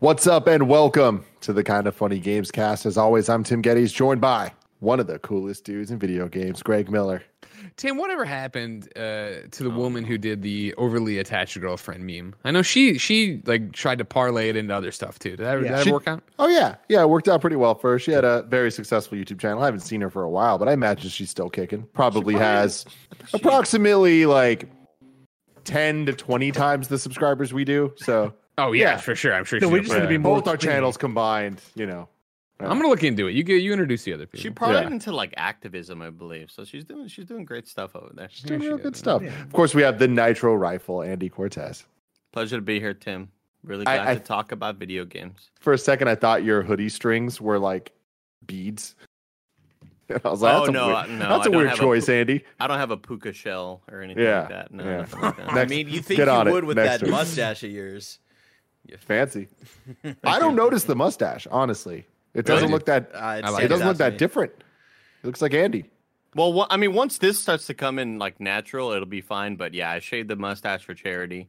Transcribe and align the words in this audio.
What's 0.00 0.26
up 0.26 0.46
and 0.46 0.66
welcome 0.68 1.24
to 1.42 1.52
the 1.52 1.62
Kinda 1.62 1.92
Funny 1.92 2.18
Games 2.18 2.50
cast. 2.50 2.86
As 2.86 2.96
always, 2.96 3.28
I'm 3.28 3.44
Tim 3.44 3.62
Gettys, 3.62 3.92
joined 3.92 4.20
by 4.20 4.52
one 4.78 4.98
of 4.98 5.06
the 5.06 5.18
coolest 5.18 5.64
dudes 5.64 5.90
in 5.90 5.98
video 5.98 6.26
games, 6.26 6.62
Greg 6.62 6.90
Miller. 6.90 7.22
Tim, 7.76 7.98
whatever 7.98 8.24
happened 8.24 8.88
uh, 8.96 9.42
to 9.50 9.62
the 9.62 9.68
woman 9.70 10.04
who 10.04 10.16
did 10.16 10.40
the 10.40 10.72
overly 10.78 11.18
attached 11.18 11.60
girlfriend 11.60 12.06
meme? 12.06 12.34
I 12.44 12.50
know 12.50 12.62
she 12.62 12.96
she 12.96 13.42
like 13.44 13.72
tried 13.72 13.98
to 13.98 14.04
parlay 14.06 14.48
it 14.48 14.56
into 14.56 14.74
other 14.74 14.90
stuff 14.90 15.18
too. 15.18 15.30
Did 15.36 15.40
that, 15.40 15.54
did 15.60 15.70
that 15.70 15.84
She- 15.84 15.92
work 15.92 16.08
out? 16.08 16.22
Oh 16.38 16.48
yeah, 16.48 16.76
yeah, 16.88 17.02
it 17.02 17.08
worked 17.10 17.28
out 17.28 17.42
pretty 17.42 17.56
well 17.56 17.74
for 17.74 17.90
her. 17.92 17.98
She 17.98 18.10
had 18.12 18.24
a 18.24 18.42
very 18.44 18.70
successful 18.70 19.18
YouTube 19.18 19.38
channel. 19.38 19.62
I 19.62 19.66
haven't 19.66 19.80
seen 19.80 20.00
her 20.00 20.08
for 20.10 20.22
a 20.22 20.30
while, 20.30 20.56
but 20.56 20.68
I 20.68 20.72
imagine 20.72 21.10
she's 21.10 21.30
still 21.30 21.50
kicking. 21.50 21.86
Probably 21.92 22.34
has 22.34 22.86
approximately 23.34 24.24
like 24.24 24.70
ten 25.64 26.06
to 26.06 26.14
twenty 26.14 26.52
times 26.52 26.88
the 26.88 26.98
subscribers 26.98 27.52
we 27.52 27.64
do. 27.64 27.92
So 27.96 28.32
Oh 28.60 28.72
yeah, 28.72 28.90
Yeah. 28.92 28.96
for 28.98 29.14
sure. 29.14 29.32
I'm 29.34 29.44
sure. 29.44 29.58
No, 29.60 29.68
we 29.68 29.78
up 29.80 29.84
just 29.84 29.94
need 29.96 30.02
to 30.02 30.08
be 30.08 30.18
more 30.18 30.36
both 30.38 30.48
our 30.48 30.56
clean. 30.56 30.70
channels 30.72 30.96
combined, 30.96 31.60
you 31.74 31.86
know. 31.86 32.08
I'm 32.60 32.68
gonna 32.76 32.88
look 32.88 33.02
into 33.02 33.26
it. 33.26 33.32
You 33.32 33.42
get 33.42 33.62
you 33.62 33.72
introduce 33.72 34.02
the 34.04 34.12
other 34.12 34.26
people. 34.26 34.40
She 34.40 34.50
probably 34.50 34.82
Yeah. 34.82 34.88
into 34.88 35.12
like 35.12 35.32
activism, 35.38 36.02
I 36.02 36.10
believe. 36.10 36.50
So 36.50 36.62
she's 36.64 36.84
doing 36.84 37.08
she's 37.08 37.24
doing 37.24 37.44
great 37.46 37.66
stuff 37.66 37.96
over 37.96 38.10
there. 38.12 38.28
She's 38.30 38.44
doing 38.44 38.60
real 38.60 38.76
did. 38.76 38.82
good 38.82 38.96
stuff. 38.96 39.22
Yeah. 39.22 39.30
Of 39.42 39.52
course, 39.52 39.74
we 39.74 39.80
have 39.82 39.98
the 39.98 40.08
Nitro 40.08 40.54
Rifle, 40.54 41.02
Andy 41.02 41.30
Cortez. 41.30 41.84
Pleasure 42.32 42.56
to 42.56 42.62
be 42.62 42.78
here, 42.78 42.92
Tim. 42.94 43.30
Really 43.64 43.84
glad 43.86 44.06
I- 44.08 44.14
to 44.14 44.20
talk 44.20 44.52
about 44.52 44.76
video 44.76 45.04
games. 45.06 45.50
For 45.58 45.72
a 45.72 45.78
second, 45.78 46.08
I 46.08 46.14
thought 46.16 46.44
your 46.44 46.62
hoodie 46.62 46.88
strings 46.90 47.40
were 47.40 47.58
like 47.58 47.92
beads. 48.46 48.94
I 50.24 50.28
was 50.28 50.42
like, 50.42 50.54
Oh, 50.54 50.58
that's 50.60 50.68
a 50.68 50.72
no, 50.72 50.86
weird, 50.88 50.96
uh, 50.98 51.06
no, 51.06 51.18
that's 51.18 51.30
I 51.30 51.36
a 51.36 51.44
don't 51.44 51.56
weird 51.56 51.68
have 51.70 51.78
a 51.78 51.82
choice, 51.82 52.08
Andy. 52.08 52.44
I 52.58 52.66
don't 52.66 52.78
have 52.78 52.90
a 52.90 52.96
puka 52.96 53.32
shell 53.32 53.80
or 53.90 54.02
anything 54.02 54.22
Yeah, 54.24 54.40
like 54.40 54.48
that. 54.50 54.74
No, 54.74 54.84
yeah. 54.84 54.98
like 54.98 55.36
that. 55.36 55.38
Next- 55.38 55.58
I 55.58 55.64
mean, 55.66 55.88
you 55.88 56.00
think 56.00 56.18
get 56.18 56.26
you 56.26 56.32
on 56.32 56.48
it 56.48 56.52
would 56.52 56.64
with 56.64 56.76
next 56.78 56.90
that 56.98 57.02
week. 57.02 57.12
mustache 57.12 57.62
of 57.62 57.70
yours. 57.70 58.18
Fancy. 58.98 59.48
I 60.24 60.38
don't 60.38 60.56
notice 60.56 60.84
the 60.84 60.96
mustache, 60.96 61.46
honestly. 61.50 62.06
It 62.34 62.46
doesn't 62.46 62.62
Really? 62.64 62.72
look 62.72 62.86
that. 62.86 63.10
Uh, 63.14 63.18
I 63.18 63.34
like 63.34 63.44
It 63.44 63.46
stands 63.48 63.68
doesn't 63.70 63.86
look 63.88 63.96
that 63.98 64.12
me. 64.12 64.18
different. 64.18 64.52
It 65.22 65.26
looks 65.26 65.42
like 65.42 65.52
Andy. 65.54 65.84
Well, 66.34 66.52
wha- 66.52 66.66
I 66.70 66.76
mean, 66.76 66.92
once 66.94 67.18
this 67.18 67.40
starts 67.40 67.66
to 67.66 67.74
come 67.74 67.98
in 67.98 68.18
like 68.18 68.38
natural, 68.40 68.92
it'll 68.92 69.06
be 69.06 69.20
fine. 69.20 69.56
But 69.56 69.74
yeah, 69.74 69.90
I 69.90 69.98
shaved 69.98 70.28
the 70.28 70.36
mustache 70.36 70.84
for 70.84 70.94
charity. 70.94 71.48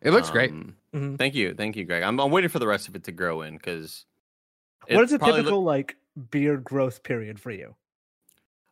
It 0.00 0.10
looks 0.10 0.30
great. 0.30 0.50
Um, 0.50 0.76
Mhm. 0.94 1.16
Thank 1.18 1.34
you, 1.34 1.54
thank 1.54 1.76
you, 1.76 1.84
Greg. 1.84 2.02
I'm, 2.02 2.18
I'm 2.20 2.30
waiting 2.30 2.50
for 2.50 2.58
the 2.58 2.66
rest 2.66 2.88
of 2.88 2.94
it 2.96 3.04
to 3.04 3.12
grow 3.12 3.42
in 3.42 3.56
because. 3.56 4.04
What 4.90 5.04
is 5.04 5.12
a 5.12 5.18
typical 5.18 5.62
like 5.62 5.96
beard 6.30 6.64
growth 6.64 7.02
period 7.02 7.38
for 7.40 7.50
you? 7.50 7.76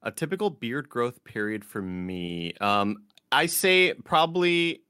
A 0.02 0.10
typical 0.10 0.50
beard 0.50 0.88
growth 0.88 1.22
period 1.24 1.64
for 1.64 1.80
me, 1.82 2.54
um, 2.60 3.04
I 3.30 3.46
say 3.46 3.92
probably 4.04 4.80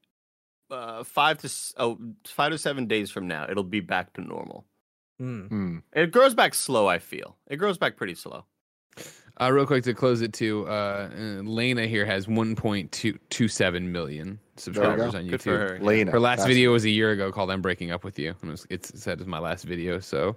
uh, 0.71 1.03
five 1.03 1.37
to 1.39 1.49
oh, 1.77 1.97
five 2.25 2.51
to 2.51 2.57
seven 2.57 2.87
days 2.87 3.11
from 3.11 3.27
now, 3.27 3.45
it'll 3.49 3.63
be 3.63 3.79
back 3.81 4.13
to 4.13 4.21
normal. 4.21 4.65
Mm. 5.21 5.47
Hmm. 5.49 5.77
It 5.93 6.11
grows 6.11 6.33
back 6.33 6.53
slow. 6.55 6.87
I 6.87 6.99
feel 6.99 7.37
it 7.47 7.57
grows 7.57 7.77
back 7.77 7.97
pretty 7.97 8.15
slow. 8.15 8.45
Uh, 9.39 9.51
real 9.51 9.65
quick 9.65 9.83
to 9.83 9.93
close 9.93 10.21
it 10.21 10.33
too. 10.33 10.67
Uh, 10.67 11.09
uh, 11.15 11.41
Laina 11.43 11.87
here 11.87 12.05
has 12.05 12.27
1.227 12.27 13.81
million 13.83 14.39
subscribers 14.57 15.15
on 15.15 15.25
YouTube. 15.25 15.45
Her. 15.45 15.79
Laina. 15.81 16.11
Her 16.11 16.19
last 16.19 16.39
that's- 16.39 16.47
video 16.47 16.71
was 16.71 16.85
a 16.85 16.89
year 16.89 17.11
ago 17.11 17.31
called 17.31 17.49
"I'm 17.51 17.61
Breaking 17.61 17.91
Up 17.91 18.03
with 18.03 18.19
You," 18.19 18.35
and 18.41 18.49
it, 18.49 18.51
was, 18.51 18.67
it 18.69 18.85
said 18.85 19.19
it's 19.19 19.27
my 19.27 19.39
last 19.39 19.63
video. 19.65 19.99
So 19.99 20.35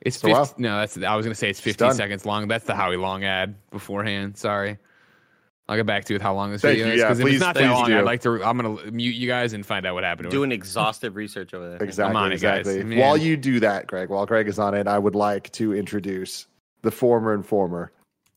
it's 0.00 0.18
So 0.18 0.28
50, 0.28 0.32
wow. 0.32 0.48
no, 0.58 0.76
that's 0.80 0.98
I 0.98 1.14
was 1.16 1.24
gonna 1.24 1.34
say 1.34 1.50
it's 1.50 1.58
It's 1.60 1.64
15 1.64 1.88
done. 1.88 1.96
seconds 1.96 2.26
long. 2.26 2.48
That's 2.48 2.64
the 2.64 2.74
Howie 2.74 2.96
Long 2.96 3.24
ad 3.24 3.54
beforehand. 3.70 4.36
Sorry, 4.36 4.78
I'll 5.72 5.78
get 5.78 5.86
back 5.86 6.04
to 6.04 6.12
you 6.12 6.16
with 6.16 6.22
how 6.22 6.34
long 6.34 6.52
this 6.52 6.60
Thank 6.60 6.72
video 6.76 6.88
you. 6.88 6.92
is 6.92 6.98
Yeah, 7.00 7.06
because 7.06 7.20
if 7.20 7.24
please- 7.24 7.34
it's 7.36 7.40
not 7.40 7.54
that 7.54 7.70
long, 7.70 7.86
do. 7.86 7.96
I'd 7.98 8.04
like 8.04 8.20
to. 8.20 8.44
I'm 8.44 8.58
gonna 8.58 8.90
mute 8.90 9.14
you 9.16 9.26
guys 9.26 9.54
and 9.54 9.64
find 9.64 9.86
out 9.86 9.94
what 9.94 10.04
happened. 10.04 10.24
To 10.24 10.28
her. 10.28 10.38
Doing 10.38 10.52
exhaustive 10.52 11.16
research 11.16 11.54
over 11.54 11.70
there. 11.70 11.82
Exactly. 11.88 12.14
on 12.14 12.30
it, 12.32 12.40
guys. 12.42 12.60
exactly. 12.68 12.84
Man. 12.84 12.98
While 12.98 13.16
you 13.16 13.38
do 13.38 13.58
that, 13.60 13.86
Greg, 13.86 14.10
while 14.10 14.26
Greg 14.26 14.48
is 14.48 14.58
on 14.58 14.74
it, 14.74 14.86
I 14.86 14.98
would 14.98 15.14
like 15.14 15.50
to 15.52 15.72
introduce 15.74 16.46
the 16.82 16.90
former 16.90 17.32
and 17.32 17.46
former 17.46 17.90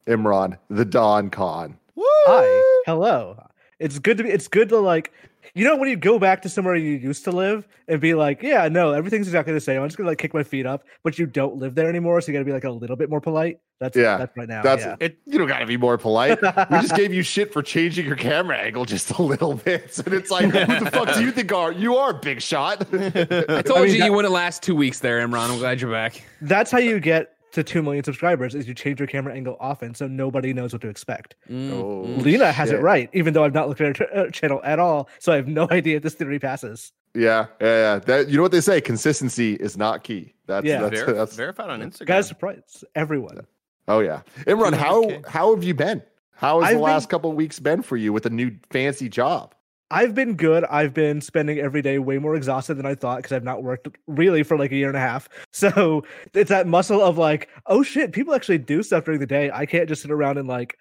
Imran, 0.08 0.58
the 0.70 0.86
Don 0.86 1.30
Khan. 1.30 1.78
Hi, 2.00 2.82
hello. 2.86 3.44
It's 3.80 4.00
good 4.00 4.18
to 4.20 4.24
be. 4.24 4.30
It's 4.30 4.48
good 4.48 4.70
to 4.70 4.80
like. 4.80 5.12
You 5.56 5.64
know 5.64 5.78
when 5.78 5.88
you 5.90 5.96
go 5.96 6.20
back 6.20 6.42
to 6.42 6.50
somewhere 6.50 6.76
you 6.76 6.92
used 6.92 7.24
to 7.24 7.32
live 7.32 7.66
and 7.88 8.02
be 8.02 8.14
like, 8.14 8.44
yeah, 8.44 8.68
no, 8.68 8.92
everything's 8.92 9.28
exactly 9.28 9.54
the 9.54 9.62
same. 9.62 9.82
I'm 9.82 9.88
just 9.88 9.98
gonna 9.98 10.10
like 10.10 10.18
kick 10.18 10.34
my 10.34 10.44
feet 10.44 10.66
up, 10.66 10.84
but 11.02 11.18
you 11.18 11.26
don't 11.26 11.56
live 11.56 11.76
there 11.76 11.88
anymore, 11.88 12.20
so 12.20 12.28
you 12.32 12.34
gotta 12.34 12.44
be 12.46 12.52
like 12.52 12.66
a 12.66 12.70
little 12.70 12.98
bit 12.98 13.10
more 13.10 13.22
polite. 13.22 13.60
That's 13.80 13.96
Yeah, 13.98 14.18
That's 14.18 14.36
right 14.38 14.48
now. 14.48 14.62
That's 14.62 14.84
yeah. 14.84 14.96
it. 15.00 15.18
You 15.26 15.38
don't 15.38 15.48
got 15.50 15.60
to 15.60 15.66
be 15.66 15.76
more 15.76 15.98
polite. 15.98 16.42
we 16.42 16.80
just 16.80 16.96
gave 16.96 17.14
you 17.14 17.24
shit 17.34 17.52
for 17.52 17.62
changing 17.62 18.06
your 18.06 18.16
camera 18.16 18.58
angle 18.58 18.86
just 18.86 19.12
a 19.12 19.22
little 19.22 19.54
bit, 19.56 19.98
and 20.06 20.14
it's 20.14 20.32
like, 20.32 20.46
who 20.46 20.84
the 20.86 20.92
fuck 20.92 21.14
do 21.14 21.22
you 21.24 21.32
think 21.32 21.52
are 21.54 21.72
you 21.74 21.96
are 21.98 22.14
big 22.14 22.42
shot? 22.42 22.82
I 22.94 23.10
told 23.62 23.82
mean, 23.82 23.94
you 23.94 24.00
that- 24.00 24.06
you 24.06 24.14
wouldn't 24.14 24.34
last 24.34 24.62
two 24.64 24.76
weeks 24.76 25.00
there, 25.00 25.26
Imran. 25.26 25.50
I'm 25.52 25.58
glad 25.58 25.82
you're 25.82 25.92
back. 25.92 26.22
That's 26.42 26.72
how 26.72 26.78
you 26.80 27.00
get 27.00 27.35
to 27.56 27.64
two 27.64 27.82
million 27.82 28.04
subscribers. 28.04 28.54
Is 28.56 28.68
you 28.68 28.74
change 28.74 29.00
your 29.00 29.08
camera 29.08 29.34
angle 29.34 29.58
often, 29.60 29.96
so 29.96 30.08
nobody 30.08 30.54
knows 30.54 30.72
what 30.74 30.82
to 30.84 30.88
expect. 30.88 31.36
Oh, 31.50 32.02
Laina 32.20 32.52
has 32.52 32.72
it 32.72 32.82
right, 32.82 33.10
even 33.14 33.34
though 33.34 33.44
I've 33.44 33.54
not 33.54 33.68
looked 33.68 33.82
at 33.82 33.98
her 33.98 34.18
uh, 34.18 34.30
channel 34.30 34.62
at 34.64 34.80
all, 34.80 35.10
so 35.20 35.34
I 35.34 35.36
have 35.38 35.48
no 35.48 35.68
idea 35.72 35.98
if 35.98 36.04
this 36.04 36.14
theory 36.14 36.40
passes. 36.40 36.94
Yeah, 37.14 37.48
yeah, 37.60 37.68
yeah. 37.68 38.00
That 38.00 38.30
you 38.30 38.36
know 38.38 38.44
what 38.44 38.52
they 38.52 38.62
say? 38.62 38.80
Consistency 38.82 39.56
is 39.56 39.78
not 39.78 40.04
key. 40.04 40.34
That's 40.46 40.66
Yeah. 40.66 40.82
that's, 40.88 41.02
Ver- 41.02 41.14
that's 41.14 41.36
verified 41.36 41.70
on 41.70 41.82
Instagram. 41.82 42.06
Guys, 42.08 42.28
surprise 42.28 42.84
everyone. 42.94 43.46
oh 43.88 44.00
yeah. 44.00 44.22
Imran, 44.46 44.74
how 44.74 45.10
how 45.30 45.54
have 45.56 45.64
you 45.64 45.74
been? 45.74 46.02
How 46.38 46.60
has 46.62 46.72
I've 46.72 46.78
the 46.78 46.84
last 46.84 47.06
been- 47.06 47.10
couple 47.12 47.30
of 47.32 47.36
weeks 47.38 47.60
been 47.60 47.82
for 47.82 47.96
you 47.98 48.12
with 48.14 48.26
a 48.26 48.30
new 48.30 48.52
fancy 48.70 49.08
job? 49.10 49.56
I've 49.92 50.16
been 50.16 50.36
good. 50.36 50.64
I've 50.66 50.94
been 50.94 51.22
spending 51.22 51.60
every 51.60 51.82
day 51.82 52.00
way 52.00 52.18
more 52.18 52.36
exhausted 52.36 52.76
than 52.76 52.86
I 52.86 52.96
thought 52.96 53.18
because 53.18 53.32
I've 53.32 53.44
not 53.44 53.64
worked 53.64 53.88
really 54.08 54.42
for 54.42 54.58
like 54.58 54.72
a 54.72 54.76
year 54.76 54.88
and 54.88 54.98
a 54.98 55.02
half. 55.02 55.30
So 55.52 56.04
it's 56.34 56.50
that 56.50 56.68
muscle 56.68 57.02
of 57.02 57.18
like, 57.18 57.48
oh 57.68 57.82
shit, 57.82 58.12
people 58.12 58.34
actually 58.36 58.58
do 58.58 58.84
stuff 58.84 59.06
during 59.06 59.22
the 59.22 59.26
day. 59.26 59.50
I 59.52 59.66
can't 59.66 59.88
just 59.88 60.02
sit 60.02 60.12
around 60.12 60.38
and 60.38 60.48
like 60.50 60.78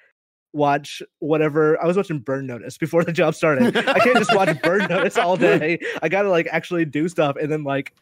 watch 0.52 1.00
whatever. 1.20 1.80
I 1.82 1.86
was 1.86 1.96
watching 1.96 2.18
Burn 2.18 2.46
Notice 2.46 2.76
before 2.76 3.04
the 3.04 3.12
job 3.12 3.34
started. 3.36 3.76
I 3.76 3.98
can't 4.00 4.18
just 4.18 4.34
watch 4.34 4.60
Burn 4.62 4.86
Notice 4.90 5.16
all 5.16 5.36
day. 5.36 5.78
I 6.02 6.08
gotta 6.08 6.28
like 6.28 6.48
actually 6.50 6.86
do 6.86 7.08
stuff 7.08 7.36
and 7.36 7.52
then 7.52 7.62
like 7.62 7.94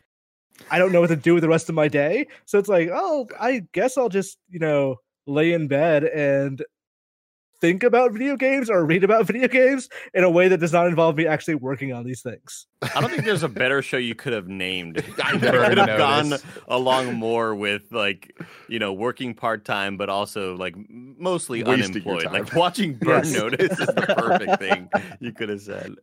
I 0.70 0.78
don't 0.78 0.92
know 0.92 1.00
what 1.00 1.08
to 1.08 1.16
do 1.16 1.34
with 1.34 1.42
the 1.42 1.48
rest 1.48 1.68
of 1.68 1.74
my 1.74 1.88
day. 1.88 2.26
So 2.46 2.58
it's 2.58 2.68
like, 2.68 2.88
oh, 2.92 3.28
I 3.38 3.62
guess 3.72 3.98
I'll 3.98 4.08
just, 4.08 4.38
you 4.48 4.58
know, 4.58 4.96
lay 5.26 5.52
in 5.52 5.68
bed 5.68 6.04
and 6.04 6.62
think 7.62 7.84
about 7.84 8.12
video 8.12 8.36
games 8.36 8.68
or 8.68 8.84
read 8.84 9.04
about 9.04 9.24
video 9.28 9.48
games 9.48 9.88
in 10.12 10.24
a 10.24 10.30
way 10.30 10.48
that 10.48 10.58
does 10.58 10.72
not 10.72 10.88
involve 10.88 11.16
me 11.16 11.26
actually 11.26 11.54
working 11.54 11.92
on 11.92 12.04
these 12.04 12.20
things. 12.20 12.66
I 12.94 13.00
don't 13.00 13.08
think 13.08 13.24
there's 13.24 13.44
a 13.44 13.48
better 13.48 13.80
show 13.80 13.96
you 13.96 14.16
could 14.16 14.32
have 14.32 14.48
named. 14.48 15.02
I 15.24 15.38
Burn 15.38 15.68
could 15.68 15.78
have 15.78 15.96
gone 15.96 16.34
along 16.68 17.14
more 17.14 17.54
with 17.54 17.84
like 17.92 18.36
you 18.68 18.80
know 18.80 18.92
working 18.92 19.32
part 19.32 19.64
time, 19.64 19.96
but 19.96 20.10
also 20.10 20.56
like 20.56 20.74
mostly 20.88 21.62
Wasting 21.62 22.02
unemployed. 22.02 22.24
Like 22.24 22.52
watching 22.54 22.94
Burn 23.00 23.24
Yes. 23.24 23.32
Notice 23.32 23.78
is 23.78 23.86
the 23.86 24.14
perfect 24.18 24.58
thing 24.58 24.90
you 25.20 25.32
could 25.32 25.48
have 25.48 25.60
said. 25.60 25.94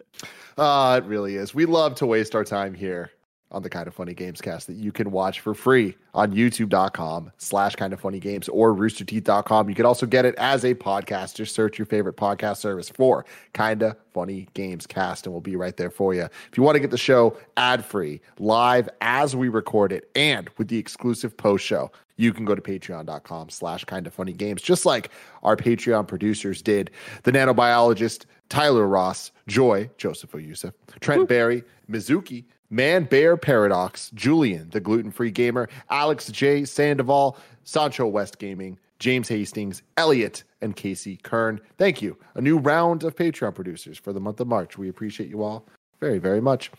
Uh, 0.57 1.01
it 1.03 1.07
really 1.07 1.35
is. 1.35 1.53
We 1.53 1.65
love 1.65 1.95
to 1.95 2.05
waste 2.05 2.33
our 2.35 2.45
time 2.45 2.73
here 2.73 3.11
on 3.51 3.63
the 3.63 3.69
Kinda 3.69 3.91
Funny 3.91 4.13
Games 4.13 4.41
cast 4.41 4.67
that 4.67 4.75
you 4.75 4.91
can 4.91 5.11
watch 5.11 5.39
for 5.39 5.53
free 5.53 5.95
on 6.13 6.33
youtube.com 6.33 7.31
slash 7.37 7.75
kind 7.75 7.93
of 7.93 7.99
funny 7.99 8.19
games 8.19 8.47
or 8.49 8.73
roosterteeth.com. 8.75 9.69
You 9.69 9.75
can 9.75 9.85
also 9.85 10.05
get 10.05 10.25
it 10.25 10.35
as 10.35 10.63
a 10.63 10.75
podcast. 10.75 11.35
Just 11.35 11.55
search 11.55 11.77
your 11.77 11.85
favorite 11.85 12.15
podcast 12.15 12.57
service 12.57 12.89
for 12.89 13.25
Kinda 13.53 13.97
Funny 14.13 14.47
Games 14.53 14.85
cast 14.85 15.25
and 15.25 15.33
we'll 15.33 15.41
be 15.41 15.55
right 15.55 15.75
there 15.77 15.89
for 15.89 16.13
you. 16.13 16.23
If 16.23 16.57
you 16.57 16.63
want 16.63 16.75
to 16.75 16.79
get 16.79 16.91
the 16.91 16.97
show 16.97 17.37
ad 17.57 17.83
free, 17.83 18.21
live 18.37 18.87
as 19.01 19.35
we 19.35 19.49
record 19.49 19.91
it, 19.91 20.09
and 20.15 20.49
with 20.57 20.67
the 20.67 20.77
exclusive 20.77 21.35
post 21.35 21.65
show, 21.65 21.91
you 22.17 22.33
can 22.33 22.43
go 22.43 22.53
to 22.53 22.61
patreon.com 22.61 23.49
slash 23.49 23.85
kind 23.85 24.05
of 24.05 24.13
funny 24.13 24.33
games, 24.33 24.61
just 24.61 24.85
like 24.85 25.09
our 25.41 25.55
Patreon 25.55 26.05
producers 26.05 26.61
did. 26.61 26.91
The 27.23 27.31
nanobiologist 27.31 28.25
Tyler 28.49 28.87
Ross, 28.87 29.31
Joy, 29.47 29.89
Joseph 29.97 30.33
Yusuf, 30.33 30.73
Trent 30.99 31.29
Barry, 31.29 31.63
Mizuki, 31.89 32.43
Man 32.69 33.05
Bear 33.05 33.35
Paradox, 33.35 34.11
Julian, 34.13 34.69
the 34.69 34.79
gluten 34.79 35.11
free 35.11 35.31
gamer, 35.31 35.69
Alex 35.89 36.27
J. 36.27 36.65
Sandoval, 36.65 37.37
Sancho 37.63 38.05
West 38.05 38.37
Gaming, 38.37 38.77
James 38.99 39.27
Hastings, 39.27 39.81
Elliot, 39.97 40.43
and 40.61 40.75
Casey 40.75 41.17
Kern. 41.17 41.59
Thank 41.77 42.01
you. 42.01 42.17
A 42.35 42.41
new 42.41 42.57
round 42.57 43.03
of 43.03 43.15
Patreon 43.15 43.55
producers 43.55 43.97
for 43.97 44.13
the 44.13 44.19
month 44.19 44.39
of 44.39 44.47
March. 44.47 44.77
We 44.77 44.89
appreciate 44.89 45.29
you 45.29 45.41
all 45.41 45.65
very, 45.99 46.19
very 46.19 46.41
much. 46.41 46.71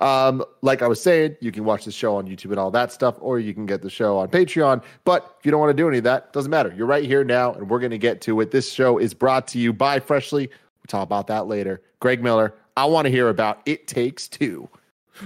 Um, 0.00 0.44
like 0.62 0.80
I 0.80 0.88
was 0.88 1.00
saying, 1.02 1.36
you 1.40 1.52
can 1.52 1.64
watch 1.64 1.84
the 1.84 1.92
show 1.92 2.16
on 2.16 2.26
YouTube 2.26 2.50
and 2.50 2.58
all 2.58 2.70
that 2.70 2.92
stuff, 2.92 3.16
or 3.20 3.38
you 3.38 3.52
can 3.52 3.66
get 3.66 3.82
the 3.82 3.90
show 3.90 4.18
on 4.18 4.28
Patreon. 4.28 4.82
But 5.04 5.36
if 5.38 5.44
you 5.44 5.50
don't 5.50 5.60
want 5.60 5.70
to 5.70 5.80
do 5.80 5.88
any 5.88 5.98
of 5.98 6.04
that, 6.04 6.32
doesn't 6.32 6.50
matter. 6.50 6.72
You're 6.76 6.86
right 6.86 7.04
here 7.04 7.24
now, 7.24 7.52
and 7.52 7.68
we're 7.68 7.80
going 7.80 7.90
to 7.90 7.98
get 7.98 8.20
to 8.22 8.40
it. 8.40 8.50
This 8.50 8.72
show 8.72 8.98
is 8.98 9.12
brought 9.12 9.46
to 9.48 9.58
you 9.58 9.72
by 9.72 10.00
Freshly. 10.00 10.46
We'll 10.48 10.88
talk 10.88 11.02
about 11.02 11.26
that 11.26 11.46
later. 11.46 11.82
Greg 12.00 12.22
Miller, 12.22 12.54
I 12.76 12.86
want 12.86 13.06
to 13.06 13.10
hear 13.10 13.28
about 13.28 13.60
It 13.66 13.86
Takes 13.86 14.28
Two. 14.28 14.68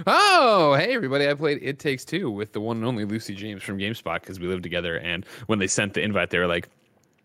Oh, 0.07 0.75
hey 0.75 0.95
everybody! 0.95 1.29
I 1.29 1.35
played 1.35 1.61
It 1.63 1.79
Takes 1.79 2.05
Two 2.05 2.31
with 2.31 2.53
the 2.53 2.61
one 2.61 2.79
and 2.79 2.87
only 2.87 3.05
Lucy 3.05 3.35
James 3.35 3.63
from 3.63 3.79
GameSpot 3.79 4.21
because 4.21 4.41
we 4.41 4.47
lived 4.47 4.63
together. 4.63 4.99
And 4.99 5.25
when 5.47 5.59
they 5.59 5.67
sent 5.67 5.95
the 5.95 6.03
invite, 6.03 6.31
they 6.31 6.39
were 6.39 6.47
like, 6.47 6.69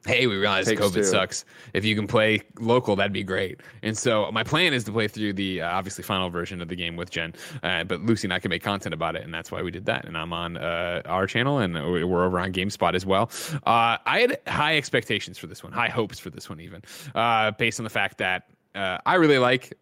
hey, 0.06 0.28
we 0.28 0.36
realize 0.36 0.68
Takes 0.68 0.82
COVID 0.82 0.94
two. 0.94 1.04
sucks. 1.04 1.46
If 1.74 1.86
you 1.86 1.96
can 1.96 2.08
play 2.08 2.42
local, 2.60 2.96
that'd 2.96 3.14
be 3.14 3.24
great. 3.24 3.62
And 3.84 3.98
so 3.98 4.32
my 4.32 4.44
plan 4.44 4.74
is 4.74 4.84
to 4.86 4.92
play 4.92 5.08
through 5.08 5.34
the 5.34 5.62
uh, 5.62 5.70
obviously 5.72 6.04
final 6.04 6.30
version 6.30 6.62
of 6.62 6.70
the 6.70 6.76
game 6.76 6.96
with 6.96 7.10
Jen, 7.10 7.34
uh, 7.64 7.84
but 7.84 8.02
Lucy 8.02 8.28
and 8.28 8.34
I 8.34 8.40
can 8.40 8.50
make 8.50 8.64
content 8.64 8.94
about 8.94 9.16
it, 9.16 9.24
and 9.24 9.34
that's 9.34 9.52
why 9.52 9.62
we 9.62 9.72
did 9.72 9.86
that. 9.86 10.06
And 10.06 10.18
I'm 10.18 10.34
on 10.34 10.58
uh, 10.58 11.02
our 11.06 11.28
channel, 11.28 11.60
and 11.60 11.74
we're 11.74 12.26
over 12.26 12.40
on 12.40 12.54
GameSpot 12.54 12.94
as 12.94 13.06
well. 13.06 13.30
Uh, 13.66 13.98
I 14.06 14.20
had 14.22 14.40
high 14.48 14.78
expectations 14.78 15.38
for 15.38 15.48
this 15.48 15.64
one, 15.64 15.72
high 15.72 15.90
hopes 15.90 16.20
for 16.20 16.30
this 16.30 16.50
one, 16.50 16.60
even 16.60 16.82
uh, 17.16 17.52
based 17.52 17.80
on 17.80 17.84
the 17.84 17.90
fact 17.90 18.18
that 18.20 18.50
uh, 18.76 19.00
I 19.06 19.16
really 19.16 19.40
like 19.40 19.78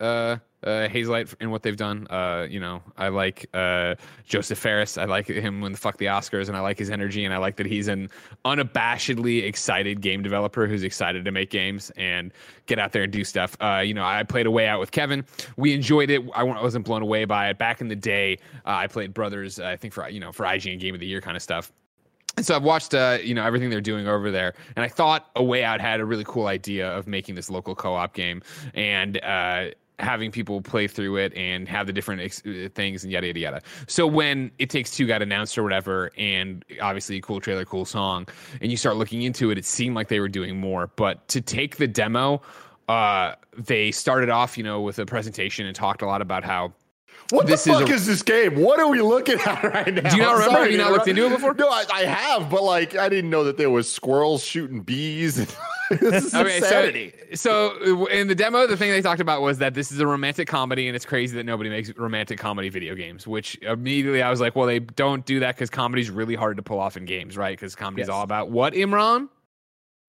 uh, 0.64 0.88
Hazelight 0.88 1.34
and 1.40 1.52
what 1.52 1.64
they've 1.64 1.78
done. 1.78 2.08
Uh, 2.10 2.48
you 2.50 2.60
know, 2.60 2.82
I 2.98 3.10
like 3.10 3.48
uh, 3.54 3.96
Josef 4.26 4.58
Fares. 4.58 4.98
I 4.98 5.06
like 5.06 5.28
him 5.28 5.62
when 5.62 5.72
the 5.72 5.78
fuck 5.78 5.98
the 5.98 6.06
Oscars, 6.06 6.48
and 6.48 6.58
I 6.58 6.60
like 6.60 6.78
his 6.78 6.90
energy, 6.90 7.26
and 7.26 7.34
I 7.34 7.38
like 7.38 7.56
that 7.58 7.66
he's 7.66 7.88
an 7.88 8.10
unabashedly 8.46 9.44
excited 9.44 10.02
game 10.02 10.22
developer 10.22 10.68
who's 10.68 10.84
excited 10.84 11.26
to 11.26 11.32
make 11.32 11.50
games 11.50 11.92
and 11.98 12.32
get 12.66 12.80
out 12.80 12.92
there 12.92 13.04
and 13.04 13.12
do 13.12 13.24
stuff. 13.24 13.56
Uh, 13.62 13.82
you 13.86 13.94
know, 13.94 14.04
I 14.04 14.24
played 14.24 14.46
a 14.46 14.52
way 14.52 14.68
out 14.68 14.80
with 14.80 14.92
Kevin. 14.92 15.26
We 15.58 15.74
enjoyed 15.74 16.10
it. 16.10 16.22
I 16.36 16.44
wasn't 16.44 16.86
blown 16.86 17.02
away 17.02 17.26
by 17.26 17.50
it. 17.50 17.58
Back 17.58 17.82
in 17.82 17.88
the 17.88 17.96
day, 17.96 18.38
uh, 18.66 18.72
I 18.72 18.88
played 18.88 19.14
Brothers. 19.14 19.60
I 19.60 19.76
think 19.76 19.94
for 19.94 20.08
you 20.10 20.20
know 20.20 20.32
for 20.32 20.46
IGN 20.46 20.80
Game 20.80 20.94
of 20.94 21.00
the 21.00 21.08
Year 21.08 21.22
kind 21.22 21.38
of 21.38 21.44
stuff. 21.44 21.72
And 22.38 22.46
so 22.46 22.56
I've 22.56 22.64
watched, 22.64 22.94
uh, 22.94 23.18
you 23.22 23.34
know, 23.34 23.44
everything 23.44 23.70
they're 23.70 23.82
doing 23.82 24.08
over 24.08 24.32
there, 24.32 24.54
and 24.76 24.86
I 24.86 24.88
thought 24.88 25.30
A 25.36 25.44
Way 25.44 25.64
Out 25.64 25.82
had 25.82 26.00
a 26.00 26.06
really 26.06 26.24
cool 26.26 26.48
idea 26.48 26.88
of 26.90 27.08
making 27.08 27.36
this 27.36 27.50
local 27.50 27.76
co-op 27.76 28.14
game 28.14 28.42
and 28.76 29.22
uh, 29.24 29.72
having 30.00 30.32
people 30.32 30.62
play 30.62 30.88
through 30.88 31.18
it 31.18 31.34
and 31.36 31.68
have 31.68 31.86
the 31.88 31.94
different 31.94 32.22
ex- 32.22 32.42
uh, 32.46 32.70
things 32.74 33.04
and 33.04 33.12
yada 33.12 33.28
yada 33.28 33.40
yada. 33.40 33.62
So 33.88 34.08
when 34.08 34.52
It 34.60 34.70
Takes 34.70 34.92
Two 34.92 35.06
got 35.08 35.22
announced 35.22 35.58
or 35.58 35.64
whatever, 35.64 36.12
and 36.18 36.64
obviously 36.82 37.20
cool 37.22 37.40
trailer, 37.42 37.66
cool 37.66 37.86
song, 37.86 38.28
and 38.62 38.72
you 38.72 38.78
start 38.78 38.96
looking 38.98 39.22
into 39.24 39.52
it, 39.52 39.58
it 39.58 39.66
seemed 39.66 39.96
like 39.96 40.08
they 40.08 40.20
were 40.20 40.30
doing 40.30 40.58
more. 40.60 40.88
But 40.96 41.28
to 41.30 41.42
take 41.42 41.78
the 41.78 41.88
demo, 41.88 42.42
uh, 42.88 43.36
they 43.58 43.92
started 43.92 44.30
off, 44.30 44.58
you 44.58 44.64
know, 44.64 44.82
with 44.82 45.00
a 45.00 45.06
presentation 45.06 45.66
and 45.66 45.76
talked 45.76 46.02
a 46.02 46.06
lot 46.08 46.22
about 46.22 46.44
how 46.44 46.74
What 47.32 47.46
This 47.46 47.66
the 47.66 47.72
is 47.74 47.80
fuck 47.80 47.90
a- 47.90 47.94
is, 47.94 48.08
this 48.08 48.24
game? 48.24 48.56
What 48.60 48.80
are 48.80 48.88
we 48.88 49.02
looking 49.02 49.40
at 49.42 49.64
right 49.64 49.94
now? 49.94 50.10
Do 50.10 50.16
you 50.18 50.24
not 50.24 50.34
remember? 50.34 50.52
sorry 50.56 50.64
Have 50.64 50.72
you 50.72 50.78
not 50.78 50.92
looked 50.92 51.08
into 51.08 51.26
it 51.26 51.30
before? 51.30 51.54
No, 51.54 51.70
I, 51.70 51.84
I 51.94 52.02
have, 52.06 52.50
but 52.50 52.64
like 52.64 52.96
I 52.96 53.08
didn't 53.10 53.30
know 53.30 53.44
that 53.44 53.58
there 53.58 53.70
was 53.70 53.92
squirrels 53.92 54.44
shooting 54.44 54.82
bees. 54.82 55.56
this 56.00 56.26
is 56.26 56.36
Okay, 56.36 56.58
insanity. 56.58 57.14
so 57.34 57.74
so 57.84 58.06
in 58.08 58.28
the 58.28 58.36
demo, 58.36 58.68
the 58.68 58.78
thing 58.78 58.92
they 58.92 59.02
talked 59.02 59.22
about 59.22 59.42
was 59.42 59.58
that 59.60 59.74
this 59.74 59.92
is 59.92 60.00
a 60.00 60.08
romantic 60.08 60.48
comedy, 60.48 60.88
and 60.88 60.96
it's 60.96 61.06
crazy 61.06 61.36
that 61.38 61.46
nobody 61.46 61.70
makes 61.70 61.92
romantic 61.98 62.38
comedy 62.40 62.70
video 62.70 62.96
games. 62.96 63.26
Which 63.28 63.56
immediately 63.62 64.22
I 64.22 64.30
was 64.30 64.40
like, 64.42 64.56
well, 64.56 64.68
they 64.68 64.80
don't 64.80 65.26
do 65.26 65.40
that 65.42 65.56
because 65.56 65.70
comedy's 65.70 66.10
really 66.10 66.36
hard 66.36 66.58
to 66.58 66.64
pull 66.64 66.80
off 66.80 66.98
in 66.98 67.06
games, 67.06 67.36
right? 67.38 67.58
Because 67.58 67.76
comedy's 67.76 68.08
Yes. 68.08 68.10
all 68.14 68.24
about 68.24 68.50
what 68.52 68.74
Imran. 68.74 69.30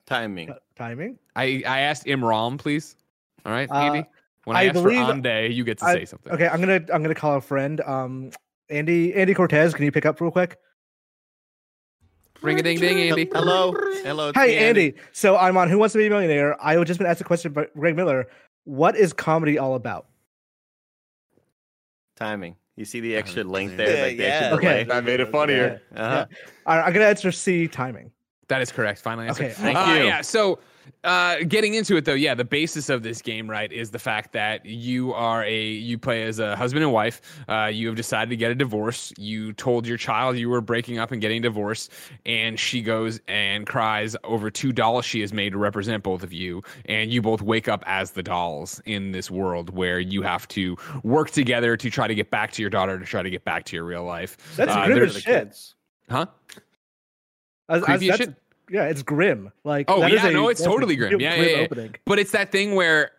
Timing. 0.07 0.51
Uh, 0.51 0.55
timing. 0.77 1.19
I 1.37 1.63
I 1.67 1.81
asked 1.81 2.07
Imran, 2.07 2.59
please. 2.59 2.97
All 3.47 3.53
right, 3.53 3.69
Uh, 3.71 4.03
When 4.45 4.57
I, 4.57 4.61
I 4.61 4.65
asked 4.67 4.75
believe- 4.75 5.07
for 5.07 5.13
Andy, 5.13 5.55
you 5.55 5.65
get 5.65 5.79
to 5.79 5.85
I- 5.87 5.95
say 5.95 6.05
something. 6.05 6.33
Okay, 6.33 6.49
I'm 6.49 6.61
gonna 6.61 6.81
I'm 6.93 7.03
gonna 7.03 7.15
call 7.15 7.37
a 7.37 7.41
friend. 7.41 7.81
Um, 7.83 8.31
Andy 8.69 9.15
Andy 9.15 9.35
Cortez, 9.35 9.75
can 9.75 9.85
you 9.85 9.93
pick 9.93 10.07
up 10.07 10.21
real 10.21 10.31
quick? 10.31 10.59
Ring 12.43 12.59
a 12.59 12.63
ding 12.63 12.79
ding, 12.79 12.99
Andy. 12.99 13.29
Hello. 13.33 13.73
Hello. 14.03 14.29
it's 14.29 14.39
Hi, 14.39 14.47
me, 14.47 14.57
Andy. 14.57 14.95
So 15.13 15.37
I'm 15.37 15.57
on 15.57 15.69
Who 15.69 15.79
Wants 15.79 15.93
to 15.93 15.99
Be 15.99 16.07
a 16.07 16.11
Millionaire. 16.11 16.57
I 16.63 16.77
was 16.79 16.87
just 16.87 16.99
been 16.99 17.07
asked 17.07 17.21
a 17.21 17.25
question 17.25 17.53
by 17.53 17.67
Greg 17.79 17.97
Miller. 17.97 18.27
What 18.65 18.97
is 18.97 19.13
comedy 19.13 19.59
all 19.59 19.75
about? 19.75 20.07
Timing. 22.17 22.57
You 22.77 22.85
see 22.85 23.01
the 23.01 23.15
extra 23.17 23.45
length 23.45 23.73
Yeah, 23.73 23.77
there? 23.87 24.07
like 24.09 24.17
the 24.17 24.27
extra 24.27 24.49
yeah. 24.49 24.55
Okay. 24.55 24.85
delay? 24.85 24.97
I 24.97 25.01
made 25.01 25.21
it 25.21 25.29
funnier. 25.31 25.83
Uh-huh. 25.95 26.27
All 26.67 26.77
right, 26.77 26.87
I'm 26.87 26.93
gonna 26.93 27.07
answer 27.07 27.31
C. 27.33 27.69
Timing. 27.69 28.11
That 28.49 28.63
is 28.63 28.73
correct. 28.73 29.01
Final 29.01 29.25
answer. 29.25 29.45
Okay, 29.45 29.53
thank 29.55 29.77
Uh, 29.77 29.93
you. 29.99 30.05
Yeah. 30.05 30.23
So, 30.23 30.59
uh, 31.05 31.37
getting 31.49 31.75
into 31.75 31.97
it 31.97 32.05
though, 32.05 32.13
yeah, 32.15 32.35
the 32.35 32.45
basis 32.45 32.91
of 32.91 33.03
this 33.03 33.23
game, 33.23 33.49
right, 33.49 33.73
is 33.73 33.91
the 33.91 33.99
fact 33.99 34.33
that 34.33 34.67
you 34.67 35.15
are 35.15 35.43
a 35.45 35.63
you 35.65 35.97
play 35.97 36.25
as 36.25 36.39
a 36.39 36.55
husband 36.57 36.85
and 36.85 36.93
wife. 36.93 37.23
Uh, 37.49 37.67
you 37.73 37.87
have 37.87 37.97
decided 37.97 38.29
to 38.31 38.37
get 38.37 38.51
a 38.51 38.55
divorce. 38.55 39.13
You 39.17 39.53
told 39.55 39.87
your 39.87 39.97
child 39.97 40.37
you 40.37 40.51
were 40.51 40.61
breaking 40.61 40.99
up 40.99 41.11
and 41.13 41.21
getting 41.21 41.41
divorced, 41.43 41.91
and 42.27 42.61
she 42.61 42.83
goes 42.83 43.19
and 43.29 43.67
cries 43.67 44.15
over 44.25 44.51
two 44.51 44.73
dolls 44.73 45.05
she 45.05 45.21
has 45.23 45.33
made 45.33 45.53
to 45.53 45.59
represent 45.59 46.03
both 46.03 46.23
of 46.23 46.33
you, 46.33 46.63
and 46.85 47.11
you 47.13 47.23
both 47.23 47.41
wake 47.41 47.67
up 47.69 47.83
as 47.87 48.11
the 48.11 48.23
dolls 48.23 48.81
in 48.85 49.13
this 49.13 49.31
world 49.31 49.71
where 49.75 50.01
you 50.01 50.23
have 50.23 50.47
to 50.49 50.77
work 51.03 51.31
together 51.31 51.77
to 51.77 51.89
try 51.91 52.07
to 52.09 52.15
get 52.15 52.31
back 52.31 52.53
to 52.53 52.63
your 52.63 52.71
daughter 52.71 52.99
to 52.99 53.05
try 53.07 53.23
to 53.23 53.31
get 53.31 53.45
back 53.45 53.65
to 53.65 53.77
your 53.77 53.85
real 53.85 54.05
life. 54.05 54.37
That's 54.57 54.71
Uh, 54.73 54.85
grim 54.87 54.99
there's- 54.99 55.27
as. 55.27 55.75
Huh? 56.11 56.27
As- 57.69 57.83
as- 57.85 57.89
as 57.89 58.01
that's- 58.01 58.19
shit? 58.19 58.35
Yeah, 58.71 58.85
it's 58.85 59.03
grim. 59.03 59.53
Like 59.65 59.87
Oh, 59.91 60.01
that 60.01 60.13
is 60.13 60.23
yeah, 60.23 60.29
a- 60.29 60.33
no, 60.33 60.49
it's 60.49 60.63
totally 60.63 60.97
grim. 60.97 61.21
Yeah, 61.21 61.35
yeah, 61.35 61.43
yeah. 61.49 61.57
Opening. 61.65 61.95
But 62.05 62.19
it's 62.19 62.31
that 62.33 62.53
thing 62.53 62.75
where 62.75 63.11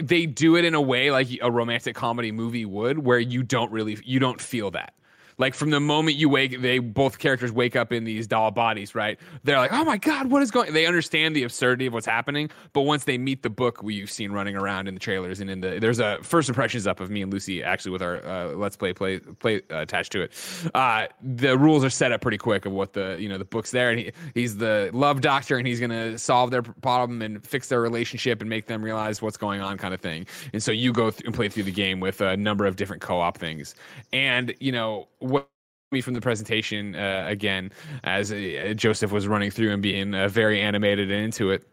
they 0.00 0.26
do 0.26 0.56
it 0.56 0.64
in 0.64 0.74
a 0.74 0.80
way 0.80 1.10
like 1.10 1.28
a 1.42 1.50
romantic 1.50 1.96
comedy 1.96 2.30
movie 2.32 2.64
would, 2.64 2.98
where 2.98 3.18
you 3.18 3.42
don't 3.42 3.72
really 3.72 3.98
you 4.04 4.18
don't 4.20 4.40
feel 4.40 4.70
that. 4.72 4.94
Like 5.38 5.54
from 5.54 5.70
the 5.70 5.80
moment 5.80 6.16
you 6.16 6.28
wake, 6.28 6.60
they 6.60 6.80
both 6.80 7.18
characters 7.18 7.52
wake 7.52 7.76
up 7.76 7.92
in 7.92 8.04
these 8.04 8.26
doll 8.26 8.50
bodies, 8.50 8.94
right? 8.94 9.18
They're 9.44 9.58
like, 9.58 9.72
"Oh 9.72 9.84
my 9.84 9.96
god, 9.96 10.30
what 10.30 10.42
is 10.42 10.50
going?" 10.50 10.72
They 10.72 10.86
understand 10.86 11.36
the 11.36 11.44
absurdity 11.44 11.86
of 11.86 11.92
what's 11.92 12.06
happening, 12.06 12.50
but 12.72 12.82
once 12.82 13.04
they 13.04 13.18
meet 13.18 13.42
the 13.42 13.50
book 13.50 13.82
we've 13.82 14.10
seen 14.10 14.32
running 14.32 14.56
around 14.56 14.88
in 14.88 14.94
the 14.94 15.00
trailers 15.00 15.40
and 15.40 15.48
in 15.48 15.60
the 15.60 15.78
there's 15.78 16.00
a 16.00 16.18
first 16.22 16.48
impressions 16.48 16.86
up 16.86 17.00
of 17.00 17.10
me 17.10 17.22
and 17.22 17.32
Lucy 17.32 17.62
actually 17.62 17.92
with 17.92 18.02
our 18.02 18.24
uh, 18.26 18.48
let's 18.54 18.76
play 18.76 18.92
play 18.92 19.20
play 19.20 19.62
uh, 19.70 19.78
attached 19.78 20.12
to 20.12 20.22
it. 20.22 20.32
Uh, 20.74 21.06
the 21.22 21.56
rules 21.56 21.84
are 21.84 21.90
set 21.90 22.12
up 22.12 22.20
pretty 22.20 22.38
quick 22.38 22.66
of 22.66 22.72
what 22.72 22.92
the 22.92 23.16
you 23.20 23.28
know 23.28 23.38
the 23.38 23.44
book's 23.44 23.70
there, 23.70 23.90
and 23.90 24.00
he, 24.00 24.12
he's 24.34 24.56
the 24.56 24.90
love 24.92 25.20
doctor, 25.20 25.56
and 25.56 25.66
he's 25.66 25.80
gonna 25.80 26.18
solve 26.18 26.50
their 26.50 26.62
problem 26.62 27.22
and 27.22 27.46
fix 27.46 27.68
their 27.68 27.80
relationship 27.80 28.40
and 28.40 28.50
make 28.50 28.66
them 28.66 28.82
realize 28.82 29.22
what's 29.22 29.36
going 29.36 29.60
on, 29.60 29.78
kind 29.78 29.94
of 29.94 30.00
thing. 30.00 30.26
And 30.52 30.62
so 30.62 30.72
you 30.72 30.92
go 30.92 31.10
th- 31.10 31.22
and 31.24 31.34
play 31.34 31.48
through 31.48 31.64
the 31.64 31.72
game 31.72 32.00
with 32.00 32.20
a 32.20 32.36
number 32.36 32.66
of 32.66 32.76
different 32.76 33.02
co-op 33.02 33.38
things, 33.38 33.74
and 34.12 34.54
you 34.58 34.72
know 34.72 35.06
what 35.20 35.48
me 35.90 36.00
from 36.02 36.14
the 36.14 36.20
presentation 36.20 36.94
uh, 36.94 37.24
again 37.26 37.72
as 38.04 38.30
uh, 38.30 38.74
Josef 38.76 39.10
was 39.10 39.26
running 39.26 39.50
through 39.50 39.72
and 39.72 39.82
being 39.82 40.14
uh, 40.14 40.28
very 40.28 40.60
animated 40.60 41.10
and 41.10 41.24
into 41.24 41.50
it 41.50 41.66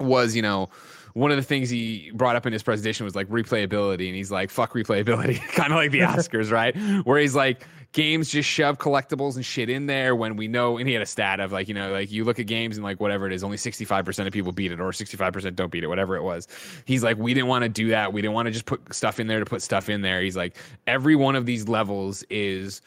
was 0.00 0.34
you 0.34 0.42
know 0.42 0.68
one 1.14 1.30
of 1.30 1.36
the 1.36 1.42
things 1.42 1.70
he 1.70 2.10
brought 2.14 2.34
up 2.34 2.44
in 2.44 2.52
his 2.52 2.62
presentation 2.62 3.04
was 3.04 3.14
like 3.14 3.28
replayability 3.28 4.08
and 4.08 4.16
he's 4.16 4.32
like 4.32 4.50
fuck 4.50 4.72
replayability. 4.74 5.40
Kind 5.54 5.72
of 5.72 5.76
like 5.76 5.92
the 5.92 6.00
oscars 6.00 6.50
right? 6.50 6.76
Where 7.06 7.18
he's 7.18 7.34
like 7.34 7.66
games 7.94 8.28
just 8.28 8.48
shove 8.48 8.76
collectibles 8.76 9.36
and 9.36 9.46
shit 9.46 9.70
in 9.70 9.86
there 9.86 10.16
when 10.16 10.34
we 10.34 10.48
know 10.48 10.78
and 10.78 10.88
he 10.88 10.92
had 10.92 11.02
a 11.02 11.06
stat 11.06 11.38
of 11.38 11.52
like 11.52 11.68
you 11.68 11.74
know 11.74 11.92
like 11.92 12.10
you 12.10 12.24
look 12.24 12.40
at 12.40 12.46
games 12.46 12.76
and 12.76 12.84
like 12.84 12.98
whatever 13.00 13.24
it 13.24 13.32
is 13.32 13.44
only 13.44 13.56
65% 13.56 14.26
of 14.26 14.32
people 14.32 14.50
beat 14.50 14.72
it 14.72 14.80
or 14.80 14.90
65% 14.90 15.54
don't 15.54 15.70
beat 15.70 15.84
it 15.84 15.86
whatever 15.86 16.16
it 16.16 16.22
was. 16.22 16.48
He's 16.84 17.04
like 17.04 17.16
we 17.16 17.32
didn't 17.32 17.46
want 17.46 17.62
to 17.62 17.68
do 17.68 17.88
that. 17.88 18.12
We 18.12 18.20
didn't 18.20 18.34
want 18.34 18.46
to 18.46 18.52
just 18.52 18.66
put 18.66 18.92
stuff 18.92 19.20
in 19.20 19.28
there 19.28 19.38
to 19.38 19.46
put 19.46 19.62
stuff 19.62 19.88
in 19.88 20.02
there. 20.02 20.20
He's 20.20 20.36
like 20.36 20.56
every 20.88 21.14
one 21.14 21.36
of 21.36 21.46
these 21.46 21.68
levels 21.68 22.24
is 22.30 22.82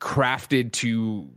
crafted 0.00 0.72
to 0.72 1.28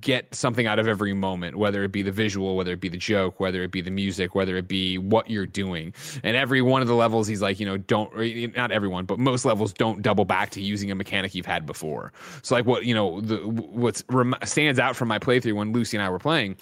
get 0.00 0.34
something 0.34 0.66
out 0.66 0.78
of 0.78 0.88
every 0.88 1.12
moment, 1.12 1.56
whether 1.56 1.84
it 1.84 1.92
be 1.92 2.02
the 2.02 2.12
visual, 2.12 2.56
whether 2.56 2.72
it 2.72 2.80
be 2.80 2.88
the 2.88 2.96
joke, 2.96 3.40
whether 3.40 3.62
it 3.62 3.70
be 3.70 3.80
the 3.80 3.90
music, 3.90 4.34
whether 4.34 4.56
it 4.56 4.68
be 4.68 4.98
what 4.98 5.28
you're 5.30 5.46
doing. 5.46 5.92
And 6.22 6.36
every 6.36 6.62
one 6.62 6.82
of 6.82 6.88
the 6.88 6.94
levels, 6.94 7.26
he's 7.26 7.42
like, 7.42 7.60
you 7.60 7.66
know, 7.66 7.76
don't, 7.76 8.56
not 8.56 8.70
everyone, 8.70 9.04
but 9.04 9.18
most 9.18 9.44
levels 9.44 9.72
don't 9.72 10.02
double 10.02 10.24
back 10.24 10.50
to 10.50 10.62
using 10.62 10.90
a 10.90 10.94
mechanic 10.94 11.34
you've 11.34 11.46
had 11.46 11.66
before. 11.66 12.12
So, 12.42 12.54
like, 12.54 12.66
what, 12.66 12.84
you 12.84 12.94
know, 12.94 13.20
the, 13.20 13.36
what 13.46 14.02
stands 14.46 14.78
out 14.78 14.96
from 14.96 15.08
my 15.08 15.18
playthrough 15.18 15.54
when 15.54 15.72
Lucy 15.72 15.96
and 15.96 16.04
I 16.04 16.08
were 16.08 16.18
playing 16.18 16.56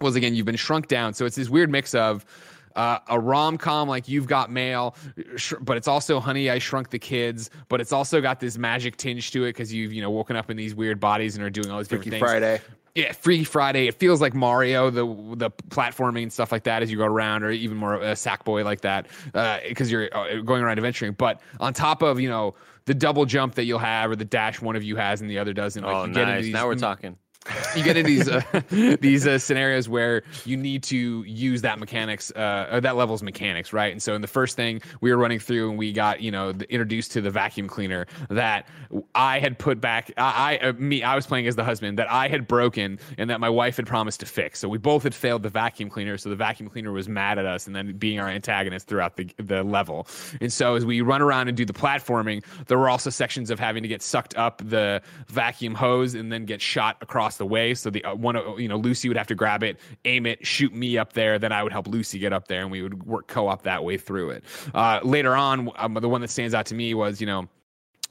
was 0.00 0.16
again, 0.16 0.34
you've 0.34 0.46
been 0.46 0.56
shrunk 0.56 0.88
down. 0.88 1.14
So 1.14 1.26
it's 1.26 1.36
this 1.36 1.48
weird 1.48 1.70
mix 1.70 1.94
of, 1.94 2.24
uh, 2.76 2.98
a 3.08 3.18
rom 3.18 3.58
com 3.58 3.88
like 3.88 4.08
You've 4.08 4.26
Got 4.26 4.50
Mail, 4.50 4.94
sh- 5.36 5.54
but 5.60 5.76
it's 5.76 5.88
also 5.88 6.20
Honey 6.20 6.50
I 6.50 6.58
Shrunk 6.58 6.90
the 6.90 6.98
Kids, 6.98 7.50
but 7.68 7.80
it's 7.80 7.92
also 7.92 8.20
got 8.20 8.40
this 8.40 8.56
magic 8.58 8.96
tinge 8.96 9.30
to 9.32 9.44
it 9.44 9.50
because 9.50 9.72
you've 9.72 9.92
you 9.92 10.02
know 10.02 10.10
woken 10.10 10.36
up 10.36 10.50
in 10.50 10.56
these 10.56 10.74
weird 10.74 11.00
bodies 11.00 11.36
and 11.36 11.44
are 11.44 11.50
doing 11.50 11.70
all 11.70 11.78
these 11.78 11.88
Freaky 11.88 12.10
different 12.10 12.20
things. 12.22 12.30
Friday. 12.30 12.60
Yeah, 12.94 13.12
Freaky 13.12 13.44
Friday. 13.44 13.86
It 13.88 13.94
feels 13.94 14.20
like 14.20 14.34
Mario, 14.34 14.90
the 14.90 15.06
the 15.36 15.50
platforming 15.68 16.24
and 16.24 16.32
stuff 16.32 16.52
like 16.52 16.64
that 16.64 16.82
as 16.82 16.90
you 16.90 16.98
go 16.98 17.06
around, 17.06 17.42
or 17.42 17.50
even 17.50 17.76
more 17.78 17.94
a 17.94 18.12
Sackboy 18.12 18.64
like 18.64 18.82
that, 18.82 19.06
because 19.66 19.90
you're 19.90 20.14
uh, 20.14 20.42
going 20.42 20.62
around 20.62 20.78
adventuring. 20.78 21.12
But 21.12 21.40
on 21.58 21.72
top 21.72 22.02
of 22.02 22.20
you 22.20 22.28
know 22.28 22.54
the 22.84 22.92
double 22.94 23.24
jump 23.24 23.54
that 23.54 23.64
you'll 23.64 23.78
have, 23.78 24.10
or 24.10 24.16
the 24.16 24.26
dash 24.26 24.60
one 24.60 24.76
of 24.76 24.82
you 24.82 24.96
has 24.96 25.22
and 25.22 25.30
the 25.30 25.38
other 25.38 25.54
doesn't. 25.54 25.82
Like 25.82 25.94
Oh, 25.94 26.04
you 26.04 26.12
get 26.12 26.22
into 26.22 26.34
nice. 26.34 26.44
these 26.44 26.52
Now 26.52 26.66
we're 26.66 26.74
talking. 26.74 27.16
you 27.76 27.82
get 27.82 27.96
into 27.96 28.08
these 28.08 28.28
uh, 28.28 28.42
these 29.00 29.26
uh, 29.26 29.38
scenarios 29.38 29.88
where 29.88 30.22
you 30.44 30.56
need 30.56 30.82
to 30.84 31.22
use 31.24 31.62
that 31.62 31.78
mechanics 31.78 32.30
uh, 32.32 32.68
or 32.70 32.80
that 32.80 32.96
level's 32.96 33.22
mechanics 33.22 33.72
right? 33.72 33.92
And 33.92 34.02
so 34.02 34.14
in 34.14 34.20
the 34.20 34.28
first 34.28 34.56
thing 34.56 34.80
we 35.00 35.10
were 35.10 35.16
running 35.16 35.38
through 35.38 35.70
and 35.70 35.78
we 35.78 35.92
got 35.92 36.20
you 36.20 36.30
know 36.30 36.52
the, 36.52 36.70
introduced 36.72 37.12
to 37.12 37.20
the 37.20 37.30
vacuum 37.30 37.68
cleaner 37.68 38.06
that 38.28 38.68
i 39.14 39.38
had 39.38 39.58
put 39.58 39.80
back 39.80 40.12
i, 40.16 40.58
I 40.62 40.68
uh, 40.68 40.72
me 40.74 41.02
i 41.02 41.14
was 41.14 41.26
playing 41.26 41.46
as 41.46 41.56
the 41.56 41.64
husband 41.64 41.98
that 41.98 42.10
i 42.10 42.28
had 42.28 42.46
broken 42.46 42.98
and 43.18 43.30
that 43.30 43.40
my 43.40 43.48
wife 43.48 43.76
had 43.76 43.86
promised 43.86 44.20
to 44.20 44.26
fix. 44.26 44.58
So 44.58 44.68
we 44.68 44.78
both 44.78 45.02
had 45.02 45.14
failed 45.14 45.42
the 45.42 45.48
vacuum 45.48 45.90
cleaner 45.90 46.16
so 46.16 46.28
the 46.28 46.36
vacuum 46.36 46.68
cleaner 46.68 46.92
was 46.92 47.08
mad 47.08 47.38
at 47.38 47.46
us 47.46 47.66
and 47.66 47.74
then 47.74 47.96
being 47.96 48.20
our 48.20 48.28
antagonist 48.28 48.86
throughout 48.86 49.16
the, 49.16 49.30
the 49.38 49.62
level. 49.62 50.06
And 50.40 50.52
so 50.52 50.74
as 50.74 50.84
we 50.84 51.00
run 51.00 51.22
around 51.22 51.48
and 51.48 51.56
do 51.56 51.64
the 51.64 51.72
platforming 51.72 52.44
there 52.66 52.78
were 52.78 52.88
also 52.88 53.10
sections 53.10 53.50
of 53.50 53.58
having 53.58 53.82
to 53.82 53.88
get 53.88 54.02
sucked 54.02 54.36
up 54.36 54.62
the 54.64 55.02
vacuum 55.28 55.74
hose 55.74 56.14
and 56.14 56.32
then 56.32 56.44
get 56.44 56.60
shot 56.60 56.96
across 57.00 57.31
across 57.32 57.38
the 57.38 57.46
way. 57.46 57.74
So 57.74 57.90
the 57.90 58.04
uh, 58.04 58.14
one, 58.14 58.36
you 58.58 58.68
know, 58.68 58.76
Lucy 58.76 59.08
would 59.08 59.16
have 59.16 59.26
to 59.28 59.34
grab 59.34 59.62
it, 59.62 59.78
aim 60.04 60.26
it, 60.26 60.46
shoot 60.46 60.74
me 60.74 60.98
up 60.98 61.12
there. 61.12 61.38
Then 61.38 61.52
I 61.52 61.62
would 61.62 61.72
help 61.72 61.86
Lucy 61.88 62.18
get 62.18 62.32
up 62.32 62.48
there, 62.48 62.62
and 62.62 62.70
we 62.70 62.82
would 62.82 63.04
work 63.04 63.28
co-op 63.28 63.62
that 63.62 63.84
way 63.84 63.96
through 63.96 64.30
it. 64.30 64.44
Uh, 64.74 65.00
later 65.02 65.34
on, 65.34 65.70
um, 65.76 65.94
the 65.94 66.08
one 66.08 66.20
that 66.20 66.30
stands 66.30 66.54
out 66.54 66.66
to 66.66 66.74
me 66.74 66.94
was, 66.94 67.20
you 67.20 67.26
know 67.26 67.48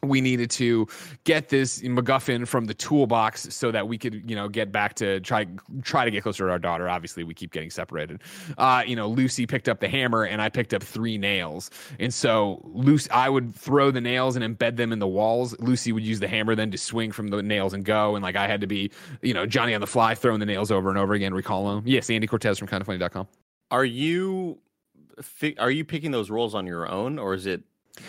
we 0.04 0.20
needed 0.20 0.50
to 0.50 0.88
get 1.26 1.50
this 1.50 1.82
MacGuffin 1.82 2.48
from 2.48 2.66
the 2.66 2.74
toolbox 2.74 3.54
so 3.54 3.72
that 3.72 3.88
we 3.88 3.98
could, 3.98 4.28
you 4.28 4.36
know, 4.36 4.50
get 4.50 4.72
back 4.72 4.96
to 4.96 5.20
try 5.20 5.46
try 5.84 6.06
to 6.06 6.12
get 6.12 6.24
closer 6.24 6.46
to 6.46 6.52
our 6.52 6.60
daughter. 6.60 6.90
Obviously, 6.90 7.24
we 7.24 7.34
keep 7.34 7.52
getting 7.52 7.70
separated. 7.70 8.22
Uh, 8.58 8.84
you 8.86 8.96
know, 8.96 9.08
Lucy 9.08 9.46
picked 9.46 9.70
up 9.70 9.80
the 9.80 9.88
hammer 9.88 10.24
and 10.24 10.42
I 10.42 10.50
picked 10.50 10.74
up 10.74 10.82
three 10.82 11.18
nails, 11.18 11.70
and 12.00 12.12
so 12.12 12.62
Lucy, 12.74 13.12
I 13.12 13.30
would 13.30 13.54
throw 13.54 13.92
the 13.92 14.02
nails 14.02 14.36
and 14.36 14.58
embed 14.58 14.76
them 14.76 14.92
in 14.92 15.00
the 15.00 15.08
walls. 15.08 15.56
Lucy 15.60 15.92
would 15.92 16.04
use 16.04 16.20
the 16.20 16.28
hammer 16.28 16.56
then 16.56 16.72
to 16.72 16.78
swing 16.78 17.12
from 17.12 17.28
the 17.28 17.44
nails 17.44 17.74
and 17.74 17.86
go, 17.86 18.16
and 18.16 18.24
like 18.24 18.36
I 18.36 18.48
had 18.48 18.62
to 18.62 18.68
be, 18.68 18.92
you 19.22 19.36
know, 19.36 19.46
Johnny 19.46 19.76
on 19.76 19.82
the 19.82 19.88
fly 19.88 20.16
throwing 20.16 20.40
the 20.40 20.46
nails 20.48 20.72
over 20.72 20.90
and 20.90 20.98
over 20.98 21.14
again. 21.14 21.34
Recall 21.34 21.76
them. 21.76 21.84
Yes, 21.86 22.10
Andy 22.10 22.26
Cortez 22.26 22.58
from 22.58 22.68
KindaFunny.com. 22.68 23.28
Are 23.70 23.86
you 23.86 24.60
are 25.60 25.72
you 25.72 25.86
picking 25.86 26.12
those 26.12 26.32
roles 26.32 26.56
on 26.56 26.66
your 26.66 26.90
own, 26.90 27.20
or 27.20 27.36
is 27.36 27.46
it 27.46 27.62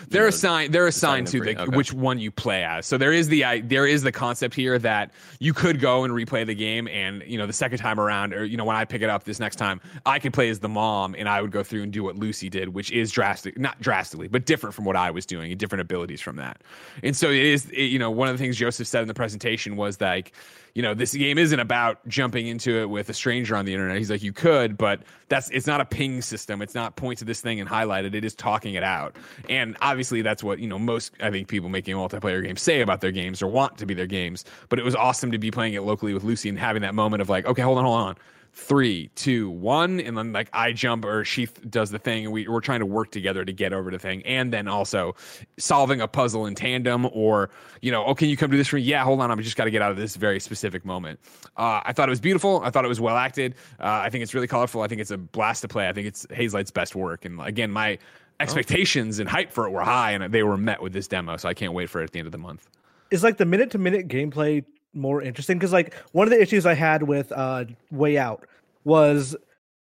they're 0.09 0.27
assigned. 0.27 0.73
They're 0.73 0.87
assigned 0.87 1.27
to 1.29 1.41
the 1.41 1.61
okay. 1.61 1.77
which 1.77 1.93
one 1.93 2.19
you 2.19 2.31
play 2.31 2.65
as. 2.65 2.87
So 2.87 2.99
there 2.99 3.13
is 3.13 3.29
the 3.29 3.61
there 3.65 3.87
is 3.87 4.03
the 4.03 4.13
concept 4.13 4.55
here 4.55 4.79
that 4.79 5.13
you 5.39 5.53
could 5.53 5.81
go 5.81 6.05
and 6.05 6.13
replay 6.13 6.47
the 6.47 6.55
game, 6.55 6.89
and 6.89 7.23
you 7.27 7.39
know 7.39 7.47
the 7.47 7.53
second 7.53 7.79
time 7.79 7.99
around, 7.99 8.35
or 8.35 8.45
you 8.45 8.57
know 8.57 8.65
when 8.65 8.77
I 8.77 8.85
pick 8.85 9.03
it 9.03 9.11
up 9.11 9.25
this 9.25 9.41
next 9.41 9.57
time, 9.57 9.81
I 10.07 10.19
could 10.19 10.33
play 10.33 10.49
as 10.49 10.61
the 10.61 10.69
mom, 10.69 11.15
and 11.17 11.29
I 11.29 11.41
would 11.41 11.53
go 11.53 11.63
through 11.63 11.83
and 11.83 11.93
do 11.93 12.03
what 12.03 12.17
Lucy 12.17 12.49
did, 12.49 12.71
which 12.71 12.91
is 12.91 13.11
drastic, 13.11 13.59
not 13.59 13.81
drastically, 13.81 14.29
but 14.29 14.47
different 14.47 14.75
from 14.75 14.85
what 14.85 14.97
I 14.97 15.11
was 15.11 15.27
doing, 15.27 15.51
and 15.51 15.59
different 15.59 15.81
abilities 15.81 16.21
from 16.21 16.37
that. 16.37 16.63
And 17.03 17.17
so 17.17 17.31
it 17.31 17.43
is. 17.43 17.71
It, 17.71 17.85
you 17.85 17.99
know, 17.99 18.11
one 18.11 18.29
of 18.29 18.35
the 18.35 18.43
things 18.43 18.57
Josef 18.57 18.87
said 18.87 19.03
in 19.03 19.09
the 19.09 19.15
presentation 19.15 19.77
was 19.77 20.01
like 20.01 20.33
you 20.75 20.83
know, 20.83 20.95
this 20.95 21.15
game 21.15 21.37
isn't 21.37 21.61
about 21.61 22.07
jumping 22.09 22.47
into 22.47 22.81
it 22.81 22.89
with 22.89 23.09
a 23.11 23.15
stranger 23.15 23.55
on 23.55 23.65
the 23.65 23.75
internet. 23.75 23.99
He's 23.99 24.11
like, 24.11 24.23
you 24.23 24.33
could, 24.33 24.79
but 24.79 25.01
that's 25.29 25.51
it's 25.51 25.67
not 25.67 25.81
a 25.81 25.85
ping 25.85 26.23
system. 26.23 26.63
It's 26.63 26.75
not 26.75 26.97
point 26.97 27.19
to 27.19 27.25
this 27.25 27.41
thing 27.41 27.61
and 27.61 27.69
highlight 27.69 28.05
it. 28.05 28.15
It 28.15 28.25
is 28.25 28.35
talking 28.35 28.75
it 28.75 28.83
out. 28.83 29.17
And 29.49 29.77
obviously, 29.83 30.23
that's 30.23 30.43
what 30.43 30.59
you 30.61 30.67
know 30.67 30.79
most 30.79 31.13
I 31.21 31.31
think 31.31 31.49
people 31.49 31.69
making 31.69 31.97
multiplayer 31.97 32.43
games 32.43 32.63
say 32.63 32.81
about 32.81 33.01
their 33.01 33.13
games 33.13 33.43
or 33.43 33.49
want 33.49 33.77
to 33.79 33.87
be 33.87 33.95
their 33.95 34.07
games. 34.07 34.45
But 34.69 34.79
it 34.79 34.85
was 34.85 34.95
awesome 34.95 35.31
to 35.33 35.39
be 35.39 35.51
playing 35.51 35.75
it 35.75 35.83
locally 35.83 36.15
with 36.15 36.25
Lucy 36.25 36.49
and 36.49 36.59
having 36.59 36.83
that 36.83 36.95
moment 36.95 37.21
of 37.21 37.29
like, 37.29 37.45
okay, 37.45 37.63
hold 37.63 37.79
on, 37.79 37.85
hold 37.85 38.01
on 38.01 38.17
three, 38.55 39.09
two, 39.15 39.51
one, 39.51 39.99
and 40.01 40.17
then 40.17 40.33
like 40.33 40.49
I 40.53 40.73
jump 40.73 41.05
or 41.05 41.25
she 41.25 41.47
does 41.71 41.91
the 41.91 41.99
thing, 41.99 42.25
and 42.25 42.33
we, 42.33 42.47
we're 42.47 42.61
trying 42.61 42.81
to 42.81 42.87
work 42.87 43.11
together 43.11 43.45
to 43.45 43.53
get 43.53 43.73
over 43.73 43.91
the 43.91 43.99
thing, 43.99 44.23
and 44.27 44.53
then 44.53 44.69
also 44.69 45.15
solving 45.59 46.01
a 46.01 46.09
puzzle 46.09 46.47
in 46.47 46.55
tandem, 46.55 47.09
or 47.13 47.51
you 47.81 47.91
know, 47.91 48.05
oh, 48.05 48.15
can 48.15 48.29
you 48.29 48.37
come 48.37 48.51
do 48.51 48.57
this 48.57 48.69
for 48.69 48.77
me? 48.77 48.83
Yeah, 48.83 49.05
hold 49.05 49.21
on, 49.21 49.31
I'm 49.31 49.41
just 49.43 49.57
got 49.57 49.65
to 49.65 49.71
get 49.71 49.83
out 49.83 49.91
of 49.91 49.97
this 49.97 50.17
very 50.17 50.39
specific 50.39 50.85
moment. 50.85 51.19
Uh, 51.57 51.81
I 51.85 51.93
thought 51.93 52.09
it 52.09 52.11
was 52.11 52.21
beautiful. 52.21 52.61
I 52.63 52.71
thought 52.71 52.85
it 52.85 52.89
was 52.89 53.01
well 53.01 53.17
acted. 53.17 53.55
Uh, 53.81 54.03
I 54.05 54.11
think 54.11 54.23
it's 54.23 54.35
really 54.35 54.47
colorful. 54.47 54.83
I 54.83 54.89
think 54.89 55.01
it's 55.01 55.11
a 55.11 55.19
blast 55.19 55.63
to 55.63 55.69
play. 55.69 55.89
I 55.89 55.93
think 55.93 56.07
it's 56.07 56.27
Hazelight's 56.27 56.71
best 56.71 56.95
work, 56.95 57.25
and 57.25 57.41
again, 57.41 57.71
my 57.71 57.99
expectations 58.41 59.19
and 59.19 59.29
hype 59.29 59.53
for 59.53 59.67
it 59.67 59.71
were 59.71 59.83
high, 59.83 60.13
and 60.13 60.33
they 60.33 60.43
were 60.43 60.57
met 60.59 60.83
with 60.83 60.93
this 60.93 61.09
demo. 61.09 61.37
So 61.37 61.49
I 61.49 61.55
can't 61.55 61.73
wait 61.73 61.89
for 61.89 62.01
it 62.01 62.05
at 62.05 62.13
the 62.13 62.19
end 62.19 62.27
of 62.27 62.33
the 62.33 62.39
month. 62.39 62.69
Is 63.11 63.23
like 63.23 63.37
the 63.37 63.45
minute 63.45 63.71
to 63.73 63.79
minute 63.79 64.09
gameplay 64.09 64.65
more 64.95 65.23
interesting 65.23 65.59
because 65.59 65.73
like 65.73 65.95
one 66.13 66.27
of 66.27 66.31
the 66.31 66.41
issues 66.41 66.67
I 66.67 66.75
had 66.75 67.03
with 67.03 67.33
uh 67.33 67.65
Way 67.91 68.19
Out 68.19 68.47
was 68.85 69.37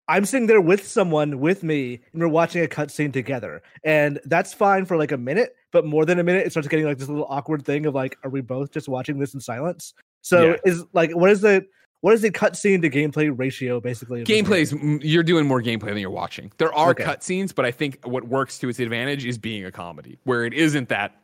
I'm 0.07 0.25
sitting 0.25 0.47
there 0.47 0.61
with 0.61 0.85
someone 0.85 1.39
with 1.39 1.63
me 1.63 2.01
and 2.11 2.21
we're 2.21 2.27
watching 2.27 2.63
a 2.63 2.67
cutscene 2.67 3.13
together. 3.13 3.63
And 3.83 4.19
that's 4.25 4.53
fine 4.53 4.85
for 4.85 4.97
like 4.97 5.13
a 5.13 5.17
minute, 5.17 5.55
but 5.71 5.85
more 5.85 6.05
than 6.05 6.19
a 6.19 6.23
minute, 6.23 6.45
it 6.45 6.51
starts 6.51 6.67
getting 6.67 6.85
like 6.85 6.97
this 6.97 7.07
little 7.07 7.25
awkward 7.29 7.63
thing 7.63 7.85
of 7.85 7.95
like, 7.95 8.17
are 8.23 8.29
we 8.29 8.41
both 8.41 8.71
just 8.71 8.89
watching 8.89 9.17
this 9.17 9.33
in 9.33 9.39
silence? 9.39 9.93
So 10.21 10.51
yeah. 10.51 10.55
is 10.65 10.83
like 10.93 11.11
what 11.15 11.29
is 11.29 11.41
the 11.41 11.65
what 12.01 12.13
is 12.13 12.21
the 12.21 12.31
cutscene 12.31 12.81
to 12.81 12.89
gameplay 12.89 13.31
ratio 13.33 13.79
basically? 13.79 14.25
Gameplay 14.25 14.59
is 14.59 14.73
you're 15.05 15.23
doing 15.23 15.47
more 15.47 15.61
gameplay 15.61 15.87
than 15.87 15.99
you're 15.99 16.09
watching. 16.09 16.51
There 16.57 16.73
are 16.73 16.89
okay. 16.89 17.05
cutscenes, 17.05 17.55
but 17.55 17.65
I 17.65 17.71
think 17.71 18.05
what 18.05 18.25
works 18.27 18.59
to 18.59 18.67
its 18.67 18.79
advantage 18.79 19.25
is 19.25 19.37
being 19.37 19.63
a 19.63 19.71
comedy, 19.71 20.19
where 20.25 20.43
it 20.43 20.53
isn't 20.53 20.89
that 20.89 21.15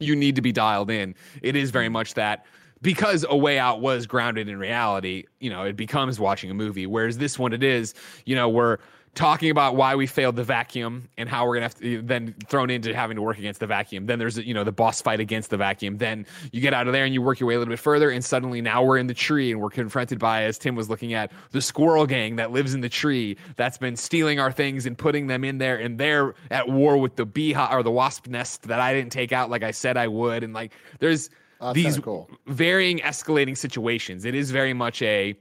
you 0.00 0.16
need 0.16 0.34
to 0.34 0.42
be 0.42 0.50
dialed 0.50 0.90
in. 0.90 1.14
It 1.42 1.54
is 1.54 1.70
very 1.70 1.88
much 1.88 2.14
that 2.14 2.44
because 2.82 3.24
a 3.28 3.36
way 3.36 3.58
out 3.58 3.80
was 3.80 4.06
grounded 4.06 4.48
in 4.48 4.58
reality 4.58 5.24
you 5.38 5.50
know 5.50 5.64
it 5.64 5.76
becomes 5.76 6.20
watching 6.20 6.50
a 6.50 6.54
movie. 6.54 6.86
Whereas 6.86 7.18
this 7.18 7.38
one 7.38 7.52
it 7.52 7.62
is 7.62 7.94
you 8.24 8.34
know 8.34 8.48
we're 8.48 8.78
talking 9.14 9.50
about 9.50 9.74
why 9.74 9.96
we 9.96 10.06
failed 10.06 10.36
the 10.36 10.44
vacuum 10.44 11.08
and 11.18 11.28
how 11.28 11.44
we're 11.44 11.54
gonna 11.54 11.64
have 11.64 11.74
to 11.74 12.00
then 12.02 12.32
thrown 12.46 12.70
into 12.70 12.94
having 12.94 13.16
to 13.16 13.22
work 13.22 13.38
against 13.38 13.58
the 13.58 13.66
vacuum. 13.66 14.06
Then 14.06 14.20
there's 14.20 14.38
you 14.38 14.54
know 14.54 14.62
the 14.62 14.72
boss 14.72 15.02
fight 15.02 15.18
against 15.18 15.50
the 15.50 15.56
vacuum. 15.56 15.98
Then 15.98 16.26
you 16.52 16.60
get 16.60 16.74
out 16.74 16.86
of 16.86 16.92
there 16.92 17.04
and 17.04 17.12
you 17.12 17.20
work 17.20 17.40
your 17.40 17.48
way 17.48 17.54
a 17.54 17.58
little 17.58 17.72
bit 17.72 17.80
further 17.80 18.10
and 18.10 18.24
suddenly 18.24 18.60
now 18.60 18.84
we're 18.84 18.98
in 18.98 19.08
the 19.08 19.14
tree 19.14 19.50
and 19.50 19.60
we're 19.60 19.70
confronted 19.70 20.18
by 20.18 20.44
as 20.44 20.58
tim 20.58 20.76
was 20.76 20.88
looking 20.88 21.14
at 21.14 21.32
the 21.50 21.60
squirrel 21.60 22.06
gang 22.06 22.36
that 22.36 22.52
lives 22.52 22.74
in 22.74 22.80
the 22.80 22.88
tree 22.88 23.36
that's 23.56 23.78
been 23.78 23.96
stealing 23.96 24.38
our 24.38 24.52
things 24.52 24.86
and 24.86 24.96
putting 24.96 25.26
them 25.26 25.44
in 25.44 25.58
there 25.58 25.76
and 25.76 25.98
they're 25.98 26.34
at 26.50 26.68
war 26.68 26.96
with 26.96 27.16
the 27.16 27.26
beehive 27.26 27.72
or 27.72 27.82
the 27.82 27.90
wasp 27.90 28.28
nest 28.28 28.62
that 28.62 28.80
i 28.80 28.94
didn't 28.94 29.10
take 29.10 29.32
out 29.32 29.50
like 29.50 29.62
i 29.62 29.70
said 29.70 29.96
i 29.96 30.06
would. 30.06 30.44
And 30.44 30.52
like 30.52 30.72
there's 30.98 31.30
uh, 31.60 31.72
these 31.72 31.98
cool. 31.98 32.28
varying 32.46 32.98
escalating 33.00 33.56
situations. 33.56 34.24
It 34.24 34.34
is 34.34 34.50
very 34.50 34.72
much 34.72 35.02
a 35.02 35.36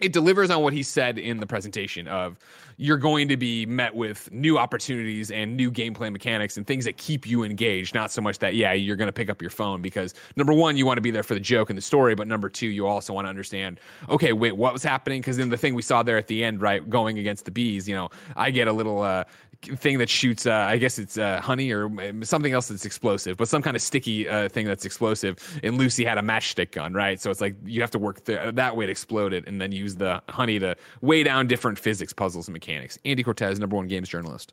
it 0.00 0.12
delivers 0.12 0.48
on 0.50 0.62
what 0.62 0.72
he 0.72 0.82
said 0.82 1.18
in 1.18 1.38
the 1.38 1.46
presentation 1.46 2.06
of 2.06 2.38
you're 2.76 2.96
going 2.96 3.26
to 3.26 3.36
be 3.36 3.66
met 3.66 3.92
with 3.92 4.30
new 4.30 4.56
opportunities 4.56 5.32
and 5.32 5.56
new 5.56 5.72
gameplay 5.72 6.12
mechanics 6.12 6.56
and 6.56 6.66
things 6.66 6.84
that 6.84 6.96
keep 6.96 7.26
you 7.26 7.42
engaged 7.42 7.94
not 7.94 8.12
so 8.12 8.22
much 8.22 8.38
that 8.38 8.54
yeah 8.54 8.72
you're 8.72 8.96
going 8.96 9.08
to 9.08 9.12
pick 9.12 9.28
up 9.28 9.42
your 9.42 9.50
phone 9.50 9.82
because 9.82 10.14
number 10.36 10.52
one 10.52 10.76
you 10.76 10.86
want 10.86 10.96
to 10.96 11.02
be 11.02 11.10
there 11.10 11.24
for 11.24 11.34
the 11.34 11.40
joke 11.40 11.68
and 11.68 11.76
the 11.76 11.82
story 11.82 12.14
but 12.14 12.28
number 12.28 12.48
two 12.48 12.68
you 12.68 12.86
also 12.86 13.12
want 13.12 13.24
to 13.24 13.28
understand 13.28 13.80
okay 14.08 14.32
wait 14.32 14.52
what 14.52 14.72
was 14.72 14.84
happening 14.84 15.20
because 15.20 15.36
then 15.36 15.48
the 15.48 15.56
thing 15.56 15.74
we 15.74 15.82
saw 15.82 16.02
there 16.02 16.16
at 16.16 16.28
the 16.28 16.44
end 16.44 16.60
right 16.60 16.88
going 16.88 17.18
against 17.18 17.44
the 17.44 17.50
bees 17.50 17.88
you 17.88 17.94
know 17.94 18.08
i 18.36 18.50
get 18.50 18.68
a 18.68 18.72
little 18.72 19.02
uh, 19.02 19.24
thing 19.62 19.98
that 19.98 20.08
shoots 20.08 20.46
uh, 20.46 20.52
i 20.52 20.76
guess 20.76 20.98
it's 20.98 21.18
uh, 21.18 21.40
honey 21.40 21.72
or 21.72 21.90
something 22.22 22.52
else 22.52 22.68
that's 22.68 22.84
explosive 22.84 23.36
but 23.36 23.48
some 23.48 23.60
kind 23.60 23.74
of 23.76 23.82
sticky 23.82 24.28
uh, 24.28 24.48
thing 24.48 24.66
that's 24.66 24.84
explosive. 24.84 25.60
And 25.62 25.78
lucy 25.78 26.04
had 26.04 26.18
a 26.18 26.22
matchstick 26.22 26.72
gun 26.72 26.92
right? 26.92 27.20
So 27.20 27.30
it's 27.30 27.40
like 27.40 27.54
you 27.64 27.80
have 27.80 27.90
to 27.92 27.98
work 27.98 28.24
th- 28.24 28.54
that 28.54 28.76
way 28.76 28.86
to 28.86 28.92
explode 28.92 29.32
it 29.32 29.46
and 29.46 29.60
then 29.60 29.72
use 29.72 29.96
the 29.96 30.22
honey 30.28 30.58
to 30.58 30.76
weigh 31.00 31.22
down 31.22 31.46
different 31.46 31.78
physics 31.78 32.12
puzzles 32.12 32.48
and 32.48 32.52
mechanics. 32.52 32.98
Andy 33.04 33.22
cortez 33.22 33.58
number 33.58 33.76
one 33.76 33.88
games 33.88 34.08
journalist. 34.08 34.52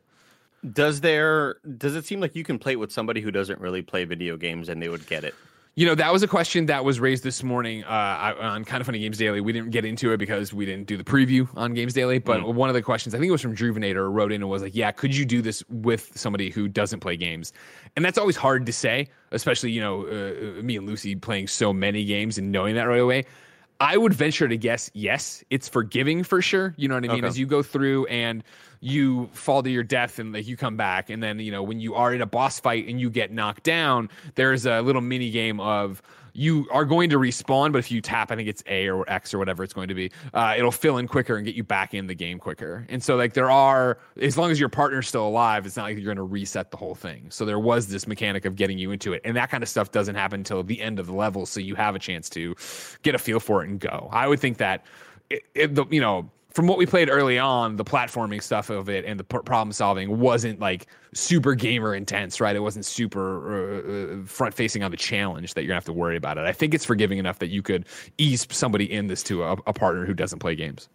Does 0.72 1.02
there 1.02 1.58
does 1.78 1.96
it 1.96 2.06
seem 2.06 2.20
like 2.20 2.36
you 2.36 2.44
can 2.44 2.58
play 2.58 2.74
it 2.74 2.80
with 2.80 2.92
somebody 2.92 3.22
who 3.22 3.32
doesn't 3.32 3.60
really 3.60 3.82
play 3.82 4.06
video 4.06 4.38
games 4.38 4.70
and 4.70 4.82
they 4.82 4.90
would 4.90 5.06
get 5.08 5.24
it 5.24 5.36
you 5.75 5.86
know, 5.86 5.94
that 5.96 6.13
was 6.13 6.24
a 6.24 6.27
question 6.27 6.67
that 6.67 6.86
was 6.86 7.01
raised 7.01 7.22
this 7.22 7.44
morning 7.44 7.84
uh, 7.84 8.34
on 8.39 8.63
Kinda 8.63 8.86
Funny 8.86 9.00
Games 9.00 9.17
Daily. 9.17 9.41
We 9.41 9.51
didn't 9.51 9.72
get 9.72 9.84
into 9.84 10.13
it 10.13 10.17
because 10.17 10.53
we 10.53 10.65
didn't 10.65 10.88
do 10.88 10.96
the 10.96 11.03
preview 11.03 11.50
on 11.58 11.74
Games 11.74 11.94
Daily. 11.94 12.17
But 12.17 12.41
mm. 12.41 12.53
one 12.53 12.70
of 12.70 12.75
the 12.75 12.82
questions, 12.82 13.13
I 13.13 13.17
think 13.17 13.27
it 13.27 13.34
was 13.34 13.41
from 13.41 13.53
Druvenator, 13.53 14.10
wrote 14.10 14.32
in 14.32 14.41
and 14.41 14.50
was 14.50 14.62
like, 14.62 14.74
"Yeah, 14.74 14.91
could 14.91 15.13
you 15.13 15.25
do 15.25 15.41
this 15.41 15.63
with 15.70 16.12
somebody 16.15 16.50
who 16.50 16.70
doesn't 16.70 17.01
play 17.01 17.17
games?" 17.17 17.51
And 17.98 18.05
that's 18.05 18.17
always 18.17 18.38
hard 18.38 18.65
to 18.65 18.72
say, 18.72 19.10
especially 19.32 19.72
you 19.72 19.82
know 19.82 20.08
uh, 20.08 20.63
me 20.63 20.77
and 20.77 20.88
Lucy 20.88 21.13
playing 21.13 21.48
so 21.48 21.74
many 21.74 22.05
games 22.05 22.38
and 22.38 22.53
knowing 22.53 22.75
that 22.75 22.84
right 22.84 23.01
away. 23.01 23.25
I 23.79 23.98
would 23.98 24.13
venture 24.13 24.48
to 24.48 24.58
guess 24.58 24.89
yes, 24.94 25.44
it's 25.50 25.67
forgiving 25.67 26.24
for 26.24 26.41
sure. 26.41 26.74
You 26.77 26.88
know 26.88 26.96
what 26.96 27.03
I 27.05 27.08
mean? 27.08 27.17
Okay. 27.20 27.27
As 27.27 27.38
you 27.38 27.46
go 27.46 27.62
through 27.62 28.05
and 28.08 28.44
you 28.79 29.29
fall 29.34 29.63
to 29.63 29.70
your 29.70 29.84
death 29.84 30.20
and 30.20 30.34
like 30.34 30.48
you 30.48 30.55
come 30.55 30.77
back, 30.77 31.10
and 31.10 31.22
then 31.22 31.39
you 31.39 31.51
know 31.51 31.63
when 31.63 31.79
you 31.79 31.96
are 31.96 32.13
in 32.13 32.22
a 32.22 32.25
boss 32.25 32.60
fight 32.60 32.88
and 32.88 33.00
you 33.00 33.10
get 33.10 33.32
knocked 33.32 33.63
down, 33.63 34.10
there's 34.36 34.65
a 34.65 34.82
little 34.82 35.01
mini 35.01 35.29
game 35.29 35.60
of 35.60 36.01
you 36.36 36.68
are 36.72 36.86
going 36.86 37.10
to 37.10 37.18
respawn, 37.18 37.72
but 37.72 37.80
if 37.80 37.92
you 37.92 38.01
tap, 38.01 38.32
I 38.32 38.36
think 38.36 38.50
it's 38.50 38.63
A 38.68 38.89
or 38.89 39.10
X 39.10 39.34
or 39.34 39.38
whatever 39.38 39.63
it's 39.63 39.74
going 39.74 39.88
to 39.88 39.94
be, 39.94 40.12
uh, 40.34 40.56
it'll 40.58 40.72
fill 40.72 40.98
in 40.98 41.08
quicker 41.08 41.38
and 41.38 41.46
get 41.46 41.56
you 41.56 41.63
back 41.63 41.94
in 41.94 42.08
the 42.08 42.13
game 42.13 42.39
quicker. 42.39 42.86
And 42.89 43.01
so, 43.01 43.15
like, 43.15 43.34
there 43.34 43.50
are, 43.50 43.98
as 44.22 44.38
long 44.38 44.51
as 44.51 44.60
your 44.60 44.70
partner's 44.70 45.08
still 45.08 45.27
alive, 45.27 45.65
it's 45.65 45.77
not 45.77 45.84
like 45.84 45.96
you're 45.96 46.06
going 46.06 46.18
to 46.18 46.24
reset 46.24 46.72
the 46.72 46.77
whole 46.77 46.96
thing. 46.96 47.27
So, 47.30 47.46
there 47.46 47.60
was 47.60 47.88
this 47.88 48.08
mechanic 48.08 48.46
of 48.46 48.56
getting 48.56 48.77
you 48.77 48.92
into 48.92 49.13
it. 49.13 49.22
And 49.24 49.36
that 49.38 49.50
kind 49.50 49.63
of 49.63 49.70
stuff 49.70 49.92
doesn't 49.92 50.15
happen 50.15 50.42
until 50.42 50.62
the 50.63 50.82
end 50.82 51.00
of 51.00 51.08
the 51.08 51.13
level. 51.13 51.46
So, 51.46 51.60
you 51.60 51.75
have 51.75 51.96
a 51.96 52.00
chance 52.00 52.30
to 52.32 52.56
get 53.04 53.15
a 53.15 53.18
feel 53.18 53.39
for 53.39 53.63
it 53.63 53.70
and 53.70 53.80
go. 53.80 54.10
I 54.12 54.27
would 54.27 54.39
think 54.39 54.58
that, 54.58 54.86
it, 55.30 55.44
it, 55.56 55.92
you 55.92 56.01
know, 56.01 56.30
from 56.56 56.68
what 56.68 56.78
we 56.78 56.86
played 56.86 57.10
early 57.10 57.38
on, 57.38 57.76
the 57.76 57.84
platforming 57.84 58.42
stuff 58.42 58.70
of 58.70 58.88
it 58.88 59.04
and 59.04 59.20
the 59.20 59.26
problem 59.26 59.74
solving 59.74 60.20
wasn't 60.20 60.58
like 60.62 60.88
super 61.14 61.54
gamer 61.54 61.94
intense, 61.94 62.40
right? 62.40 62.56
It 62.56 62.62
wasn't 62.62 62.86
super 62.86 64.16
uh, 64.16 64.22
uh 64.22 64.26
front 64.26 64.54
facing 64.54 64.82
on 64.82 64.90
the 64.90 64.96
challenge 64.96 65.54
that 65.54 65.62
you're 65.64 65.68
gonna 65.68 65.76
have 65.76 65.86
to 65.86 65.94
worry 65.94 66.16
about 66.16 66.38
it. 66.38 66.46
I 66.46 66.54
think 66.54 66.74
it's 66.74 66.86
forgiving 66.86 67.18
enough 67.18 67.40
that 67.40 67.50
you 67.50 67.62
could 67.62 67.86
ease 68.18 68.48
somebody 68.50 68.90
in 68.90 69.08
this 69.08 69.22
to 69.24 69.44
a, 69.44 69.52
a 69.68 69.74
partner 69.74 70.06
who 70.06 70.14
doesn't 70.14 70.40
play 70.40 70.56
games. 70.56 70.88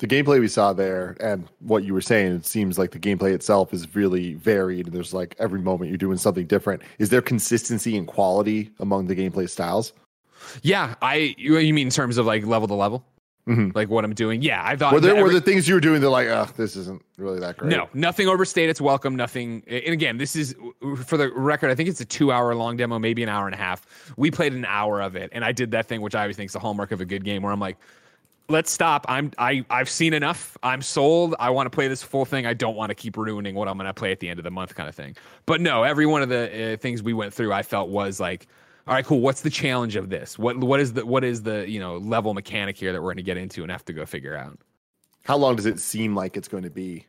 The 0.00 0.06
gameplay 0.06 0.38
we 0.38 0.48
saw 0.48 0.74
there 0.74 1.16
and 1.18 1.48
what 1.60 1.82
you 1.84 1.94
were 1.94 2.02
saying, 2.02 2.34
it 2.34 2.44
seems 2.44 2.78
like 2.78 2.90
the 2.90 2.98
gameplay 2.98 3.32
itself 3.32 3.72
is 3.72 3.94
really 3.94 4.34
varied. 4.34 4.92
There's 4.92 5.14
like 5.14 5.34
every 5.38 5.62
moment 5.62 5.88
you're 5.90 5.96
doing 5.96 6.18
something 6.18 6.46
different. 6.46 6.82
Is 6.98 7.08
there 7.08 7.22
consistency 7.22 7.96
and 7.96 8.06
quality 8.06 8.70
among 8.80 9.06
the 9.06 9.16
gameplay 9.16 9.48
styles? 9.48 9.94
Yeah, 10.62 10.94
I 11.00 11.34
you 11.38 11.54
mean 11.72 11.86
in 11.86 11.90
terms 11.90 12.18
of 12.18 12.26
like 12.26 12.44
level 12.44 12.68
to 12.68 12.74
level? 12.74 13.04
Mhm. 13.50 13.74
like 13.74 13.88
what 13.88 14.04
I'm 14.04 14.14
doing. 14.14 14.42
Yeah, 14.42 14.62
I 14.64 14.76
thought 14.76 14.92
Were 14.92 15.00
there 15.00 15.14
that 15.14 15.22
were 15.22 15.32
the 15.32 15.40
things 15.40 15.66
you 15.68 15.74
were 15.74 15.80
doing 15.80 16.00
that 16.00 16.10
like, 16.10 16.28
oh, 16.28 16.46
this 16.56 16.76
isn't 16.76 17.02
really 17.18 17.40
that 17.40 17.56
great? 17.56 17.70
no, 17.70 17.88
nothing 17.94 18.28
overstayed 18.28 18.70
its 18.70 18.80
welcome. 18.80 19.16
Nothing. 19.16 19.62
And 19.66 19.92
again, 19.92 20.18
this 20.18 20.36
is 20.36 20.54
for 21.04 21.16
the 21.16 21.32
record. 21.32 21.70
I 21.70 21.74
think 21.74 21.88
it's 21.88 22.00
a 22.00 22.04
two-hour 22.04 22.54
long 22.54 22.76
demo, 22.76 22.98
maybe 22.98 23.22
an 23.22 23.28
hour 23.28 23.46
and 23.46 23.54
a 23.54 23.58
half. 23.58 23.84
We 24.16 24.30
played 24.30 24.52
an 24.52 24.64
hour 24.64 25.00
of 25.00 25.16
it, 25.16 25.30
and 25.32 25.44
I 25.44 25.52
did 25.52 25.72
that 25.72 25.86
thing 25.86 26.00
which 26.00 26.14
I 26.14 26.22
always 26.22 26.36
think 26.36 26.48
is 26.48 26.52
the 26.52 26.60
hallmark 26.60 26.92
of 26.92 27.00
a 27.00 27.04
good 27.04 27.24
game, 27.24 27.42
where 27.42 27.52
I'm 27.52 27.60
like, 27.60 27.76
let's 28.48 28.70
stop. 28.70 29.04
I'm 29.08 29.32
I 29.38 29.64
I've 29.70 29.88
seen 29.88 30.14
enough. 30.14 30.56
I'm 30.62 30.82
sold. 30.82 31.34
I 31.40 31.50
want 31.50 31.66
to 31.66 31.70
play 31.70 31.88
this 31.88 32.02
full 32.02 32.24
thing. 32.24 32.46
I 32.46 32.54
don't 32.54 32.76
want 32.76 32.90
to 32.90 32.94
keep 32.94 33.16
ruining 33.16 33.54
what 33.54 33.68
I'm 33.68 33.76
going 33.76 33.86
to 33.86 33.94
play 33.94 34.12
at 34.12 34.20
the 34.20 34.28
end 34.28 34.38
of 34.38 34.44
the 34.44 34.50
month, 34.50 34.74
kind 34.74 34.88
of 34.88 34.94
thing. 34.94 35.16
But 35.46 35.60
no, 35.60 35.82
every 35.82 36.06
one 36.06 36.22
of 36.22 36.28
the 36.28 36.74
uh, 36.74 36.76
things 36.76 37.02
we 37.02 37.12
went 37.14 37.34
through, 37.34 37.52
I 37.52 37.62
felt 37.62 37.88
was 37.88 38.20
like. 38.20 38.46
All 38.86 38.94
right, 38.94 39.04
cool. 39.04 39.20
What's 39.20 39.42
the 39.42 39.50
challenge 39.50 39.96
of 39.96 40.10
this? 40.10 40.38
What 40.38 40.58
what 40.58 40.80
is 40.80 40.94
the 40.94 41.06
what 41.06 41.24
is 41.24 41.42
the 41.42 41.68
you 41.68 41.80
know 41.80 41.98
level 41.98 42.34
mechanic 42.34 42.76
here 42.76 42.92
that 42.92 43.00
we're 43.00 43.08
going 43.08 43.16
to 43.16 43.22
get 43.22 43.36
into 43.36 43.62
and 43.62 43.70
have 43.70 43.84
to 43.86 43.92
go 43.92 44.06
figure 44.06 44.36
out? 44.36 44.58
How 45.24 45.36
long 45.36 45.56
does 45.56 45.66
it 45.66 45.78
seem 45.78 46.14
like 46.14 46.36
it's 46.36 46.48
going 46.48 46.64
to 46.64 46.70
be? 46.70 47.06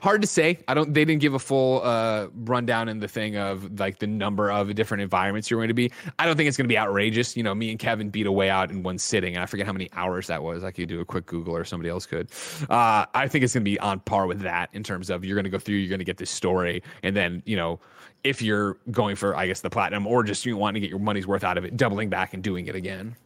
hard 0.00 0.22
to 0.22 0.26
say 0.26 0.58
i 0.68 0.74
don't 0.74 0.94
they 0.94 1.04
didn't 1.04 1.20
give 1.20 1.34
a 1.34 1.38
full 1.38 1.82
uh 1.82 2.28
rundown 2.34 2.88
in 2.88 3.00
the 3.00 3.08
thing 3.08 3.36
of 3.36 3.78
like 3.78 3.98
the 3.98 4.06
number 4.06 4.50
of 4.50 4.74
different 4.74 5.02
environments 5.02 5.50
you're 5.50 5.58
going 5.58 5.68
to 5.68 5.74
be 5.74 5.90
i 6.18 6.24
don't 6.24 6.36
think 6.36 6.48
it's 6.48 6.56
going 6.56 6.64
to 6.64 6.68
be 6.72 6.78
outrageous 6.78 7.36
you 7.36 7.42
know 7.42 7.54
me 7.54 7.70
and 7.70 7.78
kevin 7.78 8.08
beat 8.08 8.26
a 8.26 8.32
way 8.32 8.48
out 8.48 8.70
in 8.70 8.82
one 8.82 8.96
sitting 8.96 9.34
and 9.34 9.42
i 9.42 9.46
forget 9.46 9.66
how 9.66 9.72
many 9.72 9.90
hours 9.94 10.28
that 10.28 10.42
was 10.42 10.64
i 10.64 10.70
could 10.70 10.88
do 10.88 11.00
a 11.00 11.04
quick 11.04 11.26
google 11.26 11.54
or 11.54 11.64
somebody 11.64 11.90
else 11.90 12.06
could 12.06 12.30
uh 12.70 13.04
i 13.14 13.28
think 13.28 13.44
it's 13.44 13.52
going 13.52 13.64
to 13.64 13.70
be 13.70 13.78
on 13.80 14.00
par 14.00 14.26
with 14.26 14.40
that 14.40 14.70
in 14.72 14.82
terms 14.82 15.10
of 15.10 15.24
you're 15.24 15.36
going 15.36 15.44
to 15.44 15.50
go 15.50 15.58
through 15.58 15.76
you're 15.76 15.90
going 15.90 15.98
to 15.98 16.04
get 16.04 16.16
this 16.16 16.30
story 16.30 16.82
and 17.02 17.14
then 17.14 17.42
you 17.44 17.56
know 17.56 17.78
if 18.24 18.40
you're 18.42 18.76
going 18.90 19.16
for 19.16 19.34
i 19.36 19.46
guess 19.46 19.60
the 19.60 19.70
platinum 19.70 20.06
or 20.06 20.22
just 20.22 20.44
you 20.46 20.56
want 20.56 20.74
to 20.74 20.80
get 20.80 20.90
your 20.90 20.98
money's 20.98 21.26
worth 21.26 21.44
out 21.44 21.58
of 21.58 21.64
it 21.64 21.76
doubling 21.76 22.08
back 22.08 22.34
and 22.34 22.42
doing 22.42 22.66
it 22.66 22.74
again 22.74 23.16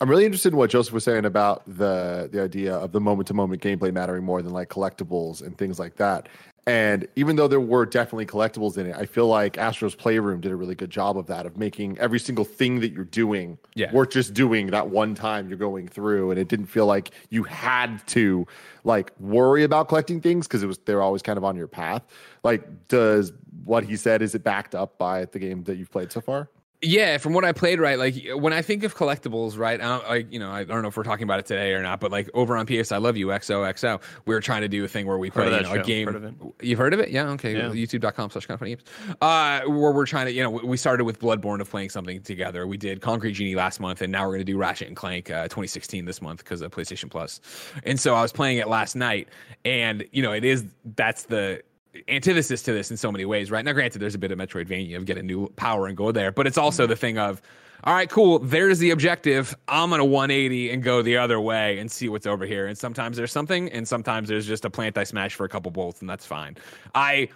I'm 0.00 0.08
really 0.08 0.24
interested 0.24 0.52
in 0.52 0.56
what 0.56 0.70
Josef 0.70 0.92
was 0.94 1.02
saying 1.02 1.24
about 1.24 1.64
the 1.66 2.28
the 2.30 2.40
idea 2.40 2.72
of 2.76 2.92
the 2.92 3.00
moment 3.00 3.26
to 3.28 3.34
moment 3.34 3.60
gameplay 3.62 3.92
mattering 3.92 4.22
more 4.24 4.42
than 4.42 4.52
like 4.52 4.68
collectibles 4.68 5.42
and 5.44 5.58
things 5.58 5.80
like 5.80 5.96
that. 5.96 6.28
And 6.68 7.08
even 7.16 7.36
though 7.36 7.48
there 7.48 7.60
were 7.60 7.86
definitely 7.86 8.26
collectibles 8.26 8.76
in 8.76 8.86
it, 8.86 8.94
I 8.94 9.06
feel 9.06 9.26
like 9.26 9.56
Astro's 9.56 9.94
Playroom 9.94 10.40
did 10.40 10.52
a 10.52 10.56
really 10.56 10.74
good 10.74 10.90
job 10.90 11.16
of 11.16 11.26
that, 11.28 11.46
of 11.46 11.56
making 11.56 11.98
every 11.98 12.20
single 12.20 12.44
thing 12.44 12.78
that 12.80 12.92
you're 12.92 13.06
doing 13.06 13.56
Yeah. 13.74 13.90
worth 13.90 14.10
just 14.10 14.34
doing 14.34 14.66
that 14.68 14.88
one 14.90 15.14
time 15.14 15.48
you're 15.48 15.56
going 15.56 15.88
through. 15.88 16.30
And 16.30 16.38
it 16.38 16.46
didn't 16.46 16.66
feel 16.66 16.84
like 16.84 17.10
you 17.30 17.42
had 17.44 18.06
to 18.08 18.46
like 18.84 19.12
worry 19.18 19.64
about 19.64 19.88
collecting 19.88 20.20
things 20.20 20.46
because 20.46 20.62
it 20.62 20.66
was 20.66 20.78
they're 20.84 21.02
always 21.02 21.22
kind 21.22 21.38
of 21.38 21.44
on 21.44 21.56
your 21.56 21.68
path. 21.68 22.02
Like, 22.44 22.86
does 22.88 23.32
what 23.68 23.84
he 23.84 23.96
said 23.96 24.22
is 24.22 24.34
it 24.34 24.42
backed 24.42 24.74
up 24.74 24.98
by 24.98 25.26
the 25.26 25.38
game 25.38 25.62
that 25.64 25.76
you've 25.76 25.90
played 25.90 26.10
so 26.10 26.20
far? 26.20 26.48
Yeah, 26.80 27.18
from 27.18 27.32
what 27.32 27.44
I 27.44 27.50
played, 27.50 27.80
right? 27.80 27.98
Like 27.98 28.14
when 28.36 28.52
I 28.52 28.62
think 28.62 28.84
of 28.84 28.94
collectibles, 28.96 29.58
right? 29.58 29.80
I, 29.80 29.84
don't, 29.84 30.08
like 30.08 30.32
you 30.32 30.38
know, 30.38 30.48
I 30.48 30.62
don't 30.62 30.82
know 30.82 30.88
if 30.88 30.96
we're 30.96 31.02
talking 31.02 31.24
about 31.24 31.40
it 31.40 31.46
today 31.46 31.72
or 31.72 31.82
not, 31.82 31.98
but 31.98 32.12
like 32.12 32.30
over 32.34 32.56
on 32.56 32.66
PS, 32.66 32.92
I 32.92 32.98
love 32.98 33.16
you 33.16 33.26
XOXO. 33.26 34.00
We 34.26 34.34
are 34.36 34.40
trying 34.40 34.60
to 34.60 34.68
do 34.68 34.84
a 34.84 34.88
thing 34.88 35.04
where 35.04 35.18
we 35.18 35.28
play 35.28 35.52
you 35.52 35.62
know, 35.62 35.72
a 35.72 35.82
game. 35.82 36.06
Heard 36.06 36.34
You've 36.62 36.78
heard 36.78 36.94
of 36.94 37.00
it? 37.00 37.10
Yeah. 37.10 37.30
Okay. 37.30 37.56
Yeah. 37.56 37.70
YouTube.com 37.70 38.30
slash 38.30 38.46
kind 38.46 38.54
of 38.54 38.60
funny 38.60 38.76
games. 38.76 38.84
Uh, 39.20 39.62
where 39.66 39.90
we're 39.90 40.06
trying 40.06 40.26
to, 40.26 40.32
you 40.32 40.40
know, 40.40 40.50
we 40.50 40.76
started 40.76 41.02
with 41.02 41.18
Bloodborne 41.18 41.60
of 41.60 41.68
playing 41.68 41.90
something 41.90 42.22
together. 42.22 42.64
We 42.64 42.76
did 42.76 43.00
Concrete 43.00 43.32
Genie 43.32 43.56
last 43.56 43.80
month, 43.80 44.00
and 44.00 44.12
now 44.12 44.22
we're 44.22 44.34
going 44.34 44.46
to 44.46 44.52
do 44.52 44.56
Ratchet 44.56 44.86
and 44.86 44.96
Clank 44.96 45.32
uh, 45.32 45.44
2016 45.44 46.04
this 46.04 46.22
month 46.22 46.44
because 46.44 46.62
of 46.62 46.70
PlayStation 46.70 47.10
Plus. 47.10 47.40
And 47.82 47.98
so 47.98 48.14
I 48.14 48.22
was 48.22 48.30
playing 48.30 48.58
it 48.58 48.68
last 48.68 48.94
night, 48.94 49.28
and 49.64 50.06
you 50.12 50.22
know, 50.22 50.32
it 50.32 50.44
is 50.44 50.64
that's 50.94 51.24
the 51.24 51.60
antithesis 52.08 52.62
to 52.62 52.72
this 52.72 52.90
in 52.90 52.96
so 52.96 53.10
many 53.10 53.24
ways, 53.24 53.50
right? 53.50 53.64
Now, 53.64 53.72
granted, 53.72 54.00
there's 54.00 54.14
a 54.14 54.18
bit 54.18 54.30
of 54.30 54.38
Metroidvania 54.38 54.96
of 54.96 55.04
get 55.04 55.18
a 55.18 55.22
new 55.22 55.48
power 55.56 55.86
and 55.86 55.96
go 55.96 56.12
there, 56.12 56.32
but 56.32 56.46
it's 56.46 56.58
also 56.58 56.84
mm-hmm. 56.84 56.90
the 56.90 56.96
thing 56.96 57.18
of, 57.18 57.42
all 57.84 57.94
right, 57.94 58.10
cool, 58.10 58.40
there's 58.40 58.78
the 58.78 58.90
objective. 58.90 59.56
I'm 59.68 59.90
gonna 59.90 60.04
180 60.04 60.70
and 60.70 60.82
go 60.82 61.00
the 61.00 61.16
other 61.16 61.40
way 61.40 61.78
and 61.78 61.90
see 61.90 62.08
what's 62.08 62.26
over 62.26 62.44
here. 62.44 62.66
And 62.66 62.76
sometimes 62.76 63.16
there's 63.16 63.32
something, 63.32 63.70
and 63.70 63.86
sometimes 63.86 64.28
there's 64.28 64.46
just 64.46 64.64
a 64.64 64.70
plant 64.70 64.98
I 64.98 65.04
smash 65.04 65.34
for 65.34 65.44
a 65.44 65.48
couple 65.48 65.70
bolts, 65.70 66.00
and 66.00 66.10
that's 66.10 66.26
fine. 66.26 66.56
I 66.94 67.28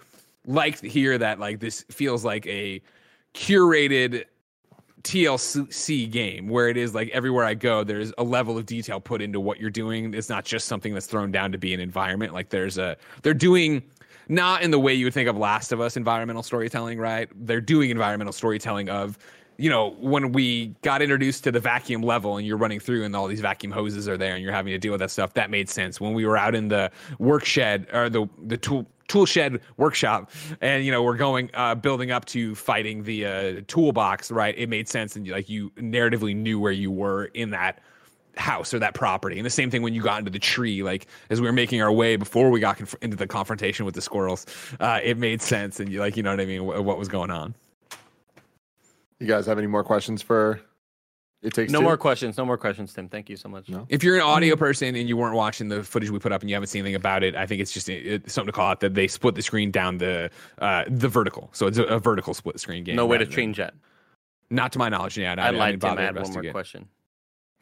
like 0.45 0.79
to 0.79 0.89
hear 0.89 1.17
that 1.17 1.39
like 1.39 1.59
this 1.59 1.85
feels 1.89 2.25
like 2.25 2.45
a 2.47 2.81
curated 3.33 4.25
TLC 5.03 6.09
game 6.09 6.47
where 6.47 6.69
it 6.69 6.77
is 6.77 6.95
like 6.95 7.09
everywhere 7.09 7.43
I 7.43 7.53
go, 7.53 7.83
there's 7.83 8.13
a 8.17 8.23
level 8.23 8.57
of 8.57 8.65
detail 8.65 9.01
put 9.01 9.21
into 9.21 9.39
what 9.39 9.59
you're 9.59 9.69
doing. 9.69 10.13
It's 10.13 10.29
not 10.29 10.45
just 10.45 10.67
something 10.67 10.93
that's 10.93 11.07
thrown 11.07 11.31
down 11.31 11.51
to 11.51 11.57
be 11.57 11.73
an 11.73 11.81
environment. 11.81 12.33
Like 12.33 12.49
there's 12.49 12.77
a, 12.77 12.95
they're 13.21 13.33
doing 13.33 13.83
not 14.27 14.61
in 14.63 14.71
the 14.71 14.79
way 14.79 14.93
you 14.93 15.05
would 15.05 15.13
think 15.13 15.29
of 15.29 15.37
Last 15.37 15.71
of 15.71 15.81
Us 15.81 15.97
environmental 15.97 16.43
storytelling, 16.43 16.99
right? 16.99 17.29
They're 17.35 17.61
doing 17.61 17.89
environmental 17.89 18.33
storytelling 18.33 18.89
of, 18.89 19.17
you 19.57 19.69
know, 19.69 19.91
when 19.99 20.31
we 20.31 20.67
got 20.81 21.01
introduced 21.01 21.43
to 21.45 21.51
the 21.51 21.59
vacuum 21.59 22.01
level 22.01 22.37
and 22.37 22.47
you're 22.47 22.57
running 22.57 22.79
through 22.79 23.03
and 23.03 23.15
all 23.15 23.27
these 23.27 23.41
vacuum 23.41 23.71
hoses 23.71 24.07
are 24.07 24.17
there 24.17 24.33
and 24.33 24.43
you're 24.43 24.53
having 24.53 24.71
to 24.71 24.79
deal 24.79 24.91
with 24.91 25.01
that 25.01 25.11
stuff, 25.11 25.33
that 25.33 25.49
made 25.49 25.69
sense. 25.69 26.01
When 26.01 26.13
we 26.13 26.25
were 26.25 26.37
out 26.37 26.55
in 26.55 26.67
the 26.67 26.91
work 27.19 27.45
shed 27.45 27.87
or 27.93 28.09
the, 28.09 28.27
the 28.43 28.57
tool, 28.57 28.87
tool 29.07 29.25
shed 29.25 29.59
workshop 29.77 30.31
and 30.61 30.85
you 30.85 30.91
know 30.91 31.03
we're 31.03 31.17
going 31.17 31.49
uh 31.55 31.75
building 31.75 32.09
up 32.09 32.23
to 32.23 32.55
fighting 32.55 33.03
the 33.03 33.25
uh 33.25 33.61
toolbox 33.67 34.31
right 34.31 34.55
it 34.57 34.69
made 34.69 34.87
sense 34.87 35.17
and 35.17 35.27
like 35.27 35.49
you 35.49 35.69
narratively 35.71 36.33
knew 36.33 36.57
where 36.57 36.71
you 36.71 36.89
were 36.89 37.25
in 37.25 37.49
that 37.49 37.81
house 38.35 38.73
or 38.73 38.79
that 38.79 38.93
property 38.95 39.37
and 39.37 39.45
the 39.45 39.49
same 39.49 39.69
thing 39.69 39.81
when 39.81 39.93
you 39.93 40.01
got 40.01 40.17
into 40.19 40.31
the 40.31 40.39
tree 40.39 40.81
like 40.83 41.05
as 41.29 41.39
we 41.39 41.45
were 41.47 41.53
making 41.53 41.81
our 41.81 41.91
way 41.91 42.15
before 42.15 42.49
we 42.49 42.59
got 42.59 42.77
conf- 42.77 42.95
into 43.01 43.15
the 43.15 43.27
confrontation 43.27 43.85
with 43.85 43.93
the 43.93 44.01
squirrels 44.01 44.45
uh 44.79 44.99
it 45.03 45.17
made 45.19 45.41
sense 45.41 45.79
and 45.79 45.91
you 45.91 45.99
like 45.99 46.17
you 46.17 46.23
know 46.23 46.31
what 46.31 46.39
i 46.41 46.45
mean 46.45 46.61
wh- 46.61 46.83
what 46.83 46.97
was 46.97 47.07
going 47.07 47.29
on 47.29 47.53
You 49.19 49.27
guys 49.27 49.45
have 49.45 49.57
any 49.57 49.67
more 49.67 49.83
questions 49.83 50.21
for 50.21 50.59
It 51.43 51.53
Takes 51.53 51.71
No 51.71 51.79
Two? 51.79 51.83
more 51.83 51.97
questions. 51.97 52.37
No 52.37 52.45
more 52.45 52.57
questions, 52.57 52.93
Tim. 52.93 53.07
Thank 53.09 53.29
you 53.29 53.35
so 53.37 53.49
much. 53.49 53.69
No. 53.69 53.85
if 53.89 54.03
you're 54.03 54.15
an 54.15 54.21
audio 54.23 54.55
person 54.55 54.95
and 54.95 55.07
you 55.07 55.15
weren't 55.17 55.35
watching 55.35 55.67
the 55.69 55.83
footage 55.83 56.09
we 56.09 56.17
put 56.19 56.31
up 56.31 56.41
and 56.41 56.49
you 56.49 56.55
haven't 56.55 56.67
seen 56.69 56.79
anything 56.81 56.95
about 56.95 57.21
it 57.23 57.35
i 57.35 57.45
think 57.45 57.61
it's 57.61 57.71
just 57.71 57.87
it, 57.89 58.05
it's 58.25 58.33
something 58.33 58.51
to 58.51 58.55
call 58.55 58.69
out 58.71 58.79
that 58.79 58.93
they 58.95 59.07
split 59.07 59.35
the 59.35 59.41
screen 59.41 59.69
down 59.71 59.97
the 59.99 60.29
uh 60.59 60.83
the 60.87 61.07
vertical 61.07 61.49
so 61.53 61.67
it's 61.67 61.77
a, 61.77 61.83
a 61.83 61.99
vertical 61.99 62.33
split 62.33 62.59
screen 62.59 62.83
game 62.83 62.95
No 62.95 63.05
way 63.05 63.17
to 63.17 63.25
change 63.25 63.57
that. 63.57 63.73
not 64.49 64.71
to 64.73 64.79
my 64.79 64.89
knowledge 64.89 65.17
yeah 65.17 65.35
I, 65.37 65.47
I, 65.47 65.49
lied, 65.51 65.71
didn't 65.73 65.81
Tim. 65.81 65.89
bother 65.91 66.01
I 66.01 66.05
had 66.05 66.15
one 66.15 66.21
more 66.23 66.27
investigate. 66.43 66.51
question. 66.53 66.87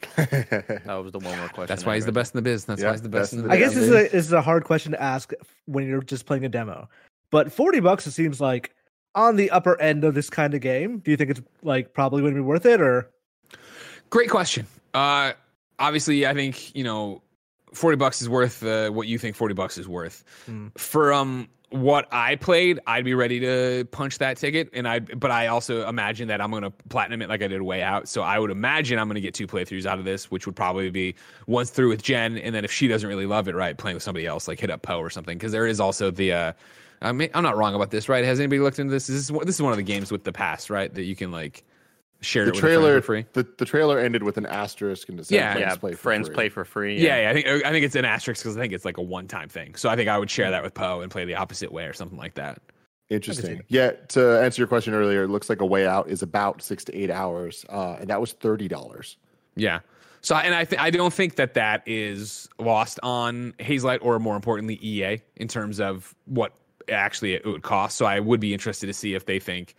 That 0.18 0.86
was 1.04 1.12
the 1.12 1.20
one 1.20 1.38
more 1.38 1.48
question. 1.50 1.68
That's 1.68 1.86
why 1.86 1.96
he's 1.96 2.06
the 2.06 2.12
best 2.12 2.34
in 2.34 2.38
the 2.38 2.42
biz. 2.42 2.66
That's 2.66 2.82
Yeah, 2.82 2.88
why 2.88 2.94
he's 2.94 3.02
the 3.02 3.10
best, 3.10 3.32
best 3.32 3.34
in 3.34 3.40
in 3.40 3.44
the 3.44 3.50
the 3.50 3.56
I 3.56 3.58
biz. 3.60 3.68
guess 3.70 3.76
this 3.76 3.90
is, 3.90 3.96
a, 3.96 4.10
this 4.16 4.26
is 4.26 4.34
a 4.34 4.42
hard 4.42 4.64
question 4.64 4.92
to 4.94 5.02
ask 5.02 5.32
when 5.66 5.88
you're 5.88 6.02
just 6.02 6.26
playing 6.26 6.46
a 6.46 6.50
demo. 6.50 6.90
But 7.30 7.52
40 7.52 7.80
bucks, 7.80 8.06
it 8.08 8.12
seems 8.12 8.42
like 8.42 8.74
on 9.16 9.36
the 9.36 9.52
upper 9.52 9.80
end 9.82 10.04
of 10.04 10.14
this 10.14 10.30
kind 10.30 10.54
of 10.54 10.62
game. 10.62 11.00
Do 11.00 11.12
you 11.12 11.18
think 11.18 11.30
it's 11.32 11.42
like 11.64 11.94
probably 11.94 12.22
going 12.22 12.34
to 12.34 12.38
be 12.40 12.46
worth 12.46 12.66
it 12.66 12.82
or? 12.82 13.10
Great 14.10 14.30
question. 14.30 14.68
Uh, 14.94 15.34
obviously, 15.80 16.26
I 16.28 16.34
think 16.34 16.76
you 16.76 16.84
know, 16.84 17.22
forty 17.74 17.96
bucks 17.96 18.22
is 18.22 18.28
worth 18.30 18.64
uh, 18.64 18.90
what 18.90 19.08
you 19.08 19.18
think 19.18 19.36
forty 19.36 19.54
bucks 19.54 19.78
is 19.78 19.88
worth. 19.88 20.24
Hmm. 20.46 20.68
For 20.78 21.14
um, 21.14 21.48
what 21.72 22.08
I 22.12 22.36
played, 22.36 22.80
I'd 22.86 23.06
be 23.06 23.14
ready 23.14 23.40
to 23.40 23.86
punch 23.92 24.18
that 24.20 24.38
ticket, 24.38 24.70
and 24.74 24.88
I. 24.88 25.00
But 25.00 25.32
I 25.32 25.48
also 25.48 25.88
imagine 25.88 26.28
that 26.28 26.42
I'm 26.42 26.52
going 26.52 26.64
to 26.64 26.72
platinum 26.90 27.22
it 27.22 27.30
like 27.30 27.42
I 27.42 27.48
did 27.48 27.62
Way 27.62 27.82
Out. 27.82 28.08
So 28.08 28.22
I 28.22 28.40
would 28.40 28.52
imagine 28.52 29.00
I'm 29.00 29.08
going 29.08 29.16
to 29.16 29.22
get 29.22 29.34
two 29.34 29.48
playthroughs 29.48 29.86
out 29.86 29.98
of 29.98 30.06
this, 30.06 30.30
which 30.30 30.46
would 30.46 30.56
probably 30.56 30.90
be 30.90 31.16
once 31.48 31.70
through 31.70 31.90
with 31.90 32.04
Jen, 32.04 32.38
and 32.38 32.54
then 32.54 32.66
if 32.66 32.72
she 32.72 32.88
doesn't 32.88 33.08
really 33.08 33.26
love 33.26 33.48
it, 33.48 33.56
right, 33.56 33.78
playing 33.78 33.96
with 33.96 34.04
somebody 34.04 34.26
else, 34.26 34.48
like 34.48 34.60
hit 34.60 34.70
up 34.70 34.82
Poe 34.82 35.00
or 35.00 35.10
something, 35.10 35.38
because 35.38 35.52
there 35.52 35.66
is 35.66 35.80
also 35.80 36.12
the. 36.12 36.34
Uh, 36.34 36.54
I 37.04 37.12
mean, 37.14 37.30
I'm 37.34 37.42
not 37.42 37.58
wrong 37.58 37.74
about 37.74 37.90
this, 37.90 38.08
right? 38.08 38.24
Has 38.24 38.40
anybody 38.40 38.60
looked 38.60 38.78
into 38.78 38.92
this? 38.92 39.08
This 39.08 39.30
is 39.30 39.36
this 39.46 39.56
is 39.56 39.62
one 39.62 39.72
of 39.72 39.78
the 39.78 39.84
games 39.84 40.12
with 40.12 40.24
the 40.24 40.32
pass, 40.32 40.70
right? 40.70 40.94
That 40.94 41.04
you 41.04 41.16
can 41.16 41.32
like 41.32 41.64
share 42.22 42.46
the 42.46 42.50
it 42.50 42.56
with 42.56 42.64
a 42.64 42.68
trailer 42.68 43.02
for 43.02 43.06
free. 43.06 43.26
The, 43.34 43.48
the 43.58 43.66
trailer 43.66 44.00
ended 44.00 44.24
with 44.24 44.38
an 44.38 44.46
asterisk 44.46 45.10
and 45.10 45.20
it 45.20 45.26
said 45.28 45.36
Yeah, 45.36 45.54
friends 45.54 45.62
Yeah, 45.62 45.76
play 45.76 45.92
for 45.92 45.98
friends 45.98 46.28
free. 46.28 46.36
play 46.36 46.50
for 46.50 46.66
free. 46.66 46.98
Yeah, 47.00 47.22
yeah, 47.22 47.30
I 47.30 47.34
think 47.34 47.66
I 47.66 47.72
think 47.72 47.86
it's 47.86 47.96
an 47.96 48.06
asterisk 48.06 48.44
because 48.44 48.58
I 48.58 48.60
think 48.62 48.74
it's 48.74 48.86
like 48.86 48.98
a 48.98 49.02
one-time 49.02 49.50
thing. 49.50 49.76
So 49.76 49.90
I 49.90 49.96
think 49.96 50.10
I 50.10 50.18
would 50.18 50.30
share 50.30 50.52
that 50.52 50.64
with 50.64 50.74
Poe 50.74 51.02
and 51.02 51.12
play 51.12 51.26
the 51.26 51.36
opposite 51.36 51.72
way 51.72 51.86
or 51.86 51.94
something 51.94 52.18
like 52.18 52.36
that. 52.36 52.62
Interesting. 53.10 53.62
Yeah, 53.68 53.92
to 54.10 54.40
answer 54.42 54.62
your 54.62 54.68
question 54.68 54.94
earlier, 54.94 55.24
it 55.24 55.28
looks 55.28 55.50
like 55.50 55.60
a 55.60 55.66
way 55.66 55.86
out 55.86 56.08
is 56.10 56.22
about 56.22 56.62
six 56.62 56.86
to 56.86 56.96
eight 56.96 57.10
hours, 57.12 57.66
uh, 57.70 57.98
and 58.00 58.10
that 58.10 58.22
was 58.22 58.32
thirty 58.34 58.68
dollars. 58.70 59.18
Yeah. 59.56 59.80
So 60.22 60.36
and 60.36 60.54
I 60.56 60.64
th- 60.66 60.80
I 60.80 60.92
don't 60.92 61.14
think 61.14 61.36
that 61.36 61.56
that 61.56 61.84
is 61.86 62.48
lost 62.60 63.00
on 63.04 63.54
Hazelight 63.60 64.00
or 64.02 64.18
more 64.20 64.36
importantly 64.36 64.80
EA 64.82 65.20
in 65.36 65.48
terms 65.50 65.80
of 65.82 66.16
what 66.26 66.54
actually 66.90 67.34
it 67.34 67.46
would 67.46 67.64
cost. 67.64 67.98
So 67.98 68.06
I 68.06 68.20
would 68.20 68.40
be 68.40 68.54
interested 68.54 68.88
to 68.88 68.94
see 68.94 69.14
if 69.14 69.26
they 69.26 69.40
think 69.40 69.76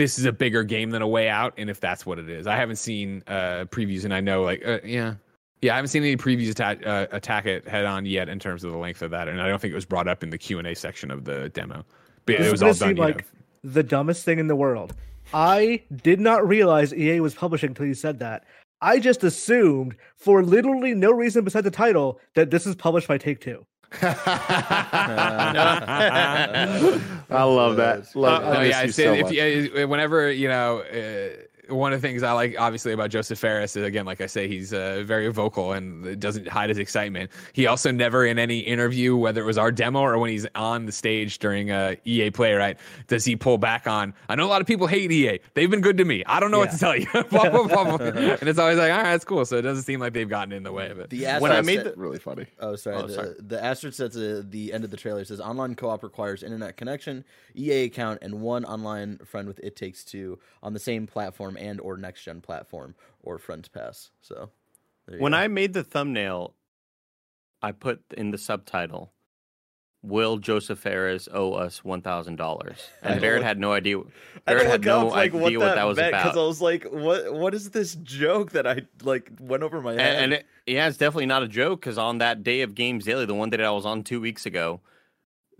this 0.00 0.18
is 0.18 0.24
a 0.24 0.32
bigger 0.32 0.64
game 0.64 0.88
than 0.90 1.02
a 1.02 1.06
way 1.06 1.28
out 1.28 1.52
and 1.58 1.68
if 1.68 1.78
that's 1.78 2.06
what 2.06 2.18
it 2.18 2.30
is. 2.30 2.46
I 2.46 2.56
haven't 2.56 2.76
seen 2.76 3.22
uh 3.26 3.66
previews 3.66 4.04
and 4.04 4.14
I 4.14 4.20
know 4.20 4.42
like 4.42 4.66
uh, 4.66 4.78
yeah. 4.82 5.14
Yeah, 5.60 5.74
I 5.74 5.76
haven't 5.76 5.88
seen 5.88 6.02
any 6.02 6.16
previews 6.16 6.50
attack 6.50 6.86
uh, 6.86 7.06
attack 7.12 7.44
it 7.44 7.68
head 7.68 7.84
on 7.84 8.06
yet 8.06 8.30
in 8.30 8.38
terms 8.38 8.64
of 8.64 8.72
the 8.72 8.78
length 8.78 9.02
of 9.02 9.10
that 9.10 9.28
and 9.28 9.42
I 9.42 9.46
don't 9.46 9.60
think 9.60 9.72
it 9.72 9.74
was 9.74 9.84
brought 9.84 10.08
up 10.08 10.22
in 10.22 10.30
the 10.30 10.38
Q&A 10.38 10.74
section 10.74 11.10
of 11.10 11.24
the 11.24 11.50
demo. 11.50 11.84
But 12.24 12.38
This 12.38 12.46
it 12.46 12.50
was 12.50 12.62
all 12.62 12.72
done 12.72 12.88
you 12.88 12.94
know. 12.94 13.02
like 13.02 13.26
the 13.62 13.82
dumbest 13.82 14.24
thing 14.24 14.38
in 14.38 14.46
the 14.46 14.56
world. 14.56 14.94
I 15.34 15.82
did 16.02 16.18
not 16.18 16.48
realize 16.48 16.94
EA 16.94 17.20
was 17.20 17.34
publishing 17.34 17.68
until 17.68 17.86
you 17.86 17.94
said 17.94 18.18
that. 18.20 18.44
I 18.80 18.98
just 18.98 19.22
assumed, 19.22 19.94
for 20.16 20.42
literally 20.42 20.94
no 20.94 21.12
reason 21.12 21.44
besides 21.44 21.64
the 21.64 21.70
title, 21.70 22.18
that 22.34 22.50
this 22.50 22.66
is 22.66 22.74
published 22.74 23.06
by 23.06 23.18
Take 23.18 23.40
Two. 23.40 23.66
I 27.30 27.42
love 27.42 27.76
that. 27.76 28.14
Love, 28.14 28.44
Uh, 28.44 28.50
I 28.50 28.54
no, 28.54 28.60
yeah, 28.62 28.82
you 28.82 28.92
so 28.92 29.12
if 29.14 29.30
you, 29.32 29.82
uh, 29.82 29.88
whenever 29.88 30.30
you 30.30 30.48
know, 30.48 30.78
uh, 30.80 31.30
one 31.70 31.92
of 31.92 32.00
the 32.00 32.06
things 32.06 32.22
I 32.22 32.32
like, 32.32 32.56
obviously, 32.58 32.92
about 32.92 33.10
Josef 33.10 33.38
Fares 33.38 33.76
is 33.76 33.84
again, 33.84 34.04
like 34.06 34.20
I 34.20 34.26
say, 34.26 34.48
he's 34.48 34.72
uh, 34.72 35.02
very 35.04 35.30
vocal 35.32 35.72
and 35.72 36.20
doesn't 36.20 36.48
hide 36.48 36.68
his 36.68 36.78
excitement. 36.78 37.30
He 37.52 37.66
also 37.66 37.90
never, 37.90 38.26
in 38.26 38.38
any 38.38 38.58
interview, 38.58 39.16
whether 39.16 39.40
it 39.40 39.46
was 39.46 39.58
our 39.58 39.72
demo 39.72 40.00
or 40.00 40.18
when 40.18 40.30
he's 40.30 40.46
on 40.54 40.86
the 40.86 40.92
stage 40.92 41.38
during 41.38 41.70
a 41.70 41.96
EA 42.04 42.30
Play, 42.30 42.54
right, 42.54 42.78
does 43.08 43.24
he 43.24 43.36
pull 43.36 43.58
back 43.58 43.86
on? 43.86 44.14
I 44.28 44.34
know 44.34 44.44
a 44.44 44.48
lot 44.48 44.60
of 44.60 44.66
people 44.66 44.86
hate 44.86 45.10
EA. 45.12 45.40
They've 45.54 45.70
been 45.70 45.80
good 45.80 45.98
to 45.98 46.04
me. 46.04 46.24
I 46.26 46.40
don't 46.40 46.50
know 46.50 46.58
what 46.58 46.70
to 46.70 46.78
tell 46.78 46.96
you. 46.96 47.06
and 47.14 48.48
it's 48.48 48.58
always 48.58 48.78
like, 48.78 48.92
all 48.92 48.98
right, 48.98 49.12
that's 49.12 49.24
cool. 49.24 49.44
So 49.44 49.56
it 49.56 49.62
doesn't 49.62 49.84
seem 49.84 50.00
like 50.00 50.12
they've 50.12 50.28
gotten 50.28 50.52
in 50.52 50.62
the 50.62 50.72
way 50.72 50.90
of 50.90 50.98
it. 50.98 51.10
The 51.10 51.26
When 51.38 51.52
I 51.52 51.60
made 51.60 51.84
the- 51.84 51.94
really 51.96 52.18
funny. 52.18 52.46
Oh, 52.58 52.76
sorry. 52.76 52.96
Oh, 52.96 53.06
the, 53.06 53.14
sorry. 53.14 53.34
the 53.38 53.64
asterisk 53.64 54.00
at 54.00 54.12
the, 54.12 54.44
the 54.48 54.72
end 54.72 54.84
of 54.84 54.90
the 54.90 54.96
trailer 54.96 55.24
says 55.24 55.40
online 55.40 55.74
co-op 55.74 56.02
requires 56.02 56.42
internet 56.42 56.76
connection, 56.76 57.24
EA 57.56 57.84
account, 57.84 58.20
and 58.22 58.40
one 58.40 58.64
online 58.64 59.18
friend 59.18 59.46
with 59.46 59.58
It 59.60 59.76
Takes 59.76 60.04
Two 60.04 60.38
on 60.62 60.72
the 60.72 60.78
same 60.78 61.06
platform 61.06 61.56
and 61.60 61.80
or 61.80 61.96
next 61.96 62.24
gen 62.24 62.40
platform 62.40 62.94
or 63.22 63.38
Friend's 63.38 63.68
Pass. 63.68 64.10
So 64.20 64.50
When 65.06 65.32
go. 65.32 65.38
I 65.38 65.48
made 65.48 65.74
the 65.74 65.84
thumbnail, 65.84 66.54
I 67.62 67.72
put 67.72 68.02
in 68.16 68.30
the 68.30 68.38
subtitle, 68.38 69.12
"Will 70.02 70.38
Josef 70.38 70.78
Fares 70.78 71.28
owe 71.32 71.52
us 71.52 71.84
one 71.84 72.00
thousand 72.00 72.36
dollars?" 72.36 72.88
And 73.02 73.20
Barrett 73.20 73.42
had 73.42 73.58
no 73.58 73.72
idea. 73.72 74.00
Barrett 74.46 74.66
had 74.66 74.84
no 74.84 75.08
like, 75.08 75.34
idea 75.34 75.58
what 75.58 75.74
that 75.74 75.84
was 75.84 75.98
because 75.98 76.32
about. 76.32 76.38
I 76.38 76.46
was 76.46 76.62
like, 76.62 76.84
what 76.84 77.34
what 77.34 77.54
is 77.54 77.70
this 77.70 77.94
joke 77.96 78.52
that 78.52 78.66
I 78.66 78.82
like 79.02 79.30
went 79.38 79.62
over 79.62 79.80
my 79.82 79.92
head? 79.92 80.00
And, 80.00 80.18
and 80.18 80.32
it, 80.34 80.46
yeah, 80.66 80.88
it's 80.88 80.96
definitely 80.96 81.26
not 81.26 81.42
a 81.42 81.48
joke 81.48 81.80
because 81.80 81.98
on 81.98 82.18
that 82.18 82.42
day 82.42 82.62
of 82.62 82.74
Games 82.74 83.04
Daily, 83.04 83.26
the 83.26 83.34
one 83.34 83.50
that 83.50 83.60
I 83.60 83.70
was 83.70 83.84
on 83.84 84.02
two 84.02 84.20
weeks 84.20 84.46
ago, 84.46 84.80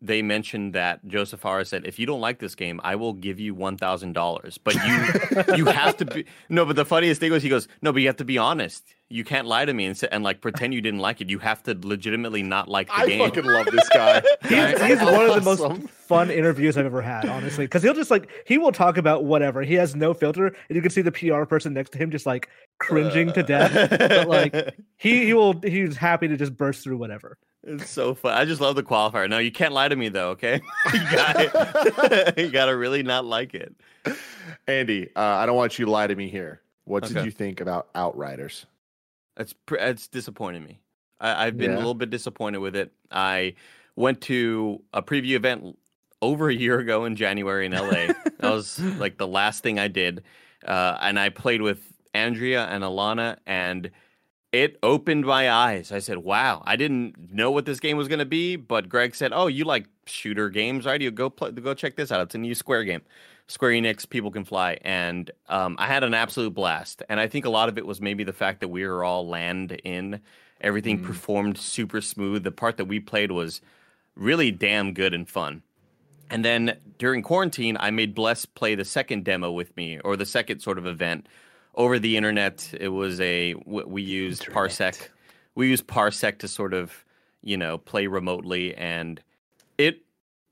they 0.02 0.22
mentioned 0.22 0.74
that 0.74 1.06
Josef 1.06 1.40
Fares 1.40 1.68
said, 1.68 1.86
"If 1.86 1.98
you 1.98 2.06
don't 2.06 2.20
like 2.20 2.38
this 2.38 2.54
game, 2.54 2.80
I 2.82 2.96
will 2.96 3.12
give 3.12 3.38
you 3.38 3.54
one 3.54 3.76
thousand 3.76 4.14
dollars, 4.14 4.58
but 4.58 4.74
you 4.74 5.54
you 5.56 5.66
have 5.66 5.96
to 5.98 6.04
be 6.04 6.24
no." 6.48 6.64
But 6.64 6.76
the 6.76 6.84
funniest 6.84 7.20
thing 7.20 7.32
was, 7.32 7.42
he 7.42 7.48
goes, 7.48 7.68
"No, 7.82 7.92
but 7.92 8.00
you 8.00 8.08
have 8.08 8.16
to 8.16 8.24
be 8.24 8.38
honest. 8.38 8.84
You 9.08 9.24
can't 9.24 9.46
lie 9.46 9.64
to 9.64 9.74
me 9.74 9.86
and, 9.86 10.00
and 10.12 10.22
like 10.22 10.40
pretend 10.40 10.72
you 10.72 10.80
didn't 10.80 11.00
like 11.00 11.20
it. 11.20 11.28
You 11.28 11.40
have 11.40 11.62
to 11.64 11.76
legitimately 11.82 12.42
not 12.42 12.68
like 12.68 12.86
the 12.88 12.94
I 12.94 13.06
game." 13.06 13.22
I 13.22 13.24
fucking 13.26 13.44
love 13.44 13.66
this 13.66 13.88
guy. 13.88 14.22
He's, 14.48 14.82
he's 14.82 15.00
one 15.00 15.26
of 15.26 15.34
the 15.34 15.42
most 15.42 15.88
fun 15.88 16.30
interviews 16.30 16.76
I've 16.76 16.86
ever 16.86 17.02
had, 17.02 17.26
honestly, 17.26 17.66
because 17.66 17.82
he'll 17.82 17.94
just 17.94 18.10
like 18.10 18.28
he 18.46 18.58
will 18.58 18.72
talk 18.72 18.96
about 18.96 19.24
whatever. 19.24 19.62
He 19.62 19.74
has 19.74 19.94
no 19.94 20.14
filter, 20.14 20.46
and 20.46 20.76
you 20.76 20.82
can 20.82 20.90
see 20.90 21.02
the 21.02 21.12
PR 21.12 21.44
person 21.44 21.74
next 21.74 21.90
to 21.90 21.98
him 21.98 22.10
just 22.10 22.26
like 22.26 22.48
cringing 22.78 23.32
to 23.34 23.42
death. 23.42 23.90
But 23.90 24.28
like 24.28 24.76
he 24.96 25.26
he 25.26 25.34
will 25.34 25.60
he's 25.60 25.96
happy 25.96 26.28
to 26.28 26.36
just 26.36 26.56
burst 26.56 26.82
through 26.84 26.96
whatever. 26.96 27.38
It's 27.62 27.90
so 27.90 28.14
fun. 28.14 28.32
I 28.32 28.44
just 28.46 28.60
love 28.60 28.74
the 28.76 28.82
qualifier. 28.82 29.28
No, 29.28 29.38
you 29.38 29.52
can't 29.52 29.74
lie 29.74 29.88
to 29.88 29.96
me 29.96 30.08
though. 30.08 30.30
Okay, 30.30 30.60
you 30.94 31.00
got 31.12 32.36
you 32.38 32.48
got 32.50 32.66
to 32.66 32.76
really 32.76 33.02
not 33.02 33.24
like 33.24 33.54
it. 33.54 33.74
Andy, 34.66 35.08
uh, 35.14 35.20
I 35.20 35.46
don't 35.46 35.56
want 35.56 35.78
you 35.78 35.84
to 35.84 35.90
lie 35.90 36.06
to 36.06 36.14
me 36.16 36.28
here. 36.28 36.60
What 36.84 37.04
did 37.04 37.24
you 37.24 37.30
think 37.30 37.60
about 37.60 37.88
Outriders? 37.94 38.66
It's 39.36 39.52
pr- 39.52 39.76
it's 39.76 40.08
disappointed 40.08 40.62
me. 40.66 40.80
I, 41.20 41.46
I've 41.46 41.56
been 41.58 41.70
Yeah. 41.72 41.76
a 41.76 41.78
little 41.78 41.94
bit 41.94 42.10
disappointed 42.10 42.58
with 42.58 42.74
it. 42.74 42.92
I 43.10 43.54
went 43.96 44.20
to 44.22 44.82
a 44.94 45.02
preview 45.02 45.34
event 45.34 45.78
over 46.22 46.48
a 46.48 46.54
year 46.54 46.78
ago 46.78 47.04
in 47.04 47.14
January 47.16 47.66
in 47.66 47.72
LA. 47.72 47.90
that 48.38 48.42
was 48.42 48.78
like 48.98 49.18
the 49.18 49.26
last 49.28 49.62
thing 49.62 49.78
I 49.78 49.88
did, 49.88 50.22
uh, 50.66 50.96
and 51.00 51.18
I 51.18 51.28
played 51.28 51.60
with 51.62 51.80
Andrea 52.14 52.64
and 52.66 52.82
Alanah, 52.82 53.36
and 53.46 53.90
it 54.52 54.78
opened 54.82 55.24
my 55.24 55.50
eyes. 55.50 55.92
I 55.92 55.98
said, 56.00 56.18
"Wow, 56.18 56.62
I 56.66 56.76
didn't 56.76 57.32
know 57.32 57.50
what 57.50 57.66
this 57.66 57.80
game 57.80 57.96
was 57.96 58.08
going 58.08 58.18
to 58.18 58.24
be." 58.24 58.56
But 58.56 58.88
Greg 58.88 59.14
said, 59.14 59.32
"Oh, 59.34 59.46
you 59.46 59.64
like 59.64 59.86
shooter 60.06 60.48
games, 60.48 60.86
right? 60.86 61.00
You 61.00 61.10
go 61.10 61.30
play, 61.30 61.52
go 61.52 61.74
check 61.74 61.96
this 61.96 62.10
out. 62.10 62.22
It's 62.22 62.34
a 62.34 62.38
new 62.38 62.54
Square 62.54 62.84
game." 62.84 63.02
Square 63.50 63.72
Enix, 63.72 64.08
People 64.08 64.30
Can 64.30 64.44
Fly, 64.44 64.78
and 64.82 65.28
um, 65.48 65.74
I 65.76 65.88
had 65.88 66.04
an 66.04 66.14
absolute 66.14 66.54
blast. 66.54 67.02
And 67.08 67.18
I 67.18 67.26
think 67.26 67.44
a 67.44 67.50
lot 67.50 67.68
of 67.68 67.78
it 67.78 67.84
was 67.84 68.00
maybe 68.00 68.22
the 68.22 68.32
fact 68.32 68.60
that 68.60 68.68
we 68.68 68.86
were 68.86 69.02
all 69.02 69.26
land 69.26 69.72
in. 69.82 70.20
Everything 70.60 71.02
performed 71.02 71.58
super 71.58 72.00
smooth. 72.00 72.44
The 72.44 72.52
part 72.52 72.76
that 72.76 72.84
we 72.84 73.00
played 73.00 73.32
was 73.32 73.60
really 74.14 74.52
damn 74.52 74.94
good 74.94 75.14
and 75.14 75.28
fun. 75.28 75.62
And 76.30 76.44
then 76.44 76.76
during 76.98 77.22
quarantine, 77.22 77.76
I 77.80 77.90
made 77.90 78.14
Bless 78.14 78.44
play 78.46 78.76
the 78.76 78.84
second 78.84 79.24
demo 79.24 79.50
with 79.50 79.76
me, 79.76 79.98
or 79.98 80.16
the 80.16 80.26
second 80.26 80.60
sort 80.60 80.78
of 80.78 80.86
event 80.86 81.26
over 81.80 81.98
the 81.98 82.18
internet. 82.18 82.72
It 82.78 82.88
was 82.88 83.20
a 83.20 83.54
we 83.64 84.02
used 84.02 84.44
Parsec. 84.44 85.08
We 85.54 85.68
used 85.68 85.86
Parsec 85.86 86.38
to 86.40 86.48
sort 86.48 86.74
of 86.74 87.04
you 87.42 87.56
know 87.56 87.78
play 87.78 88.06
remotely, 88.06 88.74
and 88.74 89.20
it 89.78 90.02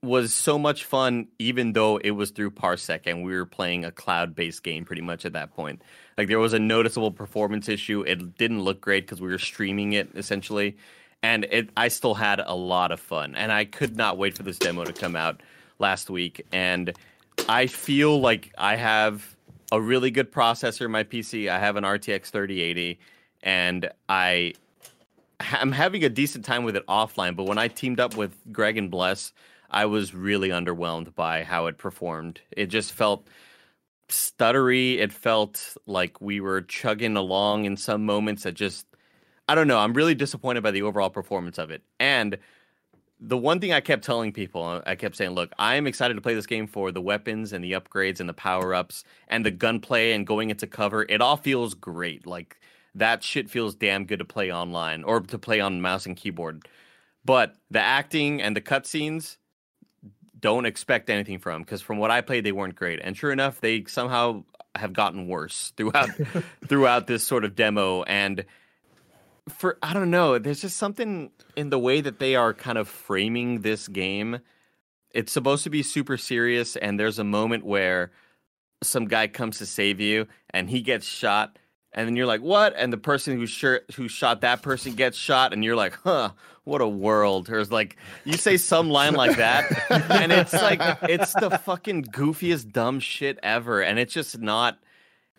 was 0.03 0.33
so 0.33 0.59
much 0.59 0.85
fun, 0.85 1.29
even 1.39 1.75
though 1.75 1.99
it 1.99 2.13
was 2.13 2.31
through 2.31 2.53
Parsec 2.53 3.01
and 3.05 3.25
we 3.25 3.35
were 3.35 3.45
playing 3.45 3.85
a 3.85 3.91
cloud-based 3.91 4.63
game 4.63 4.85
pretty 4.85 5.03
much 5.03 5.27
at 5.27 5.33
that 5.33 5.53
point. 5.55 5.83
Like 6.17 6.29
there 6.29 6.39
was 6.39 6.55
a 6.55 6.59
noticeable 6.59 7.11
performance 7.11 7.69
issue. 7.69 8.05
It 8.07 8.39
didn't 8.39 8.63
look 8.63 8.81
great 8.81 9.05
because 9.05 9.21
we 9.21 9.29
were 9.29 9.39
streaming 9.39 9.93
it 9.93 10.09
essentially, 10.15 10.79
and 11.23 11.45
it 11.51 11.69
I 11.77 11.89
still 11.89 12.15
had 12.15 12.41
a 12.41 12.55
lot 12.55 12.91
of 12.91 13.01
fun, 13.01 13.35
and 13.35 13.53
I 13.53 13.67
could 13.67 13.97
not 13.97 14.17
wait 14.17 14.35
for 14.35 14.45
this 14.45 14.59
demo 14.59 14.85
to 14.85 14.95
come 14.95 15.15
out 15.15 15.43
last 15.79 16.09
week. 16.09 16.47
And 16.53 16.95
I 17.51 17.67
feel 17.67 18.19
like 18.19 18.51
I 18.57 18.77
have 18.77 19.37
a 19.73 19.81
really 19.81 20.11
good 20.11 20.33
processor 20.33 20.85
in 20.87 20.91
my 20.91 21.05
PC. 21.05 21.49
I 21.49 21.59
have 21.59 21.77
an 21.77 21.85
RTX 21.85 22.27
3080, 22.27 22.99
and 23.43 23.91
I 24.09 24.55
I'm 25.41 25.73
having 25.73 26.05
a 26.05 26.09
decent 26.09 26.45
time 26.45 26.65
with 26.65 26.77
it 26.77 26.87
offline, 26.87 27.37
but 27.37 27.45
when 27.45 27.59
I 27.59 27.69
teamed 27.69 28.01
up 28.01 28.17
with 28.17 28.37
Greg 28.51 28.77
and 28.77 28.91
Bless, 28.91 29.33
I 29.71 29.87
was 29.87 30.15
really 30.15 30.49
underwhelmed 30.49 31.15
by 31.15 31.45
how 31.45 31.67
it 31.67 31.79
performed. 31.79 32.41
It 32.51 32.67
just 32.67 32.93
felt 32.93 33.27
stuttery. 34.09 34.99
It 34.99 35.13
felt 35.13 35.77
like 35.87 36.21
we 36.21 36.41
were 36.41 36.63
chugging 36.63 37.17
along 37.17 37.67
in 37.67 37.77
some 37.77 38.05
moments 38.05 38.45
that 38.45 38.55
just 38.55 38.87
I 39.49 39.55
don't 39.55 39.69
know. 39.69 39.79
I'm 39.79 39.95
really 39.95 40.15
disappointed 40.15 40.63
by 40.63 40.73
the 40.73 40.83
overall 40.83 41.09
performance 41.09 41.59
of 41.59 41.71
it. 41.71 41.83
And 41.99 42.37
the 43.21 43.37
one 43.37 43.61
thing 43.61 43.73
I 43.73 43.81
kept 43.81 44.05
telling 44.05 44.33
people, 44.33 44.65
uh, 44.65 44.83
I 44.87 44.95
kept 44.95 45.17
saying, 45.17 45.33
look, 45.33 45.53
I 45.59 45.75
am 45.77 45.87
excited 45.87 46.15
to 46.15 46.21
play 46.21 46.35
this 46.35 46.47
game 46.47 46.67
for 46.67 46.93
the 46.93 47.01
weapons 47.01 47.53
and 47.53 47.65
the 47.65 47.73
upgrades 47.73 48.21
and 48.21 48.29
the 48.29 48.35
power 48.35 48.75
ups 48.75 49.05
and 49.27 49.45
the 49.45 49.51
gunplay 49.51 50.13
and 50.13 50.27
going 50.27 50.51
into 50.51 50.67
cover. 50.67 51.05
It 51.09 51.21
all 51.21 51.37
feels 51.37 51.75
great. 51.75 52.27
Like 52.27 52.57
that 52.95 53.23
shit 53.23 53.51
feels 53.51 53.75
damn 53.75 54.05
good 54.05 54.21
to 54.21 54.25
play 54.25 54.53
online 54.53 55.05
or 55.05 55.21
to 55.21 55.39
play 55.39 55.61
on 55.61 55.81
mouse 55.81 56.07
and 56.07 56.17
keyboard. 56.17 56.69
But 57.25 57.57
the 57.71 57.81
acting 57.81 58.41
and 58.41 58.57
the 58.57 58.61
cutscenes, 58.61 59.37
don't 60.41 60.67
expect 60.67 61.11
anything 61.11 61.39
from 61.39 61.63
because 61.63 61.83
from 61.83 61.99
what 61.99 62.11
I 62.11 62.21
played, 62.21 62.45
they 62.45 62.53
weren't 62.53 62.77
great. 62.77 63.01
And 63.03 63.17
sure 63.17 63.33
enough, 63.33 63.61
they 63.61 63.85
somehow 63.87 64.45
have 64.75 64.93
gotten 64.93 65.27
worse 65.27 65.73
throughout 65.77 66.11
throughout 66.69 67.07
this 67.07 67.25
sort 67.25 67.45
of 67.45 67.55
demo. 67.55 68.03
And 68.03 68.45
for 69.49 69.79
I 69.83 69.93
don't 69.93 70.11
know, 70.11 70.39
there's 70.39 70.61
just 70.61 70.77
something 70.77 71.31
in 71.57 71.71
the 71.71 71.79
way 71.79 72.01
that 72.01 72.19
they 72.19 72.35
are 72.37 72.55
kind 72.55 72.79
of 72.79 72.89
framing 72.89 73.63
this 73.63 73.89
game. 73.89 74.41
It's 75.13 75.33
supposed 75.33 75.65
to 75.65 75.71
be 75.71 75.83
super 75.83 76.17
serious, 76.17 76.77
and 76.77 76.99
there's 76.99 77.19
a 77.19 77.25
moment 77.25 77.65
where 77.65 78.13
some 78.83 79.07
guy 79.07 79.27
comes 79.27 79.59
to 79.59 79.67
save 79.67 80.01
you, 80.01 80.27
and 80.51 80.71
he 80.71 80.81
gets 80.81 81.07
shot, 81.07 81.59
and 81.93 82.07
then 82.07 82.15
you're 82.15 82.27
like, 82.27 82.43
"What?" 82.43 82.75
And 82.77 82.93
the 82.93 82.99
person 82.99 83.37
who 83.37 83.47
sure 83.47 83.81
who 83.97 84.09
shot 84.09 84.43
that 84.43 84.63
person 84.63 84.95
gets 84.95 85.17
shot, 85.17 85.53
and 85.53 85.65
you're 85.65 85.77
like, 85.77 85.95
"Huh." 86.05 86.33
What 86.65 86.83
a 86.83 86.87
world. 86.87 87.49
Or 87.49 87.53
There's 87.53 87.73
like 87.73 87.97
you 88.27 88.35
say 88.35 88.59
some 88.59 88.91
line 88.91 89.15
like 89.15 89.39
that, 89.39 89.65
and 90.11 90.31
it's 90.31 90.53
like 90.53 90.83
it's 91.05 91.33
the 91.33 91.49
fucking 91.49 92.05
goofiest 92.05 92.73
dumb 92.73 93.01
shit 93.01 93.39
ever. 93.43 93.81
And 93.81 93.99
it's 93.99 94.13
just 94.13 94.39
not 94.39 94.79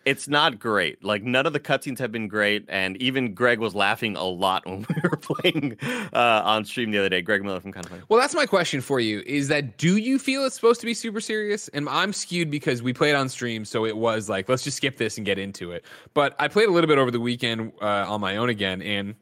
it's 0.05 0.27
not 0.27 0.59
great. 0.59 1.03
Like 1.03 1.23
none 1.23 1.45
of 1.45 1.53
the 1.53 1.59
cutscenes 1.59 1.99
have 1.99 2.12
been 2.12 2.27
great, 2.27 2.65
and 2.67 2.97
even 3.01 3.33
Greg 3.33 3.59
was 3.59 3.75
laughing 3.75 4.15
a 4.15 4.23
lot 4.23 4.65
when 4.67 4.85
we 4.89 5.09
were 5.09 5.17
playing 5.17 5.77
uh, 6.13 6.41
on 6.43 6.65
stream 6.65 6.91
the 6.91 6.99
other 6.99 7.09
day. 7.09 7.21
Greg 7.21 7.43
Miller 7.43 7.59
from 7.59 7.73
Kinda 7.73 7.89
Funny. 7.89 8.01
Well, 8.09 8.19
that's 8.19 8.35
my 8.35 8.45
question 8.45 8.81
for 8.81 8.99
you: 8.99 9.21
is 9.25 9.47
that 9.49 9.77
do 9.77 9.97
you 9.97 10.19
feel 10.19 10.45
it's 10.45 10.55
supposed 10.55 10.79
to 10.81 10.85
be 10.85 10.93
super 10.93 11.21
serious? 11.21 11.67
And 11.69 11.88
I'm 11.89 12.13
skewed 12.13 12.49
because 12.49 12.81
we 12.81 12.93
played 12.93 13.15
on 13.15 13.29
stream, 13.29 13.65
so 13.65 13.85
it 13.85 13.97
was 13.97 14.29
like 14.29 14.49
let's 14.49 14.63
just 14.63 14.77
skip 14.77 14.97
this 14.97 15.17
and 15.17 15.25
get 15.25 15.38
into 15.38 15.71
it. 15.71 15.85
But 16.13 16.35
I 16.39 16.47
played 16.47 16.69
a 16.69 16.71
little 16.71 16.88
bit 16.88 16.97
over 16.97 17.12
the 17.12 17.19
weekend 17.19 17.73
uh, 17.81 18.05
on 18.07 18.21
my 18.21 18.38
own 18.38 18.49
again, 18.49 18.81
and 18.81 19.15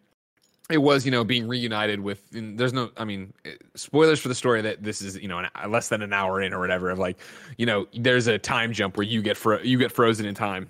it 0.70 0.80
was 0.80 1.06
you 1.06 1.12
know 1.12 1.24
being 1.24 1.48
reunited 1.48 2.00
with. 2.00 2.28
There's 2.32 2.74
no, 2.74 2.92
I 2.98 3.06
mean, 3.06 3.34
eh, 3.46 3.52
spoilers 3.76 4.20
for 4.20 4.28
the 4.28 4.36
story 4.36 4.62
that 4.62 4.84
this 4.84 5.02
is 5.02 5.18
you 5.18 5.28
know 5.28 5.40
an, 5.40 5.72
less 5.72 5.90
than 5.90 6.02
an 6.02 6.14
hour 6.14 6.42
in 6.42 6.54
or 6.54 6.60
whatever. 6.60 6.90
Of 6.90 7.00
like, 7.00 7.18
you 7.58 7.66
know, 7.66 7.88
there's 7.94 8.28
a 8.28 8.38
time 8.38 8.74
jump 8.74 8.98
where 8.98 9.06
you 9.06 9.22
get 9.22 9.38
fro- 9.38 9.62
you 9.62 9.78
get 9.78 9.92
frozen 9.92 10.26
in 10.26 10.36
time 10.36 10.70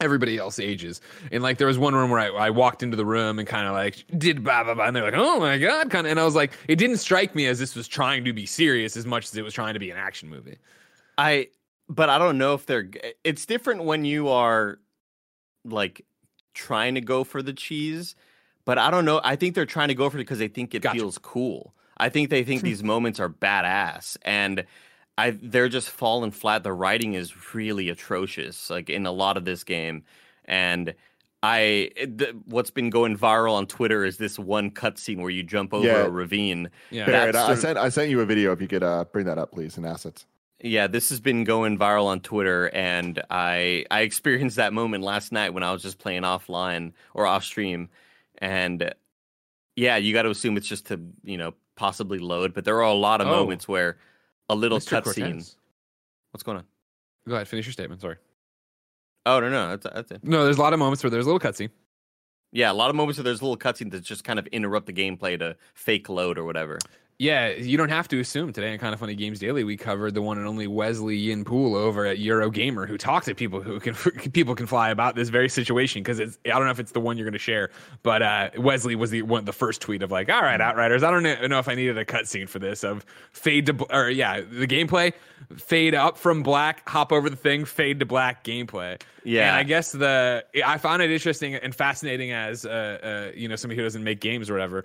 everybody 0.00 0.36
else 0.36 0.58
ages. 0.58 1.00
And 1.32 1.42
like 1.42 1.58
there 1.58 1.66
was 1.66 1.78
one 1.78 1.94
room 1.94 2.10
where 2.10 2.20
I, 2.20 2.46
I 2.46 2.50
walked 2.50 2.82
into 2.82 2.96
the 2.96 3.06
room 3.06 3.38
and 3.38 3.48
kind 3.48 3.66
of 3.66 3.72
like 3.72 4.04
did 4.18 4.42
blah 4.42 4.64
blah 4.64 4.74
blah, 4.74 4.86
and 4.86 4.96
they're 4.96 5.04
like, 5.04 5.14
oh 5.14 5.40
my 5.40 5.58
god, 5.58 5.90
kind 5.90 6.06
of. 6.06 6.10
And 6.10 6.20
I 6.20 6.24
was 6.24 6.34
like, 6.34 6.52
it 6.68 6.76
didn't 6.76 6.98
strike 6.98 7.34
me 7.34 7.46
as 7.46 7.58
this 7.58 7.74
was 7.74 7.88
trying 7.88 8.24
to 8.24 8.32
be 8.32 8.46
serious 8.46 8.96
as 8.96 9.06
much 9.06 9.26
as 9.26 9.36
it 9.36 9.42
was 9.42 9.54
trying 9.54 9.74
to 9.74 9.80
be 9.80 9.90
an 9.90 9.96
action 9.96 10.28
movie. 10.28 10.58
I, 11.18 11.48
but 11.88 12.08
I 12.08 12.18
don't 12.18 12.38
know 12.38 12.54
if 12.54 12.66
they're. 12.66 12.88
It's 13.24 13.46
different 13.46 13.84
when 13.84 14.04
you 14.04 14.28
are 14.28 14.78
like 15.64 16.04
trying 16.54 16.94
to 16.94 17.00
go 17.00 17.24
for 17.24 17.42
the 17.42 17.52
cheese, 17.52 18.16
but 18.66 18.76
I 18.76 18.90
don't 18.90 19.06
know. 19.06 19.22
I 19.24 19.36
think 19.36 19.54
they're 19.54 19.64
trying 19.64 19.88
to 19.88 19.94
go 19.94 20.10
for 20.10 20.18
it 20.18 20.20
because 20.20 20.38
they 20.38 20.48
think 20.48 20.74
it 20.74 20.82
Gotcha. 20.82 20.98
feels 20.98 21.16
cool. 21.16 21.72
I 21.96 22.10
think 22.10 22.28
they 22.28 22.44
think 22.44 22.60
these 22.60 22.82
moments 22.84 23.18
are 23.18 23.30
badass, 23.30 24.18
and 24.20 24.66
I 25.16 25.30
they're 25.40 25.70
just 25.70 25.88
falling 25.88 26.30
flat. 26.32 26.62
The 26.62 26.72
writing 26.74 27.14
is 27.14 27.54
really 27.54 27.88
atrocious, 27.88 28.68
like 28.68 28.90
in 28.90 29.06
a 29.06 29.12
lot 29.12 29.38
of 29.38 29.46
this 29.46 29.64
game, 29.64 30.04
and 30.44 30.92
I 31.42 31.90
the, 31.96 32.36
what's 32.46 32.70
been 32.70 32.90
going 32.90 33.16
viral 33.16 33.52
on 33.54 33.66
Twitter 33.66 34.04
is 34.04 34.18
this 34.18 34.38
one 34.38 34.70
cutscene 34.70 35.20
where 35.22 35.30
you 35.30 35.42
jump 35.42 35.72
over 35.72 35.86
Yeah. 35.86 36.04
a 36.04 36.10
ravine. 36.10 36.68
Yeah. 36.90 37.06
Barrett, 37.06 37.32
That's 37.34 37.44
I 37.44 37.48
sort 37.48 37.58
sent 37.60 37.78
I 37.78 37.88
sent 37.88 38.10
you 38.10 38.20
a 38.20 38.26
video 38.26 38.52
if 38.52 38.60
you 38.60 38.68
could 38.68 38.82
uh, 38.82 39.04
bring 39.10 39.24
that 39.26 39.38
up, 39.38 39.52
please, 39.52 39.78
in 39.78 39.84
assets. 39.86 40.26
Yeah, 40.60 40.86
this 40.86 41.10
has 41.10 41.20
been 41.20 41.44
going 41.44 41.78
viral 41.78 42.06
on 42.06 42.20
Twitter, 42.20 42.68
and 42.74 43.22
I 43.30 43.84
I 43.90 44.00
experienced 44.00 44.56
that 44.56 44.72
moment 44.72 45.04
last 45.04 45.30
night 45.32 45.54
when 45.54 45.62
I 45.62 45.72
was 45.72 45.82
just 45.82 45.98
playing 45.98 46.22
offline 46.22 46.92
or 47.14 47.26
off 47.26 47.44
stream, 47.44 47.88
and 48.38 48.82
uh, 48.82 48.90
yeah, 49.76 49.96
you 49.96 50.12
got 50.12 50.22
to 50.22 50.30
assume 50.30 50.56
it's 50.56 50.66
just 50.68 50.86
to 50.86 51.00
you 51.24 51.38
know 51.38 51.54
possibly 51.76 52.18
load, 52.18 52.54
but 52.54 52.64
there 52.64 52.76
are 52.76 52.82
a 52.82 52.92
lot 52.94 53.20
of 53.20 53.26
Oh. 53.28 53.30
moments 53.30 53.68
where 53.68 53.98
a 54.48 54.54
little 54.54 54.78
cutscene. 54.78 55.54
What's 56.30 56.42
going 56.42 56.58
on? 56.58 56.64
Go 57.28 57.34
ahead, 57.34 57.48
finish 57.48 57.66
your 57.66 57.72
statement. 57.72 58.00
Sorry. 58.00 58.16
Oh 59.24 59.40
no, 59.40 59.48
no, 59.50 59.68
that's 59.76 59.84
that's 59.92 60.10
it. 60.12 60.24
No, 60.24 60.44
there's 60.44 60.58
a 60.58 60.60
lot 60.60 60.72
of 60.72 60.78
moments 60.78 61.02
where 61.02 61.10
there's 61.10 61.26
a 61.26 61.32
little 61.32 61.40
cutscene. 61.40 61.70
Yeah, 62.52 62.70
a 62.70 62.74
lot 62.74 62.90
of 62.90 62.96
moments 62.96 63.18
where 63.18 63.24
there's 63.24 63.40
a 63.40 63.44
little 63.44 63.58
cutscene 63.58 63.90
that 63.90 64.02
just 64.04 64.22
kind 64.24 64.38
of 64.38 64.46
interrupt 64.48 64.86
the 64.86 64.92
gameplay 64.92 65.38
to 65.38 65.56
fake 65.74 66.08
load 66.08 66.38
or 66.38 66.44
whatever. 66.44 66.78
Yeah, 67.18 67.48
you 67.48 67.78
don't 67.78 67.88
have 67.88 68.08
to 68.08 68.20
assume. 68.20 68.52
Today 68.52 68.72
on 68.74 68.78
Kinda 68.78 68.98
Funny 68.98 69.14
Games 69.14 69.38
Daily, 69.38 69.64
we 69.64 69.78
covered 69.78 70.12
the 70.12 70.20
one 70.20 70.36
and 70.36 70.46
only 70.46 70.66
Wesley 70.66 71.16
Yin-Poole 71.16 71.74
over 71.74 72.04
at 72.04 72.18
Eurogamer, 72.18 72.86
who 72.86 72.98
talked 72.98 73.24
to 73.24 73.34
people 73.34 73.62
who 73.62 73.80
can 73.80 73.94
people 74.32 74.54
can 74.54 74.66
fly 74.66 74.90
about 74.90 75.14
this 75.14 75.30
very 75.30 75.48
situation 75.48 76.02
because 76.02 76.18
it's 76.18 76.38
I 76.44 76.50
don't 76.50 76.64
know 76.64 76.70
if 76.70 76.78
it's 76.78 76.92
the 76.92 77.00
one 77.00 77.16
you're 77.16 77.24
going 77.24 77.32
to 77.32 77.38
share, 77.38 77.70
but 78.02 78.20
uh, 78.20 78.50
Wesley 78.58 78.96
was 78.96 79.10
the 79.10 79.22
one 79.22 79.46
the 79.46 79.54
first 79.54 79.80
tweet 79.80 80.02
of 80.02 80.10
like, 80.10 80.28
all 80.28 80.42
right, 80.42 80.60
Outriders, 80.60 81.02
I 81.02 81.10
don't 81.10 81.22
know 81.22 81.58
if 81.58 81.68
I 81.68 81.74
needed 81.74 81.96
a 81.96 82.04
cutscene 82.04 82.50
for 82.50 82.58
this 82.58 82.84
of 82.84 83.06
fade 83.32 83.64
to 83.66 83.86
or 83.90 84.10
yeah, 84.10 84.42
the 84.42 84.66
gameplay 84.66 85.14
fade 85.56 85.94
up 85.94 86.18
from 86.18 86.42
black, 86.42 86.86
hop 86.86 87.12
over 87.12 87.30
the 87.30 87.36
thing, 87.36 87.64
fade 87.64 87.98
to 88.00 88.06
black 88.06 88.44
gameplay. 88.44 89.00
Yeah. 89.24 89.48
and 89.48 89.56
I 89.56 89.62
guess 89.62 89.90
the 89.90 90.44
I 90.64 90.76
found 90.76 91.00
it 91.00 91.10
interesting 91.10 91.54
and 91.54 91.74
fascinating 91.74 92.32
as 92.32 92.66
uh, 92.66 93.30
uh, 93.30 93.32
you 93.34 93.48
know 93.48 93.56
somebody 93.56 93.78
who 93.78 93.84
doesn't 93.84 94.04
make 94.04 94.20
games 94.20 94.50
or 94.50 94.52
whatever. 94.52 94.84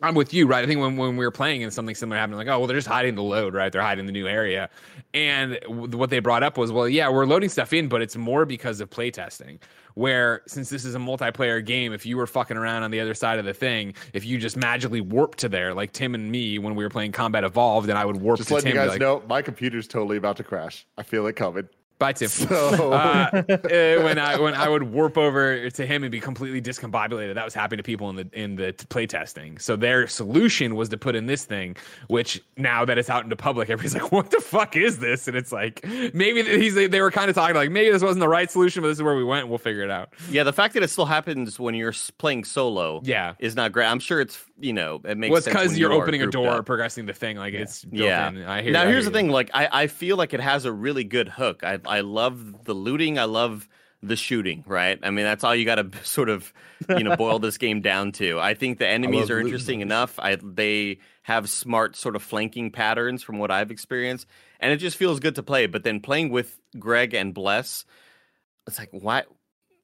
I'm 0.00 0.14
with 0.14 0.32
you, 0.32 0.46
right? 0.46 0.62
I 0.62 0.66
think 0.66 0.80
when, 0.80 0.96
when 0.96 1.16
we 1.16 1.24
were 1.24 1.32
playing 1.32 1.64
and 1.64 1.72
something 1.72 1.94
similar 1.94 2.18
happened, 2.18 2.38
like, 2.38 2.46
oh, 2.46 2.58
well, 2.58 2.66
they're 2.68 2.76
just 2.76 2.86
hiding 2.86 3.16
the 3.16 3.22
load, 3.22 3.54
right? 3.54 3.72
They're 3.72 3.82
hiding 3.82 4.06
the 4.06 4.12
new 4.12 4.28
area. 4.28 4.70
And 5.12 5.58
w- 5.62 5.96
what 5.96 6.10
they 6.10 6.20
brought 6.20 6.44
up 6.44 6.56
was, 6.56 6.70
well, 6.70 6.88
yeah, 6.88 7.08
we're 7.08 7.26
loading 7.26 7.48
stuff 7.48 7.72
in, 7.72 7.88
but 7.88 8.00
it's 8.00 8.16
more 8.16 8.44
because 8.44 8.80
of 8.80 8.90
playtesting. 8.90 9.58
Where 9.94 10.42
since 10.46 10.70
this 10.70 10.84
is 10.84 10.94
a 10.94 10.98
multiplayer 10.98 11.64
game, 11.64 11.92
if 11.92 12.06
you 12.06 12.16
were 12.16 12.28
fucking 12.28 12.56
around 12.56 12.84
on 12.84 12.92
the 12.92 13.00
other 13.00 13.14
side 13.14 13.40
of 13.40 13.44
the 13.44 13.52
thing, 13.52 13.94
if 14.12 14.24
you 14.24 14.38
just 14.38 14.56
magically 14.56 15.00
warped 15.00 15.38
to 15.38 15.48
there, 15.48 15.74
like 15.74 15.92
Tim 15.92 16.14
and 16.14 16.30
me 16.30 16.60
when 16.60 16.76
we 16.76 16.84
were 16.84 16.90
playing 16.90 17.10
Combat 17.10 17.42
Evolved, 17.42 17.88
and 17.88 17.98
I 17.98 18.04
would 18.04 18.18
warp 18.18 18.36
Just 18.36 18.50
to 18.50 18.54
letting 18.54 18.68
Tim, 18.70 18.76
you 18.76 18.80
guys 18.80 18.90
like, 18.90 19.00
know, 19.00 19.24
my 19.28 19.42
computer's 19.42 19.88
totally 19.88 20.16
about 20.16 20.36
to 20.36 20.44
crash. 20.44 20.86
I 20.96 21.02
feel 21.02 21.26
it 21.26 21.34
coming. 21.34 21.68
Bye, 21.98 22.12
Tim. 22.12 22.28
So 22.28 22.92
uh, 22.92 22.96
uh, 22.96 23.42
when 24.04 24.18
I 24.18 24.38
when 24.38 24.54
I 24.54 24.68
would 24.68 24.84
warp 24.84 25.18
over 25.18 25.68
to 25.70 25.86
him 25.86 26.04
and 26.04 26.12
be 26.12 26.20
completely 26.20 26.62
discombobulated, 26.62 27.34
that 27.34 27.44
was 27.44 27.54
happening 27.54 27.78
to 27.78 27.82
people 27.82 28.08
in 28.10 28.16
the 28.16 28.28
in 28.32 28.54
the 28.56 28.72
play 28.88 29.06
testing. 29.06 29.58
So 29.58 29.74
their 29.74 30.06
solution 30.06 30.76
was 30.76 30.88
to 30.90 30.96
put 30.96 31.16
in 31.16 31.26
this 31.26 31.44
thing, 31.44 31.76
which 32.06 32.40
now 32.56 32.84
that 32.84 32.98
it's 32.98 33.10
out 33.10 33.24
into 33.24 33.34
public, 33.36 33.68
everybody's 33.68 33.94
like, 34.00 34.12
"What 34.12 34.30
the 34.30 34.40
fuck 34.40 34.76
is 34.76 34.98
this?" 35.00 35.26
And 35.26 35.36
it's 35.36 35.50
like 35.50 35.84
maybe 36.14 36.42
he's 36.44 36.74
they 36.74 37.00
were 37.00 37.10
kind 37.10 37.28
of 37.30 37.34
talking 37.34 37.56
like 37.56 37.70
maybe 37.70 37.90
this 37.90 38.02
wasn't 38.02 38.20
the 38.20 38.28
right 38.28 38.50
solution, 38.50 38.82
but 38.82 38.88
this 38.88 38.98
is 38.98 39.02
where 39.02 39.16
we 39.16 39.24
went. 39.24 39.40
and 39.42 39.48
We'll 39.48 39.58
figure 39.58 39.82
it 39.82 39.90
out. 39.90 40.10
Yeah, 40.30 40.44
the 40.44 40.52
fact 40.52 40.74
that 40.74 40.82
it 40.84 40.90
still 40.90 41.06
happens 41.06 41.58
when 41.58 41.74
you're 41.74 41.94
playing 42.18 42.44
solo, 42.44 43.00
Yeah. 43.04 43.34
is 43.40 43.56
not 43.56 43.72
great. 43.72 43.86
I'm 43.86 43.98
sure 44.00 44.20
it's 44.20 44.38
you 44.60 44.72
know 44.72 45.00
it 45.04 45.18
makes 45.18 45.30
Well, 45.30 45.38
it's 45.38 45.44
sense 45.46 45.56
because 45.56 45.78
you're 45.78 45.92
you 45.92 46.00
opening 46.00 46.22
a 46.22 46.26
door, 46.28 46.48
up. 46.58 46.66
progressing 46.66 47.06
the 47.06 47.12
thing, 47.12 47.36
like 47.38 47.54
it's 47.54 47.84
built 47.84 48.04
Yeah. 48.08 48.28
in. 48.28 48.42
I 48.44 48.62
hear. 48.62 48.72
now 48.72 48.82
you, 48.82 48.88
I 48.88 48.92
here's 48.92 49.04
the 49.04 49.10
you. 49.10 49.14
thing 49.16 49.30
like 49.30 49.50
I, 49.54 49.68
I 49.72 49.86
feel 49.88 50.16
like 50.16 50.32
it 50.34 50.40
has 50.40 50.64
a 50.64 50.72
really 50.72 51.02
good 51.04 51.28
hook 51.28 51.62
i 51.64 51.78
i 51.88 52.00
love 52.00 52.64
the 52.64 52.74
looting 52.74 53.18
i 53.18 53.24
love 53.24 53.68
the 54.02 54.16
shooting 54.16 54.62
right 54.66 55.00
i 55.02 55.10
mean 55.10 55.24
that's 55.24 55.42
all 55.42 55.54
you 55.54 55.64
got 55.64 55.76
to 55.76 55.90
sort 56.04 56.28
of 56.28 56.52
you 56.90 57.02
know 57.02 57.16
boil 57.16 57.38
this 57.38 57.58
game 57.58 57.80
down 57.80 58.12
to 58.12 58.38
i 58.38 58.54
think 58.54 58.78
the 58.78 58.86
enemies 58.86 59.28
are 59.30 59.34
looting. 59.34 59.46
interesting 59.46 59.80
enough 59.80 60.18
i 60.18 60.36
they 60.42 60.98
have 61.22 61.48
smart 61.48 61.96
sort 61.96 62.14
of 62.14 62.22
flanking 62.22 62.70
patterns 62.70 63.22
from 63.22 63.38
what 63.38 63.50
i've 63.50 63.70
experienced 63.70 64.26
and 64.60 64.72
it 64.72 64.76
just 64.76 64.96
feels 64.96 65.18
good 65.18 65.34
to 65.34 65.42
play 65.42 65.66
but 65.66 65.82
then 65.82 66.00
playing 66.00 66.30
with 66.30 66.60
greg 66.78 67.12
and 67.14 67.34
bless 67.34 67.84
it's 68.66 68.78
like 68.78 68.90
why 68.92 69.24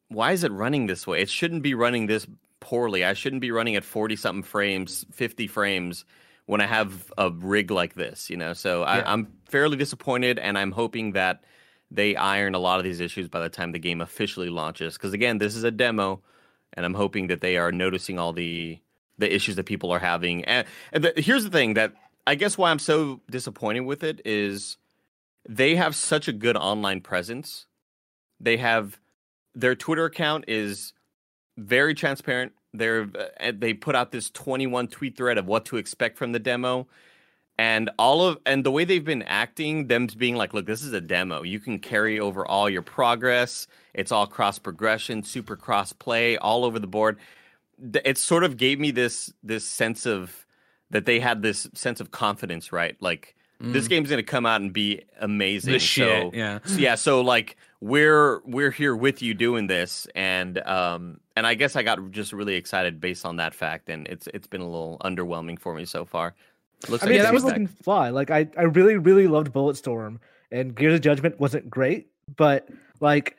why 0.08 0.32
is 0.32 0.44
it 0.44 0.52
running 0.52 0.86
this 0.86 1.06
way 1.06 1.20
it 1.20 1.28
shouldn't 1.28 1.62
be 1.62 1.74
running 1.74 2.06
this 2.06 2.26
poorly 2.60 3.04
i 3.04 3.14
shouldn't 3.14 3.42
be 3.42 3.50
running 3.50 3.74
at 3.74 3.82
40 3.82 4.14
something 4.14 4.42
frames 4.44 5.04
50 5.10 5.48
frames 5.48 6.04
when 6.46 6.60
I 6.60 6.66
have 6.66 7.12
a 7.16 7.30
rig 7.30 7.70
like 7.70 7.94
this, 7.94 8.28
you 8.28 8.36
know. 8.36 8.52
So 8.52 8.80
Yeah. 8.80 8.86
I, 8.86 9.12
I'm 9.12 9.28
fairly 9.46 9.76
disappointed, 9.76 10.38
and 10.38 10.58
I'm 10.58 10.72
hoping 10.72 11.12
that 11.12 11.44
they 11.90 12.16
iron 12.16 12.54
a 12.54 12.58
lot 12.58 12.78
of 12.78 12.84
these 12.84 13.00
issues 13.00 13.28
by 13.28 13.40
the 13.40 13.48
time 13.48 13.72
the 13.72 13.78
game 13.78 14.00
officially 14.00 14.50
launches. 14.50 14.94
Because 14.94 15.12
again, 15.12 15.38
this 15.38 15.56
is 15.56 15.64
a 15.64 15.70
demo, 15.70 16.22
and 16.72 16.84
I'm 16.84 16.94
hoping 16.94 17.28
that 17.28 17.40
they 17.40 17.56
are 17.56 17.72
noticing 17.72 18.18
all 18.18 18.32
the 18.32 18.80
the 19.16 19.32
issues 19.32 19.56
that 19.56 19.64
people 19.64 19.92
are 19.92 20.00
having. 20.00 20.44
And, 20.44 20.66
and 20.92 21.04
the, 21.04 21.12
here's 21.16 21.44
the 21.44 21.50
thing 21.50 21.74
that 21.74 21.94
I 22.26 22.34
guess 22.34 22.58
why 22.58 22.70
I'm 22.70 22.78
so 22.78 23.20
disappointed 23.30 23.80
with 23.80 24.02
it 24.02 24.20
is 24.24 24.76
they 25.48 25.76
have 25.76 25.94
such 25.94 26.26
a 26.26 26.32
good 26.32 26.56
online 26.56 27.00
presence. 27.00 27.66
They 28.40 28.56
have 28.56 28.98
their 29.54 29.74
Twitter 29.74 30.06
account 30.06 30.46
is 30.48 30.92
very 31.56 31.94
transparent. 31.94 32.52
They're 32.72 33.08
uh, 33.40 33.52
they 33.54 33.74
put 33.74 33.94
out 33.94 34.10
this 34.10 34.30
21 34.30 34.88
tweet 34.88 35.16
thread 35.16 35.38
of 35.38 35.46
what 35.46 35.66
to 35.66 35.76
expect 35.76 36.18
from 36.18 36.32
the 36.32 36.40
demo, 36.40 36.88
and 37.58 37.90
all 37.98 38.26
of 38.26 38.38
and 38.46 38.64
the 38.64 38.70
way 38.70 38.84
they've 38.84 39.04
been 39.04 39.22
acting, 39.22 39.86
them 39.86 40.08
being 40.18 40.36
like, 40.36 40.54
"Look, 40.54 40.66
this 40.66 40.82
is 40.82 40.92
a 40.92 41.00
demo. 41.00 41.42
You 41.42 41.60
can 41.60 41.78
carry 41.78 42.18
over 42.18 42.46
all 42.46 42.68
your 42.68 42.82
progress. 42.82 43.66
It's 43.92 44.10
all 44.12 44.26
cross 44.26 44.58
progression, 44.58 45.22
super 45.22 45.56
cross 45.56 45.92
play, 45.92 46.36
all 46.36 46.64
over 46.64 46.78
the 46.78 46.86
board." 46.86 47.18
It 48.04 48.18
sort 48.18 48.44
of 48.44 48.56
gave 48.56 48.78
me 48.80 48.90
this 48.90 49.32
this 49.42 49.64
sense 49.64 50.06
of 50.06 50.46
that 50.90 51.06
they 51.06 51.20
had 51.20 51.42
this 51.42 51.68
sense 51.74 52.00
of 52.00 52.10
confidence, 52.10 52.72
right? 52.72 52.96
Like 53.00 53.34
this 53.60 53.88
game's 53.88 54.10
going 54.10 54.18
to 54.18 54.30
come 54.30 54.46
out 54.46 54.60
and 54.60 54.72
be 54.72 55.02
amazing. 55.20 55.70
Mm. 55.70 55.76
The 55.76 55.78
shit, 55.78 56.22
so, 56.22 56.30
yeah. 56.34 56.58
so, 56.64 56.76
yeah, 56.76 56.94
so 56.96 57.20
like 57.20 57.56
we're 57.80 58.40
we're 58.44 58.70
here 58.70 58.94
with 58.94 59.22
you 59.22 59.34
doing 59.34 59.66
this, 59.66 60.06
and 60.14 60.58
um 60.66 61.20
and 61.36 61.46
I 61.46 61.54
guess 61.54 61.76
I 61.76 61.82
got 61.82 62.10
just 62.10 62.32
really 62.32 62.54
excited 62.56 63.00
based 63.00 63.24
on 63.24 63.36
that 63.36 63.54
fact, 63.54 63.88
and 63.88 64.06
it's 64.08 64.28
it's 64.34 64.46
been 64.46 64.60
a 64.60 64.68
little 64.68 64.98
underwhelming 65.04 65.58
for 65.58 65.74
me 65.74 65.84
so 65.84 66.04
far. 66.04 66.34
Looks 66.88 67.02
I 67.02 67.06
like 67.06 67.10
mean, 67.10 67.16
Yeah, 67.18 67.22
that 67.24 67.34
was 67.34 67.44
looking 67.44 67.66
fly. 67.66 68.10
Like 68.10 68.30
I, 68.30 68.48
I 68.56 68.62
really, 68.62 68.96
really 68.96 69.26
loved 69.26 69.52
Bulletstorm, 69.52 70.18
and 70.50 70.74
Gears 70.74 70.94
of 70.94 71.00
Judgment 71.00 71.38
wasn't 71.40 71.68
great, 71.70 72.08
but 72.36 72.68
like, 73.00 73.36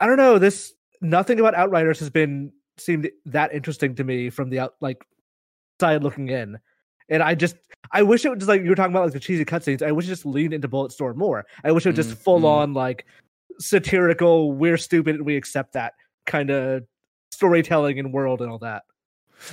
I 0.00 0.06
don't 0.06 0.16
know. 0.16 0.38
This 0.38 0.72
nothing 1.00 1.40
about 1.40 1.54
Outriders 1.54 1.98
has 2.00 2.10
been 2.10 2.52
seemed 2.76 3.10
that 3.26 3.52
interesting 3.52 3.94
to 3.96 4.04
me 4.04 4.30
from 4.30 4.50
the 4.50 4.60
out 4.60 4.74
like 4.80 5.04
side 5.80 6.02
looking 6.02 6.28
in, 6.28 6.58
and 7.08 7.22
I 7.22 7.34
just 7.34 7.56
I 7.92 8.02
wish 8.02 8.24
it 8.24 8.30
was 8.30 8.38
just 8.38 8.48
like 8.48 8.62
you 8.62 8.68
were 8.70 8.74
talking 8.74 8.92
about 8.92 9.04
like 9.04 9.12
the 9.12 9.20
cheesy 9.20 9.44
cutscenes. 9.44 9.82
I 9.82 9.92
wish 9.92 10.06
it 10.06 10.08
just 10.08 10.26
leaned 10.26 10.54
into 10.54 10.68
Bulletstorm 10.68 11.16
more. 11.16 11.46
I 11.64 11.72
wish 11.72 11.86
it 11.86 11.90
was 11.90 11.96
just 12.06 12.18
Mm, 12.18 12.22
full 12.22 12.40
mm. 12.40 12.46
on 12.46 12.74
like 12.74 13.06
satirical. 13.58 14.52
We're 14.52 14.76
stupid 14.76 15.16
and 15.16 15.26
we 15.26 15.36
accept 15.36 15.72
that 15.72 15.94
kind 16.26 16.50
of 16.50 16.84
storytelling 17.32 17.98
and 17.98 18.12
world 18.12 18.42
and 18.42 18.50
all 18.50 18.58
that. 18.58 18.82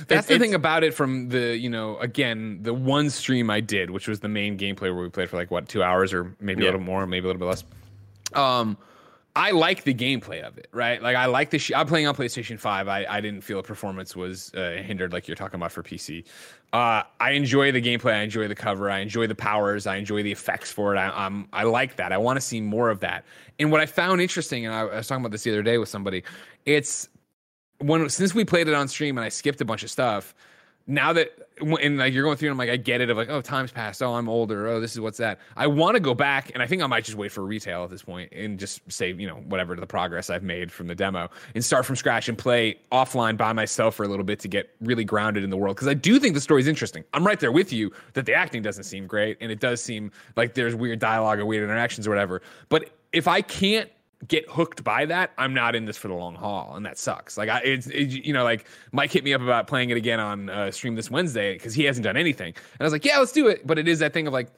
That's 0.08 0.28
It- 0.28 0.34
the 0.34 0.38
thing 0.38 0.54
about 0.54 0.84
it 0.84 0.94
from 0.94 1.28
the, 1.28 1.56
you 1.56 1.70
know, 1.70 1.96
again, 1.98 2.58
the 2.62 2.74
one 2.74 3.08
stream 3.10 3.50
I 3.50 3.60
did, 3.60 3.90
which 3.90 4.08
was 4.08 4.20
the 4.20 4.28
main 4.28 4.58
gameplay 4.58 4.82
where 4.94 4.96
we 5.02 5.08
played 5.08 5.30
for 5.30 5.36
like 5.36 5.50
what, 5.50 5.68
two 5.68 5.82
hours 5.82 6.12
or 6.12 6.34
maybe 6.40 6.62
Yeah. 6.62 6.70
a 6.70 6.72
little 6.72 6.80
more, 6.86 7.06
maybe 7.06 7.24
a 7.24 7.28
little 7.28 7.40
bit 7.40 7.46
less. 7.46 7.64
Um, 8.34 8.76
I 9.34 9.50
like 9.50 9.84
the 9.84 9.92
gameplay 9.94 10.40
of 10.42 10.56
it, 10.56 10.68
right? 10.72 11.00
Like 11.02 11.14
I 11.14 11.26
like 11.26 11.50
the. 11.50 11.58
Sh- 11.58 11.72
I'm 11.76 11.86
playing 11.86 12.06
on 12.06 12.14
PlayStation 12.16 12.58
Five. 12.58 12.88
I, 12.88 13.04
I 13.06 13.20
didn't 13.20 13.42
feel 13.42 13.58
a 13.58 13.62
performance 13.62 14.16
was 14.16 14.50
uh, 14.54 14.80
hindered 14.82 15.12
like 15.12 15.28
you're 15.28 15.34
talking 15.36 15.60
about 15.60 15.72
for 15.72 15.82
PC. 15.82 16.24
Uh, 16.72 17.02
I 17.20 17.32
enjoy 17.32 17.70
the 17.70 17.82
gameplay. 17.82 18.14
I 18.14 18.22
enjoy 18.22 18.48
the 18.48 18.54
cover. 18.54 18.90
I 18.90 19.00
enjoy 19.00 19.26
the 19.26 19.34
powers. 19.34 19.86
I 19.86 19.96
enjoy 19.96 20.22
the 20.22 20.32
effects 20.32 20.72
for 20.72 20.94
it. 20.94 20.98
I, 20.98 21.10
I'm 21.14 21.48
I 21.52 21.64
like 21.64 21.96
that. 21.96 22.12
I 22.12 22.18
want 22.18 22.38
to 22.38 22.40
see 22.40 22.62
more 22.62 22.88
of 22.88 23.00
that. 23.00 23.24
And 23.58 23.70
what 23.70 23.82
I 23.82 23.86
found 23.86 24.22
interesting, 24.22 24.64
and 24.64 24.74
I, 24.74 24.80
I 24.80 24.96
was 24.96 25.06
talking 25.06 25.22
about 25.22 25.32
this 25.32 25.42
the 25.42 25.50
other 25.50 25.62
day 25.62 25.76
with 25.76 25.90
somebody, 25.90 26.22
it's 26.64 27.10
when 27.78 28.08
since 28.08 28.34
we 28.34 28.44
played 28.44 28.68
it 28.68 28.74
on 28.74 28.88
stream 28.88 29.18
and 29.18 29.24
I 29.24 29.28
skipped 29.28 29.60
a 29.60 29.64
bunch 29.64 29.82
of 29.82 29.90
stuff. 29.90 30.34
Now 30.88 31.12
that 31.12 31.32
and 31.60 31.98
like 31.98 32.12
you're 32.12 32.22
going 32.22 32.36
through, 32.36 32.50
and 32.50 32.52
I'm 32.52 32.58
like, 32.58 32.70
I 32.70 32.76
get 32.76 33.00
it. 33.00 33.10
Of 33.10 33.16
like, 33.16 33.30
oh, 33.30 33.40
time's 33.40 33.72
passed. 33.72 34.02
Oh, 34.02 34.14
I'm 34.14 34.28
older. 34.28 34.66
Oh, 34.68 34.80
this 34.80 34.92
is 34.92 35.00
what's 35.00 35.18
that. 35.18 35.40
I 35.56 35.66
want 35.66 35.94
to 35.94 36.00
go 36.00 36.14
back, 36.14 36.50
and 36.52 36.62
I 36.62 36.66
think 36.66 36.82
I 36.82 36.86
might 36.86 37.04
just 37.04 37.16
wait 37.16 37.32
for 37.32 37.44
retail 37.44 37.84
at 37.84 37.90
this 37.90 38.02
point 38.02 38.30
and 38.32 38.58
just 38.58 38.80
say, 38.92 39.12
you 39.12 39.26
know, 39.26 39.36
whatever 39.46 39.74
to 39.74 39.80
the 39.80 39.86
progress 39.86 40.28
I've 40.28 40.42
made 40.42 40.70
from 40.70 40.86
the 40.86 40.94
demo, 40.94 41.28
and 41.54 41.64
start 41.64 41.86
from 41.86 41.96
scratch 41.96 42.28
and 42.28 42.36
play 42.36 42.78
offline 42.92 43.36
by 43.36 43.52
myself 43.52 43.94
for 43.94 44.04
a 44.04 44.08
little 44.08 44.24
bit 44.24 44.38
to 44.40 44.48
get 44.48 44.70
really 44.80 45.04
grounded 45.04 45.44
in 45.44 45.50
the 45.50 45.56
world. 45.56 45.76
Because 45.76 45.88
I 45.88 45.94
do 45.94 46.18
think 46.18 46.34
the 46.34 46.40
story's 46.40 46.68
interesting. 46.68 47.04
I'm 47.14 47.26
right 47.26 47.40
there 47.40 47.52
with 47.52 47.72
you 47.72 47.90
that 48.12 48.26
the 48.26 48.34
acting 48.34 48.62
doesn't 48.62 48.84
seem 48.84 49.06
great, 49.06 49.38
and 49.40 49.50
it 49.50 49.60
does 49.60 49.82
seem 49.82 50.12
like 50.36 50.54
there's 50.54 50.74
weird 50.74 50.98
dialogue 50.98 51.38
or 51.38 51.46
weird 51.46 51.64
interactions 51.64 52.06
or 52.06 52.10
whatever. 52.10 52.42
But 52.68 52.90
if 53.12 53.26
I 53.26 53.40
can't 53.40 53.90
get 54.26 54.48
hooked 54.48 54.82
by 54.82 55.06
that, 55.06 55.32
I'm 55.38 55.54
not 55.54 55.74
in 55.74 55.84
this 55.84 55.96
for 55.96 56.08
the 56.08 56.14
long 56.14 56.34
haul, 56.34 56.74
and 56.74 56.84
that 56.86 56.98
sucks. 56.98 57.36
Like 57.36 57.48
I, 57.48 57.60
it's 57.60 57.86
it, 57.86 58.24
you 58.24 58.32
know, 58.32 58.44
like 58.44 58.66
Mike 58.92 59.12
hit 59.12 59.24
me 59.24 59.34
up 59.34 59.40
about 59.40 59.66
playing 59.66 59.90
it 59.90 59.96
again 59.96 60.20
on 60.20 60.48
uh, 60.48 60.70
stream 60.70 60.94
this 60.94 61.10
Wednesday 61.10 61.54
because 61.54 61.74
he 61.74 61.84
hasn't 61.84 62.04
done 62.04 62.16
anything, 62.16 62.48
and 62.48 62.80
I 62.80 62.84
was 62.84 62.92
like, 62.92 63.04
yeah, 63.04 63.18
let's 63.18 63.32
do 63.32 63.48
it. 63.48 63.66
But 63.66 63.78
it 63.78 63.88
is 63.88 63.98
that 63.98 64.12
thing 64.12 64.26
of 64.26 64.32
like, 64.32 64.48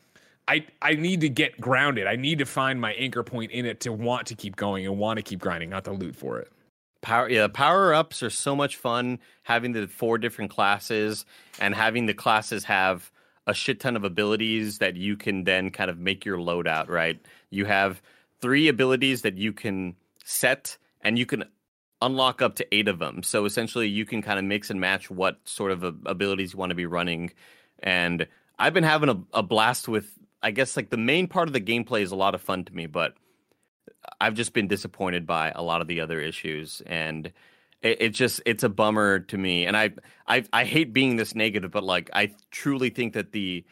I 0.47 0.67
I 0.81 0.95
need 0.95 1.21
to 1.23 1.29
get 1.29 1.61
grounded. 1.61 2.07
I 2.07 2.17
need 2.17 2.39
to 2.39 2.47
find 2.47 2.81
my 2.81 2.93
anchor 2.95 3.23
point 3.23 3.51
in 3.51 3.67
it 3.67 3.81
to 3.81 3.93
want 3.93 4.27
to 4.29 4.35
keep 4.35 4.57
going 4.57 4.87
and 4.87 4.99
want 4.99 5.19
to 5.19 5.23
keep 5.23 5.41
grinding, 5.41 5.71
not 5.71 5.85
to 5.85 5.93
loot 5.93 6.17
for 6.17 6.39
it. 6.39 6.51
Power 7.01 7.29
yeah, 7.29 7.49
power 7.49 7.95
ups 7.95 8.23
are 8.23 8.31
so 8.31 8.57
much 8.57 8.77
fun 8.77 9.19
having 9.43 9.73
the 9.73 9.87
four 9.87 10.19
different 10.19 10.51
classes 10.51 11.25
and 11.61 11.75
having 11.75 12.07
the 12.07 12.15
classes 12.15 12.65
have 12.65 13.11
a 13.47 13.55
shit 13.55 13.81
ton 13.81 13.97
of 13.97 14.05
abilities 14.05 14.79
that 14.79 14.95
you 14.95 15.17
can 15.17 15.45
then 15.45 15.71
kind 15.71 15.91
of 15.91 15.99
make 15.99 16.25
your 16.25 16.37
loadout, 16.37 16.89
right? 16.89 17.19
You 17.51 17.65
have 17.65 18.03
three 18.41 18.69
abilities 18.69 19.23
that 19.23 19.37
you 19.37 19.53
can 19.53 19.97
set 20.25 20.79
and 21.01 21.19
you 21.19 21.27
can 21.27 21.45
unlock 22.01 22.43
up 22.43 22.57
to 22.57 22.75
eight 22.75 22.89
of 22.89 22.99
them. 22.99 23.23
So 23.23 23.45
essentially 23.45 23.89
you 23.89 24.05
can 24.05 24.23
kind 24.23 24.39
of 24.39 24.45
mix 24.45 24.71
and 24.71 24.81
match 24.81 25.11
what 25.11 25.39
sort 25.45 25.73
of 25.73 25.83
abilities 25.83 26.53
you 26.53 26.59
want 26.59 26.71
to 26.71 26.77
be 26.77 26.87
running. 26.87 27.33
And 27.81 28.27
I've 28.59 28.75
been 28.75 28.85
having 28.85 29.09
a, 29.09 29.39
a 29.39 29.43
blast 29.43 29.89
with 29.89 30.11
I 30.43 30.51
guess 30.51 30.77
like 30.77 30.91
the 30.91 30.97
main 30.97 31.27
part 31.27 31.49
of 31.49 31.53
the 31.53 31.61
gameplay 31.61 32.03
is 32.03 32.13
a 32.13 32.17
lot 32.17 32.35
of 32.35 32.41
fun 32.41 32.65
to 32.65 32.75
me, 32.75 32.87
but 32.87 33.15
I've 34.21 34.35
just 34.35 34.53
been 34.53 34.69
disappointed 34.69 35.27
by 35.27 35.51
a 35.55 35.63
lot 35.63 35.81
of 35.81 35.89
the 35.89 36.01
other 36.01 36.21
issues, 36.21 36.81
and 36.87 37.27
it, 37.83 38.03
it, 38.03 38.09
just 38.11 38.41
it's 38.47 38.63
a 38.63 38.69
bummer 38.69 39.21
to 39.21 39.39
me. 39.39 39.67
And 39.67 39.77
I 39.77 39.91
I 40.27 40.45
I 40.53 40.65
hate 40.65 40.93
being 40.93 41.17
this 41.17 41.35
negative, 41.35 41.71
but 41.71 41.85
like 41.85 42.11
I 42.13 42.35
truly 42.51 42.91
think 42.91 43.15
that 43.15 43.33
the 43.33 43.65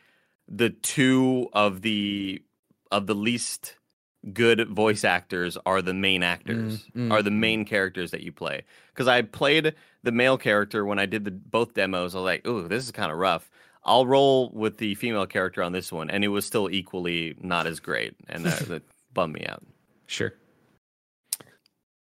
the 0.49 0.71
two 0.71 1.49
of 1.53 1.83
the 1.83 2.43
of 2.91 3.07
the 3.07 3.15
least 3.15 3.77
good 4.33 4.69
voice 4.69 5.05
actors 5.05 5.57
are 5.67 5.81
the 5.83 5.95
main 5.95 6.23
actors 6.23 6.85
mm, 6.97 7.09
mm, 7.09 7.13
are 7.13 7.23
the 7.23 7.31
main 7.31 7.65
characters 7.65 8.11
that 8.11 8.23
you 8.23 8.33
play 8.33 8.63
because 8.93 9.07
i 9.07 9.23
played 9.23 9.73
the 10.03 10.13
male 10.13 10.37
character 10.37 10.85
when 10.85 10.99
i 10.99 11.07
did 11.07 11.25
the 11.25 11.31
both 11.31 11.75
demos 11.75 12.15
i 12.15 12.19
was 12.19 12.25
like 12.25 12.43
oh 12.45 12.63
this 12.63 12.85
is 12.85 12.91
kind 12.91 13.13
of 13.13 13.19
rough 13.19 13.51
i'll 13.85 14.07
roll 14.07 14.51
with 14.51 14.79
the 14.79 14.95
female 14.97 15.27
character 15.27 15.63
on 15.63 15.73
this 15.73 15.93
one 15.93 16.11
and 16.11 16.25
it 16.25 16.29
was 16.29 16.45
still 16.45 16.69
equally 16.71 17.37
not 17.41 17.67
as 17.67 17.79
great 17.79 18.15
and 18.29 18.45
that, 18.45 18.59
that 18.67 18.83
bummed 19.15 19.35
me 19.35 19.47
out 19.47 19.63
Sure. 20.07 20.33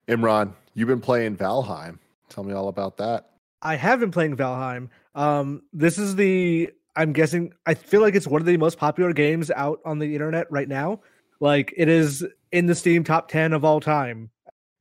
Imran, 0.09 0.55
you've 0.75 0.89
been 0.89 1.01
playing 1.01 1.37
Valheim. 1.37 1.99
Tell 2.29 2.45
me 2.45 2.53
all 2.53 2.69
about 2.69 2.97
that. 2.99 3.31
I 3.63 3.77
have 3.77 4.01
been 4.01 4.11
playing 4.11 4.37
Valheim. 4.37 4.89
Um, 5.15 5.63
this 5.73 5.99
is 5.99 6.17
the 6.17 6.71
I'm 6.95 7.13
guessing 7.13 7.53
I 7.67 7.75
feel 7.75 8.01
like 8.01 8.15
it's 8.15 8.27
one 8.27 8.41
of 8.41 8.47
the 8.47 8.57
most 8.57 8.79
popular 8.79 9.13
games 9.13 9.51
out 9.51 9.81
on 9.85 9.99
the 9.99 10.15
internet 10.15 10.51
right 10.51 10.69
now. 10.69 11.01
Like 11.41 11.75
it 11.77 11.89
is 11.89 12.25
in 12.53 12.67
the 12.67 12.75
Steam 12.75 13.05
top 13.05 13.29
10 13.29 13.53
of 13.53 13.65
all 13.65 13.81
time 13.81 14.31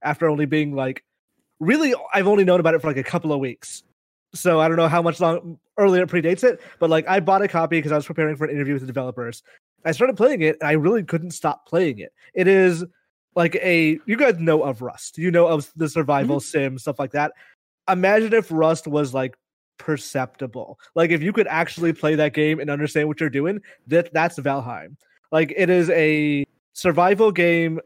after 0.02 0.30
only 0.30 0.46
being 0.46 0.76
like 0.76 1.04
really 1.60 1.94
I've 2.13 2.28
only 2.28 2.44
known 2.44 2.60
about 2.60 2.76
it 2.76 2.82
for 2.82 2.88
like 2.88 2.98
a 2.98 3.04
couple 3.04 3.34
of 3.34 3.39
weeks. 3.39 3.84
So 4.34 4.60
I 4.60 4.68
don't 4.68 4.78
know 4.78 4.88
how 4.88 5.02
much 5.02 5.20
long 5.20 5.60
earlier 5.78 6.04
it 6.04 6.10
predates 6.10 6.44
it, 6.44 6.62
but 6.80 6.89
like 6.89 7.08
I 7.08 7.20
bought 7.20 7.41
a 7.41 7.48
copy 7.48 7.78
because 7.78 7.91
I 7.91 7.96
was 7.96 8.06
preparing 8.06 8.36
for 8.36 8.46
an 8.46 8.52
interview 8.52 8.74
with 8.74 8.82
the 8.82 8.88
developers. 8.88 9.44
I 9.86 9.91
started 9.91 10.18
playing 10.18 10.41
it 10.41 10.58
and 10.62 10.70
I 10.70 10.74
really 10.74 11.04
couldn't 11.04 11.32
stop 11.32 11.68
playing 11.68 12.00
it. 12.00 12.12
It 12.34 12.48
is 12.48 12.84
like 13.36 13.56
a 13.56 14.00
you 14.06 14.18
guys 14.18 14.39
know 14.39 14.63
of 14.63 14.82
Rust. 14.82 15.18
You 15.18 15.32
know 15.32 15.48
of 15.48 15.72
the 15.76 15.89
survival 15.89 16.38
mm-hmm. 16.38 16.60
sim 16.60 16.78
stuff 16.78 17.00
like 17.00 17.12
that. 17.12 17.34
Imagine 17.89 18.34
if 18.34 18.52
Rust 18.52 18.88
was 18.88 19.13
like 19.13 19.36
perceptible. 19.78 20.80
Like 20.96 21.12
if 21.12 21.22
you 21.22 21.34
could 21.34 21.48
actually 21.48 21.94
play 21.94 22.15
that 22.15 22.34
game 22.34 22.60
and 22.60 22.70
understand 22.70 23.08
what 23.08 23.20
you're 23.20 23.30
doing, 23.30 23.62
that 23.88 24.13
that's 24.13 24.39
Valheim. 24.39 24.96
Like 25.32 25.54
it 25.56 25.70
is 25.70 25.90
a 25.90 26.46
survival 26.74 27.32
game 27.32 27.80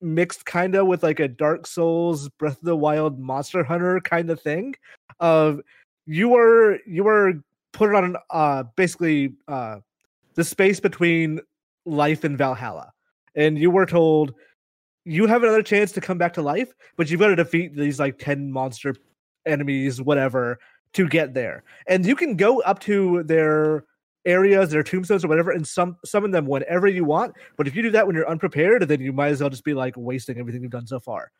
mixed 0.00 0.44
kind 0.44 0.74
of 0.74 0.86
with 0.86 1.02
like 1.02 1.20
a 1.20 1.28
Dark 1.28 1.66
Souls, 1.66 2.28
Breath 2.28 2.58
of 2.58 2.64
the 2.64 2.76
Wild, 2.76 3.18
Monster 3.18 3.64
Hunter 3.64 4.00
kind 4.00 4.30
of 4.30 4.40
thing. 4.40 4.74
Of 5.20 5.60
you 6.06 6.28
were 6.28 6.78
you 6.86 7.04
were 7.04 7.34
put 7.72 7.94
on 7.94 8.16
uh 8.30 8.64
basically 8.76 9.34
uh 9.48 9.78
the 10.34 10.44
space 10.44 10.80
between 10.80 11.40
life 11.84 12.24
and 12.24 12.36
Valhalla. 12.36 12.92
And 13.34 13.58
you 13.58 13.70
were 13.70 13.86
told 13.86 14.34
you 15.04 15.26
have 15.26 15.42
another 15.44 15.62
chance 15.62 15.92
to 15.92 16.00
come 16.00 16.18
back 16.18 16.32
to 16.34 16.42
life, 16.42 16.74
but 16.96 17.08
you've 17.08 17.20
got 17.20 17.28
to 17.28 17.36
defeat 17.36 17.76
these 17.76 18.00
like 18.00 18.18
10 18.18 18.50
monster 18.50 18.96
enemies, 19.46 20.02
whatever, 20.02 20.58
to 20.94 21.08
get 21.08 21.32
there. 21.32 21.62
And 21.86 22.04
you 22.04 22.16
can 22.16 22.36
go 22.36 22.60
up 22.62 22.80
to 22.80 23.22
their 23.22 23.84
areas, 24.26 24.70
their 24.70 24.82
tombstones 24.82 25.24
or 25.24 25.28
whatever, 25.28 25.50
and 25.50 25.66
some 25.66 25.96
summon 26.04 26.30
them 26.30 26.46
whenever 26.46 26.86
you 26.86 27.04
want. 27.04 27.34
But 27.56 27.66
if 27.66 27.74
you 27.74 27.82
do 27.82 27.90
that 27.92 28.06
when 28.06 28.14
you're 28.14 28.28
unprepared, 28.28 28.82
then 28.82 29.00
you 29.00 29.12
might 29.12 29.28
as 29.28 29.40
well 29.40 29.50
just 29.50 29.64
be 29.64 29.74
like 29.74 29.94
wasting 29.96 30.38
everything 30.38 30.62
you've 30.62 30.72
done 30.72 30.86
so 30.86 31.00
far. 31.00 31.30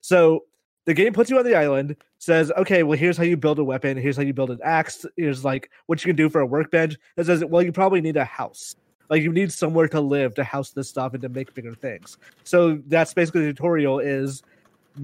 So 0.00 0.44
the 0.86 0.94
game 0.94 1.12
puts 1.12 1.30
you 1.30 1.38
on 1.38 1.44
the 1.44 1.56
island, 1.56 1.96
says, 2.18 2.52
okay, 2.58 2.82
well, 2.82 2.98
here's 2.98 3.16
how 3.16 3.24
you 3.24 3.36
build 3.36 3.58
a 3.58 3.64
weapon, 3.64 3.96
here's 3.96 4.16
how 4.16 4.22
you 4.22 4.34
build 4.34 4.50
an 4.50 4.60
axe, 4.62 5.06
here's 5.16 5.44
like 5.44 5.70
what 5.86 6.04
you 6.04 6.10
can 6.10 6.16
do 6.16 6.28
for 6.28 6.40
a 6.40 6.46
workbench. 6.46 6.96
It 7.16 7.24
says, 7.24 7.44
well, 7.44 7.62
you 7.62 7.72
probably 7.72 8.00
need 8.00 8.16
a 8.16 8.24
house. 8.24 8.76
Like 9.10 9.22
you 9.22 9.32
need 9.32 9.52
somewhere 9.52 9.88
to 9.88 10.00
live 10.00 10.34
to 10.34 10.44
house 10.44 10.70
this 10.70 10.88
stuff 10.88 11.14
and 11.14 11.22
to 11.22 11.28
make 11.28 11.54
bigger 11.54 11.74
things. 11.74 12.18
So 12.42 12.80
that's 12.86 13.14
basically 13.14 13.46
the 13.46 13.52
tutorial 13.52 13.98
is 13.98 14.42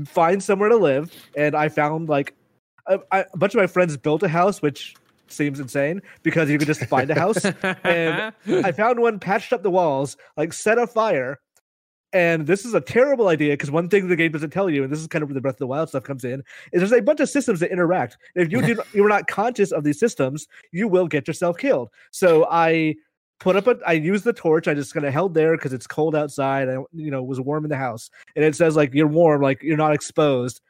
find 0.07 0.43
somewhere 0.43 0.69
to 0.69 0.77
live. 0.77 1.13
And 1.37 1.55
I 1.55 1.69
found 1.69 2.09
like 2.09 2.35
a, 2.87 3.01
a 3.13 3.37
bunch 3.37 3.55
of 3.55 3.61
my 3.61 3.67
friends 3.67 3.97
built 3.97 4.23
a 4.23 4.29
house, 4.29 4.63
which 4.63 4.95
seems 5.33 5.61
insane 5.61 6.03
because 6.23 6.51
you 6.51 6.59
could 6.59 6.67
just 6.67 6.85
find 6.87 7.11
a 7.11 7.15
house. 7.15 7.45
and 7.85 8.33
I 8.65 8.73
found 8.73 9.01
one, 9.01 9.19
patched 9.19 9.53
up 9.53 9.63
the 9.63 9.71
walls, 9.71 10.17
like 10.37 10.53
set 10.53 10.79
a 10.79 10.87
fire. 10.87 11.41
And 12.13 12.47
this 12.47 12.65
is 12.65 12.75
a 12.75 12.81
terrible 12.81 13.29
idea 13.29 13.53
because 13.53 13.71
one 13.71 13.89
thing 13.89 14.09
the 14.09 14.17
game 14.17 14.33
doesn't 14.33 14.51
tell 14.51 14.69
you, 14.69 14.83
and 14.83 14.93
this 14.93 14.99
is 14.99 15.07
kind 15.07 15.23
of 15.23 15.29
where 15.29 15.35
the 15.35 15.41
Breath 15.41 15.55
of 15.55 15.61
the 15.61 15.67
Wild 15.69 15.89
stuff 15.91 16.03
comes 16.03 16.25
in, 16.25 16.43
is 16.73 16.81
there's 16.81 16.93
a 16.93 17.01
bunch 17.01 17.21
of 17.21 17.29
systems 17.29 17.61
that 17.61 17.71
interact. 17.71 18.19
If 18.35 18.51
you 18.51 18.63
do, 18.63 18.83
you're 18.93 19.09
not 19.09 19.29
conscious 19.29 19.71
of 19.71 19.85
these 19.85 20.01
systems, 20.01 20.49
you 20.73 20.89
will 20.89 21.07
get 21.07 21.29
yourself 21.29 21.57
killed. 21.57 21.91
So 22.11 22.49
I 22.51 22.97
put 23.39 23.57
up 23.57 23.67
a 23.69 23.77
I 23.87 23.93
used 23.93 24.25
the 24.25 24.33
torch. 24.33 24.67
I 24.67 24.75
just 24.75 24.93
kind 24.93 25.07
of 25.07 25.13
held 25.13 25.35
there 25.35 25.57
because 25.57 25.73
it's 25.73 25.87
cold 25.87 26.17
outside. 26.17 26.69
I 26.69 26.75
you 26.93 27.11
know 27.11 27.23
was 27.23 27.41
warm 27.41 27.65
in 27.65 27.71
the 27.71 27.77
house, 27.77 28.11
and 28.37 28.45
it 28.45 28.57
says 28.57 28.77
like 28.77 28.93
you're 28.93 29.07
warm, 29.07 29.43
like 29.43 29.63
you're 29.63 29.77
not 29.77 29.95
exposed. 29.95 30.61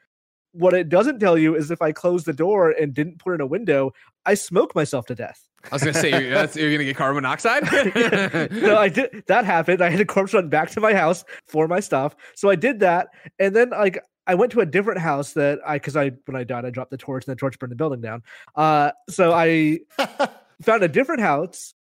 What 0.52 0.74
it 0.74 0.88
doesn't 0.88 1.20
tell 1.20 1.38
you 1.38 1.54
is 1.54 1.70
if 1.70 1.80
I 1.80 1.92
closed 1.92 2.26
the 2.26 2.32
door 2.32 2.70
and 2.70 2.92
didn't 2.92 3.18
put 3.18 3.34
in 3.34 3.40
a 3.40 3.46
window, 3.46 3.92
I 4.26 4.34
smoke 4.34 4.74
myself 4.74 5.06
to 5.06 5.14
death. 5.14 5.46
I 5.64 5.74
was 5.74 5.82
gonna 5.82 5.94
say 5.94 6.10
you're, 6.10 6.30
you're 6.30 6.72
gonna 6.72 6.84
get 6.84 6.96
carbon 6.96 7.22
monoxide. 7.22 7.62
no, 8.50 8.78
I 8.78 8.88
did. 8.88 9.24
That 9.26 9.44
happened. 9.44 9.82
I 9.82 9.90
had 9.90 10.00
a 10.00 10.06
corpse 10.06 10.32
run 10.32 10.48
back 10.48 10.70
to 10.70 10.80
my 10.80 10.94
house 10.94 11.24
for 11.46 11.68
my 11.68 11.80
stuff. 11.80 12.16
So 12.34 12.48
I 12.48 12.56
did 12.56 12.80
that, 12.80 13.08
and 13.38 13.54
then 13.54 13.70
like 13.70 14.02
I 14.26 14.34
went 14.34 14.52
to 14.52 14.60
a 14.60 14.66
different 14.66 15.00
house 15.00 15.34
that 15.34 15.60
I 15.66 15.76
because 15.76 15.96
I 15.96 16.12
when 16.24 16.36
I 16.36 16.44
died 16.44 16.64
I 16.64 16.70
dropped 16.70 16.90
the 16.90 16.96
torch 16.96 17.26
and 17.26 17.32
the 17.32 17.38
torch 17.38 17.58
burned 17.58 17.72
the 17.72 17.76
building 17.76 18.00
down. 18.00 18.22
Uh, 18.54 18.92
so 19.10 19.32
I 19.32 19.80
found 20.62 20.82
a 20.82 20.88
different 20.88 21.20
house 21.20 21.74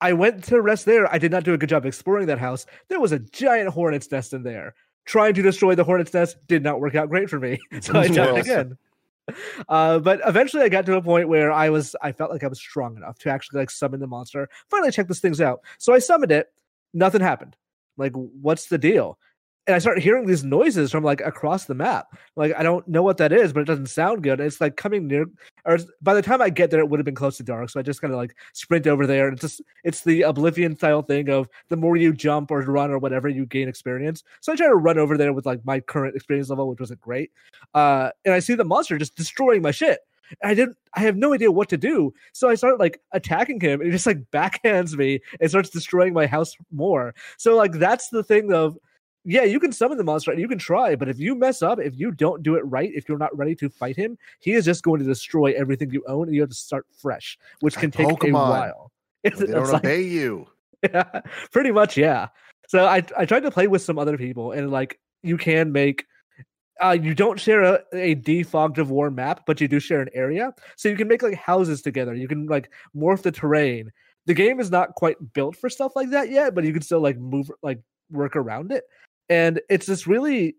I 0.00 0.12
went 0.12 0.44
to 0.44 0.60
rest 0.60 0.84
there. 0.84 1.12
I 1.12 1.18
did 1.18 1.30
not 1.30 1.44
do 1.44 1.54
a 1.54 1.58
good 1.58 1.68
job 1.68 1.86
exploring 1.86 2.26
that 2.26 2.38
house. 2.38 2.66
There 2.88 3.00
was 3.00 3.12
a 3.12 3.18
giant 3.18 3.70
hornet's 3.70 4.10
nest 4.10 4.32
in 4.32 4.42
there. 4.42 4.74
Trying 5.06 5.34
to 5.34 5.42
destroy 5.42 5.74
the 5.74 5.84
hornet's 5.84 6.12
nest 6.12 6.36
did 6.46 6.62
not 6.62 6.80
work 6.80 6.94
out 6.94 7.08
great 7.08 7.30
for 7.30 7.40
me. 7.40 7.58
So 7.80 7.98
I 7.98 8.08
died 8.08 8.38
again. 8.38 8.76
Uh, 9.68 9.98
but 9.98 10.20
eventually 10.24 10.62
I 10.62 10.68
got 10.68 10.86
to 10.86 10.96
a 10.96 11.02
point 11.02 11.28
where 11.28 11.50
I 11.50 11.70
was 11.70 11.96
I 12.00 12.12
felt 12.12 12.30
like 12.30 12.44
I 12.44 12.48
was 12.48 12.58
strong 12.58 12.96
enough 12.96 13.18
to 13.20 13.30
actually 13.30 13.60
like 13.60 13.70
summon 13.70 14.00
the 14.00 14.06
monster. 14.06 14.48
Finally 14.68 14.92
check 14.92 15.08
this 15.08 15.20
things 15.20 15.40
out. 15.40 15.62
So 15.78 15.92
I 15.94 15.98
summoned 15.98 16.32
it. 16.32 16.52
Nothing 16.94 17.20
happened. 17.20 17.56
Like, 17.96 18.12
what's 18.14 18.66
the 18.66 18.78
deal? 18.78 19.18
And 19.66 19.74
I 19.74 19.78
start 19.78 19.98
hearing 19.98 20.26
these 20.26 20.44
noises 20.44 20.92
from 20.92 21.02
like 21.02 21.20
across 21.20 21.64
the 21.64 21.74
map. 21.74 22.16
Like 22.36 22.54
I 22.56 22.62
don't 22.62 22.86
know 22.86 23.02
what 23.02 23.16
that 23.16 23.32
is, 23.32 23.52
but 23.52 23.60
it 23.60 23.66
doesn't 23.66 23.86
sound 23.86 24.22
good. 24.22 24.40
It's 24.40 24.60
like 24.60 24.76
coming 24.76 25.06
near, 25.08 25.26
or 25.64 25.78
by 26.00 26.14
the 26.14 26.22
time 26.22 26.40
I 26.40 26.50
get 26.50 26.70
there, 26.70 26.80
it 26.80 26.88
would 26.88 27.00
have 27.00 27.04
been 27.04 27.14
close 27.14 27.36
to 27.38 27.42
dark. 27.42 27.70
So 27.70 27.80
I 27.80 27.82
just 27.82 28.00
kind 28.00 28.12
of 28.12 28.18
like 28.18 28.36
sprint 28.52 28.86
over 28.86 29.06
there. 29.06 29.28
And 29.28 29.34
it's 29.34 29.42
just 29.42 29.62
it's 29.82 30.02
the 30.02 30.22
Oblivion 30.22 30.76
style 30.76 31.02
thing 31.02 31.28
of 31.28 31.48
the 31.68 31.76
more 31.76 31.96
you 31.96 32.12
jump 32.12 32.50
or 32.50 32.60
run 32.60 32.90
or 32.90 32.98
whatever, 32.98 33.28
you 33.28 33.44
gain 33.46 33.68
experience. 33.68 34.22
So 34.40 34.52
I 34.52 34.56
try 34.56 34.68
to 34.68 34.76
run 34.76 34.98
over 34.98 35.16
there 35.16 35.32
with 35.32 35.46
like 35.46 35.64
my 35.64 35.80
current 35.80 36.14
experience 36.14 36.48
level, 36.48 36.68
which 36.68 36.80
wasn't 36.80 37.00
great. 37.00 37.32
Uh, 37.74 38.10
and 38.24 38.34
I 38.34 38.38
see 38.38 38.54
the 38.54 38.64
monster 38.64 38.98
just 38.98 39.16
destroying 39.16 39.62
my 39.62 39.72
shit. 39.72 40.00
I 40.42 40.54
didn't 40.54 40.76
I 40.94 41.00
have 41.00 41.16
no 41.16 41.34
idea 41.34 41.50
what 41.50 41.68
to 41.70 41.76
do. 41.76 42.12
So 42.32 42.48
I 42.48 42.54
start 42.54 42.78
like 42.78 43.00
attacking 43.12 43.60
him 43.60 43.80
and 43.80 43.86
he 43.86 43.92
just 43.92 44.06
like 44.06 44.30
backhands 44.32 44.96
me 44.96 45.20
and 45.40 45.50
starts 45.50 45.70
destroying 45.70 46.14
my 46.14 46.26
house 46.26 46.56
more. 46.72 47.14
So 47.36 47.56
like 47.56 47.72
that's 47.72 48.08
the 48.08 48.22
thing 48.22 48.52
of 48.52 48.76
yeah, 49.26 49.42
you 49.42 49.58
can 49.58 49.72
summon 49.72 49.98
the 49.98 50.04
monster 50.04 50.30
and 50.30 50.40
you 50.40 50.46
can 50.46 50.58
try, 50.58 50.94
but 50.94 51.08
if 51.08 51.18
you 51.18 51.34
mess 51.34 51.60
up, 51.60 51.80
if 51.80 51.98
you 51.98 52.12
don't 52.12 52.44
do 52.44 52.54
it 52.54 52.60
right, 52.60 52.92
if 52.94 53.08
you're 53.08 53.18
not 53.18 53.36
ready 53.36 53.56
to 53.56 53.68
fight 53.68 53.96
him, 53.96 54.16
he 54.38 54.52
is 54.52 54.64
just 54.64 54.84
going 54.84 55.00
to 55.00 55.04
destroy 55.04 55.52
everything 55.56 55.90
you 55.90 56.04
own, 56.06 56.28
and 56.28 56.34
you 56.34 56.42
have 56.42 56.50
to 56.50 56.56
start 56.56 56.86
fresh, 56.96 57.36
which 57.60 57.74
can 57.74 57.90
take 57.90 58.06
Pokemon. 58.06 58.28
a 58.28 58.50
while. 58.50 58.92
It's, 59.24 59.38
they 59.40 59.46
don't 59.46 59.68
obey 59.68 60.02
you. 60.02 60.46
Yeah, 60.82 61.22
pretty 61.50 61.72
much, 61.72 61.96
yeah. 61.96 62.28
So 62.68 62.84
I 62.84 63.02
I 63.16 63.24
tried 63.24 63.40
to 63.40 63.50
play 63.50 63.66
with 63.66 63.82
some 63.82 63.98
other 63.98 64.16
people, 64.16 64.52
and 64.52 64.70
like 64.70 65.00
you 65.22 65.36
can 65.36 65.72
make. 65.72 66.04
Uh, 66.80 66.90
you 66.90 67.14
don't 67.14 67.40
share 67.40 67.62
a, 67.62 67.82
a 67.94 68.14
defogged 68.14 68.76
of 68.76 68.90
war 68.90 69.10
map, 69.10 69.44
but 69.46 69.58
you 69.58 69.66
do 69.66 69.80
share 69.80 70.02
an 70.02 70.10
area, 70.12 70.52
so 70.76 70.90
you 70.90 70.94
can 70.94 71.08
make 71.08 71.22
like 71.22 71.34
houses 71.34 71.80
together. 71.80 72.14
You 72.14 72.28
can 72.28 72.46
like 72.46 72.70
morph 72.94 73.22
the 73.22 73.32
terrain. 73.32 73.90
The 74.26 74.34
game 74.34 74.60
is 74.60 74.70
not 74.70 74.94
quite 74.94 75.16
built 75.32 75.56
for 75.56 75.70
stuff 75.70 75.96
like 75.96 76.10
that 76.10 76.30
yet, 76.30 76.54
but 76.54 76.64
you 76.64 76.74
can 76.74 76.82
still 76.82 77.00
like 77.00 77.16
move 77.16 77.50
like 77.62 77.80
work 78.10 78.36
around 78.36 78.70
it 78.70 78.84
and 79.28 79.60
it's 79.68 79.86
this 79.86 80.06
really 80.06 80.56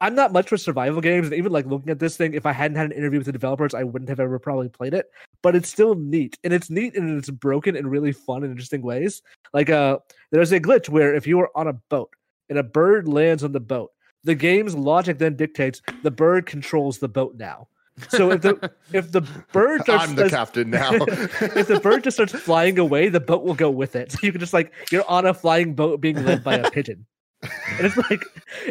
I'm 0.00 0.14
not 0.14 0.32
much 0.32 0.48
for 0.48 0.56
survival 0.56 1.00
games, 1.00 1.26
and 1.26 1.34
even 1.34 1.50
like 1.50 1.66
looking 1.66 1.90
at 1.90 1.98
this 1.98 2.16
thing, 2.16 2.34
if 2.34 2.46
I 2.46 2.52
hadn't 2.52 2.76
had 2.76 2.86
an 2.86 2.92
interview 2.92 3.18
with 3.18 3.26
the 3.26 3.32
developers, 3.32 3.74
I 3.74 3.82
wouldn't 3.82 4.08
have 4.08 4.20
ever 4.20 4.38
probably 4.38 4.68
played 4.68 4.94
it. 4.94 5.06
But 5.42 5.56
it's 5.56 5.68
still 5.68 5.94
neat, 5.96 6.38
and 6.44 6.52
it's 6.52 6.70
neat 6.70 6.96
and 6.96 7.18
it's 7.18 7.30
broken 7.30 7.74
in 7.74 7.86
really 7.86 8.12
fun 8.12 8.44
and 8.44 8.52
interesting 8.52 8.82
ways. 8.82 9.22
Like, 9.52 9.70
uh, 9.70 9.98
there's 10.30 10.52
a 10.52 10.60
glitch 10.60 10.88
where 10.88 11.14
if 11.14 11.26
you 11.26 11.40
are 11.40 11.50
on 11.56 11.66
a 11.66 11.72
boat 11.72 12.10
and 12.48 12.58
a 12.58 12.62
bird 12.62 13.08
lands 13.08 13.42
on 13.42 13.52
the 13.52 13.60
boat, 13.60 13.90
the 14.24 14.34
game's 14.34 14.74
logic 14.74 15.18
then 15.18 15.36
dictates 15.36 15.82
the 16.02 16.10
bird 16.10 16.46
controls 16.46 16.98
the 16.98 17.08
boat 17.08 17.34
now. 17.36 17.68
So 18.08 18.30
if 18.30 18.42
the 18.42 18.70
if 18.92 19.10
the 19.10 19.22
bird 19.52 19.82
starts, 19.82 20.08
I'm 20.08 20.14
the 20.14 20.30
captain 20.30 20.70
now. 20.70 20.92
if 20.92 21.66
the 21.66 21.80
bird 21.82 22.04
just 22.04 22.16
starts 22.16 22.32
flying 22.32 22.78
away, 22.78 23.08
the 23.08 23.20
boat 23.20 23.42
will 23.42 23.54
go 23.54 23.70
with 23.70 23.96
it. 23.96 24.12
So 24.12 24.18
you 24.22 24.30
can 24.30 24.40
just 24.40 24.52
like 24.52 24.72
you're 24.92 25.08
on 25.08 25.26
a 25.26 25.34
flying 25.34 25.74
boat 25.74 26.00
being 26.00 26.24
led 26.24 26.44
by 26.44 26.54
a 26.54 26.70
pigeon. 26.70 27.06
And 27.42 27.86
it's 27.86 27.96
like 27.96 28.24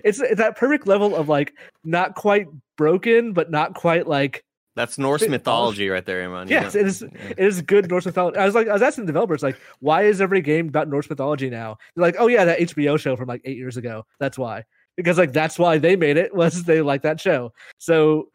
it's, 0.03 0.19
it's 0.19 0.37
that 0.37 0.57
perfect 0.57 0.87
level 0.87 1.15
of 1.15 1.29
like 1.29 1.53
not 1.83 2.15
quite 2.15 2.47
broken, 2.77 3.33
but 3.33 3.49
not 3.49 3.73
quite 3.73 4.07
like 4.07 4.43
That's 4.75 4.97
Norse 4.97 5.21
Bit 5.21 5.31
mythology 5.31 5.89
right 5.89 6.05
there, 6.05 6.27
Imran. 6.27 6.49
yes, 6.49 6.75
know? 6.75 6.81
it 6.81 6.87
is. 6.87 7.01
It 7.01 7.39
is 7.39 7.61
good 7.61 7.89
Norse 7.89 8.05
mythology. 8.05 8.37
I 8.37 8.45
was 8.45 8.55
like, 8.55 8.67
I 8.67 8.73
was 8.73 8.81
asking 8.81 9.05
the 9.05 9.11
developers, 9.11 9.43
like, 9.43 9.57
why 9.79 10.03
is 10.03 10.21
every 10.21 10.41
game 10.41 10.67
about 10.67 10.89
Norse 10.89 11.09
mythology 11.09 11.49
now? 11.49 11.77
They're 11.95 12.03
like, 12.03 12.15
oh 12.19 12.27
yeah, 12.27 12.45
that 12.45 12.59
HBO 12.59 12.99
show 12.99 13.15
from 13.15 13.27
like 13.27 13.41
eight 13.45 13.57
years 13.57 13.77
ago. 13.77 14.05
That's 14.19 14.37
why. 14.37 14.63
Because 14.95 15.17
like 15.17 15.31
that's 15.31 15.57
why 15.59 15.77
they 15.77 15.95
made 15.95 16.17
it 16.17 16.33
was 16.35 16.63
they 16.63 16.81
like 16.81 17.03
that 17.03 17.19
show. 17.19 17.53
So, 17.77 18.29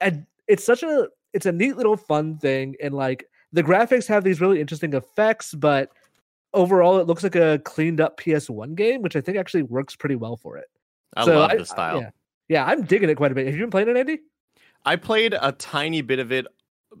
and 0.00 0.26
it's 0.46 0.64
such 0.64 0.82
a 0.82 1.08
it's 1.32 1.46
a 1.46 1.52
neat 1.52 1.76
little 1.76 1.96
fun 1.96 2.38
thing, 2.38 2.76
and 2.82 2.94
like 2.94 3.26
the 3.52 3.62
graphics 3.62 4.06
have 4.08 4.24
these 4.24 4.40
really 4.40 4.60
interesting 4.60 4.94
effects, 4.94 5.54
but 5.54 5.90
overall 6.54 6.98
it 6.98 7.06
looks 7.06 7.22
like 7.22 7.36
a 7.36 7.60
cleaned 7.64 8.00
up 8.00 8.18
PS1 8.18 8.74
game, 8.74 9.02
which 9.02 9.16
I 9.16 9.20
think 9.20 9.36
actually 9.36 9.62
works 9.64 9.94
pretty 9.96 10.16
well 10.16 10.36
for 10.36 10.56
it. 10.56 10.66
I 11.16 11.24
So 11.24 11.38
love 11.38 11.50
I- 11.50 11.56
the 11.56 11.66
style. 11.66 12.00
Yeah, 12.00 12.10
yeah, 12.48 12.64
I'm 12.64 12.82
digging 12.84 13.10
it 13.10 13.16
quite 13.16 13.32
a 13.32 13.34
bit. 13.34 13.46
Have 13.46 13.54
you 13.54 13.60
been 13.62 13.70
playing 13.70 13.88
it, 13.88 13.96
Andy? 13.96 14.20
I 14.84 14.96
played 14.96 15.34
a 15.40 15.52
tiny 15.52 16.02
bit 16.02 16.18
of 16.18 16.30
it 16.32 16.46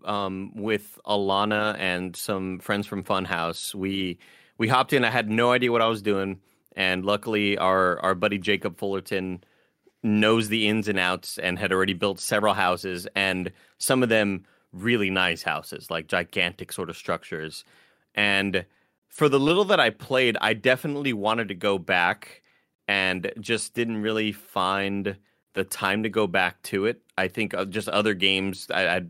um, 0.04 0.52
with 0.54 0.98
Alanah 1.06 1.76
and 1.78 2.16
some 2.16 2.58
friends 2.58 2.86
from 2.86 3.02
Funhaus. 3.04 3.74
We 3.74 4.18
we 4.58 4.68
hopped 4.68 4.92
in. 4.92 5.04
I 5.04 5.10
had 5.10 5.28
no 5.30 5.52
idea 5.52 5.70
what 5.72 5.82
I 5.82 5.88
was 5.88 6.02
doing, 6.02 6.40
and 6.76 7.04
luckily 7.04 7.58
our 7.58 7.98
our 8.00 8.14
buddy 8.14 8.38
Jacob 8.38 8.78
Fullerton 8.78 9.42
knows 10.02 10.48
the 10.48 10.68
ins 10.68 10.86
and 10.88 10.98
outs 10.98 11.38
and 11.38 11.58
had 11.58 11.72
already 11.72 11.94
built 11.94 12.20
several 12.20 12.52
houses 12.52 13.06
and 13.16 13.50
some 13.78 14.02
of 14.02 14.10
them 14.10 14.44
really 14.72 15.08
nice 15.08 15.42
houses, 15.42 15.90
like 15.90 16.08
gigantic 16.08 16.70
sort 16.72 16.90
of 16.90 16.96
structures. 16.96 17.64
And 18.14 18.66
for 19.14 19.28
the 19.28 19.38
little 19.38 19.64
that 19.66 19.78
I 19.78 19.90
played, 19.90 20.36
I 20.40 20.54
definitely 20.54 21.12
wanted 21.12 21.46
to 21.48 21.54
go 21.54 21.78
back 21.78 22.42
and 22.88 23.30
just 23.38 23.72
didn't 23.72 24.02
really 24.02 24.32
find 24.32 25.16
the 25.52 25.62
time 25.62 26.02
to 26.02 26.08
go 26.08 26.26
back 26.26 26.60
to 26.64 26.86
it. 26.86 27.00
I 27.16 27.28
think 27.28 27.54
uh, 27.54 27.64
just 27.64 27.88
other 27.88 28.14
games. 28.14 28.66
I, 28.74 28.88
I, 28.88 29.02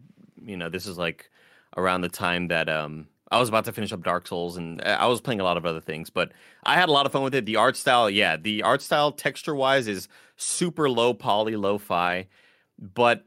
you 0.44 0.58
know, 0.58 0.68
this 0.68 0.86
is 0.86 0.98
like 0.98 1.30
around 1.78 2.02
the 2.02 2.10
time 2.10 2.48
that 2.48 2.68
um 2.68 3.08
I 3.32 3.40
was 3.40 3.48
about 3.48 3.64
to 3.64 3.72
finish 3.72 3.92
up 3.92 4.02
Dark 4.02 4.28
Souls, 4.28 4.58
and 4.58 4.82
uh, 4.82 4.98
I 5.00 5.06
was 5.06 5.22
playing 5.22 5.40
a 5.40 5.44
lot 5.44 5.56
of 5.56 5.64
other 5.64 5.80
things. 5.80 6.10
But 6.10 6.32
I 6.64 6.74
had 6.74 6.90
a 6.90 6.92
lot 6.92 7.06
of 7.06 7.12
fun 7.12 7.22
with 7.22 7.34
it. 7.34 7.46
The 7.46 7.56
art 7.56 7.74
style, 7.74 8.10
yeah, 8.10 8.36
the 8.36 8.62
art 8.62 8.82
style 8.82 9.10
texture 9.10 9.54
wise 9.54 9.88
is 9.88 10.06
super 10.36 10.90
low 10.90 11.14
poly, 11.14 11.56
low 11.56 11.78
fi, 11.78 12.28
but 12.78 13.24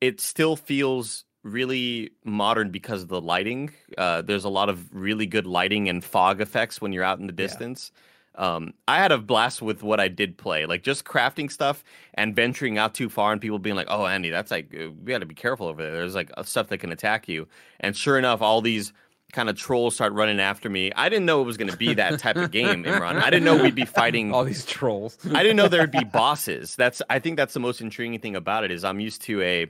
it 0.00 0.22
still 0.22 0.56
feels 0.56 1.26
really 1.42 2.10
modern 2.24 2.70
because 2.70 3.02
of 3.02 3.08
the 3.08 3.20
lighting. 3.20 3.72
Uh, 3.96 4.22
there's 4.22 4.44
a 4.44 4.48
lot 4.48 4.68
of 4.68 4.92
really 4.94 5.26
good 5.26 5.46
lighting 5.46 5.88
and 5.88 6.04
fog 6.04 6.40
effects 6.40 6.80
when 6.80 6.92
you're 6.92 7.04
out 7.04 7.18
in 7.18 7.26
the 7.26 7.32
distance. 7.32 7.92
Um, 8.34 8.74
I 8.86 8.98
had 8.98 9.10
a 9.10 9.18
blast 9.18 9.60
with 9.62 9.82
what 9.82 9.98
I 9.98 10.06
did 10.06 10.38
play, 10.38 10.64
like 10.64 10.82
just 10.84 11.04
crafting 11.04 11.50
stuff 11.50 11.82
and 12.14 12.36
venturing 12.36 12.78
out 12.78 12.94
too 12.94 13.08
far, 13.08 13.32
and 13.32 13.40
people 13.40 13.58
being 13.58 13.74
like, 13.74 13.88
"Oh, 13.90 14.06
Andy, 14.06 14.30
that's 14.30 14.52
like 14.52 14.72
uh, 14.72 14.90
we 14.90 15.10
got 15.10 15.18
to 15.18 15.26
be 15.26 15.34
careful 15.34 15.66
over 15.66 15.82
there. 15.82 15.92
There's 15.92 16.14
like 16.14 16.30
uh, 16.36 16.44
stuff 16.44 16.68
that 16.68 16.78
can 16.78 16.92
attack 16.92 17.28
you." 17.28 17.48
And 17.80 17.96
sure 17.96 18.16
enough, 18.16 18.40
all 18.40 18.60
these 18.60 18.92
kind 19.32 19.50
of 19.50 19.56
trolls 19.56 19.94
start 19.94 20.12
running 20.12 20.40
after 20.40 20.70
me. 20.70 20.92
I 20.94 21.08
didn't 21.08 21.26
know 21.26 21.42
it 21.42 21.44
was 21.44 21.56
going 21.56 21.70
to 21.70 21.76
be 21.76 21.94
that 21.94 22.18
type 22.18 22.36
of 22.36 22.50
game, 22.50 22.84
Imran. 22.84 23.20
I 23.20 23.28
didn't 23.28 23.44
know 23.44 23.60
we'd 23.60 23.74
be 23.74 23.84
fighting 23.84 24.32
All 24.34 24.44
these 24.44 24.64
trolls. 24.64 25.18
I 25.34 25.42
didn't 25.42 25.56
know 25.56 25.68
there 25.68 25.80
would 25.80 25.90
be 25.90 26.04
bosses. 26.12 26.76
That's 26.76 27.02
I 27.10 27.18
think 27.18 27.36
that's 27.36 27.54
the 27.54 27.60
most 27.60 27.80
intriguing 27.80 28.20
thing 28.20 28.36
about 28.36 28.64
it 28.64 28.70
is 28.70 28.84
I'm 28.84 29.00
used 29.00 29.22
to 29.22 29.42
a 29.42 29.66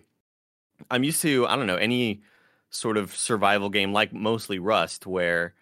I'm 0.90 1.04
used 1.04 1.22
to 1.22 1.46
I 1.46 1.56
don't 1.56 1.66
know 1.66 1.76
any 1.76 2.22
sort 2.70 2.96
of 2.96 3.14
survival 3.14 3.70
game 3.70 3.92
like 3.92 4.12
mostly 4.12 4.58
Rust 4.58 5.06
where 5.06 5.54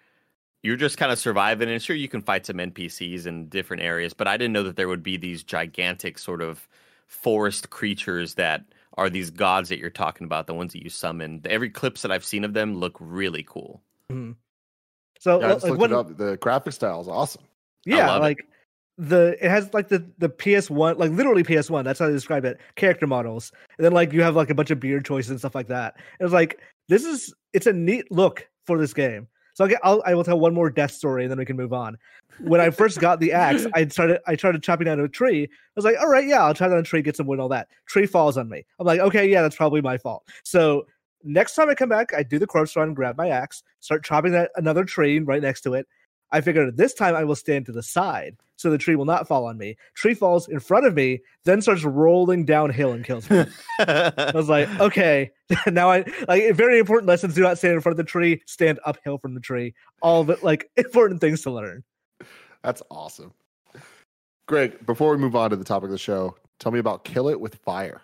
you're 0.62 0.76
just 0.76 0.98
kind 0.98 1.12
of 1.12 1.18
surviving 1.18 1.68
and 1.70 1.80
sure 1.80 1.94
you 1.94 2.08
can 2.08 2.22
fight 2.22 2.46
some 2.46 2.56
NPCs 2.56 3.26
in 3.26 3.48
different 3.48 3.82
areas, 3.82 4.12
but 4.14 4.26
I 4.26 4.36
didn't 4.36 4.52
know 4.52 4.64
that 4.64 4.74
there 4.76 4.88
would 4.88 5.02
be 5.02 5.16
these 5.16 5.44
gigantic 5.44 6.18
sort 6.18 6.42
of 6.42 6.66
forest 7.06 7.70
creatures 7.70 8.34
that 8.34 8.64
are 8.98 9.08
these 9.08 9.30
gods 9.30 9.68
that 9.68 9.78
you're 9.78 9.90
talking 9.90 10.24
about, 10.24 10.46
the 10.48 10.54
ones 10.54 10.72
that 10.72 10.82
you 10.82 10.90
summon. 10.90 11.42
Every 11.44 11.70
clips 11.70 12.02
that 12.02 12.10
I've 12.10 12.24
seen 12.24 12.42
of 12.42 12.52
them 12.54 12.74
look 12.74 12.96
really 12.98 13.44
cool. 13.46 13.80
Mm-hmm. 14.10 14.32
So 15.20 15.40
Yeah, 15.40 15.46
I 15.46 15.52
just 15.52 15.66
looked 15.66 15.78
what- 15.80 15.92
it 15.92 15.96
up. 15.96 16.16
The 16.16 16.36
graphic 16.38 16.72
style 16.72 17.00
is 17.00 17.08
awesome. 17.08 17.42
Yeah, 17.84 18.08
love 18.10 18.24
it. 18.24 18.38
The 18.98 19.36
it 19.44 19.50
has 19.50 19.72
like 19.74 19.88
the 19.88 20.04
the 20.18 20.28
PS1, 20.28 20.98
like 20.98 21.12
literally 21.12 21.42
PS1. 21.42 21.84
That's 21.84 21.98
how 21.98 22.06
they 22.06 22.12
describe 22.12 22.44
it. 22.44 22.58
Character 22.76 23.06
models, 23.06 23.52
and 23.78 23.84
then 23.84 23.92
like 23.92 24.12
you 24.12 24.22
have 24.22 24.36
like 24.36 24.50
a 24.50 24.54
bunch 24.54 24.70
of 24.70 24.80
beard 24.80 25.04
choices 25.04 25.30
and 25.30 25.38
stuff 25.38 25.54
like 25.54 25.68
that. 25.68 25.96
It 26.18 26.24
was 26.24 26.32
like 26.32 26.60
this 26.88 27.04
is 27.04 27.34
it's 27.52 27.66
a 27.66 27.72
neat 27.72 28.10
look 28.10 28.48
for 28.64 28.78
this 28.78 28.94
game. 28.94 29.28
So 29.54 29.64
I'll, 29.64 29.70
get, 29.70 29.80
I'll 29.82 30.02
I 30.06 30.14
will 30.14 30.24
tell 30.24 30.38
one 30.38 30.54
more 30.54 30.70
death 30.70 30.92
story 30.92 31.24
and 31.24 31.30
then 31.30 31.38
we 31.38 31.44
can 31.44 31.56
move 31.56 31.72
on. 31.72 31.96
When 32.40 32.60
I 32.60 32.68
first 32.68 33.00
got 33.00 33.20
the 33.20 33.32
axe, 33.32 33.66
I 33.74 33.86
started 33.88 34.20
I 34.26 34.36
started 34.36 34.62
chopping 34.62 34.86
down 34.86 35.00
a 35.00 35.08
tree. 35.08 35.44
I 35.44 35.48
was 35.74 35.84
like, 35.84 35.96
all 36.00 36.08
right, 36.08 36.26
yeah, 36.26 36.44
I'll 36.44 36.54
chop 36.54 36.70
down 36.70 36.78
a 36.78 36.82
tree, 36.82 37.02
get 37.02 37.16
some 37.16 37.26
wood, 37.26 37.34
and 37.34 37.42
all 37.42 37.48
that. 37.50 37.68
Tree 37.86 38.06
falls 38.06 38.38
on 38.38 38.48
me. 38.48 38.64
I'm 38.78 38.86
like, 38.86 39.00
okay, 39.00 39.28
yeah, 39.28 39.42
that's 39.42 39.56
probably 39.56 39.82
my 39.82 39.98
fault. 39.98 40.24
So 40.42 40.86
next 41.22 41.54
time 41.54 41.68
I 41.68 41.74
come 41.74 41.88
back, 41.88 42.14
I 42.14 42.22
do 42.22 42.38
the 42.38 42.46
corpse 42.46 42.76
run, 42.76 42.94
grab 42.94 43.16
my 43.16 43.28
axe, 43.28 43.62
start 43.80 44.04
chopping 44.04 44.32
that 44.32 44.50
another 44.56 44.84
tree 44.84 45.18
right 45.18 45.42
next 45.42 45.62
to 45.62 45.74
it. 45.74 45.86
I 46.32 46.40
figured 46.40 46.76
this 46.76 46.94
time 46.94 47.14
I 47.14 47.24
will 47.24 47.36
stand 47.36 47.66
to 47.66 47.72
the 47.72 47.82
side 47.82 48.36
so 48.56 48.70
the 48.70 48.78
tree 48.78 48.96
will 48.96 49.04
not 49.04 49.28
fall 49.28 49.44
on 49.44 49.58
me. 49.58 49.76
Tree 49.94 50.14
falls 50.14 50.48
in 50.48 50.60
front 50.60 50.86
of 50.86 50.94
me, 50.94 51.20
then 51.44 51.60
starts 51.62 51.84
rolling 51.84 52.44
downhill 52.44 52.92
and 52.92 53.04
kills 53.04 53.28
me. 53.30 53.44
I 53.78 54.32
was 54.34 54.48
like, 54.48 54.68
okay, 54.80 55.30
now 55.66 55.90
I 55.90 56.04
like 56.26 56.54
very 56.54 56.78
important 56.78 57.06
lessons. 57.06 57.34
Do 57.34 57.42
not 57.42 57.58
stand 57.58 57.74
in 57.74 57.80
front 57.80 57.94
of 57.94 57.98
the 57.98 58.10
tree. 58.10 58.42
Stand 58.46 58.80
uphill 58.84 59.18
from 59.18 59.34
the 59.34 59.40
tree. 59.40 59.74
All 60.02 60.22
of 60.22 60.30
it, 60.30 60.42
like 60.42 60.70
important 60.76 61.20
things 61.20 61.42
to 61.42 61.50
learn. 61.50 61.84
That's 62.62 62.82
awesome. 62.90 63.32
Greg, 64.48 64.84
before 64.86 65.10
we 65.10 65.18
move 65.18 65.36
on 65.36 65.50
to 65.50 65.56
the 65.56 65.64
topic 65.64 65.86
of 65.86 65.92
the 65.92 65.98
show, 65.98 66.36
tell 66.58 66.72
me 66.72 66.78
about 66.78 67.04
Kill 67.04 67.28
It 67.28 67.40
with 67.40 67.56
Fire. 67.56 68.00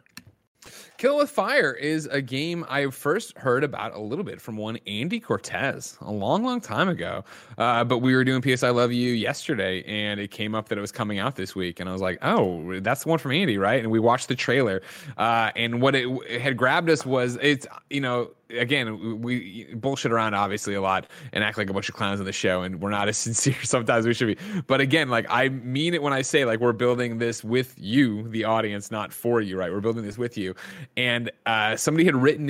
Kill 1.02 1.16
with 1.16 1.30
Fire 1.30 1.72
is 1.72 2.06
a 2.06 2.22
game 2.22 2.64
I 2.68 2.88
first 2.90 3.36
heard 3.36 3.64
about 3.64 3.92
a 3.92 3.98
little 3.98 4.24
bit 4.24 4.40
from 4.40 4.56
one 4.56 4.78
Andy 4.86 5.18
Cortez 5.18 5.98
a 6.00 6.12
long, 6.12 6.44
long 6.44 6.60
time 6.60 6.88
ago. 6.88 7.24
Uh, 7.58 7.82
but 7.82 7.98
we 7.98 8.14
were 8.14 8.22
doing 8.22 8.40
PS 8.40 8.62
I 8.62 8.70
Love 8.70 8.92
You 8.92 9.12
yesterday, 9.12 9.82
and 9.82 10.20
it 10.20 10.30
came 10.30 10.54
up 10.54 10.68
that 10.68 10.78
it 10.78 10.80
was 10.80 10.92
coming 10.92 11.18
out 11.18 11.34
this 11.34 11.56
week, 11.56 11.80
and 11.80 11.88
I 11.88 11.92
was 11.92 12.00
like, 12.00 12.18
"Oh, 12.22 12.78
that's 12.78 13.02
the 13.02 13.08
one 13.08 13.18
from 13.18 13.32
Andy, 13.32 13.58
right?" 13.58 13.82
And 13.82 13.90
we 13.90 13.98
watched 13.98 14.28
the 14.28 14.36
trailer, 14.36 14.80
uh, 15.18 15.50
and 15.56 15.82
what 15.82 15.96
it, 15.96 16.06
it 16.28 16.40
had 16.40 16.56
grabbed 16.56 16.88
us 16.88 17.04
was 17.04 17.36
it's 17.42 17.66
you 17.90 18.00
know 18.00 18.30
again 18.58 19.20
we 19.22 19.66
bullshit 19.74 20.12
around 20.12 20.34
obviously 20.34 20.74
a 20.74 20.80
lot 20.80 21.06
and 21.32 21.42
act 21.42 21.58
like 21.58 21.70
a 21.70 21.72
bunch 21.72 21.88
of 21.88 21.94
clowns 21.94 22.20
on 22.20 22.26
the 22.26 22.32
show, 22.32 22.62
and 22.62 22.80
we're 22.80 22.90
not 22.90 23.08
as 23.08 23.16
sincere 23.18 23.56
sometimes 23.62 24.06
we 24.06 24.14
should 24.14 24.28
be. 24.28 24.62
But 24.66 24.80
again, 24.80 25.08
like 25.08 25.26
I 25.28 25.48
mean 25.48 25.94
it 25.94 26.02
when 26.02 26.12
I 26.12 26.22
say 26.22 26.44
like 26.44 26.60
we're 26.60 26.72
building 26.72 27.18
this 27.18 27.42
with 27.42 27.74
you, 27.78 28.28
the 28.28 28.44
audience, 28.44 28.90
not 28.90 29.12
for 29.12 29.40
you, 29.40 29.58
right? 29.58 29.72
We're 29.72 29.80
building 29.80 30.04
this 30.04 30.18
with 30.18 30.36
you. 30.36 30.54
And 30.96 31.30
uh, 31.46 31.76
somebody 31.76 32.04
had 32.04 32.14
written 32.14 32.48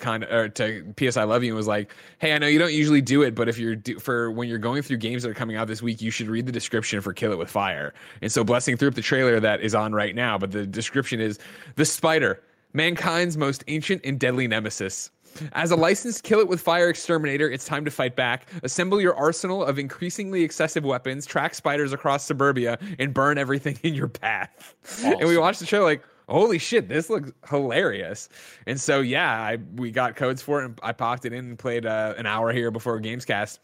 kind 0.00 0.24
of 0.24 0.30
or 0.30 0.48
to 0.50 0.94
PS 0.96 1.16
I 1.16 1.24
Love 1.24 1.42
You 1.42 1.50
and 1.50 1.56
was 1.56 1.66
like, 1.66 1.94
"Hey, 2.18 2.34
I 2.34 2.38
know 2.38 2.46
you 2.46 2.58
don't 2.58 2.74
usually 2.74 3.00
do 3.00 3.22
it, 3.22 3.34
but 3.34 3.48
if 3.48 3.58
you're 3.58 3.76
do, 3.76 3.98
for 3.98 4.30
when 4.30 4.48
you're 4.48 4.58
going 4.58 4.82
through 4.82 4.98
games 4.98 5.22
that 5.22 5.30
are 5.30 5.34
coming 5.34 5.56
out 5.56 5.66
this 5.66 5.80
week, 5.80 6.02
you 6.02 6.10
should 6.10 6.28
read 6.28 6.46
the 6.46 6.52
description 6.52 7.00
for 7.00 7.12
Kill 7.12 7.32
It 7.32 7.38
with 7.38 7.50
Fire." 7.50 7.94
And 8.20 8.30
so, 8.30 8.44
blessing 8.44 8.76
through 8.76 8.88
up 8.88 8.94
the 8.94 9.02
trailer 9.02 9.40
that 9.40 9.60
is 9.60 9.74
on 9.74 9.94
right 9.94 10.14
now, 10.14 10.36
but 10.36 10.50
the 10.50 10.66
description 10.66 11.20
is 11.20 11.38
the 11.76 11.84
spider, 11.84 12.42
mankind's 12.74 13.36
most 13.36 13.64
ancient 13.66 14.02
and 14.04 14.20
deadly 14.20 14.46
nemesis. 14.46 15.10
As 15.52 15.70
a 15.70 15.76
licensed 15.76 16.22
kill 16.22 16.40
it 16.40 16.48
with 16.48 16.60
fire 16.60 16.88
exterminator, 16.88 17.50
it's 17.50 17.64
time 17.64 17.84
to 17.84 17.90
fight 17.90 18.16
back. 18.16 18.48
Assemble 18.62 19.00
your 19.00 19.14
arsenal 19.14 19.64
of 19.64 19.78
increasingly 19.78 20.42
excessive 20.42 20.84
weapons, 20.84 21.26
track 21.26 21.54
spiders 21.54 21.92
across 21.92 22.24
suburbia, 22.24 22.78
and 22.98 23.14
burn 23.14 23.38
everything 23.38 23.78
in 23.82 23.94
your 23.94 24.08
path. 24.08 24.74
And 25.02 25.28
we 25.28 25.38
watched 25.38 25.60
the 25.60 25.66
show 25.66 25.82
like, 25.82 26.02
holy 26.30 26.58
shit, 26.58 26.88
this 26.88 27.10
looks 27.10 27.32
hilarious. 27.48 28.28
And 28.66 28.80
so 28.80 29.00
yeah, 29.00 29.30
I 29.30 29.58
we 29.74 29.90
got 29.90 30.16
codes 30.16 30.40
for 30.40 30.62
it 30.62 30.64
and 30.66 30.78
I 30.82 30.92
popped 30.92 31.24
it 31.24 31.32
in 31.32 31.44
and 31.46 31.58
played 31.58 31.86
uh, 31.86 32.14
an 32.16 32.26
hour 32.26 32.52
here 32.52 32.70
before 32.70 33.00
Gamescast. 33.00 33.58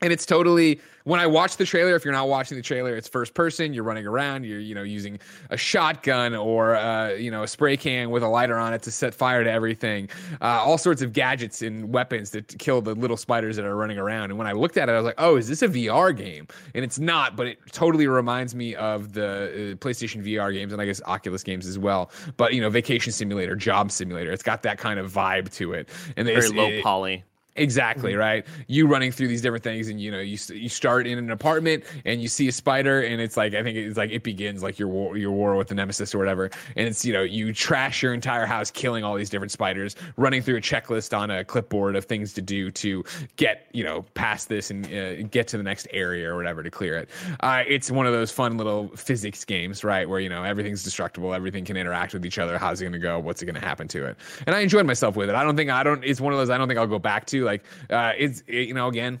And 0.00 0.12
it's 0.12 0.26
totally 0.26 0.80
when 1.04 1.20
I 1.20 1.26
watch 1.26 1.56
the 1.56 1.64
trailer. 1.64 1.94
If 1.96 2.04
you're 2.04 2.12
not 2.12 2.28
watching 2.28 2.56
the 2.56 2.62
trailer, 2.62 2.94
it's 2.94 3.08
first 3.08 3.34
person. 3.34 3.72
You're 3.72 3.84
running 3.84 4.06
around. 4.06 4.44
You're 4.44 4.60
you 4.60 4.74
know 4.74 4.82
using 4.82 5.18
a 5.50 5.56
shotgun 5.56 6.34
or 6.34 6.76
uh, 6.76 7.10
you 7.10 7.30
know 7.30 7.42
a 7.42 7.48
spray 7.48 7.76
can 7.76 8.10
with 8.10 8.22
a 8.22 8.28
lighter 8.28 8.56
on 8.56 8.74
it 8.74 8.82
to 8.82 8.90
set 8.90 9.14
fire 9.14 9.42
to 9.42 9.50
everything. 9.50 10.08
Uh, 10.40 10.44
all 10.64 10.78
sorts 10.78 11.02
of 11.02 11.12
gadgets 11.12 11.62
and 11.62 11.92
weapons 11.92 12.30
to, 12.30 12.42
kill 12.42 12.80
the 12.80 12.94
little 12.94 13.16
spiders 13.16 13.56
that 13.56 13.64
are 13.64 13.76
running 13.76 13.98
around. 13.98 14.30
And 14.30 14.38
when 14.38 14.46
I 14.46 14.52
looked 14.52 14.76
at 14.76 14.88
it, 14.88 14.92
I 14.92 14.96
was 14.96 15.04
like, 15.04 15.14
oh, 15.18 15.36
is 15.36 15.48
this 15.48 15.62
a 15.62 15.68
VR 15.68 16.16
game? 16.16 16.46
And 16.74 16.84
it's 16.84 16.98
not, 16.98 17.36
but 17.36 17.46
it 17.46 17.58
totally 17.72 18.06
reminds 18.06 18.54
me 18.54 18.74
of 18.74 19.12
the 19.12 19.72
uh, 19.72 19.74
PlayStation 19.76 20.24
VR 20.24 20.52
games 20.52 20.72
and 20.72 20.80
I 20.82 20.84
guess 20.86 21.00
Oculus 21.06 21.42
games 21.42 21.66
as 21.66 21.78
well. 21.78 22.10
But 22.36 22.54
you 22.54 22.60
know, 22.60 22.70
Vacation 22.70 23.12
Simulator, 23.12 23.56
Job 23.56 23.90
Simulator. 23.90 24.32
It's 24.32 24.42
got 24.42 24.62
that 24.62 24.78
kind 24.78 24.98
of 25.00 25.10
vibe 25.12 25.52
to 25.54 25.72
it. 25.72 25.88
And 26.16 26.26
Very 26.26 26.38
it's- 26.38 26.52
low 26.52 26.68
it- 26.68 26.82
poly. 26.82 27.24
Exactly 27.58 28.14
right. 28.14 28.46
You 28.68 28.86
running 28.86 29.10
through 29.12 29.28
these 29.28 29.42
different 29.42 29.64
things, 29.64 29.88
and 29.88 30.00
you 30.00 30.10
know, 30.10 30.20
you 30.20 30.38
you 30.54 30.68
start 30.68 31.06
in 31.06 31.18
an 31.18 31.30
apartment, 31.30 31.84
and 32.04 32.22
you 32.22 32.28
see 32.28 32.48
a 32.48 32.52
spider, 32.52 33.02
and 33.02 33.20
it's 33.20 33.36
like 33.36 33.54
I 33.54 33.62
think 33.62 33.76
it's 33.76 33.96
like 33.96 34.10
it 34.10 34.22
begins 34.22 34.62
like 34.62 34.78
your 34.78 34.88
war, 34.88 35.16
your 35.16 35.32
war 35.32 35.56
with 35.56 35.68
the 35.68 35.74
nemesis 35.74 36.14
or 36.14 36.18
whatever, 36.18 36.50
and 36.76 36.88
it's 36.88 37.04
you 37.04 37.12
know 37.12 37.22
you 37.22 37.52
trash 37.52 38.02
your 38.02 38.14
entire 38.14 38.46
house, 38.46 38.70
killing 38.70 39.02
all 39.02 39.16
these 39.16 39.28
different 39.28 39.50
spiders, 39.50 39.96
running 40.16 40.40
through 40.40 40.56
a 40.56 40.60
checklist 40.60 41.16
on 41.16 41.30
a 41.30 41.44
clipboard 41.44 41.96
of 41.96 42.04
things 42.04 42.32
to 42.34 42.42
do 42.42 42.70
to 42.70 43.04
get 43.36 43.66
you 43.72 43.82
know 43.82 44.02
past 44.14 44.48
this 44.48 44.70
and 44.70 44.86
uh, 44.86 45.22
get 45.24 45.48
to 45.48 45.56
the 45.56 45.62
next 45.62 45.88
area 45.92 46.30
or 46.30 46.36
whatever 46.36 46.62
to 46.62 46.70
clear 46.70 46.96
it. 46.96 47.08
Uh, 47.40 47.64
it's 47.66 47.90
one 47.90 48.06
of 48.06 48.12
those 48.12 48.30
fun 48.30 48.56
little 48.56 48.88
physics 48.96 49.44
games, 49.44 49.82
right, 49.82 50.08
where 50.08 50.20
you 50.20 50.28
know 50.28 50.44
everything's 50.44 50.84
destructible, 50.84 51.34
everything 51.34 51.64
can 51.64 51.76
interact 51.76 52.12
with 52.12 52.24
each 52.24 52.38
other. 52.38 52.56
How's 52.56 52.80
it 52.80 52.84
going 52.84 52.92
to 52.92 52.98
go? 52.98 53.18
What's 53.18 53.42
it 53.42 53.46
going 53.46 53.60
to 53.60 53.66
happen 53.66 53.88
to 53.88 54.06
it? 54.06 54.16
And 54.46 54.54
I 54.54 54.60
enjoyed 54.60 54.86
myself 54.86 55.16
with 55.16 55.28
it. 55.28 55.34
I 55.34 55.42
don't 55.42 55.56
think 55.56 55.70
I 55.70 55.82
don't. 55.82 56.04
It's 56.04 56.20
one 56.20 56.32
of 56.32 56.38
those 56.38 56.50
I 56.50 56.58
don't 56.58 56.68
think 56.68 56.78
I'll 56.78 56.86
go 56.86 56.98
back 56.98 57.26
to. 57.26 57.47
Like 57.48 57.64
uh, 57.90 58.12
it's 58.16 58.42
it, 58.46 58.68
you 58.68 58.74
know 58.74 58.88
again. 58.88 59.18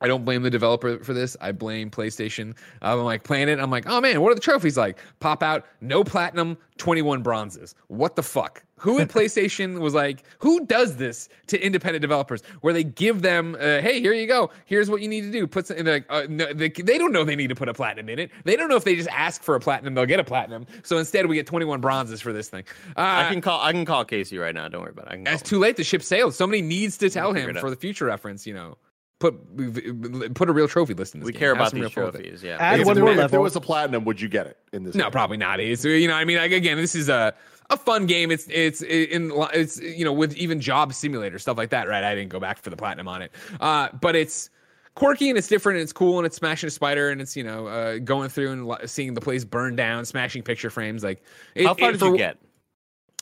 I 0.00 0.08
don't 0.08 0.24
blame 0.24 0.42
the 0.42 0.50
developer 0.50 0.98
for 0.98 1.14
this. 1.14 1.36
I 1.40 1.52
blame 1.52 1.90
PlayStation. 1.90 2.56
I'm 2.82 3.00
like 3.00 3.22
playing 3.22 3.48
it. 3.48 3.60
I'm 3.60 3.70
like, 3.70 3.84
oh 3.88 4.00
man, 4.00 4.20
what 4.20 4.32
are 4.32 4.34
the 4.34 4.40
trophies 4.40 4.76
like? 4.76 4.98
Pop 5.20 5.42
out, 5.42 5.66
no 5.80 6.02
platinum, 6.02 6.58
21 6.78 7.22
bronzes. 7.22 7.74
What 7.88 8.16
the 8.16 8.22
fuck? 8.22 8.63
Who 8.78 8.98
at 8.98 9.08
PlayStation 9.08 9.78
was 9.78 9.94
like, 9.94 10.24
who 10.38 10.66
does 10.66 10.96
this 10.96 11.28
to 11.46 11.60
independent 11.64 12.02
developers 12.02 12.42
where 12.60 12.74
they 12.74 12.82
give 12.84 13.22
them, 13.22 13.54
uh, 13.54 13.80
hey, 13.80 14.00
here 14.00 14.12
you 14.12 14.26
go. 14.26 14.50
Here's 14.66 14.90
what 14.90 15.00
you 15.00 15.08
need 15.08 15.22
to 15.22 15.30
do. 15.30 15.46
Put 15.46 15.68
some, 15.68 15.78
and 15.78 15.86
they're 15.86 15.94
like, 15.94 16.06
uh, 16.10 16.26
no, 16.28 16.52
they, 16.52 16.68
they 16.68 16.98
don't 16.98 17.12
know 17.12 17.24
they 17.24 17.36
need 17.36 17.48
to 17.48 17.54
put 17.54 17.68
a 17.68 17.74
platinum 17.74 18.08
in 18.08 18.18
it. 18.18 18.30
They 18.44 18.56
don't 18.56 18.68
know 18.68 18.76
if 18.76 18.84
they 18.84 18.96
just 18.96 19.08
ask 19.10 19.42
for 19.42 19.54
a 19.54 19.60
platinum, 19.60 19.94
they'll 19.94 20.06
get 20.06 20.20
a 20.20 20.24
platinum. 20.24 20.66
So 20.82 20.98
instead, 20.98 21.26
we 21.26 21.36
get 21.36 21.46
21 21.46 21.80
bronzes 21.80 22.20
for 22.20 22.32
this 22.32 22.48
thing. 22.48 22.64
Uh, 22.96 23.00
I 23.00 23.28
can 23.30 23.40
call. 23.40 23.60
I 23.60 23.72
can 23.72 23.84
call 23.84 24.04
Casey 24.04 24.38
right 24.38 24.54
now. 24.54 24.68
Don't 24.68 24.82
worry 24.82 24.90
about 24.90 25.06
it. 25.06 25.12
I 25.12 25.14
can 25.16 25.24
call 25.24 25.34
it's 25.34 25.42
him. 25.42 25.48
too 25.48 25.58
late. 25.60 25.76
The 25.76 25.84
ship 25.84 26.02
sailed. 26.02 26.34
Somebody 26.34 26.60
needs 26.60 26.98
to 26.98 27.10
tell 27.10 27.32
him 27.32 27.54
for 27.54 27.70
the 27.70 27.76
future 27.76 28.06
reference. 28.06 28.46
You 28.46 28.54
know, 28.54 28.76
put 29.18 30.34
put 30.34 30.48
a 30.48 30.52
real 30.52 30.68
trophy 30.68 30.94
list 30.94 31.14
in 31.14 31.20
this. 31.20 31.26
We 31.26 31.32
game. 31.32 31.40
care 31.40 31.48
Have 31.50 31.56
about 31.56 31.70
some 31.70 31.80
these 31.80 31.84
real 31.84 31.90
fun 31.90 32.04
with 32.04 32.22
trophies. 32.22 32.42
Yeah. 32.42 32.56
Add 32.58 32.80
If 32.80 32.86
one 32.86 32.96
there, 32.96 33.04
more 33.04 33.14
if 33.24 33.30
there 33.30 33.40
was 33.40 33.56
a 33.56 33.60
platinum, 33.60 34.04
would 34.04 34.20
you 34.20 34.28
get 34.28 34.46
it 34.46 34.58
in 34.72 34.84
this? 34.84 34.94
No, 34.94 35.04
game? 35.04 35.12
probably 35.12 35.36
not. 35.36 35.60
It's 35.60 35.84
you 35.84 36.08
know, 36.08 36.14
I 36.14 36.24
mean, 36.24 36.38
like, 36.38 36.52
again, 36.52 36.76
this 36.76 36.94
is 36.94 37.08
a 37.08 37.34
a 37.70 37.76
fun 37.76 38.06
game. 38.06 38.30
It's 38.30 38.46
it's 38.50 38.82
in 38.82 39.32
it's 39.52 39.80
you 39.80 40.04
know 40.04 40.12
with 40.12 40.34
even 40.36 40.60
job 40.60 40.92
simulator 40.94 41.38
stuff 41.38 41.56
like 41.56 41.70
that, 41.70 41.88
right? 41.88 42.04
I 42.04 42.14
didn't 42.14 42.30
go 42.30 42.40
back 42.40 42.58
for 42.62 42.70
the 42.70 42.76
platinum 42.76 43.08
on 43.08 43.22
it, 43.22 43.32
uh, 43.60 43.88
but 44.00 44.14
it's 44.16 44.50
quirky 44.94 45.28
and 45.28 45.36
it's 45.36 45.48
different 45.48 45.76
and 45.78 45.82
it's 45.82 45.92
cool 45.92 46.18
and 46.18 46.26
it's 46.26 46.36
smashing 46.36 46.68
a 46.68 46.70
spider 46.70 47.10
and 47.10 47.20
it's 47.20 47.36
you 47.36 47.42
know 47.44 47.66
uh, 47.66 47.98
going 47.98 48.28
through 48.28 48.52
and 48.52 48.90
seeing 48.90 49.14
the 49.14 49.20
place 49.20 49.44
burn 49.44 49.74
down, 49.76 50.04
smashing 50.04 50.42
picture 50.42 50.70
frames. 50.70 51.02
Like, 51.02 51.22
it, 51.54 51.66
How 51.66 51.74
far 51.74 51.88
it- 51.88 51.92
did 51.92 52.00
for- 52.00 52.06
you 52.08 52.16
get? 52.16 52.38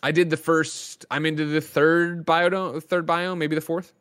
I 0.05 0.11
did 0.11 0.31
the 0.31 0.37
first. 0.37 1.07
I'm 1.13 1.25
into 1.27 1.45
the 1.47 1.61
third 1.61 2.27
biome, 2.27 2.83
third 2.83 3.07
biome, 3.07 3.39
maybe 3.39 3.55
the 3.55 3.61
fourth. 3.61 3.93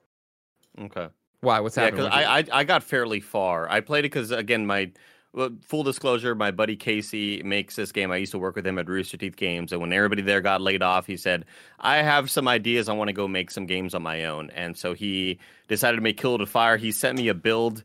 Okay. 0.79 1.07
Why? 1.41 1.59
What's 1.59 1.77
Yeah, 1.77 1.83
happening? 1.85 2.05
because 2.05 2.17
I, 2.25 2.39
I 2.39 2.59
I 2.61 2.63
got 2.63 2.81
fairly 2.83 3.19
far. 3.19 3.69
I 3.69 3.81
played 3.81 3.99
it 4.05 4.09
because 4.11 4.31
again, 4.31 4.65
my 4.65 4.91
well, 5.33 5.49
full 5.65 5.83
disclosure, 5.83 6.35
my 6.35 6.51
buddy 6.51 6.75
Casey 6.75 7.41
makes 7.43 7.75
this 7.75 7.91
game. 7.91 8.11
I 8.11 8.17
used 8.17 8.33
to 8.33 8.39
work 8.39 8.55
with 8.55 8.67
him 8.67 8.77
at 8.77 8.87
Rooster 8.89 9.17
Teeth 9.17 9.35
Games, 9.35 9.71
and 9.71 9.79
when 9.81 9.93
everybody 9.93 10.21
there 10.21 10.41
got 10.41 10.61
laid 10.61 10.81
off, 10.83 11.07
he 11.07 11.15
said, 11.17 11.45
"I 11.79 11.97
have 11.97 12.29
some 12.29 12.47
ideas. 12.47 12.89
I 12.89 12.93
want 12.93 13.07
to 13.07 13.13
go 13.13 13.27
make 13.27 13.49
some 13.51 13.65
games 13.65 13.93
on 13.95 14.03
my 14.03 14.25
own." 14.25 14.49
And 14.51 14.77
so 14.77 14.93
he 14.93 15.39
decided 15.67 15.97
to 15.97 16.01
make 16.03 16.17
Kill 16.17 16.37
to 16.37 16.45
Fire. 16.45 16.77
He 16.77 16.91
sent 16.91 17.17
me 17.17 17.27
a 17.29 17.33
build, 17.33 17.83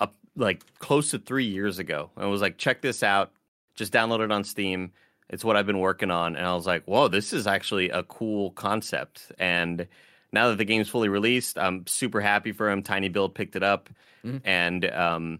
up 0.00 0.14
like 0.36 0.62
close 0.78 1.10
to 1.12 1.18
three 1.18 1.46
years 1.46 1.78
ago, 1.78 2.10
and 2.16 2.30
was 2.30 2.42
like, 2.42 2.58
"Check 2.58 2.82
this 2.82 3.02
out. 3.02 3.32
Just 3.74 3.92
download 3.92 4.20
it 4.20 4.30
on 4.32 4.44
Steam." 4.44 4.92
It's 5.30 5.44
what 5.44 5.56
I've 5.56 5.66
been 5.66 5.78
working 5.78 6.10
on, 6.10 6.36
and 6.36 6.46
I 6.46 6.54
was 6.54 6.66
like, 6.66 6.84
"Whoa, 6.84 7.08
this 7.08 7.32
is 7.32 7.46
actually 7.46 7.88
a 7.88 8.02
cool 8.02 8.50
concept." 8.50 9.32
And 9.38 9.86
now 10.30 10.48
that 10.50 10.58
the 10.58 10.66
game's 10.66 10.90
fully 10.90 11.08
released, 11.08 11.56
I'm 11.58 11.86
super 11.86 12.20
happy 12.20 12.52
for 12.52 12.70
him. 12.70 12.82
tinyBuild 12.82 13.32
picked 13.32 13.56
it 13.56 13.62
up, 13.62 13.88
Mhm. 14.24 14.42
and 14.44 14.84
um, 14.90 15.38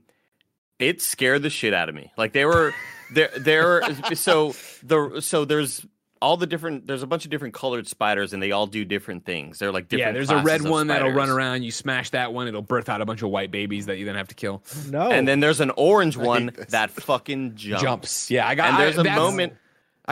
it 0.89 1.01
scared 1.03 1.43
the 1.43 1.51
shit 1.51 1.73
out 1.75 1.89
of 1.89 1.95
me. 1.95 2.13
Like 2.17 2.33
they 2.33 2.45
were 2.45 2.73
there. 3.13 3.31
There. 3.39 3.83
So 4.15 4.55
the 4.83 5.21
so 5.21 5.45
there's 5.45 5.85
all 6.21 6.37
the 6.37 6.47
different. 6.47 6.87
There's 6.87 7.03
a 7.03 7.07
bunch 7.07 7.25
of 7.25 7.31
different 7.31 7.53
colored 7.55 7.89
spiders, 7.89 8.33
and 8.33 8.43
they 8.43 8.53
all 8.53 8.67
do 8.67 8.85
different 8.85 9.25
things. 9.25 9.59
They're 9.59 9.73
like 9.73 9.89
different. 9.89 10.09
yeah, 10.09 10.13
there's 10.13 10.31
a 10.31 10.43
red 10.43 10.61
of 10.61 10.71
one 10.71 10.87
that'll 10.87 11.11
run 11.11 11.29
around. 11.31 11.63
You 11.65 11.73
smash 11.73 12.11
that 12.11 12.33
one, 12.33 12.47
it'll 12.49 12.63
birth 12.63 12.89
out 12.89 13.01
a 13.01 13.05
bunch 13.05 13.23
of 13.23 13.31
white 13.31 13.51
babies 13.51 13.87
that 13.87 13.99
you 13.99 14.05
then 14.05 14.15
have 14.15 14.29
to 14.29 14.35
kill. 14.35 14.63
No. 14.89 15.11
And 15.11 15.27
then 15.27 15.41
there's 15.41 15.61
an 15.61 15.73
orange 15.77 16.17
one 16.17 16.51
that 16.69 16.91
fucking 16.91 17.57
jumps. 17.57 17.83
Jumps. 17.83 18.31
Yeah, 18.31 18.47
I 18.47 18.55
got. 18.55 18.71
And 18.71 18.79
there's 18.79 18.99
I- 18.99 19.13
a 19.13 19.17
moment. 19.17 19.55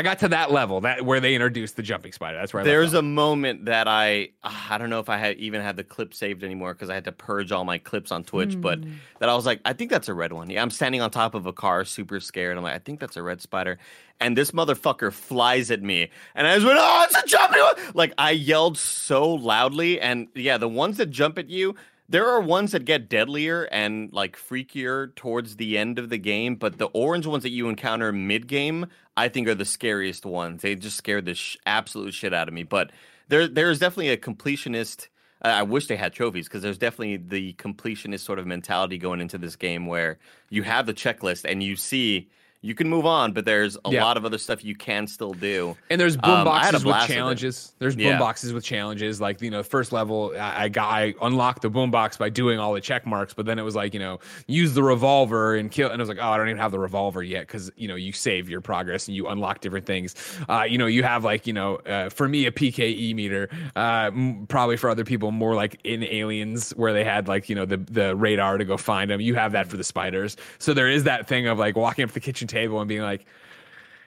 I 0.01 0.03
got 0.03 0.20
to 0.20 0.28
that 0.28 0.51
level 0.51 0.80
that 0.80 1.05
where 1.05 1.20
they 1.20 1.34
introduced 1.34 1.76
the 1.76 1.82
jumping 1.82 2.12
spider. 2.12 2.38
That's 2.38 2.55
where 2.55 2.62
I 2.62 2.64
There's 2.64 2.94
a 2.94 3.03
moment 3.03 3.66
that 3.66 3.86
I 3.86 4.30
I 4.42 4.78
don't 4.78 4.88
know 4.88 5.01
if 5.01 5.11
I 5.11 5.18
had 5.18 5.36
even 5.36 5.61
had 5.61 5.76
the 5.76 5.84
clip 5.84 6.14
saved 6.14 6.42
anymore 6.42 6.72
because 6.72 6.88
I 6.88 6.94
had 6.94 7.05
to 7.05 7.12
purge 7.12 7.53
all 7.53 7.64
my 7.66 7.76
clips 7.76 8.11
on 8.11 8.24
Twitch, 8.24 8.59
but 8.59 8.78
Hmm. 8.78 8.92
that 9.18 9.28
I 9.28 9.34
was 9.34 9.44
like, 9.44 9.61
I 9.66 9.74
think 9.74 9.90
that's 9.90 10.09
a 10.09 10.14
red 10.14 10.32
one. 10.32 10.48
Yeah, 10.48 10.62
I'm 10.62 10.70
standing 10.70 11.03
on 11.03 11.11
top 11.11 11.34
of 11.34 11.44
a 11.44 11.53
car, 11.53 11.84
super 11.84 12.18
scared. 12.18 12.57
I'm 12.57 12.62
like, 12.62 12.74
I 12.74 12.78
think 12.78 12.98
that's 12.98 13.18
a 13.18 13.22
red 13.22 13.42
spider, 13.42 13.78
and 14.20 14.38
this 14.38 14.53
motherfucker 14.53 15.12
flies 15.12 15.70
at 15.70 15.82
me, 15.82 16.09
and 16.34 16.46
I 16.46 16.55
just 16.55 16.66
went, 16.66 16.78
oh, 16.80 17.07
it's 17.07 17.22
a 17.22 17.26
jumping 17.26 17.61
one! 17.61 17.74
Like 17.92 18.14
I 18.16 18.30
yelled 18.30 18.78
so 18.78 19.28
loudly, 19.34 20.01
and 20.01 20.28
yeah, 20.34 20.57
the 20.57 20.68
ones 20.68 20.96
that 20.96 21.11
jump 21.11 21.36
at 21.38 21.51
you. 21.51 21.74
There 22.11 22.28
are 22.28 22.40
ones 22.40 22.72
that 22.72 22.84
get 22.84 23.08
deadlier 23.08 23.68
and 23.70 24.12
like 24.12 24.36
freakier 24.36 25.14
towards 25.14 25.54
the 25.56 25.78
end 25.78 25.96
of 25.96 26.08
the 26.08 26.18
game, 26.18 26.56
but 26.56 26.76
the 26.76 26.86
orange 26.86 27.24
ones 27.24 27.44
that 27.44 27.50
you 27.50 27.68
encounter 27.68 28.11
mid 28.11 28.48
game, 28.48 28.86
I 29.16 29.28
think 29.28 29.46
are 29.46 29.54
the 29.54 29.64
scariest 29.64 30.26
ones. 30.26 30.62
They 30.62 30.74
just 30.74 30.96
scared 30.96 31.24
the 31.24 31.34
sh- 31.34 31.56
absolute 31.66 32.12
shit 32.12 32.34
out 32.34 32.48
of 32.48 32.54
me. 32.54 32.64
But 32.64 32.90
there, 33.28 33.46
there's 33.46 33.78
definitely 33.78 34.08
a 34.08 34.16
completionist. 34.16 35.06
I 35.40 35.62
wish 35.62 35.86
they 35.86 35.94
had 35.94 36.12
trophies 36.12 36.48
because 36.48 36.62
there's 36.62 36.78
definitely 36.78 37.16
the 37.16 37.52
completionist 37.54 38.20
sort 38.20 38.40
of 38.40 38.46
mentality 38.46 38.98
going 38.98 39.20
into 39.20 39.38
this 39.38 39.54
game 39.54 39.86
where 39.86 40.18
you 40.48 40.64
have 40.64 40.86
the 40.86 40.94
checklist 40.94 41.48
and 41.48 41.62
you 41.62 41.76
see 41.76 42.28
you 42.62 42.74
can 42.74 42.88
move 42.88 43.06
on, 43.06 43.32
but 43.32 43.44
there's 43.46 43.76
a 43.86 43.90
Yeah. 43.90 44.04
lot 44.04 44.16
of 44.18 44.24
other 44.26 44.36
stuff 44.36 44.62
you 44.62 44.74
can 44.74 45.06
still 45.06 45.32
do. 45.32 45.76
And 45.88 45.98
there's 46.00 46.16
boom 46.16 46.30
Um, 46.30 46.48
I 46.48 46.64
had 46.64 46.74
a 46.74 46.78
boxes 46.80 46.84
with 46.84 46.94
with 46.96 47.06
challenges. 47.16 47.72
There's 47.78 47.96
boom 47.96 48.04
Yeah. 48.06 48.18
boxes 48.18 48.52
with 48.52 48.64
challenges. 48.64 49.20
Like 49.20 49.40
you 49.40 49.50
know, 49.50 49.62
first 49.62 49.92
level, 49.92 50.32
I, 50.38 50.64
I 50.64 50.68
got 50.68 50.90
I 50.92 51.14
unlocked 51.22 51.62
the 51.62 51.70
boom 51.70 51.90
box 51.90 52.16
by 52.18 52.28
doing 52.28 52.58
all 52.58 52.74
the 52.74 52.80
check 52.80 53.06
marks. 53.06 53.32
But 53.32 53.46
then 53.46 53.58
it 53.58 53.62
was 53.62 53.74
like 53.74 53.94
you 53.94 54.00
know, 54.00 54.18
use 54.46 54.74
the 54.74 54.82
revolver 54.82 55.54
and 55.54 55.70
kill. 55.70 55.88
And 55.90 56.00
I 56.00 56.02
was 56.02 56.08
like, 56.11 56.18
oh, 56.20 56.28
I 56.30 56.36
don't 56.36 56.48
even 56.48 56.58
have 56.61 56.72
the 56.72 56.78
revolver 56.78 57.22
yet 57.22 57.46
because 57.46 57.70
you 57.76 57.88
know 57.88 57.94
you 57.94 58.12
save 58.12 58.50
your 58.50 58.61
progress 58.61 59.08
and 59.08 59.16
you 59.16 59.26
unlock 59.28 59.61
different 59.61 59.86
things. 59.86 60.14
Uh, 60.48 60.64
you 60.68 60.76
know, 60.76 60.86
you 60.86 61.02
have 61.02 61.24
like 61.24 61.46
you 61.46 61.52
know, 61.54 61.76
uh, 61.76 62.11
for 62.11 62.28
me 62.28 62.44
a 62.46 62.52
PKE 62.52 63.14
meter. 63.14 63.48
Uh, 63.74 64.11
m- 64.12 64.46
probably 64.48 64.76
for 64.76 64.90
other 64.90 65.04
people 65.04 65.30
more 65.30 65.54
like 65.54 65.80
in 65.84 66.02
Aliens 66.04 66.70
where 66.76 66.92
they 66.92 67.04
had 67.04 67.26
like 67.26 67.48
you 67.48 67.54
know 67.54 67.64
the 67.64 67.78
the 67.78 68.14
radar 68.16 68.58
to 68.58 68.64
go 68.66 68.76
find 68.76 69.11
them. 69.11 69.20
You 69.20 69.34
have 69.36 69.52
that 69.52 69.66
for 69.66 69.76
the 69.78 69.84
spiders. 69.84 70.36
So 70.58 70.74
there 70.74 70.88
is 70.88 71.04
that 71.04 71.26
thing 71.26 71.46
of 71.46 71.58
like 71.58 71.74
walking 71.76 72.04
up 72.04 72.11
the 72.11 72.20
kitchen 72.20 72.48
table 72.51 72.80
and 72.80 72.88
being 72.88 73.03
like. 73.03 73.26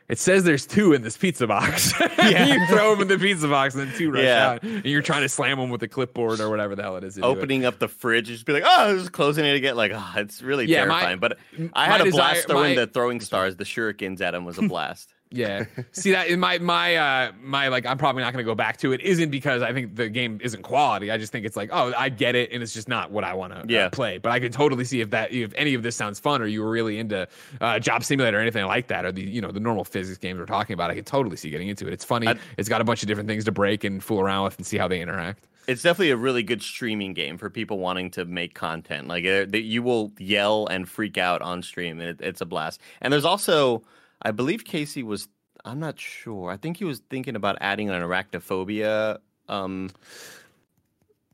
It 0.10 0.20
says 0.20 0.44
there's 0.44 0.68
two 0.68 0.92
in 0.92 1.02
this 1.02 1.16
pizza 1.16 1.48
box. 1.48 1.94
Yeah. 2.18 2.46
you 2.46 2.68
throw 2.68 2.92
them 2.92 3.02
in 3.04 3.08
the 3.08 3.18
pizza 3.18 3.48
box 3.48 3.74
and 3.74 3.88
then 3.90 3.98
two 3.98 4.12
rush 4.12 4.24
Yeah. 4.24 4.50
out. 4.52 4.64
And 4.64 4.86
you're 4.86 5.02
trying 5.02 5.22
to 5.22 5.30
slam 5.30 5.58
them 5.58 5.70
with 5.70 5.82
a 5.82 5.88
clipboard 5.88 6.42
or 6.42 6.50
whatever 6.50 6.76
the 6.76 6.84
hell 6.84 6.98
it 6.98 7.04
is. 7.06 7.16
do 7.16 7.22
it. 7.22 7.26
Opening 7.26 7.64
up 7.66 7.80
the 7.80 7.88
fridge, 7.88 8.28
just 8.28 8.46
be 8.46 8.52
like, 8.52 8.64
oh, 8.66 8.98
just 8.98 9.14
closing 9.14 9.46
it 9.46 9.56
again. 9.56 9.76
Like, 9.78 9.94
oh, 9.96 10.14
it's 10.18 10.42
really 10.42 10.66
Yeah, 10.66 10.86
my- 10.86 11.00
terrifying. 11.00 11.20
but 11.20 11.38
I 11.74 11.86
had 11.86 12.02
a 12.02 12.04
desire- 12.04 12.34
blast 12.34 12.48
throwing 12.48 12.76
my- 12.76 12.82
the 12.82 12.88
throwing 12.88 13.22
stars, 13.22 13.56
the 13.56 13.64
shurikens 13.64 14.20
at 14.20 14.36
him 14.36 14.44
was 14.44 14.58
a 14.58 14.64
blast. 14.64 15.13
Yeah. 15.36 15.66
See 15.94 16.12
that 16.12 16.28
in 16.28 16.40
my 16.40 16.60
my 16.60 16.96
uh 16.96 17.32
my 17.42 17.68
like 17.70 17.86
I'm 17.88 17.98
probably 17.98 18.22
not 18.22 18.34
going 18.34 18.46
to 18.46 18.50
go 18.50 18.54
back 18.54 18.78
to 18.78 18.92
it 18.92 19.02
isn't 19.02 19.32
because 19.32 19.64
I 19.64 19.74
think 19.74 19.96
the 19.96 20.08
game 20.08 20.40
isn't 20.44 20.62
quality. 20.62 21.10
I 21.10 21.18
just 21.18 21.32
think 21.32 21.46
it's 21.46 21.58
like, 21.58 21.70
oh, 21.74 21.92
I 21.98 22.10
get 22.10 22.36
it 22.36 22.52
and 22.52 22.62
it's 22.62 22.74
just 22.74 22.88
not 22.88 23.10
what 23.12 23.24
I 23.24 23.34
want 23.34 23.52
to 23.54 23.66
Yeah. 23.74 23.86
uh, 23.86 23.90
play. 23.90 24.20
But 24.20 24.32
I 24.32 24.40
could 24.40 24.54
totally 24.54 24.86
see 24.86 25.02
if 25.02 25.10
that 25.10 25.32
if 25.32 25.52
any 25.56 25.74
of 25.74 25.82
this 25.82 25.96
sounds 25.96 26.20
fun 26.20 26.42
or 26.42 26.46
you 26.46 26.62
were 26.62 26.70
really 26.70 27.00
into 27.00 27.28
uh 27.60 27.80
Job 27.80 28.04
Simulator 28.04 28.38
or 28.38 28.42
anything 28.42 28.66
like 28.66 28.88
that 28.88 29.06
or 29.06 29.12
the 29.12 29.24
you 29.24 29.42
know 29.42 29.52
the 29.52 29.60
normal 29.60 29.84
physics 29.84 30.20
games 30.20 30.40
we're 30.40 30.46
talking 30.46 30.76
about, 30.76 30.92
I 30.92 30.96
could 30.96 31.08
totally 31.08 31.36
see 31.36 31.50
getting 31.50 31.68
into 31.68 31.88
it. 31.88 31.94
It's 31.94 32.06
funny. 32.06 32.28
I'd- 32.28 32.40
it's 32.58 32.70
got 32.70 32.82
a 32.82 32.84
bunch 32.84 33.02
of 33.02 33.08
different 33.08 33.28
things 33.28 33.46
to 33.46 33.52
break 33.52 33.84
and 33.84 34.04
fool 34.04 34.22
around 34.22 34.44
with 34.44 34.58
and 34.58 34.66
see 34.68 34.78
how 34.78 34.88
they 34.88 35.02
interact. 35.02 35.48
It's 35.66 35.82
definitely 35.82 36.12
a 36.12 36.18
really 36.18 36.44
good 36.44 36.62
streaming 36.62 37.14
game 37.14 37.38
for 37.38 37.50
people 37.50 37.80
wanting 37.80 38.12
to 38.12 38.26
make 38.26 38.54
content. 38.54 39.08
Like 39.08 39.24
uh, 39.26 39.46
that 39.48 39.62
you 39.62 39.82
will 39.82 40.12
yell 40.20 40.68
and 40.68 40.88
freak 40.88 41.18
out 41.18 41.42
on 41.42 41.64
stream, 41.64 42.00
and 42.02 42.10
it, 42.10 42.22
it's 42.22 42.42
a 42.42 42.46
blast. 42.46 42.82
And 43.02 43.14
there's 43.14 43.24
also, 43.24 43.82
I 44.24 44.32
believe 44.32 44.66
Casey 44.66 45.04
was, 45.04 45.28
I'm 45.66 45.80
not 45.80 46.00
sure. 46.00 46.50
I 46.52 46.58
think 46.58 46.78
he 46.78 46.86
was 46.86 47.00
thinking 47.10 47.36
about 47.36 47.58
adding 47.62 47.90
an 47.90 48.02
arachnophobia 48.02 49.20
um, 49.50 49.90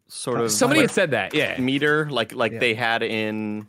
sort 0.08 0.40
of 0.42 0.52
Somebody 0.52 0.82
like, 0.82 0.90
had 0.90 0.96
said 0.96 1.12
that. 1.12 1.34
Yeah. 1.34 1.60
meter, 1.60 2.10
like 2.10 2.34
like 2.34 2.54
Yeah. 2.54 2.60
they 2.60 2.74
had 2.74 3.04
in 3.04 3.68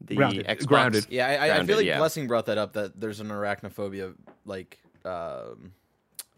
the 0.00 0.16
Grounded. 0.16 0.46
Xbox. 0.46 0.66
Grounded. 0.66 1.06
Yeah, 1.10 1.26
I, 1.26 1.30
I, 1.30 1.34
I 1.34 1.46
Grounded, 1.48 1.66
feel 1.66 1.76
like 1.76 1.86
yeah. 1.86 1.98
Blessing 1.98 2.26
brought 2.26 2.46
that 2.46 2.58
up 2.58 2.72
that 2.74 2.98
there's 3.00 3.20
an 3.20 3.28
arachnophobia 3.28 4.14
like 4.44 4.78
um, 5.04 5.72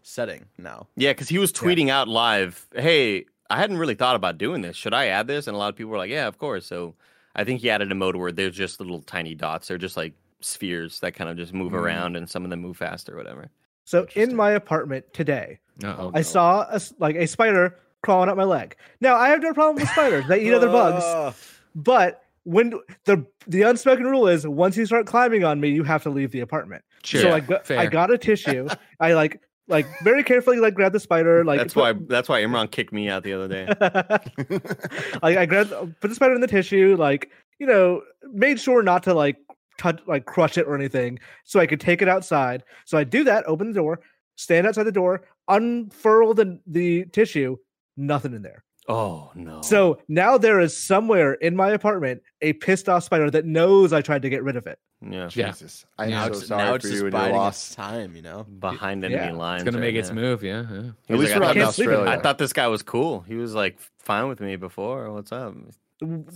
setting 0.03 0.45
now. 0.57 0.87
Yeah, 0.95 1.11
because 1.11 1.29
he 1.29 1.39
was 1.39 1.51
tweeting 1.51 1.89
out 1.89 2.07
live, 2.07 2.67
"Hey, 2.75 3.25
I 3.49 3.57
hadn't 3.57 3.77
really 3.77 3.95
thought 3.95 4.15
about 4.15 4.37
doing 4.37 4.61
this. 4.61 4.75
Should 4.75 4.93
I 4.93 5.07
add 5.07 5.27
this?" 5.27 5.47
And 5.47 5.55
a 5.55 5.57
lot 5.57 5.69
of 5.69 5.75
people 5.75 5.91
were 5.91 5.97
like, 5.97 6.11
"Yeah, 6.11 6.27
of 6.27 6.37
course." 6.37 6.65
So 6.67 6.93
I 7.35 7.43
think 7.43 7.61
he 7.61 7.69
added 7.69 7.91
a 7.91 7.95
mode 7.95 8.15
where 8.15 8.31
there's 8.31 8.55
just 8.55 8.79
little 8.79 9.01
tiny 9.01 9.33
dots. 9.33 9.67
They're 9.67 9.77
just 9.79 9.97
like 9.97 10.13
spheres 10.45 10.99
that 11.01 11.13
kind 11.15 11.29
of 11.29 11.37
just 11.37 11.53
move 11.53 11.73
Mm. 11.73 11.79
around, 11.79 12.15
and 12.15 12.29
some 12.29 12.43
of 12.43 12.49
them 12.49 12.61
move 12.61 12.77
fast 12.77 13.09
or 13.09 13.15
whatever. 13.15 13.49
So 13.85 14.07
in 14.15 14.35
my 14.35 14.51
apartment 14.51 15.05
today, 15.13 15.59
Uh-oh. 15.83 16.11
I 16.13 16.21
saw 16.21 16.65
a 16.69 16.75
s 16.75 16.93
like 16.99 17.15
a 17.15 17.27
spider 17.27 17.75
crawling 18.03 18.29
up 18.29 18.37
my 18.37 18.43
leg. 18.43 18.75
Now 19.01 19.15
I 19.15 19.29
have 19.29 19.41
no 19.41 19.53
problem 19.53 19.75
with 19.75 19.89
spiders; 19.89 20.25
they 20.27 20.41
eat 20.45 20.53
other 20.53 20.69
bugs. 20.69 21.35
But 21.75 22.23
when 22.45 22.73
the 23.03 23.25
the 23.47 23.63
unspoken 23.63 24.05
rule 24.05 24.27
is, 24.29 24.47
once 24.47 24.77
you 24.77 24.85
start 24.85 25.07
climbing 25.07 25.43
on 25.43 25.59
me, 25.59 25.69
you 25.69 25.83
have 25.83 26.03
to 26.03 26.09
leave 26.09 26.31
the 26.31 26.39
apartment. 26.39 26.85
Sure. 27.03 27.21
So 27.21 27.31
I 27.33 27.39
got, 27.41 27.69
I 27.71 27.85
got 27.87 28.11
a 28.11 28.17
tissue. 28.17 28.69
I 29.01 29.13
like 29.13 29.41
like 29.67 29.85
very 30.03 30.23
carefully 30.23 30.59
like 30.59 30.73
grabbed 30.73 30.95
the 30.95 30.99
spider. 31.01 31.43
Like 31.43 31.59
that's 31.59 31.73
put- 31.73 31.81
why 31.81 31.93
that's 32.07 32.29
why 32.29 32.41
Imran 32.41 32.71
kicked 32.71 32.93
me 32.93 33.09
out 33.09 33.23
the 33.23 33.33
other 33.33 33.47
day. 33.49 33.65
like 35.21 35.37
I 35.37 35.45
grabbed 35.45 35.71
put 35.99 36.07
the 36.07 36.15
spider 36.15 36.33
in 36.35 36.41
the 36.41 36.47
tissue, 36.47 36.95
like 36.97 37.29
you 37.59 37.67
know, 37.67 38.01
made 38.31 38.59
sure 38.59 38.81
not 38.83 39.03
to 39.03 39.13
like 39.13 39.37
touch 39.77 39.99
like 40.07 40.25
crush 40.25 40.57
it 40.57 40.67
or 40.67 40.75
anything, 40.75 41.19
so 41.43 41.59
I 41.59 41.67
could 41.67 41.79
take 41.79 42.01
it 42.01 42.07
outside. 42.07 42.63
So 42.85 42.97
I 42.97 43.03
do 43.03 43.23
that, 43.25 43.45
open 43.47 43.67
the 43.67 43.73
door, 43.73 43.99
stand 44.35 44.67
outside 44.67 44.83
the 44.83 44.91
door, 44.91 45.23
unfurl 45.47 46.33
the 46.33 46.59
the 46.67 47.05
tissue, 47.05 47.57
nothing 47.97 48.33
in 48.33 48.41
there. 48.41 48.63
oh 48.87 49.31
no! 49.35 49.61
So 49.61 49.99
now 50.07 50.37
there 50.37 50.59
is 50.59 50.75
somewhere 50.77 51.33
in 51.35 51.55
my 51.55 51.71
apartment 51.71 52.21
a 52.41 52.53
pissed 52.53 52.87
off 52.89 53.03
spider 53.03 53.31
that 53.31 53.45
knows 53.45 53.93
I 53.93 54.01
tried 54.01 54.21
to 54.23 54.29
get 54.29 54.43
rid 54.43 54.55
of 54.55 54.67
it. 54.67 54.77
yeah, 55.01 55.29
Yeah. 55.33 55.47
Jesus, 55.51 55.85
I'm 55.97 56.11
now 56.11 56.25
so 56.27 56.31
it's, 56.33 56.47
sorry 56.47 56.63
now 56.63 56.69
for 56.71 56.75
it's 56.75 56.85
you 56.85 56.91
just 56.91 57.03
and 57.03 57.11
your 57.13 57.21
biding 57.21 57.41
its 57.47 57.75
time, 57.75 58.15
you 58.15 58.21
know. 58.21 58.43
behind 58.43 59.03
enemy 59.03 59.21
Yeah. 59.23 59.31
lines. 59.33 59.61
It's 59.63 59.65
gonna 59.71 59.81
right 59.81 59.93
make 59.93 59.95
its 59.95 60.09
now. 60.09 60.15
move. 60.15 60.43
Yeah. 60.43 60.63
yeah. 60.71 60.91
At 61.09 61.17
least 61.17 61.33
like, 61.33 61.41
I 61.41 61.45
not 61.45 61.55
in 61.57 61.61
can't 61.63 61.73
sleep 61.75 61.89
at 61.89 61.93
Australia. 61.95 62.19
I 62.19 62.21
thought 62.21 62.37
this 62.37 62.53
guy 62.53 62.67
was 62.67 62.83
cool. 62.83 63.21
He 63.21 63.35
was 63.35 63.55
like 63.55 63.79
fine 63.99 64.27
with 64.29 64.39
me 64.39 64.55
before. 64.55 65.11
What's 65.11 65.31
up? 65.31 65.55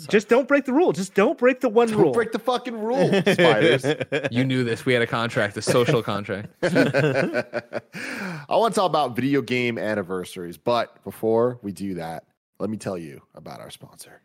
Just 0.07 0.29
don't 0.29 0.47
break 0.47 0.63
the 0.65 0.71
rule. 0.73 0.93
Just 0.93 1.13
don't 1.15 1.37
break 1.37 1.59
the 1.59 1.67
one 1.67 1.89
Don't 1.89 1.99
rule. 1.99 2.13
break 2.13 2.31
the 2.31 2.39
fucking 2.39 2.79
rule, 2.79 3.07
spiders. 3.21 3.85
You 4.31 4.45
knew 4.45 4.63
this. 4.63 4.85
We 4.85 4.93
had 4.93 5.01
a 5.01 5.07
contract, 5.07 5.57
a 5.57 5.61
social 5.61 6.01
contract. 6.01 6.47
I 6.63 8.55
want 8.55 8.73
to 8.73 8.79
talk 8.79 8.89
about 8.89 9.15
video 9.17 9.41
game 9.41 9.77
anniversaries, 9.77 10.57
but 10.57 11.03
before 11.03 11.59
we 11.61 11.73
do 11.73 11.95
that, 11.95 12.23
let 12.59 12.69
me 12.69 12.77
tell 12.77 12.97
you 12.97 13.21
about 13.35 13.59
our 13.59 13.69
sponsor. 13.69 14.21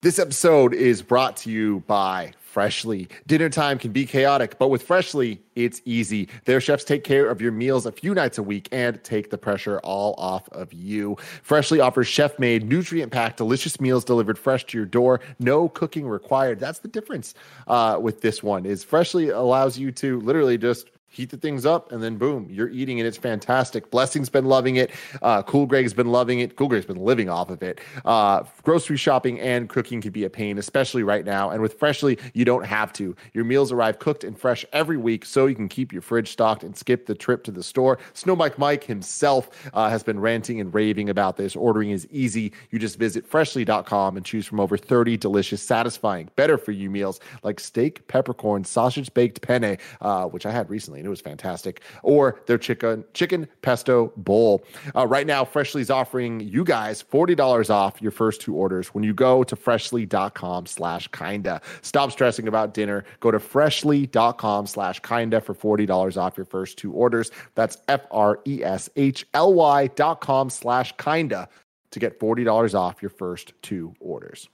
This 0.00 0.20
episode 0.20 0.74
is 0.74 1.02
brought 1.02 1.38
to 1.38 1.50
you 1.50 1.82
by 1.88 2.32
Freshly. 2.58 3.06
Dinner 3.28 3.48
time 3.50 3.78
can 3.78 3.92
be 3.92 4.04
chaotic, 4.04 4.58
but 4.58 4.66
with 4.66 4.82
Freshly, 4.82 5.40
it's 5.54 5.80
easy. 5.84 6.28
Their 6.44 6.60
chefs 6.60 6.82
take 6.82 7.04
care 7.04 7.28
of 7.30 7.40
your 7.40 7.52
meals 7.52 7.86
a 7.86 7.92
few 7.92 8.14
nights 8.14 8.36
a 8.36 8.42
week 8.42 8.68
and 8.72 9.00
take 9.04 9.30
the 9.30 9.38
pressure 9.38 9.78
all 9.84 10.16
off 10.18 10.48
of 10.48 10.72
you. 10.72 11.16
Freshly 11.44 11.78
offers 11.78 12.08
chef 12.08 12.36
made, 12.40 12.68
nutrient 12.68 13.12
packed, 13.12 13.36
delicious 13.36 13.80
meals 13.80 14.04
delivered 14.04 14.36
fresh 14.36 14.64
to 14.64 14.76
your 14.76 14.86
door. 14.86 15.20
No 15.38 15.68
cooking 15.68 16.08
required. 16.08 16.58
That's 16.58 16.80
the 16.80 16.88
difference 16.88 17.32
uh, 17.68 18.00
with 18.02 18.22
this 18.22 18.42
one. 18.42 18.66
Is 18.66 18.82
Freshly 18.82 19.28
allows 19.28 19.78
you 19.78 19.92
to 19.92 20.18
literally 20.18 20.58
just 20.58 20.90
heat 21.08 21.30
the 21.30 21.36
things 21.36 21.64
up 21.64 21.92
and 21.92 22.02
then 22.02 22.16
boom 22.16 22.46
you're 22.50 22.68
eating 22.68 22.98
it. 22.98 23.06
It's 23.06 23.16
fantastic. 23.16 23.90
Blessing's 23.90 24.28
been 24.28 24.44
loving 24.44 24.76
it. 24.76 24.90
Uh, 25.22 25.42
cool 25.42 25.66
greg's 25.66 25.94
been 25.94 26.10
loving 26.10 26.40
it. 26.40 26.56
Cool 26.56 26.68
greg's 26.68 26.86
been 26.86 27.02
living 27.02 27.28
off 27.28 27.50
of 27.50 27.62
it. 27.62 27.80
Uh, 28.04 28.44
grocery 28.62 28.96
shopping 28.96 29.40
and 29.40 29.68
cooking 29.68 30.00
can 30.00 30.12
be 30.12 30.24
a 30.24 30.30
pain 30.30 30.58
especially 30.58 31.02
right 31.02 31.24
now. 31.24 31.50
And 31.50 31.62
with 31.62 31.78
freshly 31.78 32.18
you 32.34 32.44
don't 32.44 32.66
have 32.66 32.92
to. 32.94 33.16
Your 33.32 33.44
meals 33.44 33.72
arrive 33.72 33.98
cooked 33.98 34.24
and 34.24 34.38
fresh 34.38 34.64
every 34.72 34.96
week 34.96 35.24
so 35.24 35.46
you 35.46 35.54
can 35.54 35.68
keep 35.68 35.92
your 35.92 36.02
fridge 36.02 36.30
stocked 36.30 36.62
and 36.62 36.76
skip 36.76 37.06
the 37.06 37.14
trip 37.14 37.44
to 37.44 37.50
the 37.50 37.62
store. 37.62 37.98
Snow 38.14 38.36
mike 38.36 38.58
mike 38.58 38.84
himself 38.84 39.50
uh, 39.74 39.88
has 39.88 40.02
been 40.02 40.20
ranting 40.20 40.60
and 40.60 40.72
raving 40.74 41.08
about 41.08 41.36
this. 41.36 41.56
Ordering 41.56 41.90
is 41.90 42.06
easy. 42.10 42.52
You 42.70 42.78
just 42.78 42.98
visit 42.98 43.26
freshly.com 43.26 44.16
and 44.16 44.26
choose 44.26 44.46
from 44.46 44.60
over 44.60 44.76
30 44.76 45.16
delicious 45.16 45.62
satisfying 45.62 46.30
better 46.36 46.58
for 46.58 46.72
you 46.72 46.90
meals 46.90 47.20
like 47.42 47.60
steak 47.60 48.06
peppercorn 48.08 48.64
sausage 48.64 49.12
baked 49.14 49.40
penne 49.42 49.76
uh, 50.00 50.24
which 50.26 50.46
i 50.46 50.50
had 50.50 50.68
recently 50.70 50.97
and 50.98 51.06
it 51.06 51.10
was 51.10 51.20
fantastic. 51.20 51.82
Or 52.02 52.40
their 52.46 52.58
chicken 52.58 53.04
chicken 53.14 53.48
pesto 53.62 54.12
bowl. 54.16 54.64
Uh, 54.94 55.06
right 55.06 55.26
now 55.26 55.44
freshly's 55.44 55.90
offering 55.90 56.40
you 56.40 56.64
guys 56.64 57.02
$40 57.02 57.70
off 57.70 58.02
your 58.02 58.10
first 58.10 58.40
two 58.40 58.54
orders 58.54 58.88
when 58.88 59.04
you 59.04 59.14
go 59.14 59.44
to 59.44 59.56
freshly.com 59.56 60.66
slash 60.66 61.08
kinda. 61.08 61.60
Stop 61.82 62.12
stressing 62.12 62.48
about 62.48 62.74
dinner. 62.74 63.04
Go 63.20 63.30
to 63.30 63.38
freshly.com 63.38 64.66
slash 64.66 65.00
kinda 65.00 65.40
for 65.40 65.54
$40 65.54 66.16
off 66.16 66.36
your 66.36 66.46
first 66.46 66.78
two 66.78 66.92
orders. 66.92 67.30
That's 67.54 67.76
E 67.76 67.80
f-r-e-s-h-l-y 67.88 69.86
dot 69.88 70.20
com 70.20 70.50
slash 70.50 70.94
kinda 70.96 71.48
to 71.90 71.98
get 71.98 72.20
$40 72.20 72.74
off 72.74 73.02
your 73.02 73.10
first 73.10 73.52
two 73.62 73.94
orders. 74.00 74.48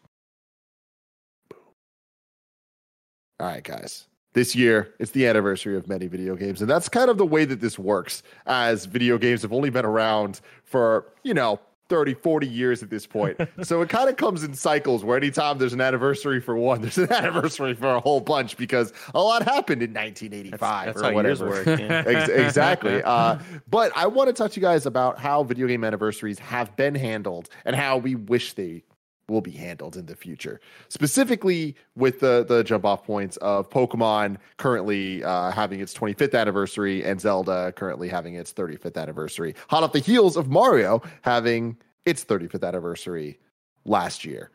All 3.40 3.48
right 3.48 3.64
guys 3.64 4.06
this 4.34 4.54
year 4.54 4.92
it's 4.98 5.12
the 5.12 5.26
anniversary 5.26 5.76
of 5.76 5.88
many 5.88 6.06
video 6.06 6.36
games 6.36 6.60
and 6.60 6.70
that's 6.70 6.88
kind 6.88 7.08
of 7.10 7.16
the 7.18 7.26
way 7.26 7.44
that 7.44 7.60
this 7.60 7.78
works 7.78 8.22
as 8.46 8.84
video 8.84 9.16
games 9.16 9.42
have 9.42 9.52
only 9.52 9.70
been 9.70 9.84
around 9.86 10.40
for 10.64 11.06
you 11.22 11.32
know 11.32 11.58
30 11.90 12.14
40 12.14 12.46
years 12.46 12.82
at 12.82 12.88
this 12.90 13.06
point 13.06 13.38
so 13.62 13.82
it 13.82 13.88
kind 13.90 14.08
of 14.08 14.16
comes 14.16 14.42
in 14.42 14.54
cycles 14.54 15.04
where 15.04 15.16
anytime 15.16 15.58
there's 15.58 15.74
an 15.74 15.80
anniversary 15.80 16.40
for 16.40 16.56
one 16.56 16.80
there's 16.82 16.98
an 16.98 17.12
anniversary 17.12 17.74
for 17.74 17.94
a 17.94 18.00
whole 18.00 18.20
bunch 18.20 18.56
because 18.56 18.92
a 19.14 19.20
lot 19.20 19.42
happened 19.42 19.82
in 19.82 19.92
1985 19.92 20.86
That's 20.86 20.98
or 20.98 21.04
how 21.04 21.10
years 21.10 21.40
whatever 21.42 21.70
work. 21.72 21.80
yeah. 21.80 22.02
Ex- 22.06 22.30
exactly. 22.30 23.02
Uh, 23.02 23.38
but 23.68 23.92
I 23.94 24.06
want 24.06 24.28
to 24.28 24.32
talk 24.32 24.50
to 24.52 24.60
you 24.60 24.66
guys 24.66 24.86
about 24.86 25.18
how 25.18 25.42
video 25.44 25.66
game 25.66 25.84
anniversaries 25.84 26.38
have 26.38 26.74
been 26.74 26.94
handled 26.94 27.50
and 27.66 27.76
how 27.76 27.98
we 27.98 28.14
wish 28.14 28.54
they 28.54 28.82
will 29.28 29.40
be 29.40 29.50
handled 29.50 29.96
in 29.96 30.06
the 30.06 30.16
future. 30.16 30.60
Specifically, 30.88 31.74
with 31.96 32.20
the 32.20 32.44
the 32.46 32.62
jump 32.64 32.84
off 32.84 33.04
points 33.04 33.36
of 33.38 33.68
Pokemon 33.70 34.36
currently 34.56 35.22
uh, 35.24 35.50
having 35.50 35.80
its 35.80 35.94
25th 35.94 36.38
anniversary 36.38 37.04
and 37.04 37.20
Zelda 37.20 37.72
currently 37.72 38.08
having 38.08 38.34
its 38.34 38.52
35th 38.52 39.00
anniversary, 39.00 39.54
hot 39.68 39.82
off 39.82 39.92
the 39.92 39.98
heels 39.98 40.36
of 40.36 40.48
Mario 40.48 41.02
having 41.22 41.76
its 42.04 42.24
35th 42.24 42.66
anniversary 42.66 43.38
last 43.84 44.24
year. 44.24 44.50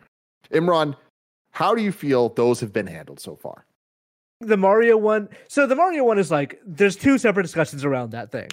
Imran, 0.52 0.96
how 1.52 1.76
do 1.76 1.82
you 1.82 1.92
feel 1.92 2.30
those 2.30 2.60
have 2.60 2.74
been 2.74 2.88
handled 2.88 3.20
so 3.20 3.36
far? 3.36 3.66
the 4.42 4.58
Mario 4.58 4.98
one. 4.98 5.30
So 5.48 5.68
the 5.68 5.76
Mario 5.76 6.04
one 6.04 6.18
is 6.18 6.32
like 6.32 6.60
there's 6.66 6.96
two 6.96 7.18
separate 7.18 7.44
discussions 7.44 7.84
around 7.84 8.12
that 8.12 8.32
thing. 8.32 8.50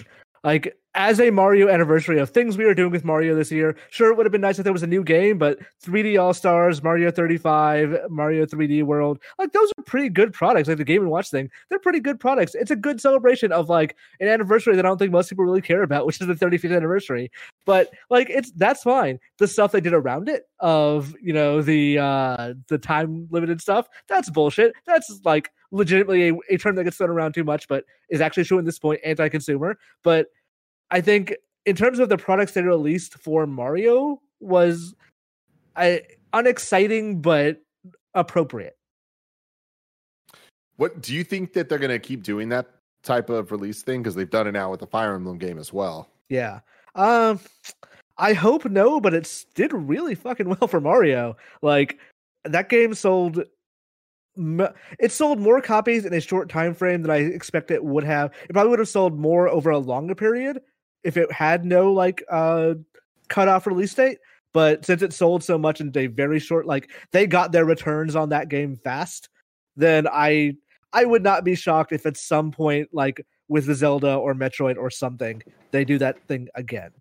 Like 0.47 0.77
as 0.95 1.19
a 1.19 1.29
Mario 1.29 1.67
anniversary 1.67 2.19
of 2.19 2.29
things 2.29 2.57
we 2.57 2.63
are 2.63 2.73
doing 2.73 2.89
with 2.89 3.03
Mario 3.03 3.35
this 3.35 3.51
year, 3.51 3.75
sure 3.89 4.09
it 4.09 4.15
would 4.15 4.25
have 4.25 4.31
been 4.31 4.39
nice 4.39 4.57
if 4.57 4.63
there 4.63 4.71
was 4.71 4.81
a 4.81 4.87
new 4.87 5.03
game, 5.03 5.37
but 5.37 5.59
3D 5.85 6.17
All 6.17 6.33
Stars, 6.33 6.81
Mario 6.81 7.11
35, 7.11 8.09
Mario 8.09 8.45
3D 8.45 8.83
World, 8.83 9.19
like 9.37 9.51
those 9.51 9.69
are 9.77 9.83
pretty 9.83 10.07
good 10.07 10.31
products. 10.31 10.69
Like 10.69 10.77
the 10.77 10.85
Game 10.85 11.01
and 11.01 11.11
Watch 11.11 11.31
thing, 11.31 11.49
they're 11.69 11.79
pretty 11.79 11.99
good 11.99 12.17
products. 12.17 12.55
It's 12.55 12.71
a 12.71 12.77
good 12.77 13.01
celebration 13.01 13.51
of 13.51 13.67
like 13.67 13.97
an 14.21 14.29
anniversary 14.29 14.77
that 14.77 14.85
I 14.85 14.87
don't 14.87 14.97
think 14.97 15.11
most 15.11 15.27
people 15.27 15.43
really 15.43 15.61
care 15.61 15.83
about, 15.83 16.05
which 16.07 16.21
is 16.21 16.27
the 16.27 16.33
35th 16.33 16.73
anniversary. 16.73 17.29
But 17.65 17.91
like 18.09 18.29
it's 18.29 18.51
that's 18.53 18.83
fine. 18.83 19.19
The 19.39 19.49
stuff 19.49 19.73
they 19.73 19.81
did 19.81 19.93
around 19.93 20.29
it 20.29 20.47
of 20.61 21.13
you 21.21 21.33
know 21.33 21.61
the 21.61 21.99
uh 21.99 22.53
the 22.69 22.77
time 22.77 23.27
limited 23.31 23.59
stuff, 23.59 23.89
that's 24.07 24.29
bullshit. 24.29 24.71
That's 24.85 25.19
like 25.25 25.51
legitimately 25.71 26.29
a, 26.29 26.33
a 26.49 26.57
term 26.57 26.75
that 26.75 26.85
gets 26.85 26.97
thrown 26.97 27.09
around 27.09 27.33
too 27.33 27.43
much, 27.43 27.67
but 27.67 27.83
is 28.09 28.21
actually 28.21 28.45
true 28.45 28.57
in 28.57 28.65
this 28.65 28.79
point 28.79 29.01
anti-consumer. 29.03 29.77
But 30.03 30.27
I 30.91 31.01
think 31.01 31.35
in 31.65 31.75
terms 31.75 31.99
of 31.99 32.09
the 32.09 32.17
products 32.17 32.53
they 32.53 32.61
released 32.61 33.15
for 33.15 33.45
Mario 33.45 34.21
was 34.39 34.95
I 35.75 36.01
unexciting 36.33 37.21
but 37.21 37.61
appropriate. 38.13 38.77
What 40.77 41.01
do 41.01 41.13
you 41.13 41.23
think 41.23 41.53
that 41.53 41.69
they're 41.69 41.79
going 41.79 41.91
to 41.91 41.99
keep 41.99 42.23
doing 42.23 42.49
that 42.49 42.67
type 43.03 43.29
of 43.29 43.51
release 43.51 43.81
thing 43.81 44.01
because 44.01 44.15
they've 44.15 44.29
done 44.29 44.47
it 44.47 44.51
now 44.51 44.71
with 44.71 44.79
the 44.79 44.87
Fire 44.87 45.15
Emblem 45.15 45.37
game 45.37 45.57
as 45.59 45.73
well? 45.73 46.09
Yeah. 46.29 46.59
Um 46.95 47.39
I 48.19 48.33
hope 48.33 48.65
no, 48.65 48.99
but 48.99 49.13
it's 49.13 49.43
did 49.55 49.71
really 49.73 50.15
fucking 50.15 50.49
well 50.49 50.67
for 50.67 50.81
Mario. 50.81 51.37
Like 51.61 51.99
that 52.43 52.69
game 52.69 52.93
sold 52.93 53.43
it 54.99 55.11
sold 55.11 55.39
more 55.39 55.61
copies 55.61 56.05
in 56.05 56.13
a 56.13 56.21
short 56.21 56.47
time 56.47 56.73
frame 56.73 57.01
than 57.01 57.11
I 57.11 57.17
expect 57.17 57.71
it 57.71 57.83
would 57.83 58.03
have. 58.03 58.31
It 58.47 58.53
probably 58.53 58.69
would 58.69 58.79
have 58.79 58.87
sold 58.87 59.17
more 59.17 59.49
over 59.49 59.69
a 59.69 59.79
longer 59.79 60.15
period 60.15 60.61
if 61.07 61.17
it 61.17 61.31
had 61.31 61.65
no 61.65 61.91
like 61.93 62.23
uh 62.29 62.75
cutoff 63.29 63.65
release 63.65 63.93
date. 63.93 64.19
But 64.53 64.85
since 64.85 65.01
it 65.01 65.13
sold 65.13 65.43
so 65.43 65.57
much 65.57 65.81
in 65.81 65.91
a 65.95 66.07
very 66.07 66.39
short, 66.39 66.65
like 66.65 66.91
they 67.11 67.27
got 67.27 67.51
their 67.51 67.65
returns 67.65 68.15
on 68.15 68.29
that 68.29 68.49
game 68.49 68.75
fast, 68.75 69.29
then 69.75 70.07
I 70.07 70.55
I 70.93 71.05
would 71.05 71.23
not 71.23 71.43
be 71.43 71.55
shocked 71.55 71.91
if 71.91 72.05
at 72.05 72.17
some 72.17 72.51
point, 72.51 72.89
like 72.91 73.25
with 73.47 73.65
the 73.65 73.75
Zelda 73.75 74.15
or 74.15 74.33
Metroid 74.33 74.77
or 74.77 74.89
something, 74.89 75.41
they 75.71 75.85
do 75.85 75.97
that 75.99 76.27
thing 76.27 76.49
again. 76.55 76.91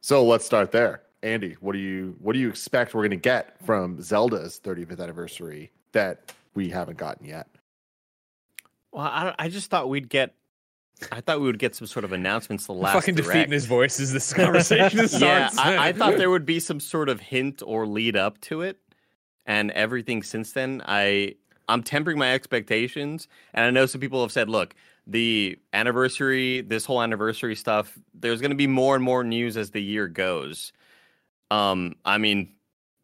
So 0.00 0.24
let's 0.24 0.44
start 0.44 0.72
there. 0.72 1.02
Andy, 1.22 1.56
what 1.60 1.74
do 1.74 1.78
you 1.78 2.16
what 2.18 2.32
do 2.32 2.40
you 2.40 2.48
expect 2.48 2.94
we're 2.94 3.02
going 3.02 3.10
to 3.10 3.16
get 3.16 3.56
from 3.64 4.02
Zelda's 4.02 4.60
35th 4.64 5.00
anniversary 5.00 5.70
that 5.92 6.32
we 6.54 6.68
haven't 6.68 6.98
gotten 6.98 7.26
yet? 7.26 7.46
Well, 8.90 9.04
I, 9.04 9.34
I 9.38 9.48
just 9.48 9.70
thought 9.70 9.88
we'd 9.88 10.08
get. 10.08 10.34
I 11.10 11.20
thought 11.20 11.40
we 11.40 11.46
would 11.46 11.58
get 11.58 11.74
some 11.74 11.86
sort 11.86 12.04
of 12.04 12.12
announcements 12.12 12.66
the 12.66 12.72
last 12.72 12.94
Fucking 12.94 13.14
direct. 13.14 13.32
defeating 13.32 13.52
his 13.52 13.66
voice 13.66 13.98
as 13.98 14.12
this 14.12 14.32
conversation 14.32 14.98
Yeah, 15.00 15.48
starts. 15.48 15.58
I, 15.58 15.88
I 15.88 15.92
thought 15.92 16.16
there 16.16 16.30
would 16.30 16.46
be 16.46 16.60
some 16.60 16.80
sort 16.80 17.08
of 17.08 17.20
hint 17.20 17.62
or 17.64 17.86
lead 17.86 18.16
up 18.16 18.40
to 18.42 18.62
it, 18.62 18.78
and 19.46 19.70
everything 19.72 20.22
since 20.22 20.52
then, 20.52 20.82
I 20.86 21.34
I'm 21.68 21.82
tempering 21.82 22.18
my 22.18 22.32
expectations. 22.32 23.28
And 23.54 23.64
I 23.64 23.70
know 23.70 23.86
some 23.86 24.00
people 24.00 24.20
have 24.22 24.32
said, 24.32 24.48
look, 24.48 24.74
the 25.06 25.58
anniversary, 25.72 26.60
this 26.60 26.84
whole 26.84 27.02
anniversary 27.02 27.56
stuff, 27.56 27.98
there's 28.14 28.40
going 28.40 28.50
to 28.50 28.56
be 28.56 28.66
more 28.66 28.94
and 28.94 29.04
more 29.04 29.24
news 29.24 29.56
as 29.56 29.70
the 29.70 29.82
year 29.82 30.06
goes. 30.08 30.72
Um, 31.50 31.94
I 32.04 32.18
mean, 32.18 32.52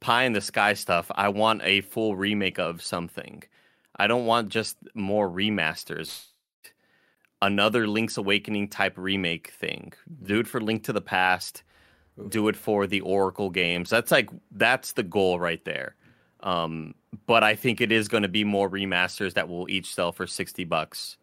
pie 0.01 0.25
in 0.25 0.33
the 0.33 0.41
sky 0.41 0.75
stuff. 0.75 1.11
I 1.15 1.29
want 1.29 1.63
a 1.65 1.81
full 1.83 2.17
remake 2.17 2.59
of 2.59 2.83
something. 2.83 3.43
I 3.97 4.07
don't 4.07 4.27
want 4.27 4.49
just 4.51 4.77
more 4.95 5.29
remasters. 5.29 6.27
Another 7.41 7.87
Link's 7.87 8.17
Awakening 8.17 8.69
type 8.69 8.95
remake 8.97 9.51
thing. 9.51 9.93
Do 10.25 10.41
it 10.41 10.49
for 10.49 10.61
Link 10.61 10.85
to 10.85 10.93
the 10.93 11.01
Past. 11.01 11.63
Do 12.29 12.49
it 12.49 12.57
for 12.57 12.87
the 12.87 13.01
Oracle 13.03 13.49
games. 13.49 13.91
That's 13.91 14.11
like 14.11 14.29
that's 14.53 14.93
the 14.93 15.05
goal 15.05 15.39
right 15.39 15.65
there. 15.65 15.95
Um, 16.41 16.95
but 17.27 17.45
I 17.45 17.55
think 17.55 17.81
it 17.81 17.93
is 17.93 18.09
going 18.09 18.25
to 18.25 18.29
be 18.29 18.43
more 18.45 18.69
remasters 18.69 19.35
that 19.35 19.49
will 19.49 19.69
each 19.71 19.95
sell 19.95 20.11
for 20.11 20.27
sixty 20.27 20.65
bucks, 20.65 21.17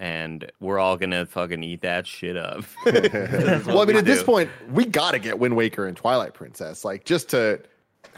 and 0.00 0.50
we're 0.60 0.78
all 0.78 0.96
gonna 0.96 1.26
fucking 1.26 1.62
eat 1.62 1.82
that 1.82 2.06
shit 2.06 2.36
up. 2.36 2.64
Well, 2.86 3.80
I 3.80 3.84
mean, 3.84 3.94
we 3.94 3.98
at 3.98 4.04
this 4.06 4.22
point, 4.22 4.50
we 4.70 4.86
got 4.86 5.10
to 5.10 5.18
get 5.18 5.38
Wind 5.38 5.54
Waker 5.54 5.86
and 5.86 5.96
Twilight 5.96 6.32
Princess, 6.32 6.82
like 6.84 7.04
just 7.04 7.28
to 7.30 7.60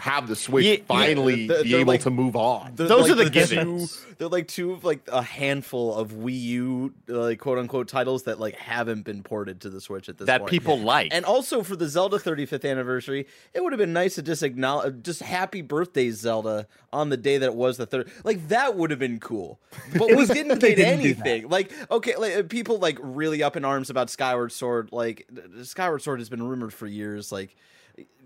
have 0.01 0.27
the 0.29 0.35
Switch 0.37 0.65
Yeah, 0.65 0.73
yeah, 0.73 0.79
finally 0.87 1.47
they're- 1.47 1.63
be 1.63 1.71
they're 1.71 1.81
able 1.81 1.93
like- 1.93 2.01
to 2.03 2.11
move 2.11 2.35
on. 2.37 2.73
Those 2.75 3.03
like 3.03 3.11
are 3.11 3.15
the 3.15 3.25
two- 3.25 3.31
givens. 3.31 4.07
They're 4.19 4.29
like 4.29 4.49
two 4.49 4.73
of 4.73 4.85
like 4.85 5.01
a 5.11 5.23
handful 5.23 5.95
of 5.95 6.13
Wii 6.13 6.41
U 6.41 6.95
like 7.07 7.39
quote 7.39 7.59
unquote 7.59 7.89
titles 7.89 8.25
that 8.25 8.39
like 8.41 8.55
haven't 8.57 9.03
been 9.03 9.23
ported 9.23 9.61
to 9.63 9.71
the 9.71 9.81
Switch 9.81 10.09
at 10.09 10.19
this 10.19 10.27
that 10.27 10.41
point. 10.41 10.51
people 10.51 10.79
like. 10.79 11.09
And 11.13 11.25
also 11.25 11.63
for 11.63 11.77
the 11.77 11.89
Zelda 11.89 12.19
35th 12.19 12.69
anniversary, 12.71 13.27
it 13.55 13.63
would 13.63 13.73
have 13.73 13.79
been 13.79 13.93
nice 13.93 14.17
to 14.17 14.23
just 14.23 14.43
acknowledge, 14.43 15.03
just 15.03 15.21
happy 15.23 15.63
birthday 15.63 16.11
Zelda 16.11 16.67
on 16.93 17.09
the 17.09 17.17
day 17.17 17.39
that 17.39 17.47
it 17.47 17.55
was 17.55 17.77
the 17.79 17.87
third. 17.87 18.11
Like 18.25 18.49
that 18.49 18.77
would 18.77 18.91
have 18.91 18.99
been 19.01 19.21
cool. 19.21 19.59
But 19.93 20.11
It 20.11 20.17
we 20.17 20.17
was 20.17 20.29
didn't 20.31 20.49
good 20.49 20.61
get 20.61 20.77
didn't 20.77 21.01
anything. 21.01 21.49
Like 21.49 21.73
okay, 21.91 22.17
like 22.17 22.37
uh, 22.37 22.43
people 22.43 22.79
like 22.79 22.99
really 23.01 23.43
up 23.43 23.57
in 23.57 23.65
arms 23.65 23.91
about 23.91 24.11
Skyward 24.11 24.53
Sword. 24.53 24.91
Like 24.93 25.27
Skyward 25.63 26.03
Sword 26.03 26.21
has 26.21 26.29
been 26.29 26.43
rumored 26.43 26.73
for 26.75 26.87
years. 26.87 27.33
Like 27.33 27.57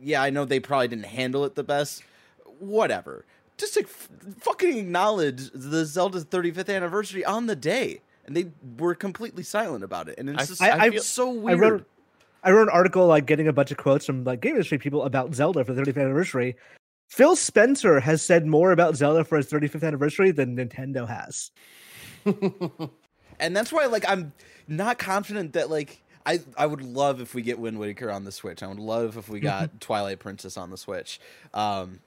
yeah, 0.01 0.23
I 0.23 0.31
know 0.31 0.45
they 0.45 0.61
probably 0.61 0.89
didn't 0.89 1.07
handle 1.07 1.45
it 1.45 1.55
the 1.55 1.65
best. 1.65 2.03
Whatever. 2.59 3.25
Just 3.57 3.77
like 3.77 3.87
f- 3.87 4.09
fucking 4.41 4.77
acknowledge 4.79 5.51
the 5.55 5.85
Zelda's 5.85 6.25
35th 6.25 6.75
anniversary 6.75 7.25
on 7.25 7.47
the 7.47 7.57
day. 7.57 8.01
And 8.27 8.37
they 8.37 8.47
were 8.79 8.95
completely 8.95 9.43
silent 9.43 9.85
about 9.85 10.09
it. 10.09 10.19
And 10.19 10.29
it's 10.31 10.43
I- 10.43 10.47
just 10.47 10.63
I- 10.63 10.69
I 10.71 10.87
it's 10.89 11.07
so 11.07 11.31
I 11.31 11.55
weird. 11.55 11.61
wrote 11.61 11.87
I 12.43 12.51
wrote 12.51 12.63
an 12.65 12.69
article 12.75 13.07
like 13.07 13.27
getting 13.27 13.49
a 13.49 13.53
bunch 13.53 13.71
of 13.71 13.77
quotes 13.79 14.05
from 14.05 14.25
like 14.25 14.41
game 14.41 14.53
industry 14.53 14.77
people 14.79 15.05
about 15.05 15.35
Zelda 15.35 15.65
for 15.65 15.73
the 15.73 15.81
35th 15.83 16.01
anniversary. 16.03 16.57
Phil 17.09 17.37
Spencer 17.37 18.01
has 18.01 18.23
said 18.23 18.47
more 18.47 18.73
about 18.73 18.97
Zelda 18.97 19.25
for 19.25 19.37
his 19.37 19.47
35th 19.49 19.85
anniversary 19.85 20.31
than 20.31 20.57
Nintendo 20.57 21.07
has. 21.09 21.51
and 23.41 23.55
that's 23.57 23.73
why 23.73 23.87
like 23.87 24.09
i'm 24.09 24.33
not 24.69 24.99
confident 24.99 25.53
that 25.53 25.69
like 25.71 26.03
i 26.27 26.41
i 26.57 26.65
would 26.67 26.83
love 26.83 27.21
if 27.21 27.35
we 27.35 27.43
get 27.43 27.59
wind 27.59 27.79
waker 27.79 28.11
on 28.11 28.25
the 28.25 28.33
switch. 28.33 28.63
I 28.63 28.67
would 28.67 28.79
love 28.79 29.17
if 29.17 29.29
we 29.29 29.41
got 29.41 29.81
twilight 29.81 30.19
princess 30.19 30.57
on 30.57 30.71
the 30.71 30.77
switch. 30.79 31.21
Um 31.53 32.01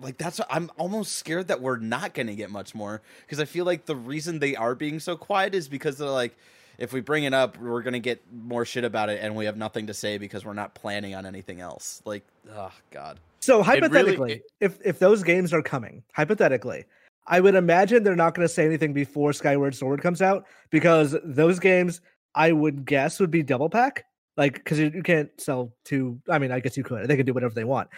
like 0.00 0.16
that's 0.16 0.40
i'm 0.48 0.70
almost 0.78 1.14
scared 1.16 1.48
that 1.48 1.60
we're 1.60 1.76
not 1.78 2.14
going 2.14 2.28
to 2.28 2.34
get 2.36 2.50
much 2.50 2.72
more 2.74 3.02
because 3.26 3.40
i 3.40 3.44
feel 3.44 3.64
like 3.64 3.84
the 3.86 3.96
reason 3.96 4.38
they 4.38 4.54
are 4.54 4.76
being 4.76 5.00
so 5.00 5.16
quiet 5.16 5.56
is 5.56 5.68
because 5.68 5.98
they're 5.98 6.08
like 6.08 6.36
if 6.78 6.92
we 6.92 7.00
bring 7.00 7.24
it 7.24 7.34
up 7.34 7.58
we're 7.58 7.82
going 7.82 7.94
to 7.94 7.98
get 7.98 8.22
more 8.32 8.64
shit 8.64 8.84
about 8.84 9.08
it 9.08 9.18
and 9.20 9.34
we 9.34 9.44
have 9.46 9.56
nothing 9.56 9.88
to 9.88 9.94
say 9.94 10.16
because 10.16 10.44
we're 10.44 10.52
not 10.52 10.72
planning 10.74 11.16
on 11.16 11.26
anything 11.26 11.60
else. 11.60 12.00
Like 12.04 12.22
oh 12.54 12.70
god. 12.92 13.18
So 13.40 13.54
really- 13.56 13.64
hypothetically, 13.64 14.32
it- 14.34 14.42
if 14.60 14.78
if 14.84 14.98
those 15.00 15.24
games 15.24 15.52
are 15.52 15.62
coming, 15.62 16.04
hypothetically, 16.12 16.84
I 17.26 17.40
would 17.40 17.56
imagine 17.56 18.04
they're 18.04 18.14
not 18.14 18.34
going 18.36 18.46
to 18.46 18.52
say 18.54 18.64
anything 18.64 18.92
before 18.92 19.32
Skyward 19.32 19.74
Sword 19.74 20.00
comes 20.00 20.22
out 20.22 20.46
because 20.70 21.16
those 21.24 21.58
games 21.58 22.00
I 22.38 22.52
would 22.52 22.86
guess 22.86 23.18
would 23.18 23.32
be 23.32 23.42
double 23.42 23.68
pack, 23.68 24.04
like 24.36 24.54
because 24.54 24.78
you, 24.78 24.92
you 24.94 25.02
can't 25.02 25.28
sell 25.38 25.74
two. 25.84 26.20
I 26.30 26.38
mean, 26.38 26.52
I 26.52 26.60
guess 26.60 26.76
you 26.76 26.84
could. 26.84 27.08
They 27.08 27.16
can 27.16 27.26
do 27.26 27.34
whatever 27.34 27.52
they 27.52 27.64
want. 27.64 27.88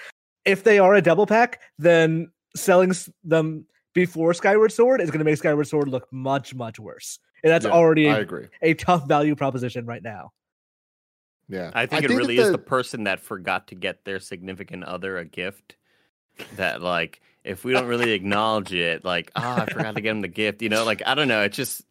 If 0.46 0.64
they 0.64 0.78
are 0.78 0.94
a 0.94 1.02
double 1.02 1.26
pack, 1.26 1.60
then 1.78 2.32
selling 2.56 2.92
them 3.22 3.66
before 3.92 4.32
Skyward 4.32 4.72
Sword 4.72 5.02
is 5.02 5.10
going 5.10 5.18
to 5.18 5.24
make 5.24 5.36
Skyward 5.36 5.68
Sword 5.68 5.88
look 5.88 6.10
much 6.10 6.54
much 6.54 6.80
worse, 6.80 7.18
and 7.44 7.52
that's 7.52 7.66
Yeah, 7.66 7.72
already 7.72 8.08
I 8.08 8.18
a, 8.18 8.20
agree. 8.22 8.46
a 8.62 8.72
tough 8.74 9.06
value 9.06 9.36
proposition 9.36 9.84
right 9.84 10.02
now. 10.02 10.32
Yeah, 11.50 11.70
I 11.74 11.84
think 11.84 12.04
it 12.04 12.08
that 12.08 12.16
really 12.16 12.38
is 12.38 12.46
the- 12.46 12.52
the 12.52 12.58
person 12.58 13.04
that 13.04 13.20
forgot 13.20 13.68
to 13.68 13.74
get 13.74 14.04
their 14.04 14.20
significant 14.20 14.84
other 14.84 15.18
a 15.18 15.24
gift. 15.26 15.76
That 16.56 16.80
like, 16.80 17.20
if 17.44 17.64
we 17.64 17.72
don't 17.72 17.86
really 17.86 18.12
acknowledge 18.12 18.72
it, 18.72 19.04
like, 19.04 19.30
ah, 19.36 19.62
I 19.62 19.66
forgot 19.66 19.94
to 19.94 20.00
get 20.00 20.10
him 20.10 20.20
the 20.20 20.28
gift. 20.28 20.62
You 20.62 20.68
know, 20.68 20.84
like 20.84 21.02
I 21.06 21.14
don't 21.14 21.28
know. 21.28 21.42
It's 21.42 21.56
just, 21.56 21.82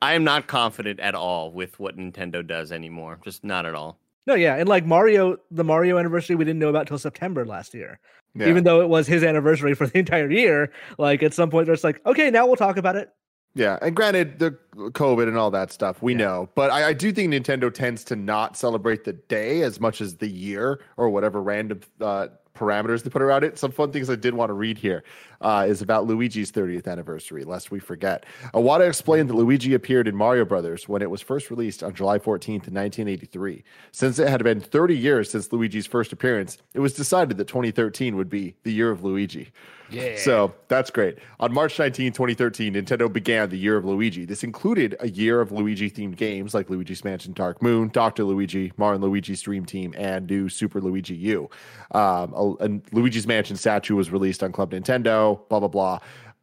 I 0.00 0.14
am 0.14 0.24
not 0.24 0.46
confident 0.46 1.00
at 1.00 1.14
all 1.14 1.50
with 1.52 1.78
what 1.78 1.96
Nintendo 1.96 2.46
does 2.46 2.72
anymore. 2.72 3.18
Just 3.24 3.44
not 3.44 3.66
at 3.66 3.74
all. 3.74 3.98
No, 4.26 4.34
yeah, 4.34 4.56
and 4.56 4.68
like 4.68 4.86
Mario, 4.86 5.36
the 5.50 5.64
Mario 5.64 5.98
anniversary 5.98 6.34
we 6.36 6.44
didn't 6.46 6.58
know 6.60 6.70
about 6.70 6.86
till 6.86 6.98
September 6.98 7.44
last 7.44 7.74
year. 7.74 8.00
yeah. 8.34 8.48
even 8.48 8.64
though 8.64 8.80
it 8.80 8.88
was 8.88 9.06
his 9.06 9.22
anniversary 9.22 9.74
for 9.74 9.86
the 9.86 9.98
entire 10.04 10.30
year. 10.30 10.72
Like 10.98 11.22
at 11.22 11.34
some 11.34 11.50
point, 11.50 11.68
it's 11.68 11.84
like, 11.84 12.00
okay, 12.06 12.30
now 12.30 12.46
we'll 12.46 12.56
talk 12.56 12.76
about 12.78 12.96
it. 12.96 13.10
Yeah, 13.56 13.78
and 13.82 13.94
granted, 13.94 14.40
the 14.40 14.58
COVID 14.74 15.28
and 15.28 15.36
all 15.38 15.50
that 15.52 15.70
stuff, 15.70 16.02
we 16.02 16.12
Yeah. 16.12 16.18
know. 16.18 16.48
But 16.56 16.70
I, 16.72 16.88
I 16.88 16.92
do 16.92 17.12
think 17.12 17.32
Nintendo 17.32 17.72
tends 17.72 18.02
to 18.04 18.16
not 18.16 18.56
celebrate 18.56 19.04
the 19.04 19.12
day 19.12 19.62
as 19.62 19.78
much 19.78 20.00
as 20.00 20.16
the 20.16 20.26
year 20.26 20.80
or 20.96 21.08
whatever 21.10 21.40
random 21.40 21.78
uh, 22.00 22.28
parameters 22.54 23.02
to 23.02 23.10
put 23.10 23.22
around 23.22 23.44
it. 23.44 23.58
Some 23.58 23.72
fun 23.72 23.92
things 23.92 24.08
I 24.08 24.16
did 24.16 24.34
want 24.34 24.50
to 24.50 24.54
read 24.54 24.78
here 24.78 25.02
uh, 25.44 25.66
is 25.68 25.82
about 25.82 26.06
Luigi's 26.06 26.50
30th 26.50 26.88
anniversary, 26.88 27.44
lest 27.44 27.70
we 27.70 27.78
forget. 27.78 28.24
Iwata 28.54 28.88
explained 28.88 29.28
that 29.28 29.34
Luigi 29.34 29.74
appeared 29.74 30.08
in 30.08 30.16
Mario 30.16 30.44
Brothers 30.44 30.88
when 30.88 31.02
it 31.02 31.10
was 31.10 31.20
first 31.20 31.50
released 31.50 31.82
on 31.82 31.94
July 31.94 32.18
14th, 32.18 32.66
1983. 32.72 33.62
Since 33.92 34.18
it 34.18 34.28
had 34.28 34.42
been 34.42 34.60
30 34.60 34.96
years 34.96 35.30
since 35.30 35.52
Luigi's 35.52 35.86
first 35.86 36.12
appearance, 36.12 36.56
it 36.72 36.80
was 36.80 36.94
decided 36.94 37.36
that 37.36 37.46
2013 37.46 38.16
would 38.16 38.30
be 38.30 38.54
the 38.62 38.72
year 38.72 38.90
of 38.90 39.04
Luigi. 39.04 39.52
Yeah. 39.90 40.16
So 40.16 40.54
that's 40.68 40.90
great. 40.90 41.18
On 41.40 41.52
March 41.52 41.78
19, 41.78 42.12
2013, 42.12 42.74
Nintendo 42.74 43.12
began 43.12 43.50
the 43.50 43.58
Year 43.58 43.76
of 43.76 43.84
Luigi. 43.84 44.24
This 44.24 44.42
included 44.42 44.96
a 45.00 45.08
year 45.08 45.40
of 45.40 45.52
Luigi 45.52 45.90
themed 45.90 46.16
games 46.16 46.54
like 46.54 46.70
Luigi's 46.70 47.04
Mansion 47.04 47.32
Dark 47.32 47.62
Moon, 47.62 47.88
Dr. 47.92 48.24
Luigi, 48.24 48.72
Mario 48.76 48.94
and 48.94 49.04
Luigi's 49.04 49.42
Dream 49.42 49.64
Team, 49.64 49.94
and 49.96 50.26
new 50.28 50.48
Super 50.48 50.80
Luigi 50.80 51.14
U. 51.14 51.50
Um, 51.92 52.32
a, 52.34 52.54
a 52.60 52.80
Luigi's 52.92 53.26
Mansion 53.26 53.56
statue 53.56 53.94
was 53.94 54.10
released 54.10 54.42
on 54.42 54.52
Club 54.52 54.70
Nintendo, 54.70 55.33
blah, 55.36 55.60
blah, 55.60 55.68
blah. 55.68 55.98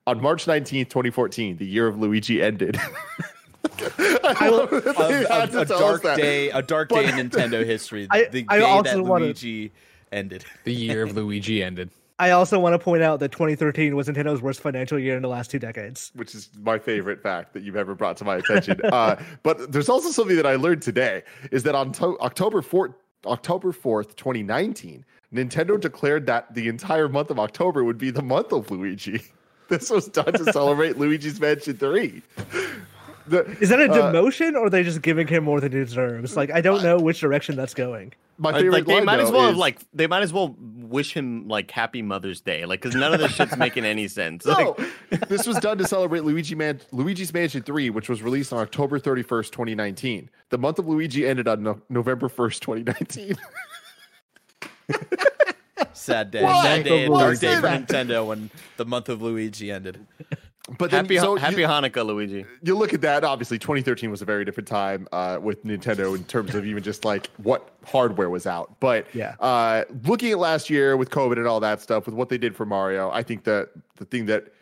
On 0.08 0.22
March 0.22 0.46
19th, 0.46 0.90
2014, 0.90 1.58
the 1.58 1.66
Year 1.66 1.88
of 1.88 2.00
Luigi 2.00 2.42
ended. 2.42 2.78
I 3.64 4.50
love 4.50 4.70
that 4.72 4.96
they 4.98 5.24
a, 5.26 5.60
a- 5.60 5.62
a 5.62 5.66
dark 5.66 6.04
day, 6.04 6.50
a 6.50 6.62
dark 6.62 6.90
But- 6.90 7.06
day 7.06 7.20
in 7.20 7.30
Nintendo 7.30 7.66
history. 7.66 8.08
I- 8.10 8.26
the 8.26 8.46
I 8.50 8.60
day 8.60 8.64
also 8.66 8.96
that 8.98 9.04
wanna- 9.04 9.26
Luigi 9.26 9.72
ended. 10.12 10.46
the 10.64 10.74
year 10.74 11.04
of 11.04 11.16
Luigi 11.16 11.64
ended. 11.64 11.90
I 12.20 12.32
also 12.32 12.60
want 12.60 12.74
to 12.74 12.80
point 12.80 13.02
out 13.02 13.20
that 13.22 13.32
2013 13.32 13.96
was 13.96 14.08
Nintendo's 14.08 14.44
worst 14.44 14.60
financial 14.62 15.00
year 15.00 15.16
in 15.16 15.24
the 15.24 15.28
last 15.28 15.50
two 15.50 15.58
decades. 15.58 16.12
which 16.16 16.36
is 16.36 16.50
my 16.62 16.78
favorite 16.78 17.22
fact 17.24 17.54
that 17.54 17.64
you've 17.64 17.76
ever 17.76 17.96
brought 17.96 18.16
to 18.18 18.26
my 18.26 18.36
attention. 18.38 18.80
uh, 18.94 19.16
but 19.42 19.72
there's 19.72 19.90
also 19.90 20.10
something 20.12 20.36
that 20.36 20.46
I 20.46 20.56
learned 20.56 20.84
today 20.84 21.24
is 21.52 21.64
that 21.64 21.74
on 21.74 21.92
to- 21.94 22.20
October 22.20 22.62
4th, 22.62 22.94
October 23.26 23.72
4th, 23.72 24.16
2019, 24.18 25.04
Nintendo 25.34 25.80
declared 25.80 26.26
that 26.28 26.54
the 26.54 26.68
entire 26.68 27.08
month 27.08 27.30
of 27.30 27.40
October 27.40 27.84
would 27.84 27.98
be 27.98 28.12
the 28.12 28.22
month 28.24 28.52
of 28.52 28.70
Luigi. 28.72 29.24
This 29.70 29.90
was 29.90 30.08
done 30.10 30.34
to 30.34 30.52
celebrate 30.52 30.98
Luigi's 30.98 31.40
Mansion 31.40 31.78
3. 31.78 32.22
The- 33.28 33.46
Is 33.62 33.70
that 33.70 33.80
a 33.80 33.86
uh, 33.90 34.12
demotion 34.12 34.56
or 34.56 34.66
are 34.66 34.70
they 34.70 34.84
just 34.84 35.02
giving 35.02 35.28
him 35.28 35.46
more 35.46 35.62
than 35.62 35.72
he 35.72 35.78
deserves? 35.78 36.36
Like, 36.36 36.52
I 36.52 36.60
don't 36.60 36.84
know 36.84 36.98
which 37.00 37.22
direction 37.22 37.56
that's 37.56 37.74
going. 37.74 38.12
my 38.38 38.50
Uh, 38.50 38.56
favorite 38.56 38.72
like 38.74 38.86
they 38.86 38.96
line, 38.96 39.06
might 39.06 39.22
as 39.22 39.30
though, 39.32 39.38
well 39.38 39.48
have 39.48 39.56
like 39.56 39.78
they 39.94 40.08
might 40.08 40.24
as 40.24 40.34
well 40.34 40.58
wish 40.60 41.14
him 41.16 41.48
like 41.48 41.72
Happy 41.72 42.02
Mother's 42.02 42.42
Day, 42.42 42.66
like 42.66 42.82
because 42.82 42.96
none 42.96 43.14
of 43.14 43.22
this 43.22 43.32
shit's 43.32 43.56
making 43.56 43.86
any 43.86 44.10
sense. 44.10 44.46
Like, 44.46 44.76
this 45.30 45.48
was 45.48 45.56
done 45.60 45.78
to 45.78 45.88
celebrate 45.88 46.26
Luigi 46.26 46.54
Man- 46.56 46.82
Luigi's 46.92 47.34
Mansion 47.34 47.62
3, 47.62 47.92
which 47.92 48.10
was 48.10 48.22
released 48.22 48.52
on 48.52 48.60
October 48.60 49.00
31st, 49.00 49.52
2019. 49.52 50.30
The 50.50 50.58
month 50.58 50.80
of 50.80 50.88
Luigi 50.90 51.26
ended 51.26 51.48
on 51.48 51.64
no- 51.64 51.82
November 51.88 52.28
1st, 52.28 52.60
2019. 52.60 53.36
Sad 55.94 56.32
day. 56.32 56.44
Why? 56.44 56.64
Sad 56.64 56.84
day. 56.86 57.06
and 57.06 57.14
Dark 57.14 57.40
day 57.40 57.56
for 57.56 57.62
that? 57.62 57.88
Nintendo 57.88 58.26
when 58.28 58.50
the 58.78 58.86
month 58.86 59.10
of 59.10 59.22
Luigi 59.22 59.72
ended. 59.72 60.06
but 60.78 60.92
then 60.92 61.06
happy 61.06 61.18
so 61.18 61.36
happy 61.36 61.62
you, 61.62 61.68
Hanukkah, 61.68 62.06
Luigi. 62.06 62.46
you 62.64 62.78
look 62.78 62.94
at 62.94 63.02
that. 63.02 63.24
Obviously, 63.24 63.58
2013 63.60 64.10
was 64.12 64.22
a 64.22 64.26
very 64.26 64.46
different 64.46 64.68
time 64.68 65.08
uh, 65.12 65.40
with 65.42 65.66
Nintendo 65.66 66.16
in 66.16 66.24
terms 66.26 66.56
of 66.56 66.66
even 66.66 66.84
just 66.84 67.04
like 67.04 67.30
what 67.38 67.70
hardware 67.86 68.30
was 68.30 68.46
out. 68.46 68.80
But 68.80 69.08
Yeah. 69.14 69.36
uh, 69.40 69.84
looking 70.06 70.32
at 70.32 70.40
last 70.40 70.70
year 70.70 70.96
with 70.98 71.10
COVID 71.10 71.38
and 71.38 71.48
all 71.48 71.60
that 71.62 71.82
stuff, 71.82 72.06
with 72.06 72.16
what 72.16 72.30
they 72.30 72.38
did 72.38 72.56
for 72.56 72.66
Mario, 72.66 73.10
I 73.12 73.24
think 73.24 73.44
that 73.46 73.70
the 73.98 74.06
thing 74.06 74.28
that 74.28 74.54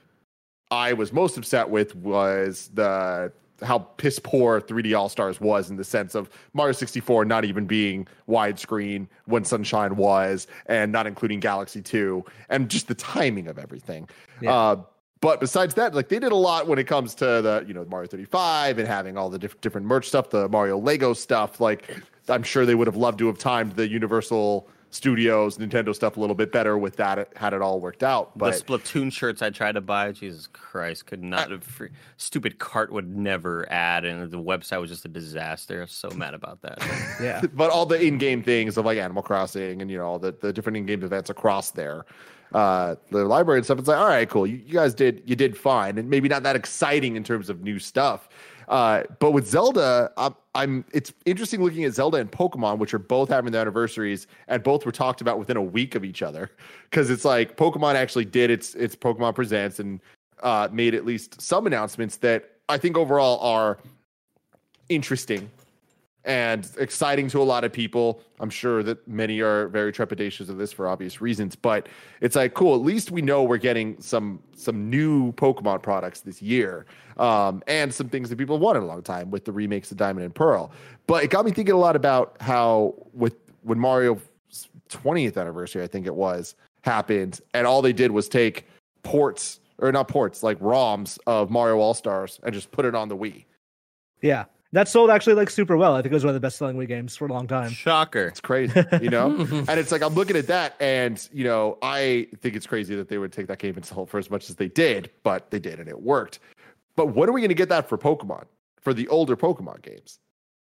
I 0.72 0.94
was 0.94 1.12
most 1.12 1.38
upset 1.38 1.70
with 1.70 1.96
was 1.96 2.70
the 2.74 3.32
how 3.62 3.80
piss 3.80 4.20
poor 4.20 4.62
3D 4.62 4.98
All 4.98 5.10
Stars 5.10 5.40
was 5.40 5.70
in 5.70 5.76
the 5.76 5.84
sense 5.84 6.16
of 6.16 6.30
Mario 6.54 6.74
64 6.74 7.26
not 7.26 7.46
even 7.46 7.66
being 7.66 8.08
widescreen 8.28 9.08
when 9.26 9.44
Sunshine 9.44 9.96
was, 9.96 10.48
and 10.66 10.92
not 10.92 11.08
including 11.08 11.40
Galaxy 11.40 11.82
2, 11.82 12.24
and 12.50 12.70
just 12.70 12.88
the 12.88 12.96
timing 12.96 13.48
of 13.48 13.58
everything. 13.58 14.08
Yeah. 14.42 14.54
Uh, 14.54 14.82
but 15.22 15.40
besides 15.40 15.76
that, 15.76 15.94
like 15.94 16.08
they 16.08 16.20
did 16.20 16.32
a 16.32 16.36
lot 16.36 16.68
when 16.68 16.80
it 16.80 16.88
comes 16.88 17.14
to 17.16 17.26
the 17.26 17.66
you 17.68 17.74
know 17.74 17.86
Mario 17.86 18.08
35 18.08 18.80
and 18.80 18.88
having 18.88 19.18
all 19.18 19.30
the 19.30 19.40
diff- 19.40 19.60
different 19.62 19.86
merch 19.86 20.08
stuff, 20.08 20.30
the 20.30 20.48
Mario 20.48 20.78
Lego 20.78 21.14
stuff. 21.14 21.60
Like 21.60 21.94
I'm 22.30 22.44
sure 22.44 22.66
they 22.66 22.76
would 22.76 22.88
have 22.88 22.96
loved 22.96 23.20
to 23.20 23.28
have 23.28 23.38
timed 23.38 23.74
the 23.74 23.88
Universal 23.88 24.70
Studios 24.92 25.58
Nintendo 25.58 25.94
stuff 25.94 26.18
a 26.18 26.20
little 26.20 26.36
bit 26.36 26.52
better 26.52 26.78
with 26.78 26.96
that 26.96 27.30
had 27.36 27.54
it 27.54 27.62
all 27.62 27.80
worked 27.80 28.04
out. 28.04 28.36
But 28.38 28.56
the 28.56 28.64
Splatoon 28.64 29.12
shirts 29.12 29.42
I 29.42 29.52
tried 29.52 29.74
to 29.74 29.82
buy, 29.82 30.12
Jesus 30.12 30.48
Christ, 30.48 31.06
could 31.06 31.22
not 31.22 31.52
have 31.52 31.64
free, 31.64 31.90
stupid 32.18 32.58
cart 32.58 32.92
would 32.92 33.08
never 33.08 33.72
add, 33.72 34.04
and 34.04 34.32
the 34.32 34.40
website 34.40 34.82
was 34.82 34.90
just 34.90 35.06
a 35.06 35.10
disaster. 35.10 35.82
I'm 35.82 35.88
so 35.88 36.10
mad 36.10 36.34
about 36.34 36.62
that. 36.62 36.80
Yeah. 37.20 37.42
but 37.54 37.70
all 37.70 37.86
the 37.86 38.02
in-game 38.02 38.44
things 38.44 38.78
of 38.78 38.86
like 38.86 38.98
Animal 38.98 39.22
Crossing 39.22 39.82
and 39.82 39.92
you 39.92 39.98
know 39.98 40.06
all 40.06 40.20
the, 40.20 40.32
the 40.32 40.54
different 40.54 40.78
in-game 40.78 41.04
events 41.04 41.30
across 41.30 41.72
there, 41.72 42.06
uh, 42.54 42.96
the 43.12 43.26
library 43.26 43.60
and 43.60 43.66
stuff. 43.66 43.80
It's 43.80 43.88
like, 43.88 43.98
all 43.98 44.08
right, 44.08 44.30
cool. 44.30 44.48
You, 44.48 44.58
you 44.58 44.74
guys 44.74 44.94
did 44.94 45.22
you 45.26 45.36
did 45.36 45.58
fine, 45.58 45.98
and 45.98 46.10
maybe 46.10 46.30
not 46.30 46.44
that 46.44 46.56
exciting 46.56 47.16
in 47.16 47.24
terms 47.24 47.50
of 47.50 47.62
new 47.62 47.78
stuff. 47.78 48.30
Uh, 48.70 49.04
but 49.18 49.32
with 49.32 49.48
Zelda, 49.48 50.12
I'm, 50.16 50.36
I'm 50.54 50.86
it's 50.94 51.12
interesting 51.26 51.64
looking 51.64 51.86
at 51.86 51.94
Zelda 51.94 52.18
and 52.18 52.32
Pokemon, 52.32 52.78
which 52.78 52.94
are 52.94 53.00
both 53.00 53.30
having 53.30 53.52
their 53.52 53.62
anniversaries, 53.62 54.28
and 54.48 54.62
both 54.62 54.86
were 54.86 54.92
talked 54.92 55.22
about 55.22 55.40
within 55.40 55.58
a 55.58 55.62
week 55.62 55.96
of 55.96 56.06
each 56.06 56.22
other, 56.22 56.52
because 56.84 57.10
it's 57.10 57.26
like 57.26 57.58
Pokemon 57.58 57.96
actually 57.96 58.26
did 58.26 58.52
its 58.52 58.76
its 58.76 58.96
Pokemon 58.96 59.34
Presents 59.34 59.80
and 59.80 60.00
uh, 60.44 60.70
made 60.72 60.94
at 60.94 61.04
least 61.04 61.42
some 61.42 61.66
announcements 61.66 62.18
that 62.18 62.58
I 62.70 62.78
think 62.78 62.96
overall 62.96 63.40
are 63.40 63.80
interesting 64.88 65.50
and 66.26 66.70
exciting 66.78 67.28
to 67.30 67.42
a 67.42 67.44
lot 67.44 67.64
of 67.64 67.72
people. 67.72 68.22
I'm 68.40 68.50
sure 68.50 68.84
that 68.84 69.08
many 69.08 69.40
are 69.40 69.68
very 69.70 69.92
trepidatious 69.92 70.50
of 70.50 70.58
this 70.58 70.72
for 70.72 70.88
obvious 70.88 71.22
reasons, 71.22 71.56
but 71.56 71.88
it's 72.22 72.36
like 72.36 72.54
cool. 72.54 72.76
At 72.76 72.82
least 72.82 73.12
we 73.12 73.22
know 73.22 73.44
we're 73.44 73.58
getting 73.58 74.00
some 74.02 74.42
some 74.56 74.90
new 74.90 75.32
Pokemon 75.34 75.82
products 75.82 76.22
this 76.22 76.42
year, 76.42 76.86
um, 77.18 77.64
and 77.68 77.94
some 77.94 78.10
things 78.10 78.30
that 78.30 78.38
people 78.38 78.60
wanted 78.60 78.84
a 78.84 78.86
long 78.86 79.02
time 79.02 79.32
with 79.32 79.46
the 79.46 79.52
remakes 79.52 79.92
of 79.92 79.98
Diamond 79.98 80.26
and 80.26 80.36
Pearl. 80.36 80.72
But 81.08 81.24
it 81.24 81.30
got 81.30 81.46
me 81.46 81.52
thinking 81.52 81.74
a 81.74 81.80
lot 81.80 81.96
about 81.96 82.36
how 82.42 82.96
with 83.14 83.36
when 83.64 83.80
Mario's 83.80 84.20
20th 84.90 85.38
anniversary, 85.38 85.84
I 85.84 85.88
think 85.88 86.08
it 86.08 86.16
was, 86.16 86.56
happened, 86.82 87.40
and 87.54 87.66
all 87.66 87.82
they 87.82 87.94
did 87.94 88.12
was 88.12 88.28
take 88.28 88.68
ports 89.04 89.60
or 89.78 89.92
not 89.92 90.08
ports 90.08 90.44
like 90.44 90.60
ROMs 90.60 91.18
of 91.26 91.50
Mario 91.50 91.80
All 91.80 91.94
Stars 91.94 92.40
and 92.44 92.54
just 92.54 92.72
put 92.72 92.86
it 92.86 92.96
on 92.96 93.08
the 93.08 93.16
Wii. 93.16 93.46
Yeah. 94.22 94.46
That 94.72 94.88
sold 94.88 95.10
actually 95.10 95.34
like 95.34 95.50
super 95.50 95.76
well. 95.76 95.96
I 95.96 96.02
think 96.02 96.12
it 96.12 96.16
was 96.16 96.24
one 96.24 96.30
of 96.30 96.36
the 96.36 96.40
best 96.40 96.58
selling 96.58 96.78
Wii 96.78 96.88
games 96.88 97.16
for 97.16 97.26
a 97.26 97.34
long 97.34 97.48
time. 97.48 97.72
Shocker. 97.72 98.28
It's 98.28 98.40
crazy, 98.42 98.84
you 99.02 99.10
know? 99.10 99.36
and 99.40 99.70
it's 99.70 99.92
like 99.92 100.04
I'm 100.04 100.14
looking 100.14 100.36
at 100.36 100.48
that 100.48 100.76
and 100.80 101.28
you 101.34 101.44
know, 101.44 101.78
I 101.82 102.28
think 102.40 102.56
it's 102.56 102.68
crazy 102.68 102.96
that 102.96 103.10
they 103.10 103.18
would 103.18 103.32
take 103.32 103.48
that 103.48 103.58
game 103.58 103.76
and 103.76 103.86
sell 103.86 104.04
it 104.04 104.10
for 104.10 104.20
as 104.20 104.30
much 104.30 104.50
as 104.50 104.58
they 104.58 104.68
did, 104.68 105.10
but 105.24 105.50
they 105.50 105.60
did 105.60 105.80
and 105.80 105.90
it 105.90 106.02
worked. 106.02 106.40
But 106.96 107.16
when 107.16 107.30
are 107.30 107.32
we 107.32 107.42
gonna 107.42 107.56
get 107.56 107.70
that 107.70 107.90
for 107.90 107.98
Pokemon? 107.98 108.46
For 108.82 108.94
the 108.94 109.08
older 109.10 109.36
Pokemon 109.36 109.82
games? 109.82 110.20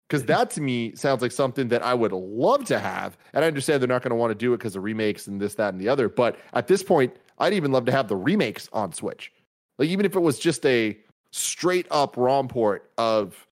Because 0.07 0.25
that 0.25 0.51
to 0.51 0.61
me 0.61 0.93
sounds 0.95 1.23
like 1.23 1.31
something 1.31 1.69
that 1.69 1.81
I 1.81 1.95
would 1.95 2.11
love 2.11 2.65
to 2.65 2.77
have. 2.77 3.17
And 3.33 3.43
I 3.43 3.47
understand 3.47 3.81
they're 3.81 3.87
not 3.87 4.03
going 4.03 4.11
to 4.11 4.15
want 4.15 4.29
to 4.29 4.35
do 4.35 4.53
it 4.53 4.57
because 4.57 4.75
of 4.75 4.83
remakes 4.83 5.25
and 5.25 5.41
this, 5.41 5.55
that, 5.55 5.73
and 5.73 5.81
the 5.81 5.89
other. 5.89 6.07
But 6.07 6.37
at 6.53 6.67
this 6.67 6.83
point, 6.83 7.15
I'd 7.39 7.53
even 7.53 7.71
love 7.71 7.85
to 7.85 7.91
have 7.91 8.09
the 8.09 8.15
remakes 8.15 8.69
on 8.73 8.93
Switch. 8.93 9.31
Like, 9.79 9.89
even 9.89 10.05
if 10.05 10.15
it 10.15 10.19
was 10.19 10.37
just 10.37 10.63
a 10.67 10.95
straight 11.31 11.87
up 11.89 12.15
ROM 12.15 12.47
port 12.47 12.91
of 12.99 13.47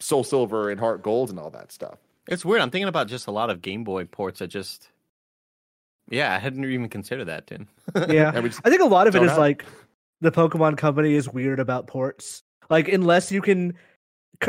Soul 0.00 0.24
Silver 0.24 0.70
and 0.70 0.78
Heart 0.80 1.02
Gold 1.02 1.30
and 1.30 1.38
all 1.38 1.50
that 1.50 1.72
stuff. 1.72 1.98
It's 2.28 2.44
weird. 2.44 2.60
I'm 2.60 2.70
thinking 2.70 2.88
about 2.88 3.06
just 3.08 3.26
a 3.26 3.30
lot 3.30 3.50
of 3.50 3.62
Game 3.62 3.84
Boy 3.84 4.04
ports 4.04 4.40
that 4.40 4.48
just. 4.48 4.88
Yeah, 6.08 6.32
I 6.34 6.38
hadn't 6.38 6.64
even 6.64 6.88
considered 6.88 7.26
that, 7.26 7.46
Tim. 7.46 7.68
Yeah. 8.08 8.30
And 8.34 8.42
we 8.42 8.50
just 8.50 8.60
I 8.64 8.70
think 8.70 8.82
a 8.82 8.86
lot 8.86 9.06
of 9.06 9.16
it 9.16 9.22
is 9.22 9.30
have- 9.30 9.38
like 9.38 9.64
the 10.20 10.32
Pokemon 10.32 10.76
company 10.78 11.14
is 11.14 11.28
weird 11.28 11.60
about 11.60 11.86
ports. 11.86 12.42
Like 12.68 12.88
unless 12.88 13.30
you 13.30 13.40
can 13.42 13.74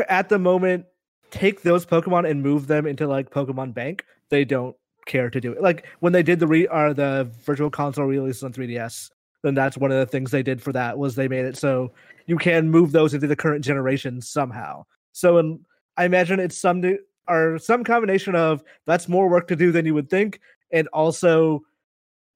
at 0.08 0.28
the 0.28 0.38
moment 0.38 0.86
take 1.30 1.62
those 1.62 1.86
Pokemon 1.86 2.28
and 2.28 2.42
move 2.42 2.66
them 2.66 2.86
into 2.86 3.06
like 3.06 3.30
Pokemon 3.30 3.74
Bank, 3.74 4.04
they 4.30 4.44
don't 4.44 4.76
care 5.06 5.30
to 5.30 5.40
do 5.40 5.52
it. 5.52 5.62
Like 5.62 5.86
when 6.00 6.12
they 6.12 6.22
did 6.22 6.40
the 6.40 6.46
re 6.46 6.66
or 6.66 6.94
the 6.94 7.30
virtual 7.44 7.70
console 7.70 8.06
releases 8.06 8.42
on 8.42 8.52
3DS, 8.52 9.10
then 9.42 9.54
that's 9.54 9.78
one 9.78 9.90
of 9.92 9.98
the 9.98 10.06
things 10.06 10.30
they 10.30 10.42
did 10.42 10.60
for 10.62 10.72
that 10.72 10.98
was 10.98 11.14
they 11.14 11.28
made 11.28 11.44
it 11.44 11.56
so 11.56 11.92
you 12.26 12.36
can 12.36 12.70
move 12.70 12.92
those 12.92 13.14
into 13.14 13.26
the 13.26 13.36
current 13.36 13.64
generation 13.64 14.20
somehow. 14.20 14.84
So 15.18 15.58
I 15.96 16.04
imagine 16.04 16.38
it's 16.38 16.56
some 16.56 16.80
do- 16.80 17.00
or 17.28 17.58
some 17.58 17.82
combination 17.82 18.36
of 18.36 18.62
that's 18.86 19.08
more 19.08 19.28
work 19.28 19.48
to 19.48 19.56
do 19.56 19.72
than 19.72 19.84
you 19.84 19.94
would 19.94 20.08
think, 20.08 20.40
and 20.70 20.86
also 20.88 21.64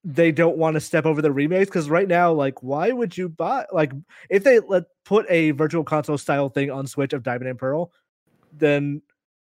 they 0.05 0.33
don't 0.33 0.57
want 0.57 0.75
to 0.75 0.81
step 0.81 1.07
over 1.07 1.23
the 1.23 1.31
remakes 1.31 1.71
because 1.71 1.89
right 1.89 2.09
now, 2.09 2.33
like, 2.33 2.61
why 2.61 2.91
would 2.91 3.17
you 3.17 3.29
buy 3.29 3.67
like 3.73 3.93
if 4.29 4.43
they 4.43 4.59
let 4.59 4.85
put 5.05 5.27
a 5.31 5.53
virtual 5.53 5.85
console 5.85 6.19
style 6.19 6.49
thing 6.49 6.73
on 6.73 6.89
Switch 6.89 7.13
of 7.13 7.23
Diamond 7.23 7.51
and 7.51 7.59
Pearl, 7.59 7.93
then 8.53 9.01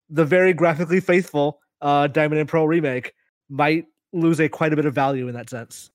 the 0.09 0.25
very 0.25 0.55
graphically 0.55 1.01
faithful 1.01 1.61
uh 1.83 2.07
Diamond 2.07 2.41
and 2.41 2.49
Pearl 2.49 2.67
remake 2.67 3.15
might 3.51 3.85
lose 4.15 4.41
a 4.41 4.49
quite 4.49 4.73
a 4.73 4.77
bit 4.77 4.87
of 4.87 4.95
value 4.95 5.29
in 5.29 5.35
that 5.35 5.51
sense. 5.51 5.91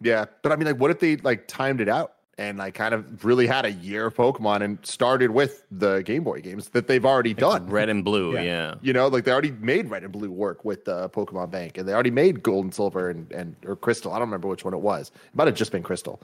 Yeah, 0.00 0.24
but 0.42 0.52
I 0.52 0.56
mean, 0.56 0.66
like, 0.66 0.80
what 0.80 0.90
if 0.90 1.00
they 1.00 1.16
like 1.16 1.46
timed 1.48 1.82
it 1.82 1.88
out 1.88 2.14
and 2.38 2.58
like 2.58 2.74
kind 2.74 2.94
of 2.94 3.24
really 3.24 3.46
had 3.46 3.64
a 3.64 3.72
year 3.72 4.06
of 4.06 4.14
Pokemon 4.14 4.62
and 4.62 4.78
started 4.84 5.30
with 5.30 5.64
the 5.70 6.02
Game 6.02 6.24
Boy 6.24 6.40
games 6.40 6.70
that 6.70 6.86
they've 6.88 7.04
already 7.04 7.34
done? 7.34 7.68
Red 7.68 7.88
and 7.88 8.04
blue, 8.04 8.32
Yeah. 8.34 8.42
yeah. 8.42 8.74
You 8.80 8.92
know, 8.92 9.08
like 9.08 9.24
they 9.24 9.32
already 9.32 9.50
made 9.52 9.90
Red 9.90 10.02
and 10.02 10.12
Blue 10.12 10.30
work 10.30 10.64
with 10.64 10.88
uh, 10.88 11.08
Pokemon 11.08 11.50
Bank, 11.50 11.76
and 11.78 11.86
they 11.88 11.92
already 11.92 12.10
made 12.10 12.42
Gold 12.42 12.64
and 12.64 12.74
Silver 12.74 13.10
and, 13.10 13.30
and 13.32 13.56
or 13.66 13.76
Crystal. 13.76 14.12
I 14.12 14.18
don't 14.18 14.28
remember 14.28 14.48
which 14.48 14.64
one 14.64 14.74
it 14.74 14.80
was. 14.80 15.08
It 15.08 15.36
might 15.36 15.46
have 15.46 15.56
just 15.56 15.72
been 15.72 15.82
Crystal 15.82 16.20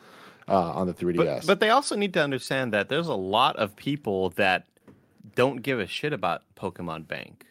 uh, 0.48 0.72
on 0.72 0.86
the 0.86 0.94
3DS. 0.94 1.16
But, 1.16 1.46
but 1.46 1.61
they 1.61 1.70
also 1.70 1.94
need 1.96 2.14
to 2.14 2.22
understand 2.22 2.72
that 2.72 2.88
there's 2.88 3.09
a 3.09 3.14
lot 3.14 3.56
of 3.56 3.76
people 3.76 4.30
that 4.30 4.64
don't 5.34 5.62
give 5.62 5.78
a 5.78 5.86
shit 5.86 6.12
about 6.12 6.42
Pokemon 6.56 7.06
Bank, 7.06 7.44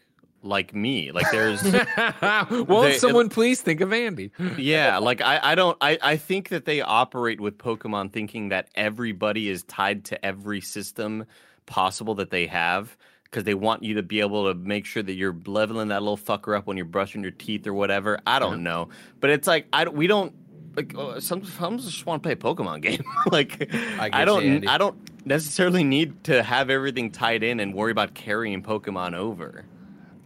like 0.48 0.74
me. 0.74 1.12
Like 1.12 1.30
there's, 1.32 1.62
Won't 2.52 2.68
They- 2.94 2.98
someone 2.98 3.30
please 3.30 3.62
think 3.62 3.82
of 3.82 3.92
Andy? 3.94 4.32
yeah, 4.58 4.98
like 4.98 5.22
I, 5.22 5.40
I 5.44 5.56
don't, 5.56 5.78
I, 5.82 5.98
I 6.02 6.18
think 6.18 6.50
that 6.50 6.66
they 6.66 6.82
operate 6.82 7.40
with 7.42 7.58
Pokemon 7.58 8.12
thinking 8.14 8.50
that 8.50 8.70
everybody 8.76 9.50
is 9.50 9.64
tied 9.64 10.06
to 10.06 10.26
every 10.26 10.62
system 10.62 11.26
possible 11.66 12.16
that 12.16 12.30
they 12.32 12.48
have. 12.48 12.98
Because 13.26 13.44
they 13.44 13.56
want 13.56 13.84
you 13.84 13.96
to 13.96 14.04
be 14.04 14.22
able 14.22 14.48
to 14.48 14.58
make 14.58 14.86
sure 14.86 15.04
that 15.04 15.12
you're 15.12 15.36
leveling 15.46 15.90
that 15.90 16.02
little 16.02 16.16
fucker 16.16 16.58
up 16.58 16.66
when 16.66 16.78
you're 16.78 16.86
brushing 16.86 17.22
your 17.24 17.32
teeth 17.32 17.68
or 17.68 17.74
whatever. 17.74 18.22
I 18.26 18.40
don't 18.40 18.64
know, 18.64 18.88
but 19.20 19.30
it's 19.30 19.46
like 19.46 19.68
I 19.74 19.86
we 19.90 20.08
don't 20.08 20.34
like 20.78 20.96
uh, 20.98 21.20
some 21.20 21.44
some 21.44 21.78
just 21.78 22.06
want 22.06 22.24
to 22.24 22.26
play 22.26 22.32
a 22.32 22.36
Pokemon 22.38 22.82
game. 22.84 23.04
like 23.30 23.68
I 24.00 24.22
I, 24.22 24.24
don't 24.24 24.46
you, 24.46 24.70
I 24.70 24.78
don't 24.78 24.96
necessarily 25.26 25.84
need 25.84 26.24
to 26.24 26.42
have 26.42 26.70
everything 26.70 27.12
tied 27.12 27.44
in 27.44 27.60
and 27.60 27.74
worry 27.74 27.92
about 27.92 28.14
carrying 28.14 28.64
Pokemon 28.64 29.14
over. 29.14 29.66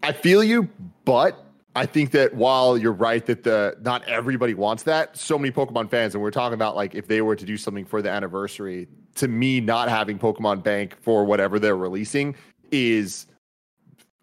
I 0.03 0.11
feel 0.11 0.43
you, 0.43 0.69
but 1.05 1.45
I 1.75 1.85
think 1.85 2.11
that 2.11 2.33
while 2.33 2.77
you're 2.77 2.91
right 2.91 3.25
that 3.27 3.43
the 3.43 3.77
not 3.81 4.03
everybody 4.07 4.53
wants 4.53 4.83
that, 4.83 5.15
so 5.15 5.37
many 5.37 5.51
Pokemon 5.51 5.89
fans, 5.89 6.13
and 6.15 6.21
we're 6.21 6.31
talking 6.31 6.53
about 6.53 6.75
like 6.75 6.95
if 6.95 7.07
they 7.07 7.21
were 7.21 7.35
to 7.35 7.45
do 7.45 7.57
something 7.57 7.85
for 7.85 8.01
the 8.01 8.09
anniversary, 8.09 8.87
to 9.15 9.27
me, 9.27 9.61
not 9.61 9.89
having 9.89 10.19
Pokemon 10.19 10.63
Bank 10.63 10.97
for 11.01 11.23
whatever 11.23 11.59
they're 11.59 11.77
releasing 11.77 12.35
is 12.71 13.27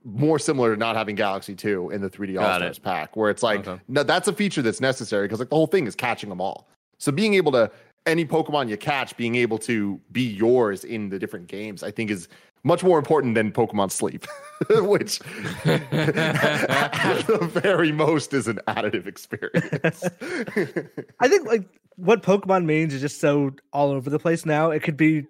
more 0.04 0.38
similar 0.38 0.74
to 0.74 0.78
not 0.78 0.96
having 0.96 1.14
Galaxy 1.14 1.54
2 1.54 1.90
in 1.90 2.00
the 2.00 2.08
3D 2.08 2.40
All 2.40 2.54
Stars 2.54 2.78
pack, 2.78 3.16
where 3.16 3.30
it's 3.30 3.42
like, 3.42 3.66
Okay. 3.66 3.80
no, 3.88 4.02
that's 4.02 4.28
a 4.28 4.32
feature 4.32 4.62
that's 4.62 4.80
necessary 4.80 5.26
because 5.26 5.38
like 5.38 5.50
the 5.50 5.56
whole 5.56 5.66
thing 5.66 5.86
is 5.86 5.94
catching 5.94 6.28
them 6.28 6.40
all. 6.40 6.68
So 6.98 7.12
being 7.12 7.34
able 7.34 7.52
to 7.52 7.70
any 8.06 8.24
Pokemon 8.24 8.68
you 8.68 8.76
catch 8.76 9.16
being 9.16 9.34
able 9.36 9.58
to 9.58 10.00
be 10.12 10.22
yours 10.22 10.84
in 10.84 11.08
the 11.10 11.18
different 11.18 11.46
games, 11.46 11.82
I 11.82 11.90
think 11.90 12.10
is 12.10 12.28
much 12.64 12.82
more 12.82 12.98
important 12.98 13.34
than 13.34 13.52
Pokemon 13.52 13.90
Sleep, 13.90 14.26
which 14.70 15.20
at 15.64 17.26
the 17.26 17.48
very 17.52 17.92
most 17.92 18.34
is 18.34 18.48
an 18.48 18.61
additive 18.68 19.06
experience. 19.06 20.04
I 21.20 21.28
think 21.28 21.46
like 21.46 21.68
what 21.96 22.22
Pokemon 22.22 22.64
means 22.64 22.94
is 22.94 23.00
just 23.00 23.20
so 23.20 23.50
all 23.72 23.90
over 23.90 24.11
the 24.11 24.18
place 24.18 24.46
now. 24.46 24.70
It 24.70 24.82
could 24.82 24.96
be 24.96 25.26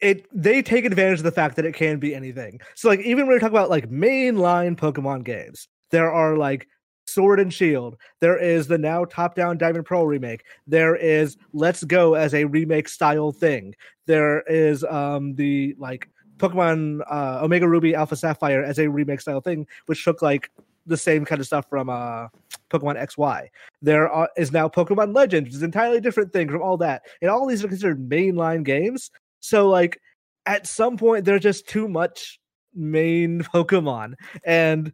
it 0.00 0.26
they 0.32 0.62
take 0.62 0.84
advantage 0.84 1.20
of 1.20 1.24
the 1.24 1.32
fact 1.32 1.56
that 1.56 1.64
it 1.64 1.74
can 1.74 1.98
be 1.98 2.14
anything. 2.14 2.60
So 2.74 2.88
like 2.88 3.00
even 3.00 3.26
when 3.26 3.34
we 3.34 3.40
talk 3.40 3.50
about 3.50 3.70
like 3.70 3.90
mainline 3.90 4.76
Pokemon 4.76 5.24
games, 5.24 5.68
there 5.90 6.12
are 6.12 6.36
like 6.36 6.68
Sword 7.08 7.40
and 7.40 7.52
Shield. 7.52 7.96
There 8.20 8.38
is 8.38 8.68
the 8.68 8.78
now 8.78 9.04
top-down 9.06 9.58
Diamond 9.58 9.86
Pearl 9.86 10.06
remake. 10.06 10.44
There 10.66 10.94
is 10.94 11.36
Let's 11.52 11.82
Go 11.82 12.14
as 12.14 12.34
a 12.34 12.44
remake 12.44 12.88
style 12.88 13.32
thing. 13.32 13.74
There 14.06 14.42
is 14.42 14.84
um 14.84 15.34
the 15.34 15.74
like 15.78 16.08
Pokemon 16.38 17.00
uh, 17.10 17.40
Omega 17.42 17.68
Ruby 17.68 17.94
Alpha 17.94 18.16
Sapphire 18.16 18.62
as 18.62 18.78
a 18.78 18.88
remake 18.88 19.20
style 19.20 19.40
thing, 19.40 19.66
which 19.86 20.04
took 20.04 20.22
like 20.22 20.50
the 20.86 20.96
same 20.96 21.24
kind 21.24 21.40
of 21.40 21.46
stuff 21.46 21.66
from 21.68 21.90
uh 21.90 22.28
Pokemon 22.70 23.02
XY. 23.02 23.48
There 23.82 24.10
are, 24.10 24.28
is 24.36 24.52
now 24.52 24.68
Pokemon 24.68 25.14
Legends, 25.14 25.46
which 25.46 25.54
is 25.54 25.62
an 25.62 25.66
entirely 25.66 26.00
different 26.00 26.32
thing 26.32 26.48
from 26.48 26.62
all 26.62 26.76
that. 26.78 27.02
And 27.20 27.30
all 27.30 27.46
these 27.46 27.64
are 27.64 27.68
considered 27.68 28.08
mainline 28.08 28.64
games. 28.64 29.10
So 29.40 29.68
like 29.68 30.00
at 30.46 30.66
some 30.66 30.96
point 30.96 31.24
there's 31.24 31.42
just 31.42 31.68
too 31.68 31.88
much 31.88 32.40
main 32.74 33.40
Pokemon. 33.54 34.14
And 34.44 34.92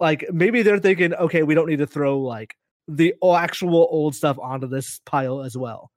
like 0.00 0.24
maybe 0.32 0.62
they're 0.62 0.78
thinking, 0.78 1.14
okay, 1.14 1.42
we 1.42 1.54
don't 1.54 1.68
need 1.68 1.78
to 1.78 1.86
throw 1.86 2.20
like 2.20 2.56
the 2.86 3.14
actual 3.24 3.88
old 3.90 4.14
stuff 4.14 4.38
onto 4.38 4.66
this 4.66 5.00
pile 5.04 5.42
as 5.42 5.56
well. 5.56 5.90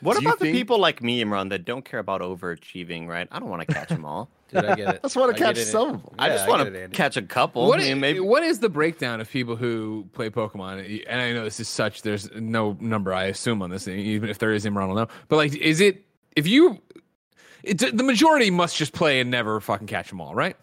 What 0.00 0.16
Do 0.16 0.22
you 0.22 0.28
about 0.28 0.38
the 0.38 0.46
think- 0.46 0.56
people 0.56 0.78
like 0.78 1.02
me, 1.02 1.22
Imran, 1.24 1.50
that 1.50 1.64
don't 1.64 1.84
care 1.84 2.00
about 2.00 2.20
overachieving, 2.20 3.06
right? 3.08 3.26
I 3.30 3.38
don't 3.38 3.48
want 3.48 3.66
to 3.66 3.72
catch 3.72 3.88
them 3.88 4.04
all. 4.04 4.28
Dude, 4.48 4.64
I 4.64 4.74
get 4.76 4.94
it. 4.94 5.00
I 5.02 5.06
just 5.06 5.16
want 5.16 5.36
to 5.36 5.42
catch 5.42 5.58
some 5.58 5.88
of 5.96 6.02
them. 6.04 6.14
I 6.18 6.28
just 6.28 6.48
want 6.48 6.72
to 6.72 6.88
catch 6.88 7.16
a 7.16 7.22
couple. 7.22 7.66
What 7.66 7.80
I 7.80 7.84
i- 7.84 7.88
mean, 7.88 8.00
maybe 8.00 8.20
what 8.20 8.42
is 8.44 8.60
the 8.60 8.68
breakdown 8.68 9.20
of 9.20 9.28
people 9.30 9.56
who 9.56 10.06
play 10.12 10.30
Pokemon? 10.30 11.04
And 11.08 11.20
I 11.20 11.32
know 11.32 11.44
this 11.44 11.58
is 11.60 11.68
such. 11.68 12.02
There's 12.02 12.30
no 12.32 12.76
number 12.80 13.12
I 13.12 13.24
assume 13.24 13.60
on 13.62 13.70
this, 13.70 13.88
even 13.88 14.28
if 14.28 14.38
there 14.38 14.52
is, 14.52 14.64
Imran 14.64 14.88
I'll 14.88 14.94
know. 14.94 15.08
But 15.28 15.36
like, 15.36 15.54
is 15.56 15.80
it 15.80 16.04
if 16.36 16.46
you? 16.46 16.80
It's 17.64 17.82
the 17.90 18.04
majority 18.04 18.50
must 18.50 18.76
just 18.76 18.92
play 18.92 19.18
and 19.20 19.30
never 19.30 19.58
fucking 19.60 19.88
catch 19.88 20.08
them 20.10 20.20
all, 20.20 20.34
right? 20.34 20.56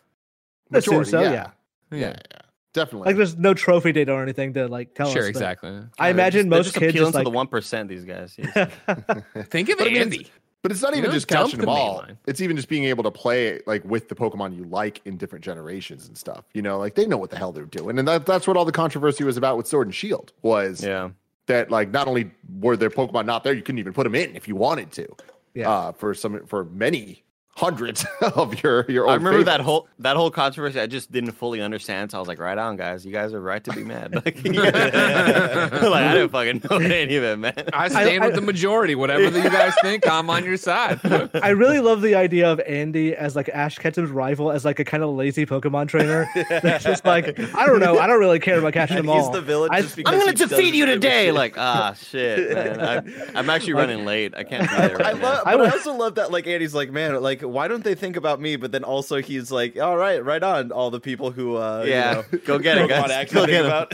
Assume 0.72 1.00
Majority, 1.00 1.12
so, 1.12 1.22
yeah. 1.22 1.32
yeah. 1.32 1.52
yeah, 1.92 2.00
yeah, 2.32 2.40
definitely. 2.74 3.08
Like 3.08 3.18
there's 3.18 3.38
no 3.38 3.54
trophy 3.54 3.92
data 3.92 4.12
or 4.12 4.22
anything 4.22 4.54
to 4.54 4.68
like 4.68 4.94
tell 4.94 5.08
us. 5.08 5.14
sure, 5.14 5.28
exactly. 5.28 5.70
I 5.70 6.08
they're 6.08 6.12
imagine 6.12 6.42
just, 6.42 6.50
they're 6.50 6.60
most 6.60 6.66
just 6.66 6.78
kids 6.78 6.90
appealing 6.92 7.12
just 7.14 7.18
to 7.20 7.24
the 7.24 7.30
one 7.30 7.48
percent. 7.48 7.90
These 7.90 8.06
guys. 8.06 8.36
Yes. 8.38 8.72
Think 9.50 9.70
of 9.70 9.78
But 9.78 9.88
I 9.88 9.92
mean, 9.92 10.02
Andy. 10.02 10.32
But 10.64 10.72
it's 10.72 10.82
not 10.82 10.94
You 10.94 11.00
even 11.00 11.12
just 11.12 11.28
catching 11.28 11.60
the 11.60 11.66
them 11.66 11.76
main 11.76 11.78
all. 11.78 11.98
line. 11.98 12.18
It's 12.26 12.40
even 12.40 12.56
just 12.56 12.70
being 12.70 12.86
able 12.86 13.04
to 13.04 13.12
play 13.12 13.60
like 13.68 13.84
with 13.84 14.08
the 14.08 14.16
Pokemon 14.16 14.56
you 14.56 14.64
like 14.64 15.02
in 15.04 15.18
different 15.18 15.44
generations 15.44 16.08
and 16.08 16.18
stuff. 16.18 16.46
You 16.54 16.62
know, 16.62 16.80
like 16.80 16.96
they 16.96 17.06
know 17.06 17.18
what 17.18 17.32
the 17.32 17.38
hell 17.38 17.52
they're 17.52 17.66
doing, 17.66 18.00
and 18.00 18.08
that, 18.08 18.26
that's 18.26 18.48
what 18.48 18.56
all 18.56 18.64
the 18.64 18.72
controversy 18.72 19.26
was 19.26 19.36
about 19.36 19.58
with 19.58 19.68
Sword 19.68 19.88
and 19.88 19.94
Shield 19.94 20.32
was 20.42 20.82
yeah. 20.82 21.10
that 21.48 21.70
like 21.70 21.92
not 21.92 22.08
only 22.08 22.32
were 22.62 22.78
their 22.78 22.90
Pokemon 22.90 23.26
not 23.26 23.44
there, 23.44 23.54
you 23.54 23.62
couldn't 23.62 23.80
even 23.80 23.92
put 23.92 24.06
them 24.06 24.16
in 24.16 24.38
if 24.38 24.48
you 24.48 24.56
wanted 24.56 24.92
to. 24.94 25.08
Yeah. 25.54 25.70
Uh, 25.70 25.92
for 25.92 26.14
some 26.14 26.46
for 26.48 26.64
many 26.64 27.23
hundreds 27.56 28.06
of 28.22 28.62
your 28.64 28.90
your. 28.90 29.04
Old 29.04 29.12
I 29.12 29.16
remember 29.16 29.44
that 29.44 29.62
whole 29.62 29.88
that 30.00 30.16
whole 30.16 30.32
controversy. 30.32 30.80
I 30.80 30.88
just 30.88 31.12
didn't 31.12 31.32
fully 31.34 31.62
understand. 31.62 32.12
So 32.12 32.18
I 32.18 32.20
was 32.20 32.28
like, 32.28 32.40
"Right 32.40 32.58
on, 32.58 32.76
guys. 32.78 33.06
You 33.06 33.12
guys 33.12 33.34
are 33.34 33.42
right 33.42 33.64
to 33.64 33.72
be 33.74 33.84
mad." 33.84 34.14
Like, 34.26 34.44
like 34.46 34.76
I 34.76 36.14
didn't 36.14 36.30
fucking 36.30 36.62
know 36.70 36.78
any 36.78 37.16
of 37.16 37.24
it, 37.24 37.38
man. 37.40 37.54
I 37.74 37.88
stand 37.90 38.24
I- 38.24 38.28
with 38.28 38.36
the 38.36 38.42
majority. 38.42 38.96
Whatever 38.96 39.30
that 39.30 39.44
you 39.44 39.50
guys 39.50 39.74
think, 39.82 40.08
I'm 40.08 40.30
on 40.30 40.44
your 40.46 40.58
side. 40.58 41.00
I 41.36 41.50
really 41.50 41.80
love 41.80 42.02
the 42.02 42.16
idea 42.16 42.52
of 42.52 42.60
Andy 42.62 43.16
as 43.16 43.36
like 43.36 43.50
Ash 43.50 43.78
Ketchum's 43.78 44.10
rival, 44.12 44.52
as 44.52 44.66
like 44.66 44.80
a 44.80 44.86
kind 44.86 45.04
of 45.04 45.10
lazy 45.12 45.46
Pokemon 45.46 45.88
trainer. 45.88 46.28
That's 46.50 46.84
just 46.84 47.06
like 47.06 47.38
I 47.56 47.66
don't 47.66 47.80
know. 47.80 48.00
I 48.00 48.08
don't 48.08 48.20
really 48.20 48.40
care 48.40 48.60
about 48.60 48.74
catching 48.74 48.98
And 48.98 49.08
them 49.08 49.16
he's 49.16 49.26
all. 49.26 49.32
the 49.32 49.42
villain 49.42 49.70
I, 49.72 49.82
just 49.82 49.98
I'm 50.06 50.20
gonna 50.20 50.34
defeat 50.34 50.74
you 50.74 50.86
today. 50.86 51.32
Like, 51.32 51.58
ah, 51.58 51.94
shit, 51.94 52.52
man. 52.54 52.80
I'm, 52.80 53.14
I'm 53.36 53.50
actually 53.50 53.74
running 53.74 54.06
late. 54.06 54.34
I 54.36 54.44
can't 54.44 54.70
be 54.70 54.76
there 54.76 55.02
I 55.02 55.12
right 55.12 55.18
now. 55.18 55.24
love, 55.24 55.40
I 55.40 55.44
but 55.44 55.48
I, 55.52 55.56
would- 55.56 55.74
also 55.74 55.94
love 55.94 56.16
that. 56.16 56.32
Like 56.32 56.48
Andy's 56.48 56.74
like, 56.74 56.92
man, 56.92 57.22
like 57.22 57.42
why 57.44 57.68
don't 57.68 57.84
they 57.84 57.96
think 57.96 58.16
about 58.16 58.40
me? 58.40 58.56
But 58.56 58.72
then 58.72 58.84
also 58.84 59.22
he's 59.22 59.52
like, 59.52 59.80
all 59.80 59.98
right, 59.98 60.24
right 60.24 60.44
on. 60.44 60.72
All 60.72 60.90
the 60.90 61.00
people 61.00 61.32
who, 61.32 61.58
uh, 61.58 61.86
Yeah, 61.88 62.10
you 62.10 62.16
know, 62.16 62.40
go 62.46 62.60
get 62.60 62.78
it, 62.78 62.90
guys. 62.90 63.32
Go 63.32 63.46
get 63.46 63.66
about. 63.66 63.94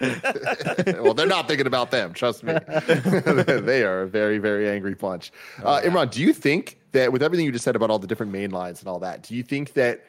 well, 1.02 1.14
they're 1.14 1.26
not 1.26 1.48
thinking 1.48 1.66
about 1.66 1.90
them. 1.90 2.12
Trust 2.12 2.44
me. 2.44 2.52
they 2.76 3.82
are 3.82 4.02
a 4.02 4.06
very, 4.06 4.38
very 4.38 4.68
angry 4.68 4.94
bunch. 4.94 5.32
Uh, 5.62 5.80
Imran, 5.80 6.10
do 6.10 6.20
you 6.22 6.32
think 6.32 6.78
that 6.92 7.12
with 7.12 7.22
everything 7.22 7.44
you 7.46 7.52
just 7.52 7.64
said 7.64 7.74
about 7.74 7.90
all 7.90 7.98
the 7.98 8.06
different 8.06 8.30
main 8.30 8.50
lines 8.50 8.80
and 8.80 8.88
all 8.88 9.00
that, 9.00 9.22
do 9.22 9.34
you 9.34 9.42
think 9.42 9.72
that 9.72 10.04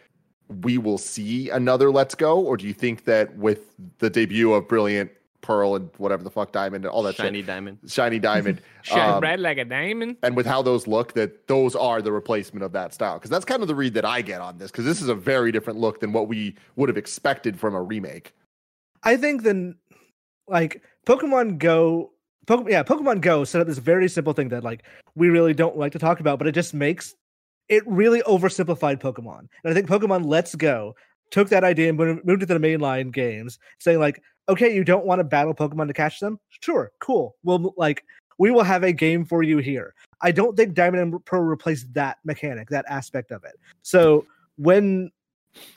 we 0.62 0.78
will 0.78 0.98
see 0.98 1.50
another 1.50 1.92
Let's 1.92 2.16
Go, 2.16 2.40
or 2.40 2.58
do 2.58 2.68
you 2.68 2.74
think 2.74 3.06
that 3.06 3.36
with 3.36 3.74
the 4.00 4.10
debut 4.10 4.54
of 4.54 4.68
Brilliant 4.68 5.12
Pearl 5.42 5.76
and 5.76 5.90
whatever 5.98 6.24
the 6.24 6.30
fuck 6.30 6.52
Diamond 6.52 6.86
and 6.86 6.92
all 6.92 7.04
that 7.04 7.16
Shiny 7.16 7.40
shit, 7.40 7.48
diamond. 7.48 7.78
Shiny 7.88 8.20
Diamond, 8.30 8.62
Shine 8.82 9.14
um, 9.14 9.22
red 9.22 9.40
like 9.40 9.58
a 9.58 9.66
diamond. 9.66 10.18
and 10.24 10.36
with 10.36 10.46
how 10.46 10.62
those 10.62 10.88
look, 10.88 11.14
that 11.14 11.48
those 11.48 11.76
are 11.76 12.02
the 12.02 12.12
replacement 12.12 12.64
of 12.64 12.72
that 12.74 12.94
style? 12.94 13.16
Because 13.16 13.30
that's 13.30 13.46
kind 13.46 13.62
of 13.62 13.68
the 13.68 13.76
read 13.76 13.94
that 13.94 14.06
I 14.06 14.22
get 14.22 14.42
on 14.42 14.58
this. 14.58 14.72
Because 14.72 14.86
this 14.86 15.02
is 15.02 15.10
a 15.10 15.16
very 15.16 15.52
different 15.52 15.80
look 15.80 16.00
than 16.00 16.12
what 16.12 16.28
we 16.28 16.56
would 16.76 16.90
have 16.90 16.98
expected 16.98 17.60
from 17.60 17.74
a 17.76 17.82
remake. 17.82 18.34
I 19.04 19.18
think 19.18 19.44
then 19.44 19.76
like 20.48 20.84
Pokemon 21.06 21.58
Go 21.58 22.12
Pokemon 22.48 22.70
yeah, 22.70 22.84
Pokemon 22.84 23.22
Go 23.22 23.44
set 23.44 23.62
up 23.62 23.68
this 23.68 23.78
very 23.78 24.10
simple 24.10 24.34
thing 24.34 24.50
that 24.50 24.64
like 24.64 24.84
we 25.16 25.30
really 25.30 25.54
don't 25.54 25.78
like 25.78 25.94
to 25.94 26.00
talk 26.00 26.20
about, 26.20 26.40
but 26.40 26.48
it 26.48 26.54
just 26.54 26.74
makes 26.74 27.16
it 27.70 27.84
really 27.86 28.22
oversimplified 28.24 29.00
Pokemon. 29.00 29.48
And 29.64 29.72
I 29.72 29.74
think 29.74 29.88
Pokemon 29.88 30.26
Let's 30.26 30.56
Go 30.56 30.96
took 31.32 31.50
that 31.50 31.64
idea 31.64 31.90
and 31.90 31.98
moved 31.98 32.44
it 32.44 32.48
to 32.48 32.54
the 32.54 32.60
mainline 32.60 33.14
games, 33.14 33.60
saying 33.80 34.00
like, 34.00 34.22
okay, 34.50 34.74
you 34.74 34.84
don't 34.84 35.06
want 35.06 35.20
to 35.20 35.24
battle 35.24 35.54
Pokemon 35.54 35.88
to 35.88 35.94
catch 35.94 36.20
them? 36.20 36.40
Sure, 36.62 36.92
cool. 37.00 37.36
We'll 37.44 37.74
like 37.78 38.04
we 38.38 38.52
will 38.52 38.64
have 38.64 38.84
a 38.84 38.92
game 38.92 39.26
for 39.26 39.44
you 39.44 39.58
here. 39.60 39.94
I 40.22 40.32
don't 40.32 40.58
think 40.58 40.74
Diamond 40.74 41.14
and 41.14 41.26
Pearl 41.26 41.42
replaced 41.42 41.94
that 41.94 42.18
mechanic, 42.24 42.70
that 42.70 42.86
aspect 42.88 43.32
of 43.32 43.44
it. 43.44 43.54
So 43.82 44.26
when 44.58 45.12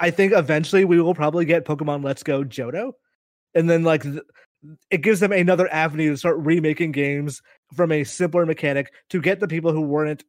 I 0.00 0.10
think 0.10 0.32
eventually 0.32 0.84
we 0.84 1.00
will 1.00 1.14
probably 1.14 1.44
get 1.44 1.64
Pokemon 1.64 2.04
Let's 2.04 2.22
Go 2.22 2.44
Johto, 2.44 2.92
and 3.54 3.68
then 3.68 3.84
like 3.84 4.02
th- 4.02 4.22
it 4.90 4.98
gives 4.98 5.20
them 5.20 5.32
another 5.32 5.72
avenue 5.72 6.10
to 6.10 6.16
start 6.16 6.38
remaking 6.38 6.92
games 6.92 7.42
from 7.74 7.90
a 7.92 8.04
simpler 8.04 8.46
mechanic 8.46 8.92
to 9.10 9.20
get 9.20 9.40
the 9.40 9.48
people 9.48 9.72
who 9.72 9.82
weren't 9.82 10.24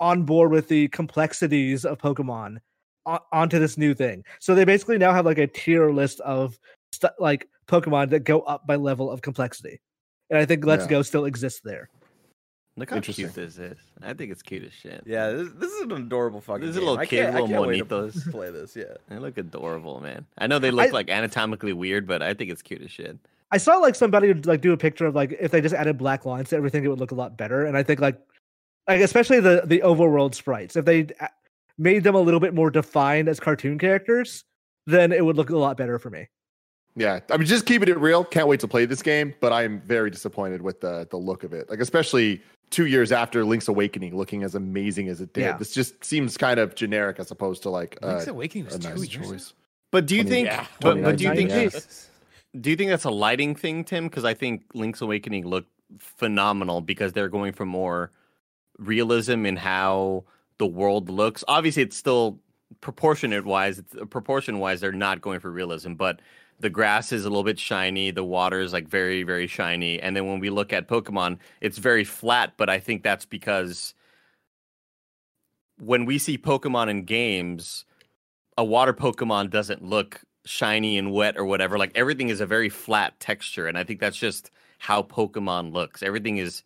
on 0.00 0.24
board 0.24 0.50
with 0.50 0.68
the 0.68 0.88
complexities 0.88 1.84
of 1.84 1.98
Pokemon 1.98 2.58
on- 3.06 3.20
onto 3.32 3.58
this 3.58 3.78
new 3.78 3.94
thing. 3.94 4.24
So 4.38 4.54
they 4.54 4.64
basically 4.64 4.98
now 4.98 5.12
have 5.12 5.26
like 5.26 5.38
a 5.38 5.46
tier 5.46 5.90
list 5.90 6.20
of 6.20 6.58
st- 6.92 7.12
like 7.18 7.48
Pokemon 7.70 8.10
that 8.10 8.20
go 8.24 8.40
up 8.40 8.66
by 8.66 8.76
level 8.76 9.10
of 9.10 9.22
complexity. 9.22 9.80
And 10.28 10.38
I 10.38 10.44
think 10.46 10.64
Let's 10.64 10.84
Yeah. 10.84 10.90
Go 10.90 11.02
still 11.02 11.24
exists 11.24 11.60
there. 11.64 11.88
Look 12.76 12.90
how 12.90 13.00
cute 13.00 13.34
this 13.34 13.58
is. 13.58 13.76
I 14.00 14.14
think 14.14 14.30
it's 14.32 14.42
cute 14.42 14.62
as 14.64 14.72
shit. 14.72 15.02
Yeah, 15.04 15.30
this, 15.30 15.48
this 15.56 15.70
is 15.72 15.82
an 15.82 15.92
adorable 15.92 16.40
fucking. 16.40 16.62
This 16.62 16.70
is 16.70 16.76
a 16.76 16.80
little 16.80 16.98
I 16.98 17.04
kid, 17.04 17.24
can't, 17.24 17.36
I 17.36 17.40
little 17.40 17.66
can't 17.66 17.88
to 17.88 17.94
monitos. 17.96 18.30
play 18.30 18.50
this. 18.50 18.74
Yeah. 18.76 18.94
They 19.08 19.18
look 19.18 19.36
adorable, 19.38 20.00
man. 20.00 20.24
I 20.38 20.46
know 20.46 20.58
they 20.58 20.70
look 20.78 20.88
I- 20.88 20.92
like 20.92 21.10
anatomically 21.10 21.72
weird, 21.72 22.06
but 22.06 22.22
I 22.22 22.32
think 22.34 22.50
it's 22.50 22.62
cute 22.62 22.82
as 22.82 22.90
shit. 22.90 23.18
I 23.50 23.58
saw 23.58 23.76
like 23.78 23.96
somebody 23.96 24.32
like 24.32 24.60
do 24.60 24.72
a 24.72 24.76
picture 24.76 25.06
of 25.06 25.14
like 25.16 25.36
if 25.40 25.50
they 25.50 25.60
just 25.60 25.74
added 25.74 25.98
black 25.98 26.24
lines 26.24 26.50
to 26.50 26.56
everything, 26.56 26.84
it 26.84 26.88
would 26.88 27.00
look 27.00 27.10
a 27.10 27.16
lot 27.16 27.36
better. 27.36 27.66
And 27.66 27.76
I 27.76 27.82
think 27.82 27.98
like, 28.00 28.16
like 28.88 29.00
especially 29.00 29.40
the 29.40 29.62
the 29.66 29.80
overworld 29.80 30.34
sprites, 30.36 30.76
if 30.76 30.84
they 30.84 31.08
made 31.76 32.04
them 32.04 32.14
a 32.14 32.20
little 32.20 32.40
bit 32.40 32.54
more 32.54 32.70
defined 32.70 33.28
as 33.28 33.40
cartoon 33.40 33.78
characters, 33.78 34.44
then 34.86 35.10
it 35.12 35.24
would 35.24 35.36
look 35.36 35.50
a 35.50 35.56
lot 35.58 35.76
better 35.76 35.98
for 35.98 36.10
me. 36.10 36.28
Yeah, 36.96 37.20
I 37.30 37.36
mean, 37.36 37.46
just 37.46 37.66
keeping 37.66 37.88
it 37.88 37.98
real. 37.98 38.24
Can't 38.24 38.48
wait 38.48 38.60
to 38.60 38.68
play 38.68 38.84
this 38.84 39.02
game, 39.02 39.34
but 39.40 39.52
I'm 39.52 39.80
very 39.82 40.10
disappointed 40.10 40.60
with 40.62 40.80
the 40.80 41.06
the 41.10 41.16
look 41.16 41.44
of 41.44 41.52
it. 41.52 41.70
Like, 41.70 41.80
especially 41.80 42.42
two 42.70 42.86
years 42.86 43.12
after 43.12 43.44
Link's 43.44 43.68
Awakening, 43.68 44.16
looking 44.16 44.42
as 44.42 44.54
amazing 44.54 45.08
as 45.08 45.20
it 45.20 45.32
did. 45.32 45.42
Yeah. 45.42 45.56
This 45.56 45.72
just 45.72 46.04
seems 46.04 46.36
kind 46.36 46.58
of 46.60 46.74
generic 46.74 47.18
as 47.18 47.30
opposed 47.30 47.62
to 47.64 47.70
like 47.70 47.98
Link's 48.02 48.28
uh, 48.28 48.32
Awakening 48.32 48.66
was 48.66 48.74
a 48.74 48.78
two 48.80 48.88
nice 48.88 49.14
years. 49.14 49.28
choice. 49.28 49.52
But 49.92 50.06
do 50.06 50.14
you 50.16 50.22
Twenty- 50.22 50.44
think? 50.44 50.48
yeah, 50.48 50.66
but, 50.80 51.02
but 51.02 51.16
do 51.16 51.24
you 51.24 51.34
think? 51.34 51.50
yeah. 51.50 51.68
Do 52.60 52.70
you 52.70 52.76
think 52.76 52.90
that's 52.90 53.04
a 53.04 53.10
lighting 53.10 53.54
thing, 53.54 53.84
Tim? 53.84 54.08
Because 54.08 54.24
I 54.24 54.34
think 54.34 54.64
Link's 54.74 55.00
Awakening 55.00 55.46
looked 55.46 55.70
phenomenal 55.98 56.80
because 56.80 57.12
they're 57.12 57.28
going 57.28 57.52
for 57.52 57.64
more 57.64 58.10
realism 58.78 59.46
in 59.46 59.56
how 59.56 60.24
the 60.58 60.66
world 60.66 61.08
looks. 61.10 61.44
Obviously, 61.46 61.82
it's 61.84 61.96
still 61.96 62.40
proportionate 62.80 63.44
wise. 63.44 63.78
It's, 63.78 63.94
proportion 64.10 64.58
wise, 64.58 64.80
they're 64.80 64.92
not 64.92 65.20
going 65.20 65.40
for 65.40 65.50
realism, 65.50 65.94
but 65.94 66.20
the 66.60 66.70
grass 66.70 67.12
is 67.12 67.24
a 67.24 67.28
little 67.28 67.44
bit 67.44 67.58
shiny. 67.58 68.10
The 68.10 68.24
water 68.24 68.60
is 68.60 68.72
like 68.72 68.86
very, 68.86 69.22
very 69.22 69.46
shiny. 69.46 70.00
And 70.00 70.14
then 70.14 70.26
when 70.26 70.40
we 70.40 70.50
look 70.50 70.72
at 70.72 70.88
Pokemon, 70.88 71.38
it's 71.60 71.78
very 71.78 72.04
flat. 72.04 72.54
But 72.56 72.68
I 72.68 72.78
think 72.78 73.02
that's 73.02 73.24
because 73.24 73.94
when 75.78 76.04
we 76.04 76.18
see 76.18 76.38
Pokemon 76.38 76.90
in 76.90 77.04
games, 77.04 77.84
a 78.56 78.64
water 78.64 78.92
Pokemon 78.92 79.50
doesn't 79.50 79.82
look 79.82 80.20
shiny 80.44 80.98
and 80.98 81.12
wet 81.12 81.36
or 81.36 81.44
whatever. 81.44 81.78
Like 81.78 81.92
everything 81.94 82.28
is 82.28 82.40
a 82.40 82.46
very 82.46 82.68
flat 82.68 83.18
texture, 83.20 83.66
and 83.66 83.78
I 83.78 83.84
think 83.84 84.00
that's 84.00 84.16
just 84.16 84.50
how 84.78 85.02
Pokemon 85.02 85.72
looks. 85.72 86.02
Everything 86.02 86.38
is 86.38 86.62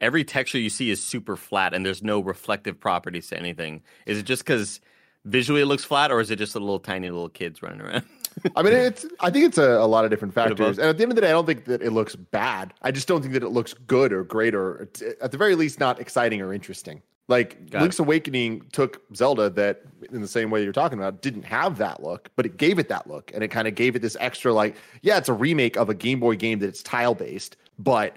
every 0.00 0.24
texture 0.24 0.58
you 0.58 0.70
see 0.70 0.90
is 0.90 1.02
super 1.02 1.36
flat, 1.36 1.74
and 1.74 1.84
there's 1.84 2.02
no 2.02 2.20
reflective 2.20 2.78
properties 2.78 3.28
to 3.28 3.38
anything. 3.38 3.82
Is 4.06 4.18
it 4.18 4.24
just 4.24 4.44
because 4.44 4.80
visually 5.24 5.62
it 5.62 5.66
looks 5.66 5.84
flat, 5.84 6.10
or 6.10 6.20
is 6.20 6.30
it 6.30 6.36
just 6.36 6.54
a 6.54 6.60
little 6.60 6.80
tiny 6.80 7.10
little 7.10 7.28
kids 7.28 7.62
running 7.62 7.80
around? 7.80 8.04
I 8.54 8.62
mean, 8.62 8.72
it's. 8.72 9.06
I 9.20 9.30
think 9.30 9.46
it's 9.46 9.58
a, 9.58 9.70
a 9.78 9.86
lot 9.86 10.04
of 10.04 10.10
different 10.10 10.34
Bit 10.34 10.52
of 10.52 10.56
both. 10.56 10.58
factors, 10.58 10.78
and 10.78 10.88
at 10.88 10.98
the 10.98 11.02
end 11.02 11.12
of 11.12 11.16
the 11.16 11.22
day, 11.22 11.28
I 11.28 11.32
don't 11.32 11.46
think 11.46 11.64
that 11.66 11.82
it 11.82 11.92
looks 11.92 12.16
bad. 12.16 12.74
I 12.82 12.90
just 12.90 13.08
don't 13.08 13.22
think 13.22 13.34
that 13.34 13.42
it 13.42 13.48
looks 13.48 13.74
good 13.74 14.12
or 14.12 14.24
great, 14.24 14.54
or 14.54 14.88
at 15.20 15.30
the 15.32 15.38
very 15.38 15.54
least, 15.54 15.80
not 15.80 16.00
exciting 16.00 16.40
or 16.40 16.52
interesting. 16.52 17.02
Like 17.28 17.70
Got 17.70 17.82
Link's 17.82 17.98
Awakening 17.98 18.62
took 18.72 19.02
Zelda 19.14 19.50
that 19.50 19.82
in 20.12 20.20
the 20.20 20.28
same 20.28 20.50
way 20.50 20.62
you're 20.62 20.72
talking 20.72 20.98
about 20.98 21.22
didn't 21.22 21.42
have 21.42 21.78
that 21.78 22.02
look, 22.02 22.30
but 22.36 22.46
it 22.46 22.56
gave 22.56 22.78
it 22.78 22.88
that 22.88 23.08
look 23.08 23.32
and 23.34 23.42
it 23.42 23.48
kind 23.48 23.66
of 23.66 23.74
gave 23.74 23.96
it 23.96 24.02
this 24.02 24.16
extra 24.20 24.52
like 24.52 24.76
yeah, 25.02 25.18
it's 25.18 25.28
a 25.28 25.32
remake 25.32 25.76
of 25.76 25.88
a 25.88 25.94
Game 25.94 26.20
Boy 26.20 26.36
game 26.36 26.60
that 26.60 26.68
it's 26.68 26.84
tile 26.84 27.14
based, 27.14 27.56
but 27.80 28.16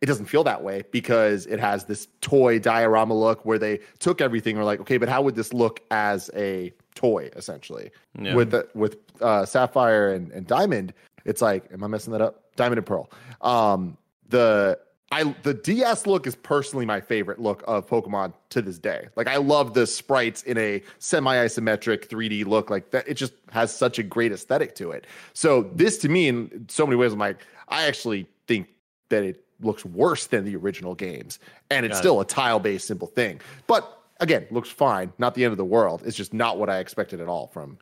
it 0.00 0.06
doesn't 0.06 0.26
feel 0.26 0.44
that 0.44 0.62
way 0.62 0.84
because 0.90 1.46
it 1.46 1.60
has 1.60 1.84
this 1.84 2.08
toy 2.22 2.58
diorama 2.58 3.14
look 3.14 3.44
where 3.44 3.58
they 3.58 3.80
took 3.98 4.20
everything 4.20 4.52
and 4.52 4.58
were 4.58 4.64
like, 4.64 4.80
okay, 4.80 4.96
but 4.96 5.08
how 5.08 5.20
would 5.22 5.34
this 5.34 5.52
look 5.52 5.80
as 5.90 6.30
a 6.34 6.72
toy 6.96 7.30
essentially? 7.36 7.92
Yeah. 8.20 8.34
With 8.34 8.50
the, 8.50 8.68
with 8.74 8.96
uh, 9.20 9.46
Sapphire 9.46 10.12
and, 10.12 10.32
and 10.32 10.46
Diamond, 10.46 10.92
it's 11.24 11.40
like, 11.40 11.64
am 11.72 11.84
I 11.84 11.86
messing 11.86 12.12
that 12.12 12.20
up? 12.20 12.42
Diamond 12.56 12.78
and 12.78 12.86
Pearl. 12.86 13.10
Um, 13.42 13.96
the 14.28 14.78
I 15.12 15.34
the 15.42 15.54
DS 15.54 16.06
look 16.06 16.26
is 16.26 16.34
personally 16.34 16.84
my 16.84 17.00
favorite 17.00 17.38
look 17.38 17.62
of 17.68 17.88
Pokemon 17.88 18.32
to 18.50 18.60
this 18.60 18.78
day. 18.78 19.06
Like 19.14 19.28
I 19.28 19.36
love 19.36 19.72
the 19.74 19.86
sprites 19.86 20.42
in 20.42 20.58
a 20.58 20.82
semi-isometric 20.98 22.08
3D 22.08 22.44
look 22.44 22.70
like 22.70 22.90
that. 22.90 23.06
It 23.06 23.14
just 23.14 23.32
has 23.52 23.74
such 23.74 24.00
a 24.00 24.02
great 24.02 24.32
aesthetic 24.32 24.74
to 24.76 24.90
it. 24.90 25.06
So 25.32 25.70
this 25.74 25.98
to 25.98 26.08
me 26.08 26.26
in 26.28 26.66
so 26.68 26.84
many 26.86 26.96
ways 26.96 27.12
I'm 27.12 27.20
like 27.20 27.46
I 27.68 27.84
actually 27.84 28.26
think 28.48 28.68
that 29.10 29.22
it 29.22 29.44
looks 29.60 29.84
worse 29.84 30.26
than 30.26 30.44
the 30.44 30.56
original 30.56 30.94
games 30.94 31.38
and 31.70 31.86
it's 31.86 31.94
Got 31.94 31.98
it. 31.98 32.02
still 32.02 32.20
a 32.20 32.24
tile-based 32.26 32.86
simple 32.86 33.08
thing. 33.08 33.40
But 33.68 34.02
again, 34.20 34.46
looks 34.50 34.68
fine, 34.70 35.12
not 35.18 35.34
the 35.34 35.44
end 35.44 35.52
of 35.52 35.58
the 35.58 35.64
world. 35.64 36.02
It's 36.04 36.16
just 36.16 36.32
not 36.34 36.58
what 36.58 36.68
I 36.70 36.78
expected 36.78 37.20
at 37.20 37.28
all 37.28 37.46
from 37.48 37.78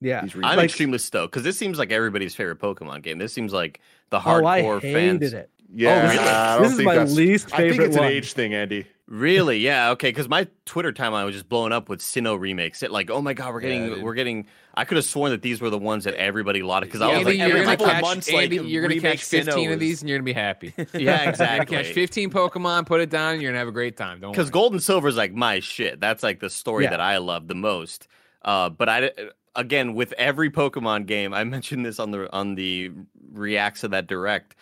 Yeah. 0.00 0.22
these 0.22 0.34
I'm. 0.34 0.42
Like- 0.56 0.64
extremely 0.66 0.98
stoked 0.98 1.32
because 1.32 1.44
this 1.44 1.56
seems 1.58 1.78
like 1.78 1.90
everybody's 1.92 2.34
favorite 2.34 2.58
Pokemon 2.60 3.02
game. 3.02 3.18
This 3.18 3.32
seems 3.32 3.52
like 3.52 3.80
the 4.10 4.18
Oh, 4.18 4.44
I 4.46 4.62
hardcore 4.62 4.80
hated 4.80 5.20
fans. 5.20 5.32
it. 5.32 5.50
Yeah, 5.74 6.02
this 6.06 6.12
is- 6.14 6.18
I 6.20 6.54
don't 6.54 6.62
this 6.62 6.70
is 6.72 6.76
think 6.78 6.86
my 6.86 6.94
that's- 6.94 7.14
least 7.14 7.46
I 7.52 7.56
think 7.58 7.70
favorite 7.72 7.86
it's 7.86 7.96
an 7.96 8.02
one. 8.02 8.12
age 8.12 8.32
thing, 8.32 8.54
Andy. 8.54 8.86
Really? 9.10 9.60
Yeah. 9.60 9.92
Okay. 9.92 10.10
Because 10.10 10.28
my 10.28 10.46
Twitter 10.66 10.92
timeline 10.92 11.24
was 11.24 11.34
just 11.34 11.48
blowing 11.48 11.72
up 11.72 11.88
with 11.88 12.00
Sinnoh 12.00 12.38
remakes. 12.38 12.82
It 12.82 12.90
like, 12.90 13.08
oh 13.10 13.22
my 13.22 13.32
god, 13.32 13.54
we're 13.54 13.60
getting, 13.60 13.86
dude. 13.86 14.02
we're 14.02 14.12
getting. 14.12 14.44
I 14.74 14.84
could 14.84 14.96
have 14.98 15.04
sworn 15.06 15.30
that 15.30 15.40
these 15.40 15.62
were 15.62 15.70
the 15.70 15.78
ones 15.78 16.04
that 16.04 16.12
everybody 16.16 16.60
lauded 16.60 16.90
because 16.90 17.00
I 17.00 17.06
was 17.06 17.14
Andy, 17.20 17.24
like, 17.24 17.38
you're 17.38 17.46
every 17.46 17.60
gonna 17.64 17.76
couple 17.78 17.86
catch, 17.86 18.02
months, 18.02 18.30
like, 18.30 18.52
you're 18.52 18.82
gonna 18.86 19.00
catch 19.00 19.24
15 19.24 19.54
Sinnoh 19.54 19.72
of 19.72 19.80
these 19.80 20.02
and 20.02 20.10
you're 20.10 20.18
gonna 20.18 20.26
be 20.26 20.34
happy. 20.34 20.74
yeah, 20.76 20.84
You're 21.22 21.30
exactly. 21.30 21.74
catch 21.78 21.86
15 21.86 22.28
Pokemon, 22.30 22.84
put 22.84 23.00
it 23.00 23.08
down, 23.08 23.32
and 23.32 23.40
you're 23.40 23.50
gonna 23.50 23.60
have 23.60 23.68
a 23.68 23.72
great 23.72 23.96
time. 23.96 24.20
Don't 24.20 24.32
Because. 24.32 24.50
Gold 24.50 24.74
and 24.74 24.82
Silver 24.82 25.08
is 25.08 25.16
like 25.16 25.32
my 25.32 25.60
shit. 25.60 26.00
That's 26.00 26.22
like 26.22 26.40
the 26.40 26.50
story 26.50 26.84
Yeah. 26.84 26.90
that 26.90 27.00
I 27.00 27.16
love 27.16 27.48
the 27.48 27.54
most. 27.54 28.08
Uh, 28.42 28.68
but 28.68 28.90
I 28.90 29.10
again 29.56 29.94
with 29.94 30.12
every 30.18 30.50
Pokemon 30.50 31.06
game, 31.06 31.32
I 31.32 31.44
mentioned 31.44 31.86
this 31.86 31.98
on 31.98 32.10
the 32.10 32.30
on 32.30 32.56
the 32.56 32.90
reacts 33.32 33.84
of 33.84 33.92
that 33.92 34.06
direct. 34.06 34.54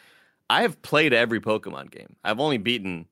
I 0.48 0.62
have 0.62 0.80
played 0.82 1.12
every 1.12 1.40
Pokemon 1.40 1.90
game. 1.90 2.16
I've 2.24 2.40
only 2.40 2.58
beaten 2.58 3.06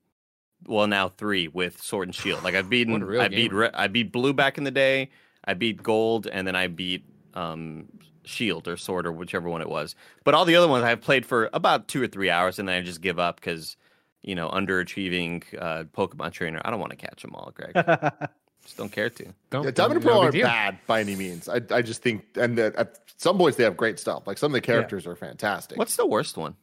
well 0.67 0.87
now 0.87 1.09
three 1.09 1.47
with 1.47 1.81
Sword 1.81 2.07
and 2.07 2.15
Shield. 2.15 2.43
Like 2.43 2.55
I've 2.55 2.69
beaten, 2.69 2.93
What 3.07 3.15
a 3.15 3.21
I 3.23 3.27
beat. 3.27 3.53
Re- 3.53 3.69
I 3.73 3.87
beat 3.87 4.11
Blue 4.11 4.33
back 4.33 4.57
in 4.57 4.63
the 4.63 4.71
day. 4.71 5.09
I 5.43 5.53
beat 5.53 5.83
Gold, 5.83 6.27
and 6.27 6.47
then 6.47 6.55
I 6.55 6.67
beat 6.67 7.05
um, 7.35 7.87
Shield 8.23 8.67
or 8.67 8.77
Sword 8.77 9.05
or 9.05 9.11
whichever 9.11 9.49
one 9.49 9.61
it 9.61 9.69
was. 9.69 9.95
But 10.23 10.33
all 10.33 10.45
the 10.45 10.55
other 10.55 10.67
ones 10.67 10.83
I've 10.83 11.01
played 11.01 11.25
for 11.25 11.49
about 11.53 11.87
two 11.87 12.01
or 12.01 12.07
three 12.07 12.29
hours, 12.29 12.57
and 12.59 12.67
then 12.67 12.75
I 12.75 12.81
just 12.81 13.01
give 13.01 13.19
up 13.19 13.39
because 13.39 13.77
you 14.23 14.35
know 14.35 14.49
underachieving 14.49 15.43
uh, 15.59 15.83
Pokemon 15.95 16.31
trainer. 16.31 16.61
I 16.65 16.71
don't 16.71 16.79
want 16.79 16.91
to 16.91 16.97
catch 16.97 17.21
them 17.21 17.35
all, 17.35 17.53
Greg. 17.53 17.73
just 18.63 18.77
don't 18.77 18.91
care 18.91 19.09
to. 19.09 19.33
Don't, 19.51 19.65
Yeah, 19.65 19.71
Diamond 19.71 19.97
and 19.97 20.05
no 20.05 20.11
Pearl 20.11 20.31
big 20.31 20.43
aren't 20.43 20.53
bad 20.53 20.79
by 20.87 21.01
any 21.01 21.15
means. 21.15 21.47
I, 21.47 21.61
I 21.69 21.81
just 21.81 22.01
think, 22.01 22.25
and 22.35 22.57
the, 22.57 22.73
at 22.77 22.99
some 23.17 23.37
points 23.37 23.57
they 23.57 23.63
have 23.63 23.77
great 23.77 23.99
stuff. 23.99 24.25
Like 24.25 24.37
some 24.37 24.51
of 24.51 24.53
the 24.53 24.61
characters 24.61 25.05
are 25.05 25.15
fantastic. 25.15 25.77
What's 25.77 25.95
the 25.95 26.07
worst 26.07 26.37
one? 26.37 26.55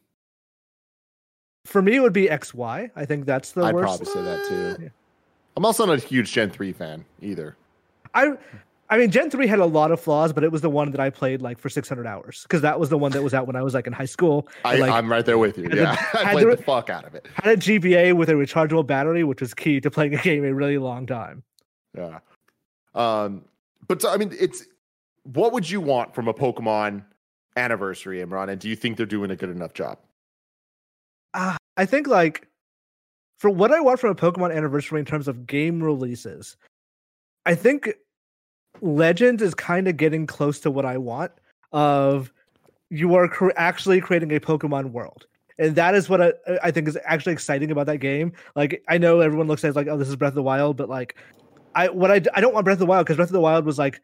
For 1.65 1.81
me, 1.81 1.95
it 1.95 1.99
would 2.01 2.13
be 2.13 2.27
XY. 2.27 2.91
I 2.95 3.05
think 3.05 3.25
that's 3.25 3.51
the 3.51 3.63
I'd 3.63 3.73
worst. 3.73 4.03
probably 4.03 4.05
say 4.13 4.21
that 4.21 4.45
too. 4.47 4.83
Yeah. 4.83 4.89
I'm 5.55 5.65
also 5.65 5.85
not 5.85 5.97
a 5.97 6.01
huge 6.01 6.31
Gen 6.31 6.49
three 6.49 6.73
fan 6.73 7.05
either. 7.21 7.55
I 8.13 8.33
I 8.89 8.97
mean 8.97 9.09
Gen 9.11 9.29
3 9.31 9.47
had 9.47 9.59
a 9.59 9.65
lot 9.65 9.91
of 9.91 9.99
flaws, 9.99 10.33
but 10.33 10.43
it 10.43 10.51
was 10.51 10.61
the 10.61 10.69
one 10.69 10.91
that 10.91 10.99
I 10.99 11.09
played 11.09 11.41
like 11.41 11.57
for 11.57 11.69
600 11.69 12.05
hours 12.05 12.43
because 12.43 12.61
that 12.61 12.79
was 12.79 12.89
the 12.89 12.97
one 12.97 13.11
that 13.13 13.23
was 13.23 13.33
out 13.33 13.47
when 13.47 13.55
I 13.55 13.63
was 13.63 13.73
like 13.73 13.87
in 13.87 13.93
high 13.93 14.05
school. 14.05 14.47
I, 14.65 14.75
like 14.77 14.91
I'm 14.91 15.09
right 15.09 15.25
there 15.25 15.37
with 15.37 15.57
you. 15.57 15.63
Yeah, 15.73 15.95
the- 15.95 16.19
I 16.27 16.33
played 16.33 16.47
the- 16.47 16.55
the 16.57 16.63
fuck 16.63 16.89
out 16.89 17.05
of 17.05 17.15
it. 17.15 17.27
had 17.35 17.57
a 17.57 17.57
GBA 17.57 18.13
with 18.13 18.29
a 18.29 18.33
rechargeable 18.33 18.85
battery, 18.85 19.23
which 19.23 19.41
was 19.41 19.53
key 19.53 19.79
to 19.81 19.89
playing 19.89 20.13
a 20.15 20.21
game 20.21 20.43
a 20.43 20.53
really 20.53 20.77
long 20.77 21.05
time. 21.07 21.43
Yeah. 21.97 22.19
Um, 22.93 23.45
but 23.87 24.01
so, 24.01 24.09
I 24.11 24.17
mean, 24.17 24.35
it's 24.39 24.65
what 25.23 25.53
would 25.53 25.69
you 25.69 25.81
want 25.81 26.13
from 26.13 26.27
a 26.27 26.33
Pokemon 26.33 27.03
anniversary, 27.55 28.19
Imran? 28.23 28.49
And 28.49 28.59
do 28.59 28.69
you 28.69 28.75
think 28.75 28.97
they're 28.97 29.05
doing 29.05 29.31
a 29.31 29.35
good 29.35 29.49
enough 29.49 29.73
job? 29.73 29.97
I 31.77 31.85
think 31.85 32.07
like 32.07 32.47
for 33.37 33.49
what 33.49 33.71
I 33.71 33.79
want 33.79 33.99
from 33.99 34.11
a 34.11 34.15
Pokemon 34.15 34.55
anniversary 34.55 34.99
in 34.99 35.05
terms 35.05 35.27
of 35.27 35.47
game 35.47 35.81
releases, 35.81 36.55
I 37.45 37.55
think 37.55 37.93
Legends 38.81 39.41
is 39.41 39.53
kind 39.53 39.87
of 39.87 39.97
getting 39.97 40.27
close 40.27 40.59
to 40.61 40.71
what 40.71 40.85
I 40.85 40.97
want. 40.97 41.31
Of 41.71 42.31
you 42.89 43.15
are 43.15 43.27
cr- 43.27 43.49
actually 43.55 43.99
creating 43.99 44.31
a 44.35 44.39
Pokemon 44.39 44.91
world. 44.91 45.25
And 45.57 45.75
that 45.75 45.95
is 45.95 46.09
what 46.09 46.21
I, 46.21 46.33
I 46.63 46.71
think 46.71 46.87
is 46.87 46.97
actually 47.05 47.33
exciting 47.33 47.71
about 47.71 47.85
that 47.87 47.97
game. 47.97 48.33
Like 48.55 48.83
I 48.87 48.97
know 48.97 49.19
everyone 49.19 49.47
looks 49.47 49.63
at 49.63 49.69
it 49.69 49.75
like, 49.75 49.87
oh, 49.87 49.97
this 49.97 50.09
is 50.09 50.15
Breath 50.15 50.31
of 50.31 50.35
the 50.35 50.43
Wild, 50.43 50.77
but 50.77 50.89
like 50.89 51.15
I 51.75 51.89
what 51.89 52.11
I 52.11 52.21
I 52.33 52.41
don't 52.41 52.53
want 52.53 52.65
Breath 52.65 52.75
of 52.75 52.79
the 52.79 52.85
Wild 52.85 53.05
because 53.05 53.17
Breath 53.17 53.29
of 53.29 53.33
the 53.33 53.41
Wild 53.41 53.65
was 53.65 53.77
like 53.77 54.01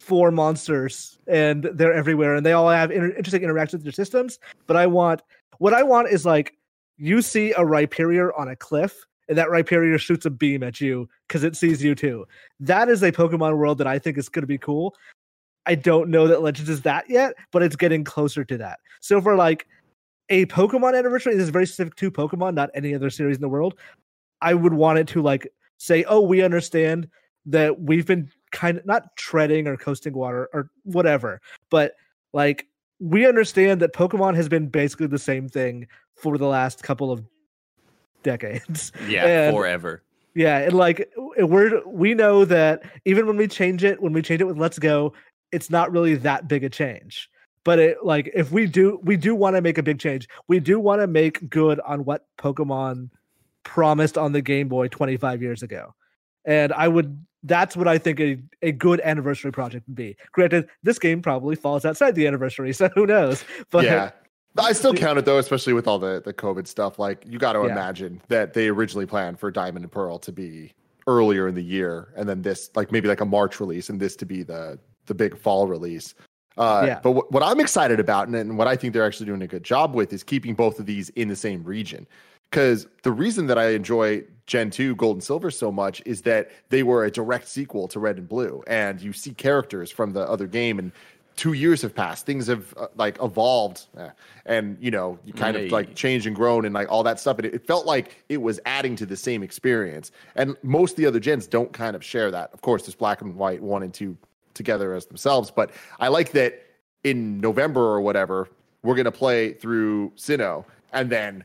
four 0.00 0.30
monsters 0.30 1.18
and 1.26 1.64
they're 1.74 1.92
everywhere 1.92 2.34
and 2.34 2.44
they 2.44 2.52
all 2.52 2.68
have 2.68 2.90
inter- 2.90 3.14
interesting 3.16 3.42
interactions 3.42 3.80
with 3.80 3.84
their 3.84 4.04
systems. 4.04 4.38
But 4.66 4.76
I 4.76 4.86
want 4.86 5.22
what 5.58 5.74
I 5.74 5.82
want 5.82 6.08
is 6.08 6.24
like 6.24 6.56
you 7.00 7.22
see 7.22 7.52
a 7.52 7.60
Rhyperior 7.60 8.30
on 8.38 8.48
a 8.48 8.56
cliff 8.56 9.06
and 9.28 9.38
that 9.38 9.48
Rhyperior 9.48 9.98
shoots 9.98 10.26
a 10.26 10.30
beam 10.30 10.62
at 10.62 10.80
you 10.80 11.08
because 11.26 11.44
it 11.44 11.56
sees 11.56 11.82
you 11.82 11.94
too. 11.94 12.26
That 12.60 12.88
is 12.88 13.02
a 13.02 13.10
Pokemon 13.10 13.56
world 13.56 13.78
that 13.78 13.86
I 13.86 13.98
think 13.98 14.18
is 14.18 14.28
going 14.28 14.42
to 14.42 14.46
be 14.46 14.58
cool. 14.58 14.94
I 15.64 15.76
don't 15.76 16.10
know 16.10 16.26
that 16.28 16.42
Legends 16.42 16.68
is 16.68 16.82
that 16.82 17.08
yet, 17.08 17.34
but 17.52 17.62
it's 17.62 17.76
getting 17.76 18.04
closer 18.04 18.44
to 18.44 18.58
that. 18.58 18.80
So 19.00 19.20
for 19.20 19.34
like 19.34 19.66
a 20.28 20.44
Pokemon 20.46 20.96
anniversary, 20.96 21.34
this 21.34 21.44
is 21.44 21.48
very 21.48 21.66
specific 21.66 21.96
to 21.96 22.10
Pokemon, 22.10 22.54
not 22.54 22.70
any 22.74 22.94
other 22.94 23.08
series 23.08 23.36
in 23.36 23.42
the 23.42 23.48
world. 23.48 23.76
I 24.42 24.52
would 24.52 24.74
want 24.74 24.98
it 24.98 25.08
to 25.08 25.22
like 25.22 25.48
say, 25.78 26.04
"Oh, 26.04 26.20
we 26.20 26.42
understand 26.42 27.08
that 27.46 27.80
we've 27.80 28.06
been 28.06 28.30
kind 28.52 28.78
of 28.78 28.84
not 28.84 29.16
treading 29.16 29.66
or 29.66 29.76
coasting 29.76 30.12
water 30.12 30.48
or 30.52 30.70
whatever, 30.84 31.40
but 31.70 31.94
like 32.32 32.66
we 33.00 33.26
understand 33.26 33.80
that 33.80 33.92
Pokemon 33.94 34.34
has 34.36 34.48
been 34.48 34.68
basically 34.68 35.06
the 35.06 35.18
same 35.18 35.48
thing 35.48 35.86
for 36.16 36.38
the 36.38 36.46
last 36.46 36.82
couple 36.82 37.10
of 37.10 37.24
decades. 38.22 38.92
Yeah, 39.08 39.26
And- 39.26 39.56
forever. 39.56 40.02
Yeah, 40.32 40.58
and 40.58 40.74
like 40.74 41.10
we're 41.38 41.82
we 41.88 42.14
know 42.14 42.44
that 42.44 42.84
even 43.04 43.26
when 43.26 43.36
we 43.36 43.48
change 43.48 43.82
it, 43.82 44.00
when 44.00 44.12
we 44.12 44.22
change 44.22 44.40
it 44.40 44.44
with 44.44 44.56
Let's 44.58 44.78
Go, 44.78 45.12
it's 45.50 45.70
not 45.70 45.90
really 45.90 46.14
that 46.14 46.46
big 46.46 46.62
a 46.62 46.68
change. 46.68 47.28
But 47.64 47.80
it 47.80 48.04
like 48.04 48.30
if 48.32 48.52
we 48.52 48.66
do 48.66 49.00
we 49.02 49.16
do 49.16 49.34
want 49.34 49.56
to 49.56 49.60
make 49.60 49.76
a 49.76 49.82
big 49.82 49.98
change. 49.98 50.28
We 50.46 50.60
do 50.60 50.78
want 50.78 51.00
to 51.00 51.08
make 51.08 51.50
good 51.50 51.80
on 51.80 52.04
what 52.04 52.26
Pokemon 52.38 53.10
promised 53.64 54.16
on 54.16 54.30
the 54.30 54.40
Game 54.40 54.68
Boy 54.68 54.86
25 54.86 55.42
years 55.42 55.64
ago. 55.64 55.94
And 56.44 56.72
I 56.72 56.86
would 56.86 57.26
that's 57.42 57.76
what 57.76 57.88
I 57.88 57.98
think 57.98 58.20
a, 58.20 58.38
a 58.62 58.72
good 58.72 59.00
anniversary 59.00 59.52
project 59.52 59.86
would 59.88 59.96
be. 59.96 60.16
Granted, 60.32 60.68
this 60.82 60.98
game 60.98 61.22
probably 61.22 61.56
falls 61.56 61.84
outside 61.84 62.14
the 62.14 62.26
anniversary, 62.26 62.72
so 62.80 62.88
who 62.94 63.06
knows? 63.06 63.44
But 63.70 63.84
yeah. 63.84 64.10
I 64.58 64.72
still 64.72 64.92
count 64.92 65.18
it 65.18 65.24
though, 65.24 65.38
especially 65.38 65.72
with 65.74 65.86
all 65.86 65.98
the, 65.98 66.20
the 66.24 66.34
COVID 66.34 66.66
stuff. 66.66 66.98
Like 66.98 67.24
you 67.26 67.38
got 67.38 67.52
to 67.52 67.60
Yeah. 67.60 67.72
imagine 67.72 68.20
that 68.28 68.52
they 68.52 68.68
originally 68.68 69.06
planned 69.06 69.38
for 69.38 69.50
Diamond 69.50 69.84
and 69.84 69.92
Pearl 69.92 70.18
to 70.18 70.32
be 70.32 70.72
earlier 71.06 71.48
in 71.48 71.54
the 71.54 71.62
year, 71.62 72.12
and 72.16 72.28
then 72.28 72.42
this 72.42 72.70
like 72.74 72.90
maybe 72.92 73.08
like 73.08 73.20
a 73.20 73.24
March 73.24 73.60
release, 73.60 73.88
and 73.90 74.00
this 74.00 74.16
to 74.16 74.26
be 74.26 74.42
the 74.42 74.78
the 75.06 75.14
big 75.14 75.38
fall 75.38 75.66
release. 75.68 76.14
Uh, 76.58 76.82
Yeah. 76.84 77.00
But 77.00 77.12
what 77.12 77.32
what 77.32 77.42
I'm 77.44 77.60
excited 77.60 78.00
about, 78.00 78.26
and, 78.26 78.36
and 78.36 78.58
what 78.58 78.66
I 78.66 78.74
think 78.76 78.92
they're 78.92 79.06
actually 79.06 79.26
doing 79.26 79.42
a 79.42 79.46
good 79.46 79.62
job 79.64 79.94
with, 79.94 80.12
is 80.12 80.22
keeping 80.24 80.54
both 80.54 80.80
of 80.80 80.86
these 80.86 81.10
in 81.10 81.28
the 81.28 81.36
same 81.36 81.62
region. 81.62 82.06
Because 82.50 82.88
the 83.04 83.12
reason 83.12 83.46
that 83.46 83.56
I 83.56 83.70
enjoy 83.70 84.24
Gen 84.50 84.68
2 84.68 84.96
Gold 84.96 85.14
and 85.14 85.22
Silver 85.22 85.48
so 85.48 85.70
much 85.70 86.02
is 86.04 86.22
that 86.22 86.50
they 86.70 86.82
were 86.82 87.04
a 87.04 87.10
direct 87.10 87.46
sequel 87.46 87.86
to 87.86 88.00
Red 88.00 88.18
and 88.18 88.28
Blue, 88.28 88.64
and 88.66 89.00
you 89.00 89.12
see 89.12 89.32
characters 89.32 89.92
from 89.92 90.12
the 90.12 90.28
other 90.28 90.48
game, 90.48 90.80
and 90.80 90.90
two 91.36 91.52
years 91.52 91.82
have 91.82 91.94
passed, 91.94 92.26
things 92.26 92.48
have 92.48 92.74
uh, 92.76 92.88
like 92.96 93.16
evolved, 93.22 93.86
eh, 93.96 94.10
and 94.46 94.76
you 94.80 94.90
know 94.90 95.20
you 95.24 95.32
kind 95.32 95.56
of 95.56 95.70
like 95.70 95.94
changed 95.94 96.26
and 96.26 96.34
grown 96.34 96.64
and 96.64 96.74
like 96.74 96.90
all 96.90 97.04
that 97.04 97.20
stuff. 97.20 97.38
And 97.38 97.46
it, 97.46 97.54
it 97.54 97.64
felt 97.64 97.86
like 97.86 98.24
it 98.28 98.42
was 98.42 98.58
adding 98.66 98.96
to 98.96 99.06
the 99.06 99.16
same 99.16 99.44
experience. 99.44 100.10
And 100.34 100.56
most 100.64 100.92
of 100.92 100.96
the 100.96 101.06
other 101.06 101.20
gens 101.20 101.46
don't 101.46 101.72
kind 101.72 101.94
of 101.94 102.04
share 102.04 102.32
that. 102.32 102.50
Of 102.52 102.60
course, 102.60 102.82
there's 102.82 102.96
Black 102.96 103.22
and 103.22 103.36
White 103.36 103.62
one 103.62 103.84
and 103.84 103.94
two 103.94 104.16
together 104.54 104.94
as 104.94 105.06
themselves, 105.06 105.52
but 105.52 105.70
I 106.00 106.08
like 106.08 106.32
that 106.32 106.60
in 107.04 107.40
November 107.40 107.82
or 107.82 108.00
whatever 108.00 108.48
we're 108.82 108.96
gonna 108.96 109.12
play 109.12 109.52
through 109.52 110.10
Sinnoh, 110.16 110.64
and 110.92 111.08
then 111.08 111.44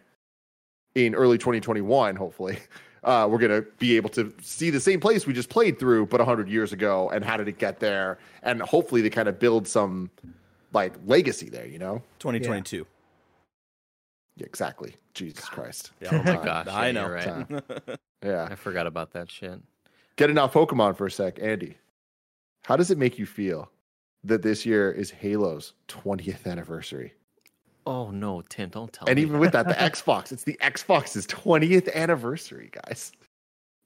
in 0.95 1.13
early 1.13 1.37
2021, 1.37 2.15
hopefully, 2.15 2.57
uh, 3.05 3.27
we're 3.29 3.37
gonna 3.37 3.61
be 3.79 3.95
able 3.95 4.09
to 4.09 4.33
see 4.41 4.69
the 4.69 4.79
same 4.79 4.99
place 4.99 5.25
we 5.25 5.31
just 5.33 5.49
played 5.49 5.79
through, 5.79 6.07
but 6.07 6.19
100 6.19 6.49
years 6.49 6.73
ago, 6.73 7.09
and 7.11 7.23
how 7.23 7.37
did 7.37 7.47
it 7.47 7.57
get 7.57 7.79
there? 7.79 8.17
And 8.43 8.61
hopefully, 8.61 9.01
they 9.01 9.09
kind 9.09 9.27
of 9.29 9.39
build 9.39 9.67
some 9.67 10.09
like 10.73 10.93
legacy 11.05 11.49
there. 11.49 11.65
You 11.67 11.79
know? 11.79 12.01
2022. 12.19 12.85
Yeah, 14.37 14.45
exactly. 14.45 14.95
Jesus 15.13 15.45
Christ. 15.45 15.91
Yeah, 16.01 16.09
Oh 16.11 16.23
my 16.23 16.43
gosh, 16.43 16.67
I 16.67 16.91
know. 16.91 17.07
right. 17.09 17.47
Yeah. 18.23 18.47
I 18.49 18.55
forgot 18.55 18.87
about 18.87 19.11
that 19.11 19.29
shit. 19.29 19.61
Getting 20.15 20.37
off 20.39 20.53
Pokemon 20.53 20.97
for 20.97 21.05
a 21.05 21.11
sec, 21.11 21.37
Andy. 21.39 21.77
How 22.63 22.75
does 22.75 22.89
it 22.89 22.97
make 22.97 23.19
you 23.19 23.25
feel 23.27 23.69
that 24.23 24.41
this 24.41 24.65
year 24.65 24.91
is 24.91 25.11
Halo's 25.11 25.73
20th 25.89 26.47
anniversary? 26.47 27.13
Oh 27.85 28.09
no, 28.09 28.41
Tim, 28.49 28.69
don't 28.69 28.91
tell 28.91 29.05
me. 29.05 29.11
And 29.11 29.17
me. 29.17 29.21
even 29.23 29.39
with 29.39 29.51
that, 29.51 29.67
the 29.67 29.73
Xbox, 29.75 30.31
it's 30.31 30.43
the 30.43 30.57
Xbox's 30.61 31.27
20th 31.27 31.93
anniversary, 31.93 32.71
guys. 32.71 33.11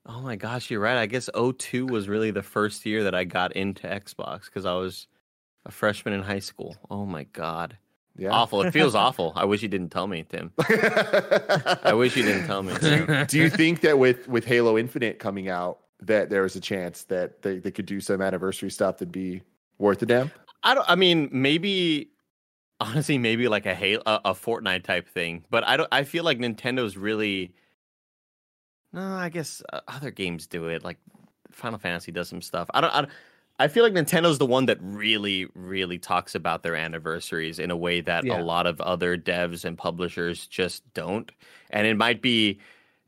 Oh 0.05 0.21
my 0.21 0.35
gosh, 0.35 0.71
you're 0.71 0.79
right. 0.79 0.97
I 0.97 1.05
guess 1.05 1.29
02 1.35 1.85
was 1.85 2.07
really 2.07 2.31
the 2.31 2.41
first 2.41 2.85
year 2.85 3.03
that 3.03 3.13
I 3.13 3.25
got 3.25 3.51
into 3.53 3.87
Xbox 3.87 4.45
because 4.45 4.65
I 4.65 4.73
was 4.73 5.07
a 5.65 5.71
freshman 5.71 6.13
in 6.13 6.23
high 6.23 6.39
school. 6.39 6.75
Oh 6.89 7.05
my 7.05 7.25
god. 7.25 7.77
Yeah. 8.17 8.31
Awful. 8.31 8.61
It 8.63 8.71
feels 8.71 8.95
awful. 9.05 9.33
I 9.35 9.45
wish 9.45 9.61
you 9.61 9.67
didn't 9.67 9.89
tell 9.89 10.07
me, 10.07 10.25
Tim. 10.27 10.51
I 10.59 11.93
wish 11.93 12.17
you 12.17 12.23
didn't 12.23 12.47
tell 12.47 12.63
me. 12.63 12.73
do 13.27 13.37
you 13.37 13.49
think 13.49 13.81
that 13.81 13.97
with 13.97 14.27
with 14.27 14.45
Halo 14.45 14.77
Infinite 14.77 15.19
coming 15.19 15.49
out, 15.49 15.79
that 16.01 16.29
there 16.29 16.41
was 16.41 16.55
a 16.55 16.61
chance 16.61 17.03
that 17.03 17.41
they, 17.41 17.59
they 17.59 17.71
could 17.71 17.85
do 17.85 17.99
some 17.99 18.21
anniversary 18.21 18.71
stuff 18.71 18.97
that'd 18.97 19.11
be 19.11 19.41
worth 19.77 20.01
a 20.01 20.05
damn? 20.05 20.31
I 20.63 20.73
don't. 20.73 20.89
I 20.89 20.95
mean, 20.95 21.29
maybe 21.31 22.11
honestly, 22.79 23.17
maybe 23.17 23.47
like 23.47 23.65
a 23.65 23.75
Halo, 23.75 24.01
a, 24.05 24.21
a 24.25 24.33
Fortnite 24.33 24.83
type 24.83 25.07
thing. 25.09 25.43
But 25.49 25.65
I 25.67 25.77
don't. 25.77 25.89
I 25.91 26.03
feel 26.03 26.23
like 26.23 26.37
Nintendo's 26.39 26.97
really. 26.97 27.53
No, 28.93 29.01
I 29.01 29.29
guess 29.29 29.61
uh, 29.71 29.81
other 29.87 30.11
games 30.11 30.47
do 30.47 30.67
it. 30.67 30.83
Like 30.83 30.97
Final 31.51 31.79
Fantasy 31.79 32.11
does 32.11 32.27
some 32.29 32.41
stuff. 32.41 32.69
I 32.73 32.81
don't. 32.81 32.93
I, 32.93 33.01
don't- 33.01 33.11
I 33.61 33.67
feel 33.67 33.83
like 33.83 33.91
Nintendo's 33.91 34.37
the 34.37 34.45
one 34.45 34.67
that 34.67 34.77
really, 34.81 35.45
really 35.53 35.99
talks 35.99 36.33
about 36.33 36.63
their 36.63 36.77
anniversaries 36.77 37.59
in 37.59 37.71
a 37.71 37.75
way 37.75 37.99
that 37.99 38.23
Yeah. 38.23 38.39
a 38.39 38.41
lot 38.41 38.65
of 38.65 38.79
other 38.79 39.17
devs 39.17 39.65
and 39.65 39.77
publishers 39.77 40.47
just 40.47 40.81
don't. 40.93 41.29
And 41.69 41.85
it 41.85 41.97
might 41.97 42.21
be, 42.21 42.59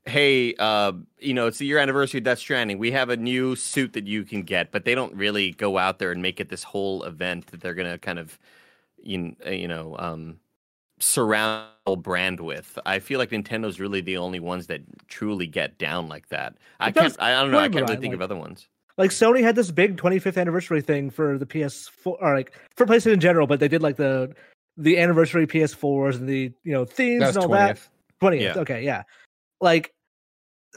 hey, 0.04 0.54
uh, 0.58 0.92
you 1.18 1.32
know, 1.32 1.46
it's 1.46 1.56
the 1.56 1.64
year 1.64 1.78
anniversary 1.78 2.18
of 2.18 2.24
Death 2.24 2.38
Stranding. 2.38 2.76
We 2.76 2.90
have 2.90 3.08
a 3.08 3.16
new 3.16 3.56
suit 3.56 3.94
that 3.94 4.06
you 4.06 4.24
can 4.24 4.42
get, 4.42 4.72
but 4.72 4.84
they 4.84 4.94
don't 4.94 5.14
really 5.14 5.52
go 5.52 5.78
out 5.78 5.98
there 5.98 6.12
and 6.12 6.20
make 6.20 6.38
it 6.38 6.50
this 6.50 6.64
whole 6.64 7.02
event 7.04 7.46
that 7.46 7.62
they're 7.62 7.72
gonna 7.72 7.96
kind 7.96 8.18
of, 8.18 8.38
you 9.02 9.34
you 9.46 9.68
know, 9.68 9.96
um, 9.98 10.38
surround 10.98 11.66
the 11.86 11.96
brand 11.96 12.40
with. 12.40 12.78
I 12.86 12.98
feel 12.98 13.18
like 13.18 13.30
Nintendo's 13.30 13.80
really 13.80 14.00
the 14.00 14.16
only 14.16 14.40
ones 14.40 14.66
that 14.68 14.82
truly 15.08 15.46
get 15.46 15.78
down 15.78 16.08
like 16.08 16.28
that. 16.28 16.56
I 16.80 16.88
It 16.88 16.94
can't. 16.94 17.16
I 17.20 17.32
don't 17.32 17.50
know. 17.50 17.58
I 17.58 17.62
can't 17.64 17.74
really 17.74 17.86
brand, 17.86 18.00
think 18.00 18.14
of 18.14 18.22
other 18.22 18.36
ones. 18.36 18.68
Like 18.98 19.10
Sony 19.10 19.42
had 19.42 19.56
this 19.56 19.70
big 19.70 19.96
25th 19.96 20.38
anniversary 20.38 20.80
thing 20.82 21.10
for 21.10 21.38
the 21.38 21.46
PS4, 21.46 22.16
or 22.20 22.34
like 22.34 22.52
for 22.76 22.86
PlayStation 22.86 23.14
in 23.14 23.20
general, 23.20 23.46
but 23.46 23.58
they 23.58 23.68
did 23.68 23.82
like 23.82 23.96
the 23.96 24.34
the 24.76 24.98
anniversary 24.98 25.46
PS4s 25.46 26.16
and 26.16 26.28
the 26.28 26.52
you 26.62 26.72
know 26.72 26.84
themes 26.84 27.24
and 27.24 27.36
all 27.38 27.48
that. 27.48 27.76
20th. 27.76 27.88
20th. 28.22 28.40
Yeah. 28.40 28.58
Okay, 28.58 28.84
yeah. 28.84 29.02
Like, 29.60 29.92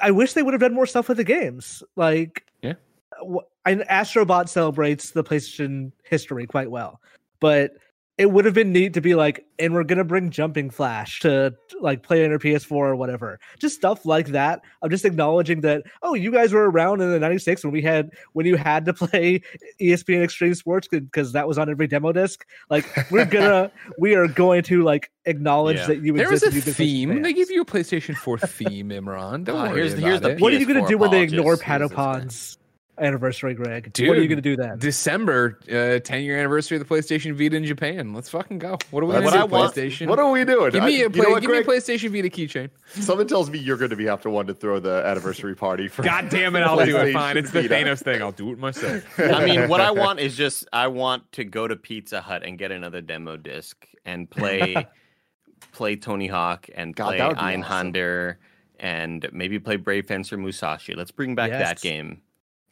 I 0.01 0.11
wish 0.11 0.33
they 0.33 0.43
would 0.43 0.53
have 0.53 0.61
done 0.61 0.73
more 0.73 0.85
stuff 0.87 1.07
with 1.07 1.17
the 1.17 1.23
games. 1.23 1.83
Like, 1.95 2.43
Yeah. 2.61 2.73
wh- 3.21 3.45
and 3.65 3.81
Astrobot 3.81 4.49
celebrates 4.49 5.11
the 5.11 5.23
PlayStation 5.23 5.91
history 6.03 6.47
quite 6.47 6.71
well, 6.71 7.01
but 7.39 7.71
it 8.17 8.31
would 8.31 8.45
have 8.45 8.53
been 8.53 8.71
neat 8.71 8.93
to 8.93 9.01
be 9.01 9.13
like, 9.13 9.45
and 9.59 9.73
we're 9.73 9.83
gonna 9.83 10.03
bring 10.05 10.29
Jumping 10.29 10.69
Flash 10.69 11.19
to 11.19 11.53
like 11.81 12.01
play 12.01 12.23
on 12.23 12.29
your 12.29 12.39
PS4 12.39 12.71
or 12.71 12.95
whatever. 12.95 13.39
Just 13.59 13.75
stuff 13.75 14.05
like 14.05 14.27
that. 14.27 14.61
I'm 14.81 14.89
just 14.89 15.03
acknowledging 15.03 15.61
that. 15.61 15.83
Oh, 16.01 16.13
you 16.13 16.31
guys 16.31 16.53
were 16.53 16.69
around 16.69 17.01
in 17.01 17.11
the 17.11 17.19
'96 17.19 17.63
when 17.65 17.73
we 17.73 17.81
had 17.81 18.11
when 18.31 18.45
you 18.45 18.55
had 18.55 18.85
to 18.85 18.93
play 18.93 19.41
ESPN 19.81 20.23
Extreme 20.23 20.55
Sports 20.55 20.87
because 20.87 21.33
that 21.33 21.45
was 21.47 21.57
on 21.57 21.69
every 21.69 21.87
demo 21.87 22.13
disc. 22.13 22.45
Like, 22.69 22.85
we're 23.11 23.25
gonna 23.25 23.69
we 23.99 24.15
are 24.15 24.27
going 24.27 24.63
to 24.63 24.83
like 24.83 25.11
acknowledge 25.25 25.77
Yeah. 25.77 25.87
that 25.87 26.01
you 26.03 26.13
There 26.13 26.29
was 26.31 26.43
a 26.43 26.47
existed. 26.47 26.55
you've 26.55 26.65
been 26.65 26.73
such 26.73 26.77
theme. 26.77 27.09
They 27.21 27.33
fans. 27.33 27.35
give 27.35 27.51
you 27.51 27.61
a 27.61 27.65
PlayStation 27.65 28.15
4 28.15 28.37
theme, 28.39 28.89
Imran. 28.89 29.43
Don't 29.45 29.61
worry 29.61 29.75
here's- 29.75 29.93
about 29.93 30.03
here's 30.03 30.21
the 30.21 30.29
it. 30.31 30.39
What 30.41 30.53
are 30.53 30.57
you 30.57 30.65
going 30.65 30.81
to 30.81 30.87
do 30.87 30.97
when 30.97 31.11
they 31.11 31.25
apologists. 31.25 31.33
ignore 31.37 31.53
Jesus 31.55 31.65
Christ. 31.65 31.93
Patopod's 31.93 32.57
anniversary, 32.97 33.53
Greg? 33.53 33.91
Dude, 33.93 34.07
what 34.07 34.17
are 34.17 34.21
you 34.21 34.27
going 34.27 34.37
to 34.37 34.41
do 34.41 34.55
then? 34.55 34.79
December, 34.79 35.59
uh, 35.71 35.99
10 35.99 36.23
year 36.23 36.37
anniversary 36.37 36.77
of 36.77 36.87
the 36.87 36.93
PlayStation 36.93 37.33
Vita 37.35 37.55
in 37.55 37.65
Japan. 37.65 38.13
Let's 38.13 38.29
fucking 38.29 38.59
go. 38.59 38.77
What 38.91 39.03
are 39.03 39.05
we 39.07 39.13
That's 39.13 39.31
going 39.31 39.39
to 39.39 39.45
what 39.45 39.73
do, 39.73 39.81
PlayStation? 39.81 40.07
What 40.07 40.19
are 40.19 40.29
we 40.29 40.45
doing? 40.45 40.71
give 40.71 40.83
me 40.83 40.95
a 40.95 41.03
you 41.03 41.09
play, 41.09 41.21
know 41.23 41.29
what, 41.31 41.41
give 41.41 41.51
me 41.51 41.57
a 41.57 41.63
PlayStation 41.63 42.09
Vita 42.11 42.29
keychain. 42.29 42.69
Someone 42.87 43.27
tells 43.27 43.49
me 43.49 43.59
you're 43.59 43.77
going 43.77 43.89
to 43.89 43.95
be 43.95 44.07
after 44.07 44.29
one 44.29 44.47
to 44.47 44.53
throw 44.53 44.79
the 44.79 45.03
anniversary 45.05 45.55
party 45.55 45.87
for. 45.87 46.03
God 46.03 46.29
damn 46.29 46.55
it, 46.55 46.61
I'll 46.61 46.85
do 46.85 46.97
it. 46.97 47.13
Fine. 47.13 47.37
It's 47.37 47.51
the 47.51 47.63
Vita. 47.63 47.75
Thanos 47.75 48.03
thing. 48.03 48.21
I'll 48.21 48.31
do 48.31 48.51
it 48.51 48.59
myself. 48.59 49.03
I 49.19 49.45
mean, 49.45 49.67
what 49.67 49.81
I 49.81 49.91
want 49.91 50.19
is 50.19 50.35
just 50.35 50.67
I 50.71 50.87
want 50.87 51.31
to 51.33 51.43
go 51.43 51.67
to 51.67 51.75
Pizza 51.75 52.21
Hut 52.21 52.43
and 52.45 52.57
get 52.57 52.71
another 52.71 53.01
demo 53.01 53.37
disc 53.37 53.85
and 54.05 54.29
play 54.29 54.87
play 55.71 55.95
Tony 55.95 56.27
Hawk 56.27 56.67
and 56.73 56.95
God, 56.95 57.07
play 57.07 57.17
that 57.17 57.27
would 57.27 57.37
be 57.37 57.43
Einhander 57.43 58.37
and 58.79 59.27
maybe 59.31 59.59
play 59.59 59.75
Brave 59.75 60.07
Fencer 60.07 60.37
Musashi. 60.37 60.95
Let's 60.95 61.11
bring 61.11 61.35
back 61.35 61.51
that 61.51 61.81
game. 61.81 62.21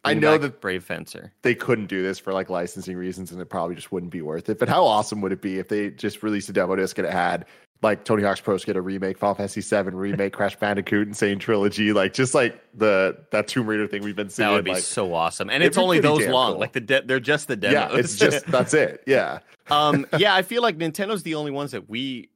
I 0.04 0.14
know 0.14 0.38
that- 0.38 0.60
Brave 0.60 0.84
Fencer. 0.84 1.32
they 1.42 1.54
couldn't 1.54 1.86
do 1.86 2.02
this 2.02 2.18
for 2.18 2.32
like 2.32 2.50
licensing 2.50 2.96
reasons 2.96 3.32
and 3.32 3.40
it 3.40 3.46
probably 3.46 3.74
just 3.74 3.90
wouldn't 3.92 4.12
be 4.12 4.22
worth 4.22 4.48
it. 4.48 4.58
But 4.58 4.68
how 4.68 4.84
awesome 4.84 5.20
would 5.22 5.32
it 5.32 5.40
be 5.40 5.58
if 5.58 5.68
they 5.68 5.90
just 5.90 6.22
released 6.22 6.48
a 6.48 6.52
demo 6.52 6.76
disc 6.76 6.98
and 6.98 7.06
it 7.06 7.12
had 7.12 7.46
like 7.82 8.04
Tony 8.04 8.22
Hawk's 8.22 8.40
Pro 8.40 8.56
Skater 8.56 8.80
remake, 8.80 9.18
Final 9.18 9.34
Fantasy 9.34 9.60
VII 9.60 9.90
remake, 9.90 10.32
Crash 10.36 10.56
Bandicoot, 10.56 11.06
Insane 11.06 11.38
Trilogy, 11.38 11.92
like 11.92 12.14
just 12.14 12.34
like 12.34 12.58
the 12.74 13.18
that 13.30 13.46
Tomb 13.48 13.66
Raider 13.66 13.86
thing 13.86 14.02
we've 14.02 14.16
been 14.16 14.30
seeing. 14.30 14.48
That 14.48 14.54
would 14.54 14.64
be 14.64 14.70
like, 14.72 14.82
so 14.82 15.12
awesome. 15.12 15.50
And 15.50 15.62
it's 15.62 15.76
only 15.76 16.00
those 16.00 16.26
long. 16.26 16.52
cool. 16.52 16.60
Like 16.60 16.72
the 16.72 16.80
de- 16.80 17.02
they're 17.02 17.20
just 17.20 17.46
the 17.48 17.56
demos. 17.56 17.74
yeah, 17.92 17.98
it's 17.98 18.16
just 18.16 18.46
that's 18.46 18.72
it. 18.72 19.02
Yeah, 19.06 19.40
um 19.70 20.06
yeah, 20.18 20.34
I 20.34 20.42
feel 20.42 20.62
like 20.62 20.78
Nintendo's 20.78 21.24
the 21.24 21.34
only 21.34 21.50
ones 21.50 21.72
that 21.72 21.88
we 21.88 22.30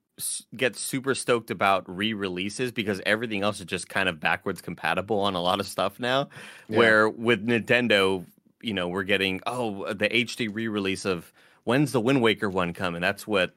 get 0.56 0.76
super 0.76 1.14
stoked 1.14 1.50
about 1.50 1.84
re-releases 1.88 2.72
because 2.72 3.00
everything 3.06 3.42
else 3.42 3.60
is 3.60 3.66
just 3.66 3.88
kind 3.88 4.08
of 4.08 4.20
backwards 4.20 4.60
compatible 4.60 5.20
on 5.20 5.34
a 5.34 5.40
lot 5.40 5.60
of 5.60 5.66
stuff 5.66 5.98
now. 6.00 6.28
Yeah. 6.68 6.78
Where 6.78 7.08
with 7.08 7.46
Nintendo, 7.46 8.24
you 8.62 8.74
know, 8.74 8.88
we're 8.88 9.04
getting 9.04 9.40
oh 9.46 9.92
the 9.92 10.08
HD 10.08 10.48
re-release 10.52 11.04
of 11.04 11.32
when's 11.64 11.92
the 11.92 12.00
Wind 12.00 12.22
Waker 12.22 12.48
one 12.50 12.72
coming? 12.72 13.00
That's 13.00 13.26
what 13.26 13.54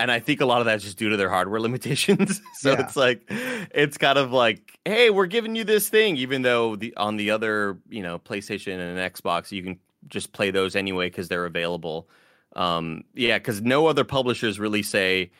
and 0.00 0.12
I 0.12 0.20
think 0.20 0.40
a 0.40 0.46
lot 0.46 0.60
of 0.60 0.66
that's 0.66 0.84
just 0.84 0.96
due 0.96 1.08
to 1.08 1.16
their 1.16 1.30
hardware 1.30 1.60
limitations. 1.68 2.40
so 2.54 2.72
Yeah. 2.72 2.80
it's 2.82 2.96
like 2.96 3.22
it's 3.30 3.98
kind 3.98 4.18
of 4.18 4.32
like, 4.32 4.78
hey, 4.84 5.10
we're 5.10 5.26
giving 5.26 5.56
you 5.56 5.64
this 5.64 5.88
thing, 5.88 6.16
even 6.16 6.42
though 6.42 6.76
the 6.76 6.96
on 6.96 7.16
the 7.16 7.30
other, 7.30 7.78
you 7.88 8.02
know, 8.02 8.18
PlayStation 8.18 8.78
and 8.78 8.98
Xbox, 9.14 9.50
you 9.52 9.62
can 9.62 9.78
just 10.06 10.32
play 10.32 10.50
those 10.50 10.76
anyway 10.76 11.08
because 11.08 11.28
they're 11.28 11.46
available. 11.46 12.08
Um, 12.56 13.04
yeah, 13.14 13.38
because 13.38 13.60
no 13.60 13.86
other 13.86 14.04
publishers 14.04 14.58
really 14.58 14.82
say, 14.82 15.30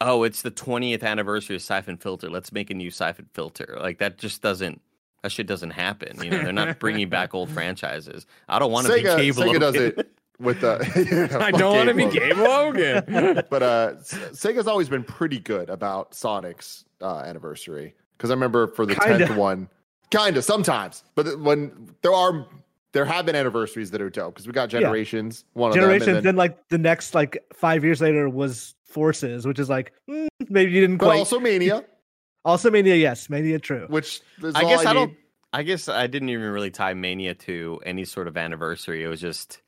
"Oh, 0.00 0.22
it's 0.22 0.42
the 0.42 0.50
20th 0.50 1.02
anniversary 1.02 1.56
of 1.56 1.62
Siphon 1.62 1.96
Filter. 1.96 2.30
Let's 2.30 2.52
make 2.52 2.70
a 2.70 2.74
new 2.74 2.90
Siphon 2.90 3.26
Filter." 3.34 3.76
Like 3.80 3.98
that 3.98 4.18
just 4.18 4.42
doesn't. 4.42 4.80
That 5.22 5.30
shit 5.32 5.46
doesn't 5.46 5.70
happen. 5.72 6.22
You 6.24 6.30
know, 6.30 6.42
they're 6.42 6.52
not 6.52 6.78
bringing 6.78 7.08
back 7.10 7.34
old 7.34 7.50
franchises. 7.50 8.26
I 8.48 8.58
don't 8.58 8.72
want 8.72 8.86
to 8.86 8.94
be 8.94 9.02
Sega, 9.02 9.16
Gabe 9.18 9.34
Sega 9.34 9.60
does 9.60 9.74
it 9.74 10.10
with 10.38 10.60
the. 10.62 11.38
I 11.40 11.50
don't 11.50 11.76
want 11.76 11.88
to 11.90 11.94
be 11.94 12.06
Gabe 12.06 12.38
Logan. 12.38 13.42
but 13.50 13.62
uh, 13.62 13.92
Sega's 14.02 14.66
always 14.66 14.88
been 14.88 15.04
pretty 15.04 15.38
good 15.38 15.68
about 15.68 16.14
Sonic's 16.14 16.84
uh, 17.02 17.18
anniversary 17.18 17.94
because 18.16 18.30
I 18.30 18.34
remember 18.34 18.66
for 18.68 18.86
the 18.86 18.94
tenth 18.94 19.34
one, 19.36 19.68
kind 20.10 20.36
of 20.38 20.44
sometimes, 20.44 21.04
but 21.14 21.38
when 21.40 21.90
there 22.02 22.14
are 22.14 22.46
there 22.92 23.04
have 23.04 23.24
been 23.26 23.36
anniversaries 23.36 23.90
that 23.92 24.00
are 24.00 24.10
dope 24.10 24.34
because 24.34 24.46
we 24.46 24.52
got 24.52 24.72
Yeah. 24.72 24.80
generations, 24.80 25.44
one 25.52 25.70
of 25.70 25.76
them, 25.76 25.98
then, 25.98 26.22
then, 26.24 26.36
like 26.36 26.68
the 26.70 26.78
next 26.78 27.14
like 27.14 27.38
five 27.52 27.84
years 27.84 28.00
later 28.00 28.28
was 28.28 28.74
Forces, 28.90 29.46
which 29.46 29.58
is 29.58 29.68
like 29.68 29.92
mm, 30.08 30.28
maybe 30.48 30.72
you 30.72 30.80
didn't 30.80 30.96
but 30.98 31.06
quite. 31.06 31.18
also 31.18 31.38
Mania, 31.40 31.84
Also, 32.44 32.70
Mania, 32.70 32.94
yes, 32.96 33.28
Mania, 33.28 33.58
true. 33.58 33.86
which 33.88 34.20
is 34.42 34.54
I 34.54 34.62
all 34.62 34.68
guess 34.70 34.86
I, 34.86 34.92
need. 34.92 34.98
don't. 34.98 35.14
I 35.52 35.62
guess 35.62 35.88
I 35.88 36.06
didn't 36.06 36.30
even 36.30 36.46
really 36.50 36.70
tie 36.70 36.94
Mania 36.94 37.34
to 37.34 37.80
any 37.84 38.04
sort 38.04 38.28
of 38.28 38.36
anniversary. 38.36 39.04
It 39.04 39.08
was 39.08 39.20
just 39.20 39.60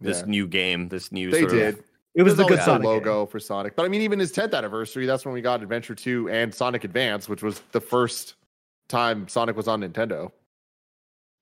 this 0.00 0.20
Yeah. 0.20 0.24
new 0.26 0.46
game, 0.46 0.88
this 0.88 1.10
new. 1.12 1.30
They 1.30 1.40
sort 1.40 1.52
did. 1.52 1.78
Of, 1.78 1.84
It 2.14 2.22
was 2.22 2.36
the 2.36 2.44
good 2.44 2.60
Sonic 2.60 2.84
logo 2.84 3.24
for 3.26 3.38
Sonic, 3.40 3.74
but 3.76 3.86
I 3.86 3.88
mean, 3.88 4.02
even 4.02 4.18
his 4.18 4.32
10th 4.32 4.52
anniversary, 4.54 5.06
that's 5.06 5.24
when 5.24 5.32
we 5.32 5.40
got 5.40 5.62
Adventure 5.62 5.94
2 5.94 6.28
and 6.28 6.52
Sonic 6.54 6.84
Advance, 6.84 7.28
which 7.28 7.42
was 7.42 7.60
the 7.72 7.80
first 7.80 8.34
time 8.88 9.26
Sonic 9.28 9.56
was 9.56 9.68
on 9.68 9.80
Nintendo. 9.80 10.30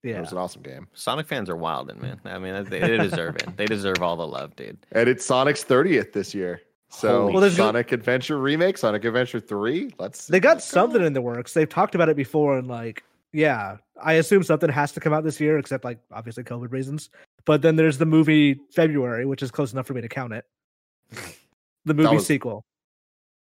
Yeah, 0.03 0.17
It 0.17 0.21
was 0.21 0.31
an 0.31 0.37
awesome 0.37 0.61
game. 0.61 0.87
Sonic 0.93 1.27
fans 1.27 1.49
are 1.49 1.57
wild, 1.57 1.93
man. 1.99 2.21
I 2.23 2.37
mean, 2.39 2.63
they, 2.69 2.79
they 2.79 2.97
deserve 2.97 3.35
it. 3.35 3.57
They 3.57 3.65
deserve 3.65 4.01
all 4.01 4.15
the 4.15 4.25
love, 4.27 4.55
dude. 4.55 4.77
And 4.93 5.09
it's 5.09 5.25
Sonic's 5.25 5.65
30th 5.65 6.13
this 6.13 6.33
year. 6.33 6.61
So 6.91 7.21
Holy 7.21 7.33
Well, 7.33 7.41
there's 7.41 7.55
go- 7.57 7.65
Sonic 7.65 7.91
Adventure 7.91 8.37
remake, 8.39 8.77
Sonic 8.77 9.05
Adventure 9.05 9.39
3. 9.39 9.91
Let's 9.99 10.27
they 10.27 10.39
got 10.39 10.55
let's 10.57 10.71
go. 10.71 10.81
something 10.81 11.03
in 11.05 11.13
the 11.13 11.21
works. 11.21 11.53
They've 11.53 11.69
talked 11.69 11.93
about 11.95 12.09
it 12.09 12.15
before, 12.17 12.57
and 12.57 12.67
like, 12.67 13.03
yeah, 13.31 13.77
I 14.01 14.13
assume 14.13 14.41
something 14.43 14.69
has 14.71 14.91
to 14.93 14.99
come 14.99 15.13
out 15.13 15.23
this 15.23 15.39
year, 15.39 15.57
except 15.59 15.83
like 15.85 15.99
obviously 16.11 16.43
COVID 16.43 16.71
reasons. 16.71 17.09
But 17.45 17.61
then 17.61 17.75
there's 17.75 17.97
the 17.99 18.05
movie 18.07 18.59
February, 18.71 19.25
which 19.25 19.43
is 19.43 19.51
close 19.51 19.71
enough 19.71 19.85
for 19.87 19.93
me 19.93 20.01
to 20.01 20.09
count 20.09 20.33
it. 20.33 20.45
The 21.85 21.93
movie 21.93 22.15
was- 22.15 22.25
sequel 22.27 22.65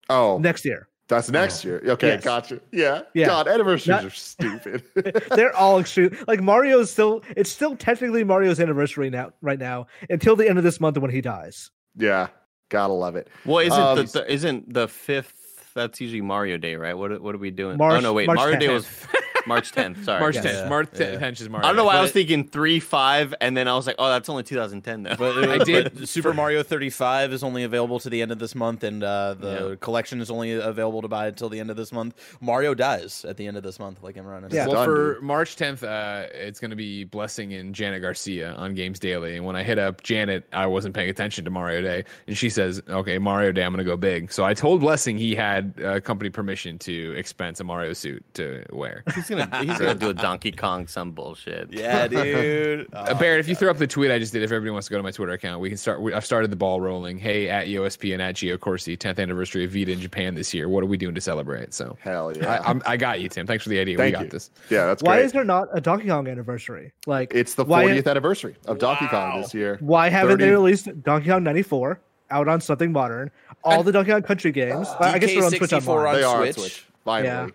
Oh, 0.10 0.38
next 0.40 0.64
year. 0.66 0.88
that's 1.10 1.30
next 1.30 1.66
oh. 1.66 1.70
year. 1.70 1.82
Okay, 1.86 2.08
Yes. 2.08 2.24
gotcha. 2.24 2.62
Yeah. 2.72 3.02
Yeah. 3.14 3.28
God, 3.28 3.48
anniversaries 3.50 3.88
Not- 3.88 4.06
are 4.06 4.10
stupid. 4.10 4.84
They're 5.36 5.56
all 5.56 5.80
extreme. 5.80 6.18
Like 6.28 6.42
Mario's 6.42 6.90
still, 6.90 7.24
it's 7.36 7.52
still 7.52 7.76
technically 7.76 8.24
Mario's 8.24 8.60
anniversary 8.60 9.10
now, 9.10 9.34
right 9.42 9.60
now, 9.60 9.88
until 10.10 10.36
the 10.38 10.48
end 10.48 10.58
of 10.58 10.64
this 10.64 10.80
month 10.80 10.98
when 10.98 11.12
he 11.12 11.22
dies. 11.22 11.70
yeah. 11.98 12.28
Gotta 12.72 12.94
love 12.94 13.16
it. 13.16 13.28
Well, 13.46 13.60
isn't 13.60 13.80
Um, 13.80 13.98
the, 13.98 14.04
the 14.04 14.34
isn't 14.34 14.74
the 14.74 14.88
fifth? 14.88 15.70
That's 15.76 16.02
usually 16.02 16.22
Mario 16.22 16.58
Day, 16.58 16.76
right? 16.76 16.96
What 16.98 17.22
what 17.22 17.36
are 17.36 17.38
we 17.38 17.52
doing? 17.52 17.80
oh 17.80 18.00
no, 18.00 18.14
wait, 18.14 18.26
March 18.26 18.38
Mario 18.38 18.58
Day 18.60 18.70
was 18.70 18.88
March 19.48 19.72
10th. 19.72 20.06
Sorry. 20.06 20.20
March 20.20 20.36
Yeah, 20.36 20.42
10th. 20.42 20.54
yeah, 20.64 20.70
March 20.70 20.90
yeah. 20.94 21.06
10th 21.16 21.42
is 21.42 21.50
Mario. 21.50 21.66
I 21.66 21.70
don't 21.70 21.76
know 21.78 21.84
Day. 21.84 21.88
why 21.88 21.98
I 21.98 22.02
was 22.02 22.12
thinking 22.12 22.48
three 22.48 22.80
five, 22.80 23.34
and 23.42 23.56
then 23.56 23.68
I 23.68 23.76
was 23.76 23.88
like, 23.88 23.96
oh, 24.00 24.10
that's 24.10 24.30
only 24.30 24.44
2010 24.44 25.04
though. 25.04 25.16
But 25.16 25.50
I 25.62 25.64
did- 25.64 25.94
but 25.96 26.08
Super 26.10 26.34
Mario 26.34 26.64
35 26.64 27.34
is 27.34 27.44
only 27.44 27.64
available 27.64 28.00
to 28.00 28.10
the 28.10 28.22
end 28.22 28.32
of 28.32 28.40
this 28.40 28.56
month, 28.56 28.84
and 28.84 29.04
uh, 29.04 29.36
the 29.36 29.70
Yeah. 29.72 29.76
collection 29.80 30.22
is 30.22 30.30
only 30.32 30.52
available 30.54 31.02
to 31.02 31.08
buy 31.08 31.28
until 31.28 31.50
the 31.50 31.60
end 31.60 31.70
of 31.70 31.78
this 31.78 31.92
month. 31.92 32.16
Mario 32.42 32.74
dies 32.74 33.26
at 33.26 33.38
the 33.38 33.48
end 33.48 33.58
of 33.58 33.64
this 33.64 33.80
month, 33.80 34.02
like 34.04 34.16
Imran 34.16 34.44
has 34.44 34.54
Yeah. 34.54 34.66
Well, 34.68 34.76
Done, 34.76 34.86
for 34.86 35.14
dude. 35.16 35.24
March 35.24 35.56
10th, 35.56 35.84
uh, 35.84 36.28
it's 36.34 36.60
going 36.60 36.72
to 36.72 36.76
be 36.78 37.04
Blessing 37.04 37.54
and 37.54 37.74
Janet 37.76 38.02
Garcia 38.02 38.54
on 38.54 38.74
Games 38.74 39.00
Daily. 39.00 39.36
And 39.38 39.46
when 39.46 39.56
I 39.56 39.64
hit 39.64 39.80
up 39.80 40.04
Janet, 40.04 40.48
I 40.54 40.66
wasn't 40.68 40.96
paying 40.96 41.10
attention 41.10 41.46
to 41.46 41.52
Mario 41.52 41.82
Day, 41.82 42.04
and 42.28 42.38
she 42.38 42.50
says, 42.50 42.82
"Okay, 42.90 43.18
Mario 43.18 43.52
Day, 43.52 43.64
I'm 43.64 43.72
going 43.74 43.84
to 43.84 43.90
go 43.90 43.98
big." 43.98 44.32
So 44.32 44.44
I 44.44 44.54
told 44.54 44.82
Blessing 44.82 45.18
he 45.18 45.36
had 45.36 45.74
uh, 45.84 46.00
company 46.00 46.30
permission 46.30 46.78
to 46.80 47.14
expense 47.18 47.60
a 47.60 47.64
Mario 47.64 47.94
suit 47.94 48.24
to 48.36 48.64
wear. 48.72 49.04
he's 49.38 49.46
gonna 49.50 49.66
he's 49.66 49.78
gonna 49.80 49.96
do 49.96 50.10
a 50.10 50.14
Donkey 50.14 50.52
Kong 50.52 50.88
some 50.88 51.12
bullshit. 51.12 51.72
Yeah, 51.72 52.08
dude. 52.08 52.88
Uh, 52.94 53.14
Barrett, 53.16 53.40
if 53.40 53.48
you 53.48 53.56
throw 53.56 53.70
up 53.72 53.78
the 53.78 53.88
tweet 53.88 54.12
I 54.12 54.20
just 54.20 54.34
did, 54.34 54.44
if 54.44 54.52
everybody 54.52 54.72
wants 54.72 54.88
to 54.88 54.92
go 54.92 54.98
to 54.98 55.04
my 55.04 55.12
Twitter 55.12 55.32
account, 55.34 55.62
we 55.62 55.70
can 55.70 55.78
start. 55.78 56.02
We, 56.02 56.14
I've 56.14 56.26
started 56.26 56.52
the 56.52 56.56
ball 56.56 56.82
rolling. 56.82 57.18
Hey, 57.18 57.50
at 57.50 57.68
EOSP 57.68 58.14
and 58.14 58.22
at 58.22 58.36
Geo 58.36 58.58
Corsi, 58.58 58.98
10th 58.98 59.20
anniversary 59.20 59.64
of 59.66 59.72
Vita 59.72 59.92
in 59.92 60.00
Japan 60.00 60.36
this 60.36 60.54
year. 60.54 60.68
What 60.70 60.84
are 60.84 60.88
we 60.88 60.98
doing 60.98 61.16
to 61.16 61.22
celebrate? 61.22 61.74
So 61.74 61.98
Hell 62.02 62.36
yeah. 62.36 62.62
I, 62.62 62.70
I'm, 62.70 62.82
I 62.86 62.98
got 62.98 63.22
you, 63.22 63.30
Tim. 63.30 63.48
Thanks 63.48 63.64
for 63.64 63.70
the 63.70 63.80
idea. 63.80 63.98
Thank 63.98 64.08
we 64.14 64.18
got 64.18 64.24
you. 64.26 64.30
this. 64.30 64.52
Yeah, 64.70 64.86
that's 64.86 65.02
Why 65.04 65.16
great. 65.18 65.26
is 65.26 65.32
there 65.32 65.44
not 65.44 65.68
a 65.74 65.80
Donkey 65.82 66.08
Kong 66.08 66.28
anniversary? 66.28 66.92
Like 67.08 67.32
it's 67.34 67.56
the 67.56 67.64
why- 67.66 67.86
40th 67.86 68.08
anniversary 68.08 68.56
of 68.68 68.78
Donkey 68.80 69.08
Kong 69.08 69.42
this 69.42 69.54
year. 69.54 69.78
Why 69.80 70.10
haven't 70.10 70.40
they 70.40 70.50
released 70.52 70.90
Donkey 71.04 71.30
Kong 71.30 71.44
94 71.44 72.00
out 72.30 72.48
on 72.48 72.62
something 72.62 72.92
modern? 72.92 73.32
All 73.64 73.84
the 73.84 73.92
Donkey 73.92 74.12
Kong 74.12 74.22
Country 74.24 74.52
games. 74.52 74.88
I 75.00 75.18
guess 75.20 75.32
they're 75.34 75.44
on 75.46 75.52
Switch 75.52 75.72
DK64 75.72 75.88
Online. 75.88 76.08
on 76.08 76.14
They 76.16 76.24
are 76.24 76.36
on 76.38 76.44
Switch. 76.54 76.56
Switch. 76.56 76.86
Finally. 77.06 77.28
Yeah. 77.28 77.48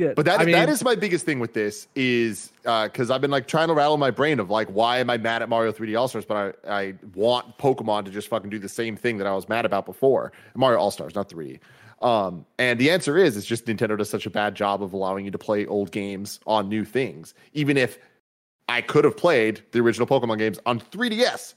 Yeah, 0.00 0.14
But 0.16 0.24
that 0.24 0.40
I 0.40 0.44
mean, 0.46 0.54
that 0.54 0.70
is 0.70 0.82
my 0.82 0.94
biggest 0.94 1.26
thing 1.26 1.40
with 1.40 1.52
this 1.52 1.86
is 1.94 2.52
because 2.62 3.10
I've 3.10 3.20
been 3.20 3.30
like 3.30 3.46
trying 3.46 3.68
to 3.68 3.74
rattle 3.74 3.98
my 3.98 4.10
brain 4.10 4.40
of 4.40 4.48
like 4.48 4.68
why 4.68 4.96
am 4.96 5.10
I 5.10 5.18
mad 5.18 5.42
at 5.42 5.50
Mario 5.50 5.72
3D 5.72 5.98
All 5.98 6.08
Stars, 6.08 6.24
but 6.24 6.56
I, 6.66 6.74
I 6.74 6.94
want 7.14 7.58
Pokemon 7.58 8.06
to 8.06 8.10
just 8.10 8.28
fucking 8.28 8.48
do 8.48 8.58
the 8.58 8.68
same 8.68 8.96
thing 8.96 9.18
that 9.18 9.26
I 9.26 9.34
was 9.34 9.46
mad 9.46 9.66
about 9.66 9.84
before. 9.84 10.32
Mario 10.54 10.78
All 10.78 10.90
Stars, 10.90 11.14
not 11.14 11.28
3D. 11.28 11.60
Um, 12.00 12.46
and 12.58 12.78
the 12.78 12.90
answer 12.90 13.18
is 13.18 13.36
it's 13.36 13.44
just 13.44 13.66
Nintendo 13.66 13.98
does 13.98 14.08
such 14.08 14.24
a 14.24 14.30
bad 14.30 14.54
job 14.54 14.82
of 14.82 14.94
allowing 14.94 15.26
you 15.26 15.30
to 15.32 15.38
play 15.38 15.66
old 15.66 15.90
games 15.90 16.40
on 16.46 16.70
new 16.70 16.86
things. 16.86 17.34
Even 17.52 17.76
if 17.76 17.98
I 18.70 18.80
could 18.80 19.04
have 19.04 19.18
played 19.18 19.60
the 19.72 19.80
original 19.80 20.06
Pokemon 20.06 20.38
games 20.38 20.58
on 20.64 20.80
3DS, 20.80 21.52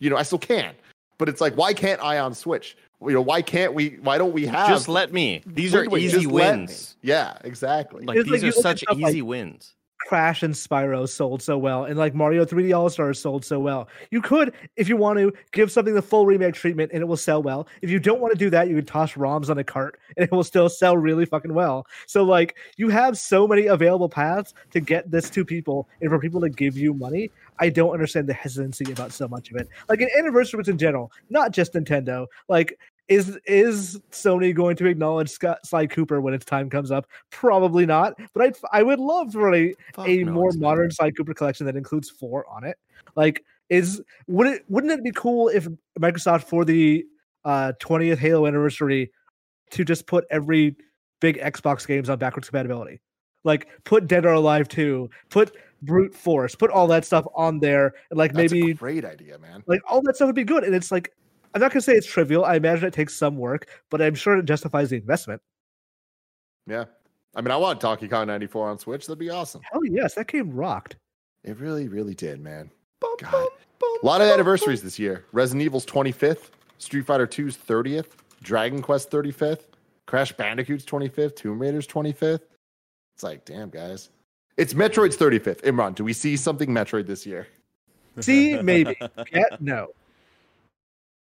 you 0.00 0.10
know, 0.10 0.16
I 0.16 0.24
still 0.24 0.38
can. 0.38 0.74
But 1.16 1.28
it's 1.28 1.40
like, 1.40 1.56
why 1.56 1.74
can't 1.74 2.02
I 2.02 2.18
on 2.18 2.34
Switch? 2.34 2.76
You 3.00 3.12
know, 3.12 3.22
why 3.22 3.42
can't 3.42 3.74
we? 3.74 3.98
Why 4.02 4.18
don't 4.18 4.32
we 4.32 4.46
have? 4.46 4.68
Just 4.68 4.88
let 4.88 5.12
me. 5.12 5.42
These 5.46 5.74
are 5.74 5.84
easy 5.96 6.08
just 6.22 6.26
let 6.26 6.54
me. 6.56 6.60
wins. 6.62 6.96
Yeah, 7.00 7.38
exactly. 7.44 8.04
Like 8.04 8.18
It's 8.18 8.30
these 8.30 8.42
you 8.42 8.48
are 8.48 8.52
such 8.52 8.82
easy 8.92 9.22
like- 9.22 9.28
wins. 9.28 9.74
Crash 10.00 10.42
and 10.42 10.54
Spyro 10.54 11.08
sold 11.08 11.42
so 11.42 11.58
well, 11.58 11.84
and 11.84 11.98
like 11.98 12.14
Mario 12.14 12.44
3D 12.44 12.76
All 12.76 12.88
Stars 12.88 13.18
sold 13.18 13.44
so 13.44 13.58
well. 13.58 13.88
You 14.10 14.22
could, 14.22 14.54
if 14.76 14.88
you 14.88 14.96
want 14.96 15.18
to, 15.18 15.32
give 15.52 15.70
something 15.72 15.94
the 15.94 16.02
full 16.02 16.24
remake 16.24 16.54
treatment, 16.54 16.92
and 16.92 17.02
it 17.02 17.06
will 17.06 17.16
sell 17.16 17.42
well. 17.42 17.66
If 17.82 17.90
you 17.90 17.98
don't 17.98 18.20
want 18.20 18.32
to 18.32 18.38
do 18.38 18.48
that, 18.50 18.68
you 18.68 18.76
could 18.76 18.86
toss 18.86 19.14
ROMs 19.14 19.50
on 19.50 19.58
a 19.58 19.64
cart, 19.64 19.98
and 20.16 20.24
it 20.24 20.32
will 20.32 20.44
still 20.44 20.68
sell 20.68 20.96
really 20.96 21.26
fucking 21.26 21.52
well. 21.52 21.86
So 22.06 22.22
like, 22.22 22.56
you 22.76 22.88
have 22.88 23.18
so 23.18 23.46
many 23.46 23.66
available 23.66 24.08
paths 24.08 24.54
to 24.70 24.80
get 24.80 25.10
this 25.10 25.28
to 25.30 25.44
people, 25.44 25.88
and 26.00 26.10
for 26.10 26.18
people 26.18 26.40
to 26.40 26.48
give 26.48 26.76
you 26.76 26.94
money. 26.94 27.30
I 27.58 27.68
don't 27.68 27.90
understand 27.90 28.28
the 28.28 28.34
hesitancy 28.34 28.90
about 28.92 29.12
so 29.12 29.26
much 29.26 29.50
of 29.50 29.56
it. 29.56 29.68
Like 29.88 30.00
an 30.00 30.08
anniversaries 30.16 30.68
in 30.68 30.78
general, 30.78 31.10
not 31.28 31.50
just 31.52 31.74
Nintendo. 31.74 32.26
Like 32.48 32.78
is 33.08 33.38
is 33.46 34.00
Sony 34.10 34.54
going 34.54 34.76
to 34.76 34.86
acknowledge 34.86 35.30
Scott, 35.30 35.58
Sly 35.64 35.86
Cooper 35.86 36.20
when 36.20 36.34
its 36.34 36.44
time 36.44 36.68
comes 36.68 36.90
up? 36.90 37.06
Probably 37.30 37.86
not. 37.86 38.14
But 38.34 38.58
I 38.72 38.78
I 38.78 38.82
would 38.82 39.00
love 39.00 39.32
for 39.32 39.54
a, 39.54 39.74
Fuck 39.94 40.08
a 40.08 40.24
no, 40.24 40.32
more 40.32 40.52
modern 40.52 40.90
Sly 40.90 41.10
Cooper 41.12 41.34
collection 41.34 41.66
that 41.66 41.76
includes 41.76 42.10
four 42.10 42.46
on 42.48 42.64
it. 42.64 42.76
Like 43.16 43.44
is 43.70 44.02
would 44.26 44.46
it 44.46 44.64
wouldn't 44.68 44.92
it 44.92 45.02
be 45.02 45.12
cool 45.12 45.48
if 45.48 45.68
Microsoft 45.98 46.44
for 46.44 46.64
the 46.64 47.04
uh 47.44 47.72
20th 47.80 48.18
Halo 48.18 48.46
anniversary 48.46 49.10
to 49.70 49.84
just 49.84 50.06
put 50.06 50.24
every 50.30 50.76
big 51.20 51.38
Xbox 51.38 51.86
games 51.86 52.10
on 52.10 52.18
backwards 52.18 52.48
compatibility? 52.48 53.00
Like 53.44 53.68
put 53.84 54.06
Dead 54.06 54.26
or 54.26 54.32
Alive 54.32 54.68
2, 54.68 55.08
put 55.30 55.56
Brute 55.82 56.14
Force, 56.14 56.54
put 56.54 56.70
all 56.70 56.86
that 56.88 57.04
stuff 57.04 57.24
on 57.34 57.60
there, 57.60 57.94
and 58.10 58.18
like 58.18 58.32
That's 58.32 58.52
maybe 58.52 58.72
a 58.72 58.74
great 58.74 59.04
idea, 59.04 59.38
man. 59.38 59.62
like 59.66 59.80
all 59.88 60.02
that 60.02 60.16
stuff 60.16 60.26
would 60.26 60.34
be 60.34 60.44
good. 60.44 60.64
And 60.64 60.74
it's 60.74 60.90
like 60.90 61.12
I'm 61.54 61.60
not 61.60 61.72
gonna 61.72 61.82
say 61.82 61.94
it's 61.94 62.06
trivial. 62.06 62.44
I 62.44 62.56
imagine 62.56 62.86
it 62.86 62.94
takes 62.94 63.14
some 63.14 63.36
work, 63.36 63.68
but 63.90 64.02
I'm 64.02 64.14
sure 64.14 64.36
it 64.36 64.44
justifies 64.44 64.90
the 64.90 64.96
investment. 64.96 65.40
Yeah. 66.66 66.84
I 67.34 67.40
mean, 67.40 67.50
I 67.50 67.56
want 67.56 67.80
Donkey 67.80 68.08
Kong 68.08 68.26
94 68.26 68.70
on 68.70 68.78
Switch. 68.78 69.06
That'd 69.06 69.18
be 69.18 69.30
awesome. 69.30 69.60
Hell 69.70 69.84
yes, 69.84 70.14
that 70.14 70.26
game 70.26 70.50
rocked. 70.50 70.96
It 71.44 71.58
really, 71.58 71.88
really 71.88 72.14
did, 72.14 72.40
man. 72.40 72.70
God. 73.18 73.48
A 74.02 74.06
lot 74.06 74.20
of 74.20 74.28
anniversaries 74.28 74.82
this 74.82 74.98
year. 74.98 75.24
Resident 75.32 75.64
Evil's 75.64 75.86
25th, 75.86 76.50
Street 76.78 77.06
Fighter 77.06 77.26
2's 77.26 77.56
30th, 77.56 78.08
Dragon 78.42 78.82
Quest 78.82 79.10
35th, 79.10 79.62
Crash 80.06 80.32
Bandicoot's 80.32 80.84
25th, 80.84 81.36
Tomb 81.36 81.60
Raider's 81.60 81.86
25th. 81.86 82.40
It's 83.14 83.22
like, 83.22 83.44
damn, 83.44 83.70
guys. 83.70 84.10
It's 84.56 84.74
Metroid's 84.74 85.16
35th. 85.16 85.62
Imran, 85.62 85.94
do 85.94 86.02
we 86.02 86.12
see 86.12 86.36
something 86.36 86.70
Metroid 86.70 87.06
this 87.06 87.24
year? 87.24 87.46
See, 88.20 88.60
maybe. 88.60 88.96
Get 89.32 89.60
no. 89.60 89.88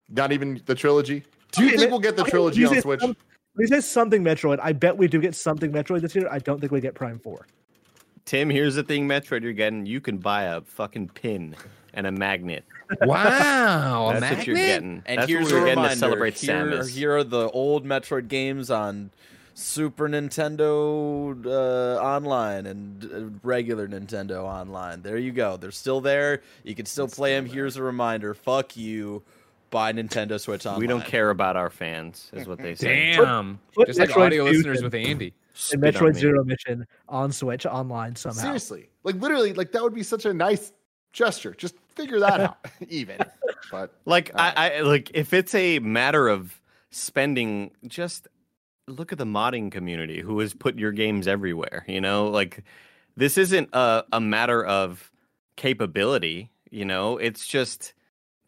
Not 0.10 0.32
even 0.32 0.62
the 0.66 0.76
trilogy? 0.76 1.24
Do 1.52 1.62
you 1.64 1.70
Okay, 1.70 1.78
think 1.78 1.92
we'll 1.92 2.00
get 2.00 2.16
the 2.18 2.24
trilogy 2.24 2.66
on 2.66 2.80
Switch? 2.82 3.00
some- 3.02 3.16
When 3.56 3.68
he 3.68 3.68
says 3.68 3.88
something 3.88 4.24
Metroid, 4.24 4.60
I 4.62 4.74
bet 4.74 4.98
we 4.98 5.08
do 5.08 5.22
get 5.22 5.36
something 5.36 5.72
Metroid 5.72 6.02
this 6.02 6.16
year. 6.16 6.28
I 6.32 6.40
don't 6.40 6.60
think 6.60 6.72
we 6.72 6.82
get 6.82 6.96
Prime 6.96 7.20
4. 7.20 7.46
Tim, 8.26 8.50
here's 8.50 8.76
the 8.76 8.84
thing, 8.84 9.08
Metroid, 9.08 9.44
you're 9.44 9.54
getting. 9.54 9.86
You 9.86 10.02
can 10.02 10.18
buy 10.18 10.44
a 10.44 10.62
fucking 10.62 11.10
pin 11.10 11.56
and 11.94 12.08
a 12.08 12.12
magnet. 12.12 12.64
Wow, 13.06 14.10
a 14.10 14.20
That's 14.20 14.38
what 14.38 14.48
you're 14.48 14.56
getting. 14.56 15.02
And 15.08 15.18
That's 15.20 15.28
here's 15.30 15.46
what 15.46 15.54
we're 15.54 15.58
a 15.58 15.62
getting 15.62 15.78
reminder. 15.80 15.94
to 15.96 16.00
celebrate 16.00 16.38
here, 16.38 16.54
Samus. 16.56 16.90
here 16.90 17.18
are 17.18 17.24
the 17.24 17.50
old 17.50 17.86
Metroid 17.86 18.28
games 18.28 18.70
on 18.70 19.10
Super 19.56 20.08
Nintendo 20.08 21.44
uh, 21.46 22.00
Online 22.02 22.66
and 22.68 23.04
uh, 23.06 23.40
regular 23.48 23.88
Nintendo 23.88 24.44
Online. 24.44 25.02
There 25.02 25.18
you 25.18 25.32
go. 25.32 25.58
They're 25.58 25.72
still 25.72 26.02
there. 26.02 26.42
You 26.64 26.76
can 26.76 26.86
still 26.86 27.08
play 27.08 27.34
them. 27.36 27.46
Here's 27.48 27.78
a 27.78 27.84
reminder. 27.84 28.34
Fuck 28.36 28.78
you. 28.78 29.24
Buy 29.74 29.92
Nintendo 29.92 30.40
Switch 30.40 30.68
Online. 30.68 30.80
We 30.80 30.86
don't 30.88 31.04
care 31.04 31.32
about 31.32 31.58
our 31.58 31.72
fans, 31.72 32.30
is 32.32 32.48
what 32.48 32.60
they 32.60 32.76
say. 32.76 33.16
Damn. 33.16 33.60
put 33.74 33.88
Just 33.88 34.00
like 34.00 34.10
Metroid 34.10 34.28
audio 34.28 34.46
Fusion. 34.46 34.72
listeners 34.72 34.84
with 34.84 34.94
Andy. 34.94 35.26
And 35.26 35.34
Spit 35.56 35.84
on 35.84 35.92
Metroid 35.92 36.14
me. 36.14 36.20
Zero 36.20 36.44
Mission 36.44 36.88
on 37.10 37.32
Switch 37.32 37.66
online 37.66 38.16
somehow. 38.16 38.42
Seriously. 38.42 38.90
Like, 39.04 39.16
literally, 39.16 39.54
like, 39.54 39.72
that 39.72 39.82
would 39.82 39.96
be 39.96 40.04
such 40.04 40.26
a 40.26 40.34
nice 40.34 40.74
gesture. 41.12 41.56
Just 41.58 41.74
figure 41.96 42.20
that 42.20 42.40
out, 42.40 42.58
even. 42.88 43.18
But 43.72 43.94
Like 44.06 44.32
All 44.36 44.44
right. 44.44 44.54
I, 44.56 44.70
I 44.78 44.82
like 44.82 45.10
if 45.16 45.34
it's 45.34 45.56
a 45.56 45.80
matter 45.80 46.28
of 46.28 46.62
spending, 46.92 47.72
just 47.88 48.28
look 48.88 49.12
at 49.12 49.18
the 49.18 49.26
modding 49.26 49.72
community 49.72 50.22
who 50.22 50.38
has 50.40 50.54
put 50.54 50.78
your 50.78 50.92
games 50.92 51.28
everywhere. 51.28 51.84
You 51.88 52.02
know, 52.02 52.28
like 52.28 52.64
this 53.16 53.38
isn't 53.40 53.70
a, 53.74 54.04
a 54.12 54.22
matter 54.22 54.64
of 54.64 55.12
capability. 55.56 56.52
You 56.70 56.86
know, 56.86 57.18
it's 57.18 57.48
just 57.48 57.94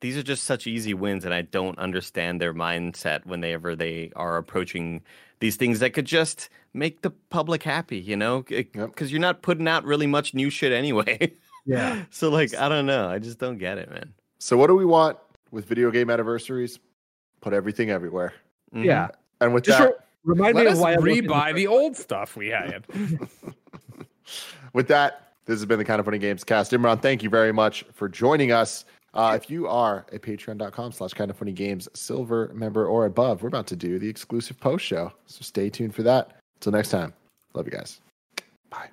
these 0.05 0.15
are 0.17 0.21
just 0.23 0.43
such 0.43 0.67
easy 0.67 0.93
wins, 0.93 1.25
and 1.25 1.33
I 1.33 1.41
don't 1.41 1.79
understand 1.79 2.39
their 2.39 2.53
mindset 2.53 3.25
whenever 3.25 3.75
they 3.75 4.11
are 4.15 4.37
approaching 4.37 5.01
these 5.39 5.55
things 5.55 5.79
that 5.79 5.93
could 5.93 6.05
just 6.05 6.47
make 6.75 7.01
the 7.01 7.09
public 7.09 7.63
happy. 7.63 7.97
You 7.97 8.15
know, 8.15 8.43
because 8.43 8.75
Yep. 8.75 9.09
you're 9.09 9.19
not 9.19 9.41
putting 9.41 9.67
out 9.67 9.83
really 9.83 10.05
much 10.05 10.35
new 10.35 10.51
shit 10.51 10.71
anyway. 10.71 11.31
Yeah. 11.65 12.03
so 12.11 12.29
like, 12.29 12.53
I 12.53 12.69
don't 12.69 12.85
know. 12.85 13.09
I 13.09 13.17
just 13.17 13.39
don't 13.39 13.57
get 13.57 13.79
it, 13.79 13.89
man. 13.89 14.13
so, 14.37 14.55
what 14.57 14.67
do 14.67 14.75
we 14.75 14.85
want 14.85 15.17
with 15.49 15.65
video 15.65 15.89
game 15.89 16.11
anniversaries? 16.11 16.77
Put 17.41 17.53
everything 17.53 17.89
everywhere. 17.89 18.31
Mhm. 18.75 18.83
Yeah. 18.85 19.07
And 19.41 19.55
with 19.55 19.63
Just 19.63 19.79
that, 19.79 19.87
re- 20.23 20.35
remind 20.35 20.55
Let 20.55 20.65
me 20.65 20.71
us 20.71 20.77
of 20.77 20.83
why 20.83 20.93
I'm 20.93 21.01
rebuy 21.01 21.55
the 21.55 21.65
old 21.65 21.97
stuff 21.97 22.37
we 22.37 22.49
had. 22.49 22.85
with 24.73 24.87
that, 24.89 25.31
this 25.45 25.55
has 25.59 25.65
been 25.65 25.79
the 25.79 25.85
Kinda 25.85 26.03
Funny 26.03 26.19
Gamescast. 26.19 26.77
Imran, 26.77 27.01
thank 27.01 27.23
you 27.23 27.29
very 27.31 27.51
much 27.51 27.85
for 27.93 28.07
joining 28.07 28.51
us. 28.51 28.85
Uh, 29.15 29.33
if 29.41 29.49
you 29.49 29.67
are 29.67 30.05
a 30.11 30.19
patreon.com 30.19 30.91
slash 30.91 31.13
Kinda 31.13 31.33
Funny 31.33 31.53
Games 31.53 31.87
silver 31.93 32.51
member 32.53 32.85
or 32.85 33.05
above, 33.05 33.41
we're 33.41 33.47
about 33.47 33.67
to 33.67 33.75
do 33.75 33.97
the 33.97 34.09
exclusive 34.09 34.59
post 34.59 34.85
show. 34.85 35.11
So 35.25 35.41
stay 35.41 35.69
tuned 35.69 35.95
for 35.95 36.03
that. 36.03 36.41
Until 36.57 36.73
next 36.73 36.89
time, 36.89 37.13
love 37.53 37.65
you 37.65 37.71
guys. 37.71 38.01
Bye. 38.69 38.89